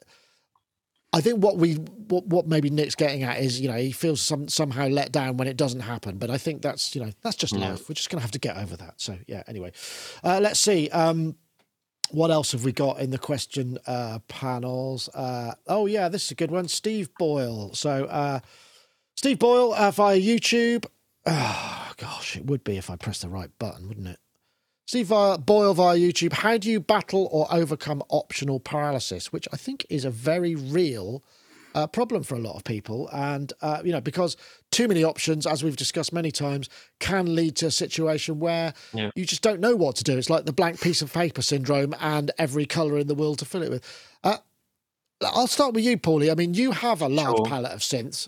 I 1.13 1.21
think 1.21 1.43
what 1.43 1.57
we 1.57 1.75
what, 1.75 2.25
what 2.25 2.47
maybe 2.47 2.69
Nick's 2.69 2.95
getting 2.95 3.23
at 3.23 3.39
is 3.39 3.61
you 3.61 3.69
know 3.69 3.77
he 3.77 3.91
feels 3.91 4.21
some 4.21 4.47
somehow 4.49 4.87
let 4.87 5.11
down 5.11 5.37
when 5.37 5.47
it 5.47 5.57
doesn't 5.57 5.81
happen, 5.81 6.17
but 6.17 6.29
I 6.29 6.37
think 6.37 6.61
that's 6.61 6.95
you 6.95 7.05
know 7.05 7.11
that's 7.21 7.35
just 7.35 7.53
yeah. 7.53 7.69
life. 7.69 7.87
We're 7.87 7.95
just 7.95 8.09
gonna 8.09 8.21
have 8.21 8.31
to 8.31 8.39
get 8.39 8.57
over 8.57 8.75
that. 8.77 8.95
So 8.97 9.17
yeah. 9.27 9.43
Anyway, 9.47 9.71
uh, 10.23 10.39
let's 10.41 10.59
see. 10.59 10.89
Um, 10.89 11.35
what 12.13 12.29
else 12.29 12.51
have 12.51 12.63
we 12.63 12.71
got 12.71 12.99
in 12.99 13.09
the 13.09 13.17
question 13.17 13.79
uh, 13.87 14.19
panels? 14.27 15.09
Uh, 15.09 15.55
oh, 15.67 15.87
yeah, 15.87 16.09
this 16.09 16.25
is 16.25 16.31
a 16.31 16.35
good 16.35 16.51
one. 16.51 16.67
Steve 16.67 17.09
Boyle. 17.17 17.73
So, 17.73 18.05
uh, 18.05 18.39
Steve 19.15 19.39
Boyle 19.39 19.73
uh, 19.73 19.91
via 19.91 20.19
YouTube. 20.19 20.85
Oh, 21.25 21.93
gosh, 21.97 22.35
it 22.35 22.47
would 22.47 22.63
be 22.63 22.75
if 22.75 22.89
I 22.89 22.95
pressed 22.95 23.21
the 23.21 23.29
right 23.29 23.51
button, 23.59 23.87
wouldn't 23.87 24.07
it? 24.07 24.19
Steve 24.87 25.09
Boyle 25.09 25.73
via 25.73 25.95
YouTube. 25.95 26.33
How 26.33 26.57
do 26.57 26.69
you 26.69 26.79
battle 26.79 27.29
or 27.31 27.47
overcome 27.51 28.01
optional 28.09 28.59
paralysis? 28.59 29.31
Which 29.31 29.47
I 29.53 29.57
think 29.57 29.85
is 29.89 30.05
a 30.05 30.09
very 30.09 30.55
real 30.55 31.23
uh, 31.75 31.87
problem 31.87 32.23
for 32.23 32.35
a 32.35 32.39
lot 32.39 32.55
of 32.55 32.63
people. 32.63 33.09
And, 33.11 33.51
uh, 33.61 33.81
you 33.83 33.91
know, 33.91 34.01
because 34.01 34.37
too 34.71 34.87
many 34.87 35.03
options, 35.03 35.45
as 35.45 35.63
we've 35.63 35.75
discussed 35.75 36.13
many 36.13 36.31
times, 36.31 36.69
can 36.99 37.35
lead 37.35 37.55
to 37.57 37.67
a 37.67 37.71
situation 37.71 38.39
where 38.39 38.73
yeah. 38.93 39.11
you 39.15 39.25
just 39.25 39.41
don't 39.41 39.59
know 39.59 39.75
what 39.75 39.95
to 39.97 40.03
do. 40.03 40.17
It's 40.17 40.29
like 40.29 40.45
the 40.45 40.53
blank 40.53 40.81
piece 40.81 41.01
of 41.01 41.13
paper 41.13 41.41
syndrome 41.41 41.93
and 41.99 42.31
every 42.37 42.65
colour 42.65 42.97
in 42.97 43.07
the 43.07 43.15
world 43.15 43.39
to 43.39 43.45
fill 43.45 43.63
it 43.63 43.69
with. 43.69 43.83
Uh, 44.23 44.37
I'll 45.21 45.47
start 45.47 45.73
with 45.73 45.83
you, 45.83 45.97
Paulie. 45.97 46.31
I 46.31 46.35
mean, 46.35 46.53
you 46.53 46.71
have 46.71 47.01
a 47.01 47.07
large 47.09 47.37
sure. 47.37 47.45
palette 47.45 47.71
of 47.71 47.79
synths. 47.79 48.27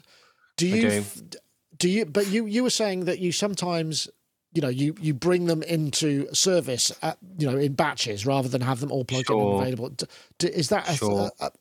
Do 0.57 0.67
you? 0.67 1.01
Do. 1.01 1.37
do 1.77 1.89
you? 1.89 2.05
But 2.05 2.27
you 2.27 2.45
you 2.45 2.63
were 2.63 2.69
saying 2.69 3.05
that 3.05 3.19
you 3.19 3.33
sometimes 3.33 4.07
you 4.55 4.61
know 4.61 4.69
you 4.69 4.95
you 4.99 5.13
bring 5.13 5.45
them 5.45 5.61
into 5.63 6.33
service 6.33 6.91
at, 7.01 7.17
you 7.37 7.49
know 7.49 7.57
in 7.57 7.73
batches 7.73 8.25
rather 8.25 8.47
than 8.47 8.61
have 8.61 8.79
them 8.79 8.91
all 8.91 9.03
plugged 9.03 9.27
sure. 9.27 9.41
in 9.41 9.47
and 9.47 9.61
available 9.61 9.93
is 10.41 10.69
that 10.69 10.85
sure. 10.95 11.29
a, 11.39 11.45
a, 11.45 11.51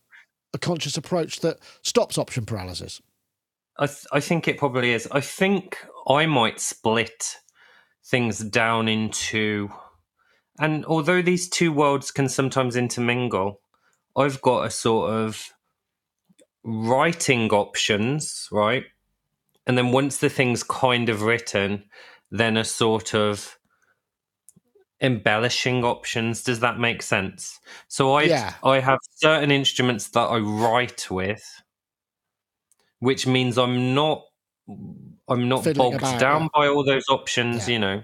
a 0.55 0.59
conscious 0.59 0.97
approach 0.97 1.41
that 1.41 1.59
stops 1.83 2.17
option 2.17 2.47
paralysis? 2.47 3.03
I, 3.79 3.87
th- 3.87 4.07
I 4.13 4.21
think 4.21 4.49
it 4.49 4.57
probably 4.57 4.93
is. 4.93 5.09
I 5.11 5.21
think 5.21 5.85
I 6.09 6.27
might 6.27 6.61
split 6.61 7.37
things 8.05 8.39
down 8.39 8.89
into, 8.89 9.71
and 10.59 10.85
although 10.87 11.21
these 11.21 11.49
two 11.49 11.73
worlds 11.73 12.11
can 12.11 12.29
sometimes 12.29 12.77
intermingle, 12.77 13.61
I've 14.17 14.41
got 14.41 14.67
a 14.67 14.71
sort 14.71 15.11
of 15.11 15.51
writing 16.63 17.51
options, 17.51 18.49
right? 18.53 18.85
And 19.67 19.77
then 19.77 19.91
once 19.91 20.19
the 20.19 20.29
thing's 20.29 20.63
kind 20.63 21.09
of 21.09 21.23
written, 21.23 21.85
then 22.31 22.57
a 22.57 22.65
sort 22.65 23.15
of 23.15 23.59
embellishing 25.05 25.85
options. 25.85 26.43
Does 26.43 26.61
that 26.61 26.79
make 26.79 27.03
sense? 27.03 27.61
So 27.89 28.15
I 28.15 28.23
yeah. 28.23 28.55
I 28.65 28.81
have 28.81 28.99
certain 29.17 29.51
instruments 29.51 30.09
that 30.09 30.27
I 30.27 30.39
write 30.39 31.11
with, 31.11 31.45
which 33.01 33.27
means 33.27 33.59
I'm 33.59 33.95
not 33.95 34.25
I'm 35.29 35.49
not 35.49 35.65
Fiddling 35.65 35.93
bogged 35.93 36.03
about, 36.03 36.21
down 36.21 36.43
yeah. 36.43 36.49
by 36.55 36.69
all 36.69 36.85
those 36.85 37.05
options, 37.09 37.69
yeah. 37.69 37.73
you 37.75 37.79
know. 37.79 38.03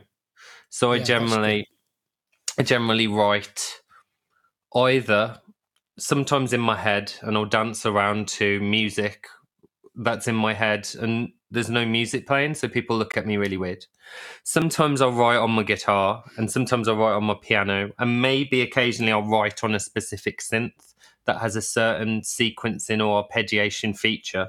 So 0.68 0.92
I 0.92 0.98
generally 0.98 1.66
I 2.58 2.62
generally 2.62 3.06
write 3.06 3.80
either 4.74 5.40
sometimes 5.98 6.52
in 6.52 6.60
my 6.60 6.76
head 6.76 7.12
and 7.22 7.36
I'll 7.36 7.44
dance 7.46 7.84
around 7.84 8.28
to 8.28 8.60
music 8.60 9.26
that's 9.94 10.28
in 10.28 10.36
my 10.36 10.54
head 10.54 10.88
and 11.00 11.32
there's 11.50 11.70
no 11.70 11.84
music 11.84 12.26
playing, 12.26 12.54
so 12.54 12.68
people 12.68 12.96
look 12.96 13.16
at 13.16 13.26
me 13.26 13.36
really 13.36 13.56
weird. 13.56 13.86
Sometimes 14.44 15.00
I'll 15.00 15.12
write 15.12 15.38
on 15.38 15.50
my 15.50 15.62
guitar 15.62 16.24
and 16.36 16.50
sometimes 16.50 16.86
I'll 16.86 16.96
write 16.96 17.14
on 17.14 17.24
my 17.24 17.36
piano, 17.40 17.90
and 17.98 18.22
maybe 18.22 18.62
occasionally 18.62 19.12
I'll 19.12 19.22
write 19.26 19.64
on 19.64 19.74
a 19.74 19.80
specific 19.80 20.40
synth 20.40 20.94
that 21.26 21.40
has 21.40 21.56
a 21.56 21.62
certain 21.62 22.20
sequencing 22.20 23.04
or 23.04 23.24
arpeggiation 23.24 23.96
feature 23.96 24.48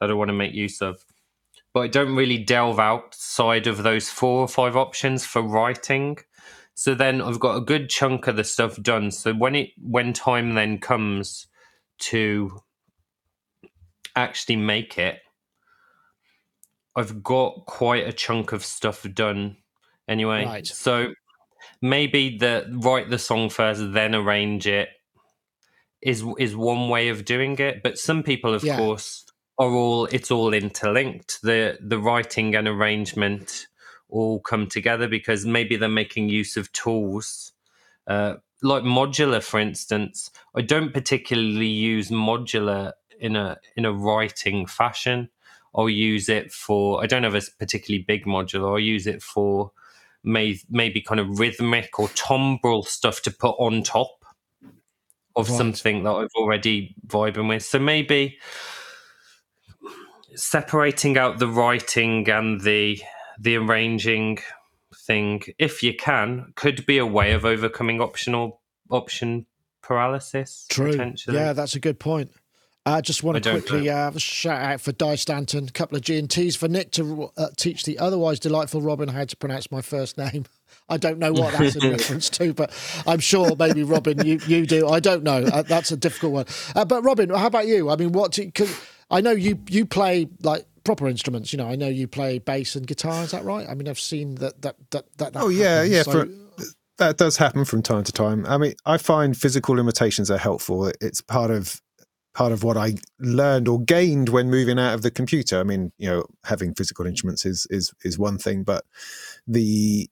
that 0.00 0.10
I 0.10 0.14
want 0.14 0.28
to 0.28 0.34
make 0.34 0.54
use 0.54 0.80
of. 0.82 1.04
But 1.72 1.80
I 1.80 1.88
don't 1.88 2.16
really 2.16 2.38
delve 2.38 2.80
outside 2.80 3.66
of 3.66 3.82
those 3.82 4.10
four 4.10 4.40
or 4.40 4.48
five 4.48 4.76
options 4.76 5.24
for 5.24 5.40
writing. 5.40 6.18
So 6.74 6.94
then 6.94 7.22
I've 7.22 7.38
got 7.38 7.56
a 7.56 7.60
good 7.60 7.88
chunk 7.88 8.26
of 8.26 8.36
the 8.36 8.44
stuff 8.44 8.80
done. 8.82 9.10
So 9.12 9.32
when 9.32 9.54
it 9.54 9.70
when 9.80 10.12
time 10.12 10.54
then 10.54 10.78
comes 10.78 11.46
to 11.98 12.60
actually 14.16 14.56
make 14.56 14.98
it, 14.98 15.20
I've 16.96 17.22
got 17.22 17.66
quite 17.66 18.06
a 18.06 18.12
chunk 18.12 18.52
of 18.52 18.64
stuff 18.64 19.06
done 19.14 19.56
anyway. 20.08 20.44
Right. 20.44 20.66
So 20.66 21.14
maybe 21.80 22.36
the 22.38 22.66
write 22.82 23.10
the 23.10 23.18
song 23.18 23.48
first, 23.50 23.92
then 23.92 24.14
arrange 24.14 24.66
it 24.66 24.88
is 26.02 26.24
is 26.38 26.56
one 26.56 26.88
way 26.88 27.08
of 27.08 27.24
doing 27.24 27.58
it. 27.58 27.82
But 27.82 27.98
some 27.98 28.22
people, 28.22 28.54
of 28.54 28.64
yeah. 28.64 28.76
course, 28.76 29.24
are 29.58 29.70
all 29.70 30.06
it's 30.06 30.30
all 30.30 30.52
interlinked. 30.52 31.40
The 31.42 31.78
the 31.80 31.98
writing 31.98 32.54
and 32.54 32.66
arrangement 32.66 33.66
all 34.08 34.40
come 34.40 34.66
together 34.66 35.08
because 35.08 35.46
maybe 35.46 35.76
they're 35.76 35.88
making 35.88 36.28
use 36.28 36.56
of 36.56 36.72
tools. 36.72 37.52
Uh, 38.06 38.36
like 38.62 38.82
modular, 38.82 39.42
for 39.42 39.60
instance, 39.60 40.30
I 40.54 40.62
don't 40.62 40.92
particularly 40.92 41.66
use 41.66 42.10
modular 42.10 42.92
in 43.18 43.36
a 43.36 43.58
in 43.76 43.84
a 43.84 43.92
writing 43.92 44.66
fashion. 44.66 45.30
I'll 45.74 45.88
use 45.88 46.28
it 46.28 46.52
for 46.52 47.02
I 47.02 47.06
don't 47.06 47.22
have 47.22 47.34
a 47.34 47.42
particularly 47.58 48.04
big 48.06 48.24
module, 48.24 48.68
I'll 48.68 48.78
use 48.78 49.06
it 49.06 49.22
for 49.22 49.72
may, 50.22 50.58
maybe 50.68 51.00
kind 51.00 51.20
of 51.20 51.38
rhythmic 51.38 51.98
or 51.98 52.08
timbral 52.08 52.84
stuff 52.84 53.22
to 53.22 53.30
put 53.30 53.56
on 53.58 53.82
top 53.82 54.24
of 55.36 55.48
right. 55.48 55.56
something 55.56 56.02
that 56.04 56.10
I've 56.10 56.34
already 56.36 56.94
vibing 57.06 57.48
with. 57.48 57.64
So 57.64 57.78
maybe 57.78 58.38
separating 60.34 61.18
out 61.18 61.38
the 61.38 61.48
writing 61.48 62.28
and 62.28 62.60
the 62.60 63.00
the 63.38 63.56
arranging 63.56 64.38
thing, 65.06 65.42
if 65.58 65.82
you 65.82 65.94
can, 65.94 66.52
could 66.56 66.84
be 66.84 66.98
a 66.98 67.06
way 67.06 67.32
of 67.32 67.44
overcoming 67.44 68.00
optional 68.00 68.60
option 68.90 69.46
paralysis. 69.82 70.66
True. 70.68 71.14
Yeah, 71.26 71.54
that's 71.54 71.74
a 71.74 71.80
good 71.80 71.98
point. 71.98 72.30
I 72.86 72.98
uh, 72.98 73.02
just 73.02 73.22
want 73.22 73.42
to 73.42 73.50
quickly 73.50 73.90
uh, 73.90 74.10
shout 74.16 74.62
out 74.62 74.80
for 74.80 74.92
Di 74.92 75.14
Stanton, 75.14 75.68
a 75.68 75.70
couple 75.70 75.96
of 75.96 76.02
G 76.02 76.18
and 76.18 76.30
T's 76.30 76.56
for 76.56 76.66
Nick 76.66 76.92
to 76.92 77.30
uh, 77.36 77.48
teach 77.56 77.84
the 77.84 77.98
otherwise 77.98 78.40
delightful 78.40 78.80
Robin 78.80 79.08
how 79.08 79.24
to 79.26 79.36
pronounce 79.36 79.70
my 79.70 79.82
first 79.82 80.16
name. 80.16 80.46
I 80.88 80.96
don't 80.96 81.18
know 81.18 81.32
what 81.32 81.56
that's 81.56 81.76
in 81.76 81.90
reference 81.92 82.30
to, 82.30 82.54
but 82.54 82.72
I'm 83.06 83.20
sure 83.20 83.54
maybe 83.54 83.82
Robin, 83.82 84.26
you, 84.26 84.40
you 84.46 84.66
do. 84.66 84.88
I 84.88 84.98
don't 84.98 85.22
know. 85.22 85.44
Uh, 85.44 85.62
that's 85.62 85.92
a 85.92 85.96
difficult 85.96 86.32
one. 86.32 86.46
Uh, 86.74 86.84
but 86.86 87.02
Robin, 87.02 87.28
how 87.28 87.46
about 87.46 87.66
you? 87.66 87.90
I 87.90 87.96
mean, 87.96 88.12
what? 88.12 88.32
Do, 88.32 88.46
Because 88.46 88.74
I 89.10 89.20
know 89.20 89.32
you 89.32 89.58
you 89.68 89.84
play 89.84 90.28
like 90.42 90.66
proper 90.82 91.06
instruments. 91.06 91.52
You 91.52 91.58
know, 91.58 91.68
I 91.68 91.76
know 91.76 91.88
you 91.88 92.08
play 92.08 92.38
bass 92.38 92.76
and 92.76 92.86
guitar. 92.86 93.22
Is 93.24 93.32
that 93.32 93.44
right? 93.44 93.68
I 93.68 93.74
mean, 93.74 93.88
I've 93.88 94.00
seen 94.00 94.36
that 94.36 94.62
that 94.62 94.76
that 94.90 95.04
that. 95.18 95.34
that 95.34 95.42
oh 95.42 95.48
yeah, 95.48 95.84
happens, 95.84 95.92
yeah. 95.92 96.02
So... 96.02 96.12
For, 96.12 96.28
that 96.96 97.16
does 97.16 97.36
happen 97.36 97.64
from 97.64 97.82
time 97.82 98.04
to 98.04 98.12
time. 98.12 98.44
I 98.46 98.58
mean, 98.58 98.74
I 98.84 98.98
find 98.98 99.36
physical 99.36 99.74
limitations 99.74 100.30
are 100.30 100.38
helpful. 100.38 100.90
It's 101.00 101.20
part 101.20 101.50
of 101.50 101.80
part 102.40 102.52
of 102.52 102.64
what 102.64 102.78
I 102.78 102.94
learned 103.18 103.68
or 103.68 103.78
gained 103.78 104.30
when 104.30 104.48
moving 104.48 104.78
out 104.78 104.94
of 104.94 105.02
the 105.02 105.10
computer. 105.10 105.60
I 105.60 105.62
mean, 105.62 105.92
you 105.98 106.08
know, 106.08 106.24
having 106.44 106.72
physical 106.72 107.04
instruments 107.06 107.44
is 107.44 107.66
is 107.68 107.92
is 108.02 108.18
one 108.18 108.38
thing, 108.38 108.62
but 108.62 108.86
the 109.46 110.08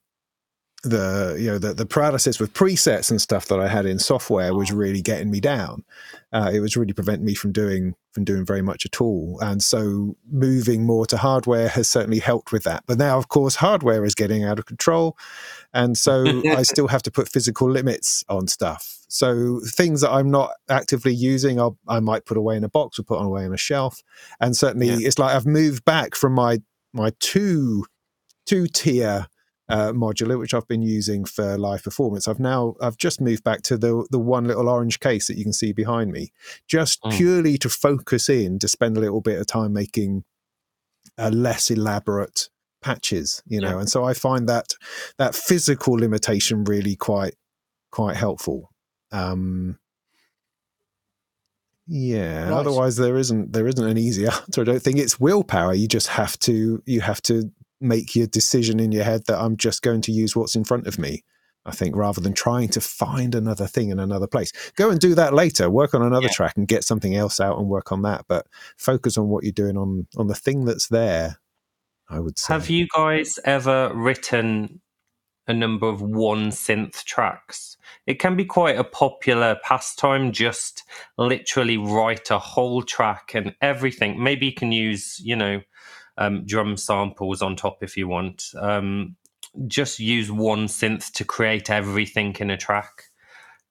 the 0.83 1.39
you 1.41 1.47
know 1.47 1.57
the 1.57 1.73
the 1.73 1.87
paralysis 1.87 2.39
with 2.39 2.53
presets 2.53 3.11
and 3.11 3.19
stuff 3.19 3.47
that 3.47 3.59
I 3.59 3.67
had 3.67 3.87
in 3.87 3.99
software 3.99 4.55
was 4.55 4.71
really 4.71 5.01
getting 5.01 5.31
me 5.31 5.41
down. 5.41 5.85
Uh, 6.31 6.51
it 6.53 6.61
was 6.61 6.77
really 6.77 6.93
preventing 6.93 7.25
me 7.25 7.35
from 7.35 7.51
doing 7.51 7.95
from 8.13 8.25
doing 8.25 8.45
very 8.45 8.63
much 8.63 8.85
at 8.85 9.01
all. 9.01 9.39
And 9.41 9.63
so 9.63 10.15
moving 10.31 10.85
more 10.85 11.07
to 11.07 11.17
hardware 11.17 11.69
has 11.69 11.89
certainly 11.89 12.19
helped 12.19 12.53
with 12.53 12.65
that. 12.65 12.85
But 12.87 12.99
now, 12.99 13.17
of 13.17 13.29
course, 13.29 13.55
hardware 13.55 14.05
is 14.05 14.15
getting 14.15 14.45
out 14.45 14.59
of 14.59 14.67
control, 14.67 15.17
and 15.73 15.97
so 15.97 16.43
I 16.59 16.63
still 16.63 16.89
have 16.89 17.03
to 17.05 17.11
put 17.11 17.27
physical 17.27 17.71
limits 17.71 18.23
on 18.29 18.49
stuff. 18.49 18.98
So 19.09 19.61
things 19.67 20.03
that 20.03 20.11
I'm 20.11 20.31
not 20.31 20.53
actively 20.69 21.15
using, 21.15 21.59
I'll, 21.59 21.79
I 21.89 22.01
might 22.01 22.27
put 22.27 22.37
away 22.37 22.57
in 22.57 22.65
a 22.65 22.69
box 22.69 22.99
or 22.99 23.03
put 23.03 23.21
away 23.21 23.45
on 23.45 23.55
a 23.55 23.59
shelf. 23.59 24.03
And 24.41 24.57
certainly, 24.57 24.89
yeah. 24.89 24.99
it's 25.01 25.19
like 25.19 25.35
I've 25.35 25.47
moved 25.47 25.85
back 25.85 26.15
from 26.15 26.35
my 26.35 26.59
my 26.93 27.13
two 27.19 27.85
two 28.47 28.67
tier 28.67 29.27
uh, 29.69 29.93
modular, 29.93 30.39
which 30.39 30.55
I've 30.55 30.69
been 30.69 30.83
using 30.83 31.25
for 31.25 31.59
live 31.59 31.83
performance. 31.83 32.29
I've 32.29 32.41
now 32.41 32.75
I've 32.81 32.97
just 32.97 33.21
moved 33.21 33.45
back 33.45 33.63
to 33.63 33.77
the 33.77 34.07
the 34.11 34.19
one 34.19 34.45
little 34.45 34.69
orange 34.69 35.01
case 35.01 35.27
that 35.27 35.37
you 35.37 35.45
can 35.45 35.53
see 35.53 35.73
behind 35.73 36.13
me, 36.13 36.33
just 36.67 37.03
mm. 37.03 37.17
purely 37.17 37.59
to 37.59 37.69
focus 37.69 38.29
in 38.29 38.59
to 38.59 38.69
spend 38.69 38.97
a 38.97 39.01
little 39.01 39.21
bit 39.21 39.39
of 39.41 39.47
time 39.47 39.73
making 39.73 40.25
a 41.17 41.31
less 41.31 41.71
elaborate 41.71 42.49
patches, 42.83 43.43
you 43.47 43.61
know. 43.61 43.71
Yeah. 43.71 43.81
And 43.81 43.89
so 43.89 44.05
I 44.05 44.15
find 44.15 44.49
that 44.49 44.75
that 45.19 45.35
physical 45.35 45.95
limitation 45.95 46.65
really 46.65 46.97
quite 46.97 47.35
quite 47.91 48.17
helpful. 48.17 48.71
Um, 49.13 49.79
yeah. 51.87 52.45
Right. 52.45 52.53
Otherwise, 52.53 52.97
there 52.97 53.17
isn't 53.17 53.53
there 53.53 53.67
isn't 53.67 53.87
an 53.87 53.99
easy 53.99 54.27
answer. 54.27 54.61
I 54.61 54.65
don't 54.65 54.83
think 54.83 54.99
it's 54.99 55.19
willpower. 55.19 55.75
You 55.75 55.89
just 55.89 56.09
have 56.09 56.39
to 56.41 56.83
you 56.87 57.01
have 57.01 57.23
to 57.23 57.51
make 57.81 58.15
your 58.15 58.27
decision 58.27 58.81
in 58.81 58.93
your 58.93 59.05
head 59.05 59.23
that 59.27 59.41
I'm 59.41 59.57
just 59.57 59.83
going 59.83 60.03
to 60.03 60.13
use 60.13 60.37
what's 60.37 60.55
in 60.55 60.65
front 60.65 60.87
of 60.87 60.99
me. 60.99 61.25
I 61.65 61.73
think 61.73 61.97
rather 61.97 62.21
than 62.21 62.33
trying 62.33 62.69
to 62.71 62.81
find 62.81 63.35
another 63.35 63.67
thing 63.67 63.91
in 63.91 63.99
another 63.99 64.27
place, 64.27 64.53
go 64.77 64.91
and 64.91 64.99
do 64.99 65.15
that 65.15 65.35
later. 65.35 65.69
Work 65.69 65.95
on 65.95 66.03
another 66.03 66.27
yeah. 66.27 66.33
track 66.33 66.57
and 66.57 66.67
get 66.67 66.83
something 66.83 67.15
else 67.15 67.41
out 67.41 67.59
and 67.59 67.69
work 67.69 67.93
on 67.93 68.03
that. 68.03 68.25
But 68.27 68.47
focus 68.77 69.19
on 69.19 69.29
what 69.29 69.45
you're 69.45 69.53
doing 69.53 69.77
on 69.77 70.07
on 70.17 70.27
the 70.29 70.35
thing 70.35 70.65
that's 70.65 70.89
there. 70.89 71.39
I 72.11 72.21
would 72.21 72.39
say. 72.39 72.55
Have 72.55 72.71
you 72.71 72.87
guys 72.95 73.39
ever 73.45 73.93
written 73.95 74.81
a 75.49 75.55
number 75.55 75.89
of 75.89 76.01
one 76.01 76.51
synth 76.51 77.05
tracks? 77.05 77.77
It 78.07 78.21
can 78.21 78.37
be 78.37 78.45
quite 78.45 78.79
a 78.79 78.85
popular 78.85 79.57
pastime. 79.65 80.33
Just 80.33 80.85
literally 81.17 81.77
write 81.77 82.31
a 82.31 82.39
whole 82.39 82.83
track 82.83 83.33
and 83.35 83.55
everything. 83.61 84.23
Maybe 84.23 84.47
you 84.47 84.55
can 84.55 84.73
use, 84.73 85.21
you 85.21 85.37
know, 85.37 85.61
um, 86.17 86.45
drum 86.45 86.77
samples 86.77 87.43
on 87.43 87.57
top 87.57 87.79
if 87.83 87.97
you 87.97 88.09
want. 88.09 88.45
Um, 88.59 89.17
just 89.67 89.99
use 89.99 90.31
one 90.31 90.67
synth 90.67 91.13
to 91.13 91.25
create 91.25 91.71
everything 91.71 92.37
in 92.39 92.51
a 92.51 92.57
track 92.57 93.05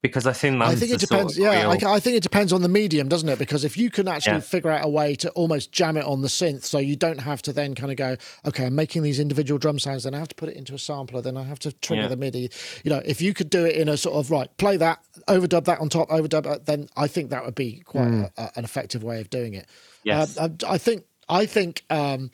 because 0.07 0.27
I 0.27 0.33
think 0.33 0.61
I 0.61 0.75
think 0.75 0.91
it 0.91 0.99
depends. 0.99 1.35
Sort 1.35 1.47
of 1.47 1.53
yeah, 1.53 1.69
I, 1.69 1.95
I, 1.95 1.99
think 1.99 2.17
it 2.17 2.23
depends 2.23 2.51
on 2.53 2.61
the 2.61 2.69
medium, 2.69 3.07
doesn't 3.07 3.27
it? 3.29 3.39
Because 3.39 3.63
if 3.63 3.77
you 3.77 3.89
can 3.89 4.07
actually 4.07 4.33
yeah. 4.33 4.39
figure 4.41 4.69
out 4.69 4.83
a 4.83 4.89
way 4.89 5.15
to 5.15 5.29
almost 5.31 5.71
jam 5.71 5.97
it 5.97 6.05
on 6.05 6.21
the 6.21 6.27
synth, 6.27 6.63
so 6.63 6.79
you 6.79 6.95
don't 6.95 7.19
have 7.19 7.41
to 7.43 7.53
then 7.53 7.75
kind 7.75 7.91
of 7.91 7.97
go, 7.97 8.17
okay, 8.45 8.65
I'm 8.65 8.75
making 8.75 9.03
these 9.03 9.19
individual 9.19 9.57
drum 9.57 9.79
sounds, 9.79 10.03
then 10.03 10.13
I 10.13 10.19
have 10.19 10.29
to 10.29 10.35
put 10.35 10.49
it 10.49 10.55
into 10.55 10.73
a 10.73 10.79
sampler, 10.79 11.21
then 11.21 11.37
I 11.37 11.43
have 11.43 11.59
to 11.59 11.71
trigger 11.71 12.03
yeah. 12.03 12.07
the 12.07 12.17
MIDI. 12.17 12.49
You 12.83 12.91
know, 12.91 13.01
if 13.05 13.21
you 13.21 13.33
could 13.33 13.49
do 13.49 13.65
it 13.65 13.75
in 13.75 13.89
a 13.89 13.97
sort 13.97 14.15
of 14.15 14.31
right, 14.31 14.55
play 14.57 14.77
that, 14.77 14.99
overdub 15.27 15.65
that 15.65 15.79
on 15.79 15.89
top, 15.89 16.09
overdub, 16.09 16.43
that, 16.43 16.65
then 16.65 16.89
I 16.97 17.07
think 17.07 17.29
that 17.29 17.45
would 17.45 17.55
be 17.55 17.81
quite 17.85 18.07
mm. 18.07 18.31
a, 18.37 18.41
a, 18.41 18.51
an 18.55 18.63
effective 18.63 19.03
way 19.03 19.21
of 19.21 19.29
doing 19.29 19.53
it. 19.53 19.67
Yes, 20.03 20.37
uh, 20.37 20.49
I, 20.65 20.73
I 20.73 20.77
think 20.77 21.03
I 21.29 21.45
think. 21.45 21.83
Um, 21.89 22.31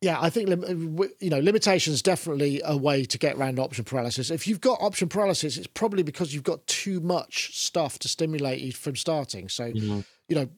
yeah, 0.00 0.18
I 0.20 0.30
think 0.30 0.48
you 0.48 1.30
know 1.30 1.40
limitations 1.40 2.02
definitely 2.02 2.60
a 2.64 2.76
way 2.76 3.04
to 3.04 3.18
get 3.18 3.36
around 3.36 3.58
option 3.58 3.84
paralysis. 3.84 4.30
If 4.30 4.46
you've 4.46 4.60
got 4.60 4.80
option 4.80 5.08
paralysis, 5.08 5.56
it's 5.56 5.66
probably 5.66 6.04
because 6.04 6.32
you've 6.32 6.44
got 6.44 6.64
too 6.66 7.00
much 7.00 7.58
stuff 7.58 7.98
to 8.00 8.08
stimulate 8.08 8.60
you 8.60 8.72
from 8.72 8.94
starting. 8.94 9.48
So, 9.48 9.72
mm-hmm. 9.72 10.00
you 10.28 10.36
know, 10.36 10.48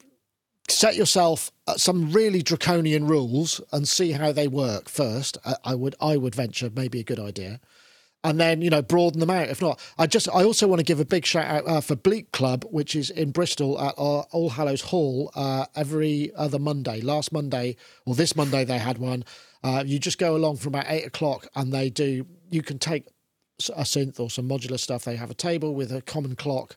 set 0.69 0.95
yourself 0.95 1.51
some 1.77 2.13
really 2.13 2.43
draconian 2.43 3.07
rules 3.07 3.63
and 3.73 3.89
see 3.89 4.13
how 4.13 4.31
they 4.31 4.47
work 4.47 4.91
first. 4.91 5.39
I 5.65 5.75
would 5.75 5.95
I 6.01 6.19
would 6.19 6.35
venture 6.35 6.71
maybe 6.75 7.01
a 7.01 7.05
good 7.05 7.21
idea 7.21 7.61
and 8.23 8.39
then 8.39 8.63
you 8.63 8.71
know 8.71 8.83
broaden 8.83 9.21
them 9.21 9.31
out. 9.31 9.49
If 9.49 9.63
not, 9.63 9.81
I 9.99 10.07
just 10.07 10.29
I 10.29 10.45
also 10.45 10.67
want 10.67 10.81
to 10.81 10.85
give 10.85 11.01
a 11.01 11.05
big 11.05 11.25
shout 11.25 11.47
out 11.47 11.67
uh, 11.67 11.81
for 11.81 11.97
Bleep 11.97 12.33
Club, 12.33 12.65
which 12.71 12.95
is 12.95 13.11
in 13.11 13.31
Bristol 13.31 13.81
at 13.81 13.95
our 13.97 14.27
All 14.31 14.51
Hallows 14.51 14.83
Hall 14.83 15.31
uh, 15.35 15.67
every 15.75 16.33
other 16.35 16.59
Monday. 16.59 17.01
Last 17.01 17.33
Monday 17.33 17.77
or 18.07 18.15
this 18.15 18.37
Monday 18.37 18.65
they 18.65 18.79
had 18.79 18.99
one. 18.99 19.25
Uh, 19.63 19.83
you 19.87 19.99
just 19.99 20.19
go 20.19 20.37
along 20.37 20.57
from 20.57 20.75
about 20.75 20.87
eight 20.89 21.07
o'clock, 21.07 21.49
and 21.55 21.73
they 21.73 21.91
do. 21.91 22.27
You 22.51 22.63
can 22.63 22.79
take 22.79 23.07
a 23.77 23.83
synth 23.83 24.19
or 24.19 24.31
some 24.31 24.49
modular 24.49 24.79
stuff. 24.79 25.05
They 25.05 25.17
have 25.17 25.31
a 25.31 25.35
table 25.35 25.75
with 25.75 25.93
a 25.93 26.03
common 26.03 26.37
clock. 26.37 26.77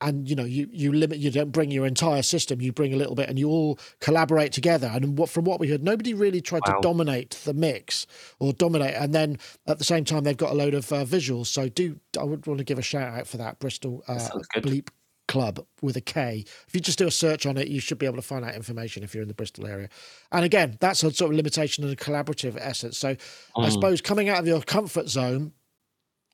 And 0.00 0.28
you 0.28 0.36
know 0.36 0.44
you 0.44 0.68
you 0.70 0.92
limit 0.92 1.18
you 1.18 1.30
don't 1.30 1.50
bring 1.50 1.70
your 1.70 1.86
entire 1.86 2.22
system 2.22 2.60
you 2.60 2.72
bring 2.72 2.92
a 2.92 2.96
little 2.96 3.14
bit 3.14 3.28
and 3.28 3.38
you 3.38 3.48
all 3.48 3.78
collaborate 4.00 4.52
together. 4.52 4.90
And 4.92 5.18
what 5.18 5.30
from 5.30 5.44
what 5.44 5.60
we 5.60 5.68
heard 5.68 5.82
nobody 5.82 6.14
really 6.14 6.40
tried 6.40 6.62
wow. 6.66 6.74
to 6.74 6.80
dominate 6.80 7.30
the 7.44 7.54
mix 7.54 8.06
or 8.38 8.52
dominate. 8.52 8.94
And 8.94 9.14
then 9.14 9.38
at 9.66 9.78
the 9.78 9.84
same 9.84 10.04
time 10.04 10.24
they've 10.24 10.36
got 10.36 10.52
a 10.52 10.54
load 10.54 10.74
of 10.74 10.92
uh, 10.92 11.04
visuals. 11.04 11.46
So 11.46 11.68
do 11.68 11.98
i 12.18 12.24
would 12.24 12.46
want 12.46 12.58
to 12.58 12.64
give 12.64 12.78
a 12.78 12.82
shout 12.82 13.18
out 13.18 13.26
for 13.26 13.36
that 13.38 13.58
bristol 13.58 14.04
uh, 14.08 14.28
bleep 14.56 14.88
club 15.28 15.64
with 15.82 15.96
a 15.96 16.00
k. 16.00 16.44
If 16.68 16.74
you 16.74 16.80
just 16.80 16.98
do 16.98 17.06
a 17.06 17.10
search 17.10 17.46
on 17.46 17.56
it 17.56 17.68
you 17.68 17.80
should 17.80 17.98
be 17.98 18.06
able 18.06 18.16
to 18.16 18.22
find 18.22 18.44
out 18.44 18.54
information 18.54 19.02
if 19.02 19.14
you're 19.14 19.22
in 19.22 19.28
the 19.28 19.34
bristol 19.34 19.66
area. 19.66 19.88
And 20.30 20.44
again 20.44 20.76
that's 20.80 21.02
a 21.02 21.12
sort 21.12 21.30
of 21.30 21.36
limitation 21.36 21.84
and 21.84 21.92
a 21.92 21.96
collaborative 21.96 22.56
essence. 22.60 22.98
So 22.98 23.14
mm. 23.14 23.18
i 23.56 23.68
suppose 23.70 24.00
coming 24.00 24.28
out 24.28 24.40
of 24.40 24.46
your 24.46 24.60
comfort 24.60 25.08
zone 25.08 25.52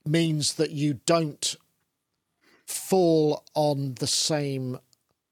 means 0.05 0.55
that 0.55 0.73
you 0.73 0.95
don't 1.07 1.57
fall 2.73 3.45
on 3.55 3.95
the 3.95 4.07
same 4.07 4.79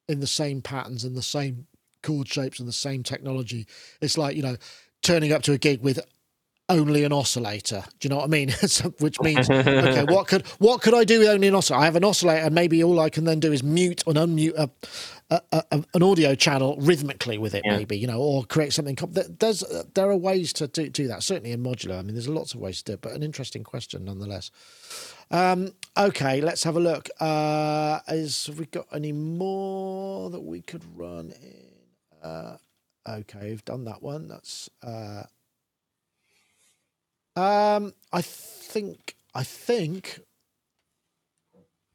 in 0.08 0.20
the 0.20 0.26
same 0.26 0.60
patterns 0.60 1.04
and 1.04 1.16
the 1.16 1.22
same 1.22 1.66
chord 2.02 2.28
shapes 2.28 2.58
and 2.58 2.68
the 2.68 2.72
same 2.72 3.02
technology. 3.02 3.66
It's 4.00 4.18
like 4.18 4.36
you 4.36 4.42
know 4.42 4.56
turning 5.02 5.32
up 5.32 5.42
to 5.42 5.52
a 5.52 5.58
gig 5.58 5.80
with 5.82 6.00
only 6.70 7.02
an 7.04 7.12
oscillator. 7.12 7.82
Do 7.98 8.06
you 8.06 8.10
know 8.10 8.18
what 8.18 8.24
I 8.24 8.28
mean? 8.28 8.50
Which 9.00 9.20
means, 9.20 9.50
okay, 9.50 10.04
what 10.04 10.28
could 10.28 10.46
what 10.58 10.80
could 10.80 10.94
I 10.94 11.04
do 11.04 11.18
with 11.18 11.28
only 11.28 11.48
an 11.48 11.54
oscillator? 11.54 11.82
I 11.82 11.84
have 11.84 11.96
an 11.96 12.04
oscillator, 12.04 12.46
and 12.46 12.54
maybe 12.54 12.82
all 12.82 13.00
I 13.00 13.10
can 13.10 13.24
then 13.24 13.40
do 13.40 13.52
is 13.52 13.62
mute 13.62 14.02
and 14.06 14.16
unmute 14.16 14.54
a, 14.56 14.70
a, 15.30 15.42
a, 15.52 15.84
an 15.94 16.02
audio 16.02 16.34
channel 16.34 16.76
rhythmically 16.80 17.38
with 17.38 17.54
it, 17.54 17.62
yeah. 17.64 17.76
maybe 17.76 17.98
you 17.98 18.06
know, 18.06 18.20
or 18.20 18.44
create 18.44 18.72
something. 18.72 18.96
There's 19.10 19.64
there 19.94 20.08
are 20.08 20.16
ways 20.16 20.52
to 20.54 20.68
do, 20.68 20.88
do 20.88 21.08
that. 21.08 21.22
Certainly 21.22 21.52
in 21.52 21.62
modular. 21.62 21.98
I 21.98 22.02
mean, 22.02 22.14
there's 22.14 22.28
lots 22.28 22.54
of 22.54 22.60
ways 22.60 22.78
to 22.78 22.84
do 22.84 22.92
it, 22.94 23.00
but 23.02 23.12
an 23.12 23.22
interesting 23.22 23.64
question 23.64 24.04
nonetheless. 24.04 24.50
Um, 25.30 25.72
okay, 25.96 26.40
let's 26.40 26.64
have 26.64 26.76
a 26.76 26.80
look. 26.80 27.08
Uh, 27.20 28.00
is 28.08 28.46
have 28.46 28.58
we 28.58 28.66
got 28.66 28.86
any 28.92 29.12
more 29.12 30.28
that 30.30 30.40
we 30.40 30.60
could 30.60 30.82
run 30.96 31.32
in? 31.40 32.28
Uh, 32.28 32.56
okay, 33.08 33.50
we've 33.50 33.64
done 33.64 33.84
that 33.84 34.02
one. 34.02 34.28
That's. 34.28 34.68
Uh, 34.82 35.22
um, 37.36 37.94
I 38.12 38.22
think. 38.22 39.14
I 39.34 39.44
think. 39.44 40.20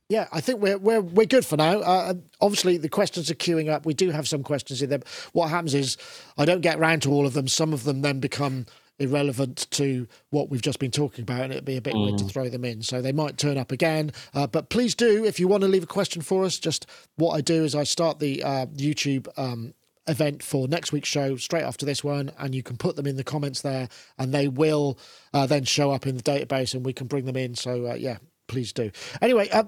Yeah, 0.08 0.28
I 0.32 0.40
think 0.40 0.62
we're 0.62 0.78
we're 0.78 1.02
we're 1.02 1.26
good 1.26 1.46
for 1.46 1.58
now. 1.58 1.80
Uh, 1.80 2.14
obviously, 2.40 2.78
the 2.78 2.88
questions 2.88 3.30
are 3.30 3.36
queuing 3.36 3.70
up. 3.70 3.86
We 3.86 3.94
do 3.94 4.12
have 4.12 4.28
some 4.30 4.44
questions 4.44 4.82
in 4.82 4.90
them. 4.90 5.04
What 5.34 5.50
happens 5.50 5.74
is 5.74 5.98
I 6.38 6.46
don't 6.46 6.62
get 6.62 6.80
round 6.80 7.02
to 7.02 7.12
all 7.12 7.26
of 7.26 7.34
them. 7.34 7.48
Some 7.50 7.74
of 7.74 7.84
them 7.84 8.02
then 8.02 8.20
become 8.20 8.68
irrelevant 9.00 9.68
to 9.72 10.08
what 10.30 10.50
we've 10.50 10.62
just 10.62 10.80
been 10.80 10.92
talking 10.92 11.24
about, 11.24 11.42
and 11.42 11.52
it'd 11.52 11.66
be 11.66 11.78
a 11.78 11.82
bit 11.82 11.94
mm. 11.94 12.06
weird 12.06 12.18
to 12.20 12.24
mm. 12.26 12.32
throw 12.32 12.50
them 12.50 12.66
in. 12.66 12.82
So 12.82 13.02
they 13.02 13.12
might 13.12 13.38
turn 13.38 13.58
up 13.58 13.72
again. 13.72 14.12
Uh, 14.34 14.48
but 14.48 14.70
please 14.70 14.96
do, 14.96 15.26
if 15.26 15.40
you 15.40 15.48
want 15.48 15.62
to 15.62 15.68
leave 15.68 15.84
a 15.84 15.88
question 15.88 16.22
for 16.22 16.46
us, 16.46 16.58
just 16.58 16.88
what 17.16 17.34
I 17.34 17.42
do 17.42 17.64
is 17.64 17.76
I 17.76 17.84
start 17.84 18.20
the 18.20 18.44
uh, 18.44 18.66
YouTube 18.68 19.28
um, 19.38 19.74
event 20.08 20.44
for 20.44 20.68
next 20.68 20.92
week's 20.92 21.10
show 21.10 21.36
straight 21.36 21.64
after 21.64 21.86
this 21.86 22.04
one, 22.04 22.32
and 22.38 22.56
you 22.56 22.64
can 22.64 22.78
put 22.78 22.96
them 22.96 23.08
in 23.08 23.18
the 23.18 23.24
comments 23.24 23.62
there, 23.62 23.90
and 24.18 24.34
they 24.34 24.48
will 24.48 24.98
uh, 25.34 25.46
then 25.46 25.64
show 25.64 25.92
up 25.92 26.08
in 26.08 26.16
the 26.16 26.24
database, 26.24 26.74
and 26.74 26.86
we 26.86 26.94
can 26.94 27.08
bring 27.08 27.26
them 27.26 27.38
in. 27.38 27.56
So 27.56 27.88
uh, 27.88 27.96
yeah, 27.96 28.18
please 28.48 28.72
do. 28.72 28.92
Anyway, 29.22 29.50
uh, 29.50 29.64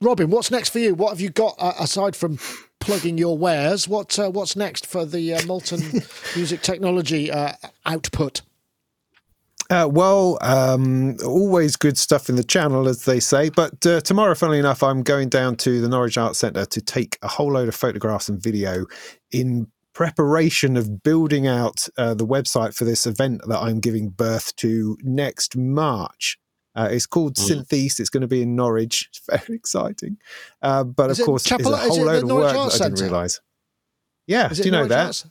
Robin, 0.00 0.30
what's 0.30 0.50
next 0.50 0.70
for 0.70 0.78
you? 0.78 0.94
What 0.94 1.10
have 1.10 1.20
you 1.20 1.30
got 1.30 1.54
uh, 1.58 1.72
aside 1.78 2.16
from 2.16 2.38
plugging 2.84 3.18
your 3.18 3.36
wares? 3.36 3.88
What 3.88 4.18
uh, 4.18 4.30
what's 4.30 4.56
next 4.56 4.86
for 4.86 5.04
the 5.04 5.34
uh, 5.34 5.46
Molten 5.46 5.80
Music 6.36 6.62
Technology 6.62 7.30
uh, 7.30 7.52
output? 7.86 8.42
Uh, 9.70 9.88
well, 9.90 10.36
um, 10.42 11.16
always 11.24 11.74
good 11.74 11.96
stuff 11.96 12.28
in 12.28 12.36
the 12.36 12.44
channel, 12.44 12.86
as 12.86 13.06
they 13.06 13.18
say. 13.18 13.48
But 13.48 13.84
uh, 13.86 14.02
tomorrow, 14.02 14.34
funnily 14.34 14.58
enough, 14.58 14.82
I'm 14.82 15.02
going 15.02 15.30
down 15.30 15.56
to 15.56 15.80
the 15.80 15.88
Norwich 15.88 16.18
Arts 16.18 16.38
Centre 16.38 16.66
to 16.66 16.80
take 16.82 17.18
a 17.22 17.28
whole 17.28 17.52
load 17.52 17.68
of 17.68 17.74
photographs 17.74 18.28
and 18.28 18.42
video 18.42 18.84
in 19.32 19.66
preparation 19.94 20.76
of 20.76 21.02
building 21.02 21.46
out 21.46 21.88
uh, 21.96 22.12
the 22.12 22.26
website 22.26 22.74
for 22.74 22.84
this 22.84 23.06
event 23.06 23.40
that 23.48 23.58
I'm 23.58 23.80
giving 23.80 24.10
birth 24.10 24.54
to 24.56 24.98
next 25.02 25.56
March. 25.56 26.38
Uh, 26.74 26.88
it's 26.90 27.06
called 27.06 27.34
mm. 27.34 27.46
Syntheast. 27.46 28.00
It's 28.00 28.10
going 28.10 28.22
to 28.22 28.26
be 28.26 28.42
in 28.42 28.56
Norwich. 28.56 29.08
It's 29.10 29.20
very 29.26 29.56
exciting. 29.56 30.18
Uh, 30.62 30.84
but 30.84 31.10
is 31.10 31.20
of 31.20 31.26
course, 31.26 31.44
Chapel, 31.44 31.72
there's 31.72 31.86
a 31.86 31.88
whole 31.88 32.04
load 32.04 32.22
of 32.24 32.30
work 32.30 32.56
Arts 32.56 32.78
that 32.78 32.86
I 32.86 32.88
didn't 32.88 33.04
realise. 33.04 33.40
Yeah, 34.26 34.48
do 34.48 34.62
you 34.62 34.70
know 34.70 34.78
Norwich 34.78 34.90
that? 34.90 35.06
Arts? 35.06 35.26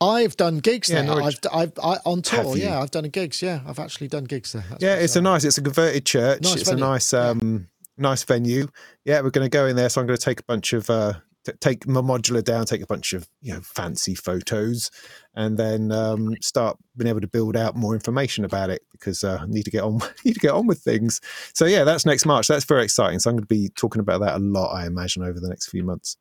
I've 0.00 0.36
done 0.36 0.58
gigs 0.58 0.90
yeah, 0.90 1.02
there. 1.02 1.16
Norwich. 1.16 1.38
I've, 1.52 1.72
I've 1.78 1.78
I, 1.82 1.98
on 2.04 2.22
tour. 2.22 2.56
Yeah, 2.56 2.80
I've 2.80 2.90
done 2.90 3.04
gigs. 3.04 3.40
Yeah, 3.40 3.60
I've 3.66 3.78
actually 3.78 4.08
done 4.08 4.24
gigs 4.24 4.52
there. 4.52 4.64
That's 4.68 4.82
yeah, 4.82 4.94
it's 4.96 5.16
a 5.16 5.22
nice. 5.22 5.44
It's 5.44 5.58
a 5.58 5.62
converted 5.62 6.04
church. 6.04 6.42
Nice 6.42 6.56
it's 6.56 6.68
venue. 6.68 6.84
a 6.84 6.88
nice, 6.88 7.14
um, 7.14 7.40
yeah. 7.42 7.58
nice 7.96 8.22
venue. 8.24 8.68
Yeah, 9.04 9.22
we're 9.22 9.30
going 9.30 9.48
to 9.48 9.54
go 9.54 9.66
in 9.66 9.76
there. 9.76 9.88
So 9.88 10.00
I'm 10.00 10.06
going 10.06 10.18
to 10.18 10.24
take 10.24 10.40
a 10.40 10.44
bunch 10.44 10.72
of 10.72 10.90
uh, 10.90 11.14
take 11.60 11.86
my 11.86 12.00
modular 12.00 12.42
down, 12.42 12.66
take 12.66 12.82
a 12.82 12.86
bunch 12.86 13.12
of 13.12 13.28
you 13.40 13.54
know 13.54 13.60
fancy 13.60 14.14
photos, 14.14 14.90
and 15.34 15.58
then 15.58 15.92
um, 15.92 16.34
start 16.40 16.78
being 16.96 17.08
able 17.08 17.20
to 17.20 17.28
build 17.28 17.56
out 17.56 17.76
more 17.76 17.94
information 17.94 18.44
about 18.44 18.70
it 18.70 18.82
because 18.92 19.24
uh, 19.24 19.38
I 19.40 19.46
need 19.46 19.64
to 19.64 19.70
get 19.70 19.82
on 19.82 20.00
need 20.24 20.34
to 20.34 20.40
get 20.40 20.52
on 20.52 20.66
with 20.66 20.80
things. 20.80 21.20
So 21.54 21.66
yeah, 21.66 21.84
that's 21.84 22.06
next 22.06 22.26
March. 22.26 22.48
That's 22.48 22.64
very 22.64 22.84
exciting. 22.84 23.18
So 23.18 23.30
I'm 23.30 23.36
going 23.36 23.44
to 23.44 23.46
be 23.46 23.70
talking 23.76 24.00
about 24.00 24.20
that 24.20 24.36
a 24.36 24.38
lot, 24.38 24.72
I 24.72 24.86
imagine, 24.86 25.22
over 25.22 25.40
the 25.40 25.48
next 25.48 25.68
few 25.68 25.84
months. 25.84 26.16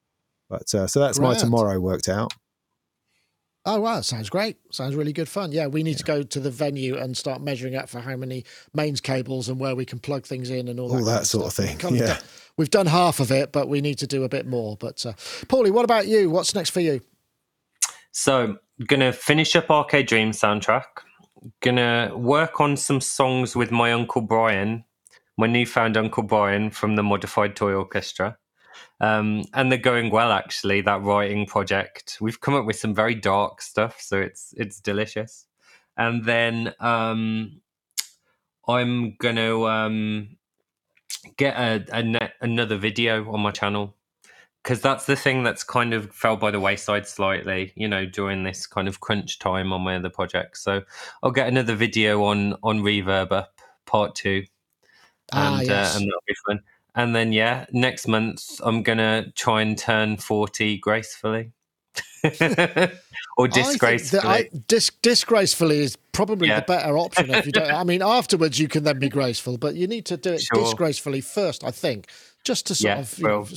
But 0.49 0.73
uh, 0.75 0.87
so 0.87 0.99
that's 0.99 1.19
my 1.19 1.33
tomorrow 1.33 1.79
worked 1.79 2.07
out. 2.07 2.33
Oh 3.67 3.79
wow, 3.79 4.01
sounds 4.01 4.29
great. 4.29 4.57
Sounds 4.69 4.95
really 4.95 5.13
good 5.13 5.27
fun. 5.27 5.51
Yeah, 5.51 5.65
we 5.65 5.81
need 5.81 5.91
yeah. 5.91 5.97
to 5.97 6.03
go 6.03 6.23
to 6.23 6.39
the 6.39 6.51
venue 6.51 6.97
and 6.97 7.17
start 7.17 7.41
measuring 7.41 7.75
up 7.75 7.89
for 7.89 7.99
how 7.99 8.15
many 8.15 8.45
mains 8.75 9.01
cables 9.01 9.49
and 9.49 9.59
where 9.59 9.75
we 9.75 9.85
can 9.85 9.97
plug 9.97 10.25
things 10.25 10.51
in 10.51 10.67
and 10.67 10.79
all, 10.79 10.91
all 10.91 11.03
that, 11.03 11.21
that 11.21 11.25
sort 11.25 11.47
of, 11.47 11.53
thing. 11.53 11.79
yeah. 11.95 12.05
Done, 12.05 12.17
we've 12.57 12.69
done 12.69 12.85
half 12.85 13.19
of 13.19 13.31
it, 13.31 13.51
but 13.51 13.67
we 13.67 13.81
need 13.81 13.97
to 13.99 14.07
do 14.07 14.23
a 14.23 14.29
bit 14.29 14.45
more. 14.45 14.77
But 14.77 15.03
uh, 15.03 15.13
Paulie, 15.47 15.71
what 15.71 15.83
about 15.83 16.07
you? 16.07 16.29
What's 16.29 16.53
next 16.53 16.69
for 16.69 16.79
you? 16.79 17.01
So, 18.11 18.57
gonna 18.85 19.11
finish 19.11 19.55
up 19.55 19.71
Arcade 19.71 20.07
Dream 20.07 20.29
soundtrack. 20.31 20.85
Gonna 21.61 22.11
work 22.15 22.61
on 22.61 22.77
some 22.77 23.01
songs 23.01 23.55
with 23.55 23.71
my 23.71 23.91
uncle 23.91 24.21
Brian, 24.21 24.83
my 25.37 25.47
newfound 25.47 25.97
uncle 25.97 26.23
Brian 26.23 26.69
from 26.69 26.95
the 26.95 27.03
Modified 27.03 27.55
Toy 27.55 27.73
Orchestra. 27.73 28.37
Um, 29.01 29.43
and 29.53 29.71
they're 29.71 29.79
going 29.79 30.09
well 30.09 30.31
actually. 30.31 30.81
That 30.81 31.01
writing 31.03 31.45
project, 31.45 32.17
we've 32.21 32.39
come 32.39 32.55
up 32.55 32.65
with 32.65 32.77
some 32.77 32.93
very 32.93 33.15
dark 33.15 33.61
stuff, 33.61 33.99
so 33.99 34.19
it's 34.19 34.53
it's 34.57 34.79
delicious. 34.79 35.45
And 35.97 36.23
then 36.25 36.73
um, 36.79 37.61
I'm 38.67 39.15
gonna 39.17 39.63
um, 39.63 40.37
get 41.37 41.55
a, 41.57 41.85
a 41.97 42.03
net, 42.03 42.33
another 42.41 42.77
video 42.77 43.29
on 43.31 43.41
my 43.41 43.51
channel 43.51 43.95
because 44.63 44.81
that's 44.81 45.05
the 45.05 45.15
thing 45.15 45.43
that's 45.43 45.63
kind 45.63 45.93
of 45.93 46.11
fell 46.11 46.35
by 46.35 46.49
the 46.49 46.59
wayside 46.59 47.05
slightly, 47.05 47.71
you 47.75 47.87
know, 47.87 48.05
during 48.05 48.43
this 48.43 48.65
kind 48.65 48.87
of 48.87 48.99
crunch 48.99 49.37
time 49.37 49.71
on 49.71 49.81
my 49.81 49.95
other 49.95 50.09
projects. 50.09 50.63
So 50.63 50.81
I'll 51.21 51.31
get 51.31 51.47
another 51.47 51.75
video 51.75 52.23
on 52.23 52.55
on 52.63 52.79
Reverb 52.79 53.31
up 53.31 53.59
part 53.85 54.15
two, 54.15 54.43
ah, 55.33 55.59
and 55.59 55.67
yes. 55.67 55.95
uh, 55.95 55.99
and 55.99 56.07
that'll 56.07 56.23
be 56.27 56.35
fun. 56.47 56.59
And 56.95 57.15
then 57.15 57.31
yeah, 57.33 57.65
next 57.71 58.07
month 58.07 58.59
I'm 58.63 58.83
gonna 58.83 59.31
try 59.35 59.61
and 59.61 59.77
turn 59.77 60.17
forty 60.17 60.77
gracefully. 60.77 61.51
or 63.37 63.47
disgracefully. 63.47 64.23
I 64.23 64.33
I, 64.33 64.49
dis, 64.67 64.91
disgracefully 65.01 65.79
is 65.79 65.97
probably 66.11 66.47
yeah. 66.47 66.61
the 66.61 66.65
better 66.65 66.97
option. 66.97 67.29
If 67.29 67.45
you 67.45 67.51
don't, 67.51 67.71
I 67.71 67.83
mean, 67.83 68.01
afterwards 68.03 68.59
you 68.59 68.67
can 68.67 68.83
then 68.83 68.99
be 68.99 69.09
graceful, 69.09 69.57
but 69.57 69.75
you 69.75 69.87
need 69.87 70.05
to 70.05 70.17
do 70.17 70.33
it 70.33 70.41
sure. 70.41 70.63
disgracefully 70.63 71.21
first. 71.21 71.63
I 71.63 71.71
think, 71.71 72.07
just 72.43 72.67
to 72.67 72.75
sort 72.75 72.95
yeah, 72.95 72.99
of 73.01 73.19
well, 73.21 73.41
know, 73.41 73.47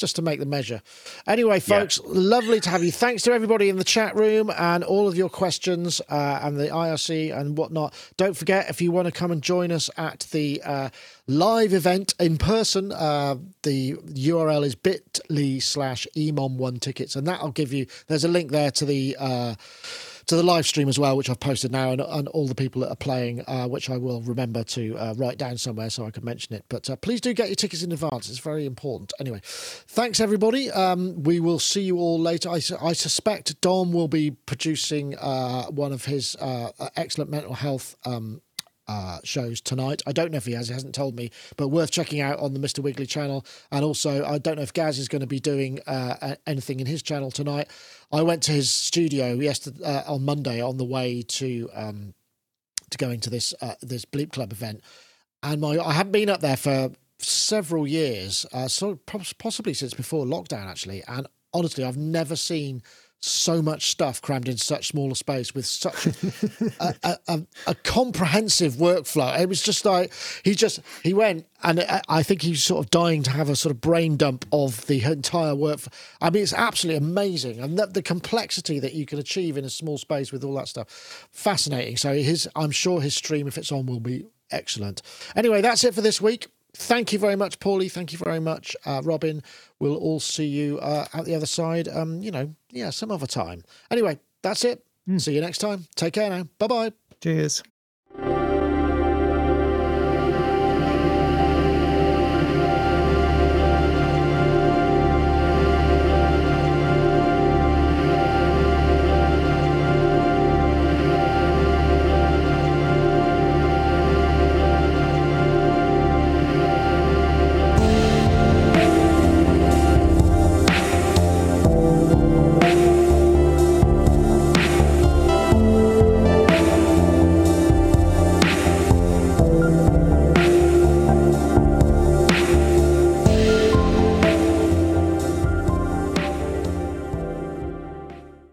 just 0.00 0.16
to 0.16 0.22
make 0.22 0.40
the 0.40 0.46
measure. 0.46 0.82
Anyway, 1.26 1.60
folks, 1.60 2.00
yeah. 2.02 2.10
lovely 2.12 2.60
to 2.60 2.70
have 2.70 2.82
you. 2.82 2.90
Thanks 2.90 3.22
to 3.24 3.32
everybody 3.32 3.68
in 3.68 3.76
the 3.76 3.84
chat 3.84 4.16
room 4.16 4.50
and 4.56 4.82
all 4.82 5.06
of 5.06 5.16
your 5.16 5.28
questions 5.28 6.00
uh, 6.08 6.40
and 6.42 6.58
the 6.58 6.68
IRC 6.68 7.36
and 7.36 7.56
whatnot. 7.56 7.94
Don't 8.16 8.36
forget, 8.36 8.68
if 8.70 8.80
you 8.80 8.90
want 8.90 9.06
to 9.06 9.12
come 9.12 9.30
and 9.30 9.42
join 9.42 9.70
us 9.70 9.90
at 9.96 10.20
the 10.32 10.62
uh, 10.64 10.88
live 11.26 11.72
event 11.72 12.14
in 12.18 12.38
person, 12.38 12.92
uh, 12.92 13.36
the 13.62 13.94
URL 13.94 14.64
is 14.64 14.74
bit.ly 14.74 15.58
slash 15.58 16.06
emom1 16.16 16.80
tickets, 16.80 17.14
and 17.14 17.26
that'll 17.26 17.52
give 17.52 17.72
you, 17.72 17.86
there's 18.08 18.24
a 18.24 18.28
link 18.28 18.50
there 18.50 18.70
to 18.70 18.84
the 18.84 19.16
uh, 19.18 19.54
to 20.30 20.36
the 20.36 20.42
live 20.44 20.64
stream 20.64 20.88
as 20.88 20.96
well, 20.96 21.16
which 21.16 21.28
I've 21.28 21.40
posted 21.40 21.72
now, 21.72 21.90
and, 21.90 22.00
and 22.00 22.28
all 22.28 22.46
the 22.46 22.54
people 22.54 22.82
that 22.82 22.88
are 22.88 22.96
playing, 22.96 23.42
uh, 23.48 23.66
which 23.66 23.90
I 23.90 23.96
will 23.96 24.22
remember 24.22 24.62
to 24.62 24.96
uh, 24.96 25.14
write 25.16 25.38
down 25.38 25.58
somewhere 25.58 25.90
so 25.90 26.06
I 26.06 26.12
can 26.12 26.24
mention 26.24 26.54
it. 26.54 26.64
But 26.68 26.88
uh, 26.88 26.94
please 26.94 27.20
do 27.20 27.34
get 27.34 27.48
your 27.48 27.56
tickets 27.56 27.82
in 27.82 27.90
advance; 27.90 28.30
it's 28.30 28.38
very 28.38 28.64
important. 28.64 29.12
Anyway, 29.18 29.40
thanks 29.42 30.20
everybody. 30.20 30.70
Um, 30.70 31.24
we 31.24 31.40
will 31.40 31.58
see 31.58 31.82
you 31.82 31.98
all 31.98 32.20
later. 32.20 32.48
I, 32.48 32.60
I 32.80 32.92
suspect 32.92 33.60
Dom 33.60 33.92
will 33.92 34.06
be 34.06 34.30
producing 34.30 35.16
uh, 35.18 35.64
one 35.64 35.92
of 35.92 36.04
his 36.04 36.36
uh, 36.36 36.70
excellent 36.96 37.30
mental 37.30 37.54
health. 37.54 37.96
Um, 38.04 38.40
uh, 38.90 39.18
shows 39.22 39.60
tonight. 39.60 40.02
I 40.04 40.10
don't 40.10 40.32
know 40.32 40.38
if 40.38 40.46
he 40.46 40.52
has, 40.52 40.66
he 40.66 40.74
hasn't 40.74 40.96
told 40.96 41.14
me, 41.14 41.30
but 41.56 41.68
worth 41.68 41.92
checking 41.92 42.20
out 42.20 42.40
on 42.40 42.54
the 42.54 42.58
Mr. 42.58 42.80
Wiggly 42.80 43.06
channel. 43.06 43.46
And 43.70 43.84
also, 43.84 44.24
I 44.24 44.38
don't 44.38 44.56
know 44.56 44.62
if 44.62 44.72
Gaz 44.72 44.98
is 44.98 45.06
going 45.06 45.20
to 45.20 45.28
be 45.28 45.38
doing 45.38 45.78
uh, 45.86 46.34
anything 46.44 46.80
in 46.80 46.86
his 46.86 47.00
channel 47.00 47.30
tonight. 47.30 47.68
I 48.10 48.22
went 48.22 48.42
to 48.44 48.52
his 48.52 48.68
studio 48.68 49.34
yesterday 49.34 49.84
uh, 49.84 50.12
on 50.12 50.24
Monday 50.24 50.60
on 50.60 50.76
the 50.76 50.84
way 50.84 51.22
to 51.22 51.70
um, 51.72 52.14
to 52.90 52.98
going 52.98 53.20
to 53.20 53.30
this 53.30 53.54
uh, 53.60 53.76
this 53.80 54.04
Bleep 54.04 54.32
Club 54.32 54.50
event, 54.50 54.82
and 55.44 55.60
my 55.60 55.78
I 55.78 55.92
haven't 55.92 56.10
been 56.12 56.28
up 56.28 56.40
there 56.40 56.56
for 56.56 56.90
several 57.18 57.86
years, 57.86 58.44
uh, 58.52 58.66
so 58.66 58.96
possibly 58.96 59.74
since 59.74 59.94
before 59.94 60.24
lockdown, 60.24 60.66
actually. 60.66 61.04
And 61.06 61.28
honestly, 61.54 61.84
I've 61.84 61.96
never 61.96 62.34
seen 62.34 62.82
so 63.20 63.60
much 63.60 63.90
stuff 63.90 64.22
crammed 64.22 64.48
in 64.48 64.56
such 64.56 64.88
smaller 64.88 65.14
space 65.14 65.54
with 65.54 65.66
such 65.66 66.06
a, 66.06 66.94
a, 67.02 67.18
a, 67.28 67.46
a, 67.66 67.74
comprehensive 67.74 68.74
workflow. 68.74 69.38
It 69.38 69.48
was 69.48 69.62
just 69.62 69.84
like 69.84 70.10
he 70.42 70.54
just 70.54 70.80
he 71.02 71.12
went 71.12 71.46
and 71.62 71.84
I 72.08 72.22
think 72.22 72.40
he's 72.42 72.64
sort 72.64 72.84
of 72.84 72.90
dying 72.90 73.22
to 73.24 73.30
have 73.30 73.50
a 73.50 73.56
sort 73.56 73.74
of 73.74 73.80
brain 73.80 74.16
dump 74.16 74.46
of 74.52 74.86
the 74.86 75.02
entire 75.02 75.54
work. 75.54 75.80
I 76.20 76.30
mean, 76.30 76.42
it's 76.42 76.54
absolutely 76.54 76.96
amazing, 77.06 77.60
and 77.60 77.78
the, 77.78 77.86
the 77.86 78.02
complexity 78.02 78.78
that 78.78 78.94
you 78.94 79.04
can 79.04 79.18
achieve 79.18 79.58
in 79.58 79.64
a 79.66 79.70
small 79.70 79.98
space 79.98 80.32
with 80.32 80.42
all 80.42 80.54
that 80.54 80.68
stuff, 80.68 81.28
fascinating. 81.30 81.98
So 81.98 82.14
his, 82.14 82.48
I'm 82.56 82.70
sure 82.70 83.02
his 83.02 83.14
stream, 83.14 83.46
if 83.46 83.58
it's 83.58 83.70
on, 83.70 83.84
will 83.84 84.00
be 84.00 84.26
excellent. 84.50 85.02
Anyway, 85.36 85.60
that's 85.60 85.84
it 85.84 85.94
for 85.94 86.00
this 86.00 86.20
week. 86.20 86.48
Thank 86.74 87.12
you 87.12 87.18
very 87.18 87.36
much, 87.36 87.58
Paulie. 87.58 87.90
Thank 87.90 88.12
you 88.12 88.18
very 88.18 88.40
much, 88.40 88.76
uh, 88.86 89.00
Robin. 89.04 89.42
We'll 89.78 89.96
all 89.96 90.20
see 90.20 90.46
you 90.46 90.78
uh, 90.78 91.06
at 91.12 91.24
the 91.24 91.34
other 91.34 91.46
side. 91.46 91.88
Um, 91.88 92.22
you 92.22 92.30
know, 92.30 92.54
yeah, 92.70 92.90
some 92.90 93.10
other 93.10 93.26
time. 93.26 93.64
Anyway, 93.90 94.18
that's 94.42 94.64
it. 94.64 94.84
Mm. 95.08 95.20
See 95.20 95.34
you 95.34 95.40
next 95.40 95.58
time. 95.58 95.86
Take 95.96 96.14
care 96.14 96.30
now. 96.30 96.44
Bye 96.58 96.66
bye. 96.66 96.92
Cheers. 97.20 97.62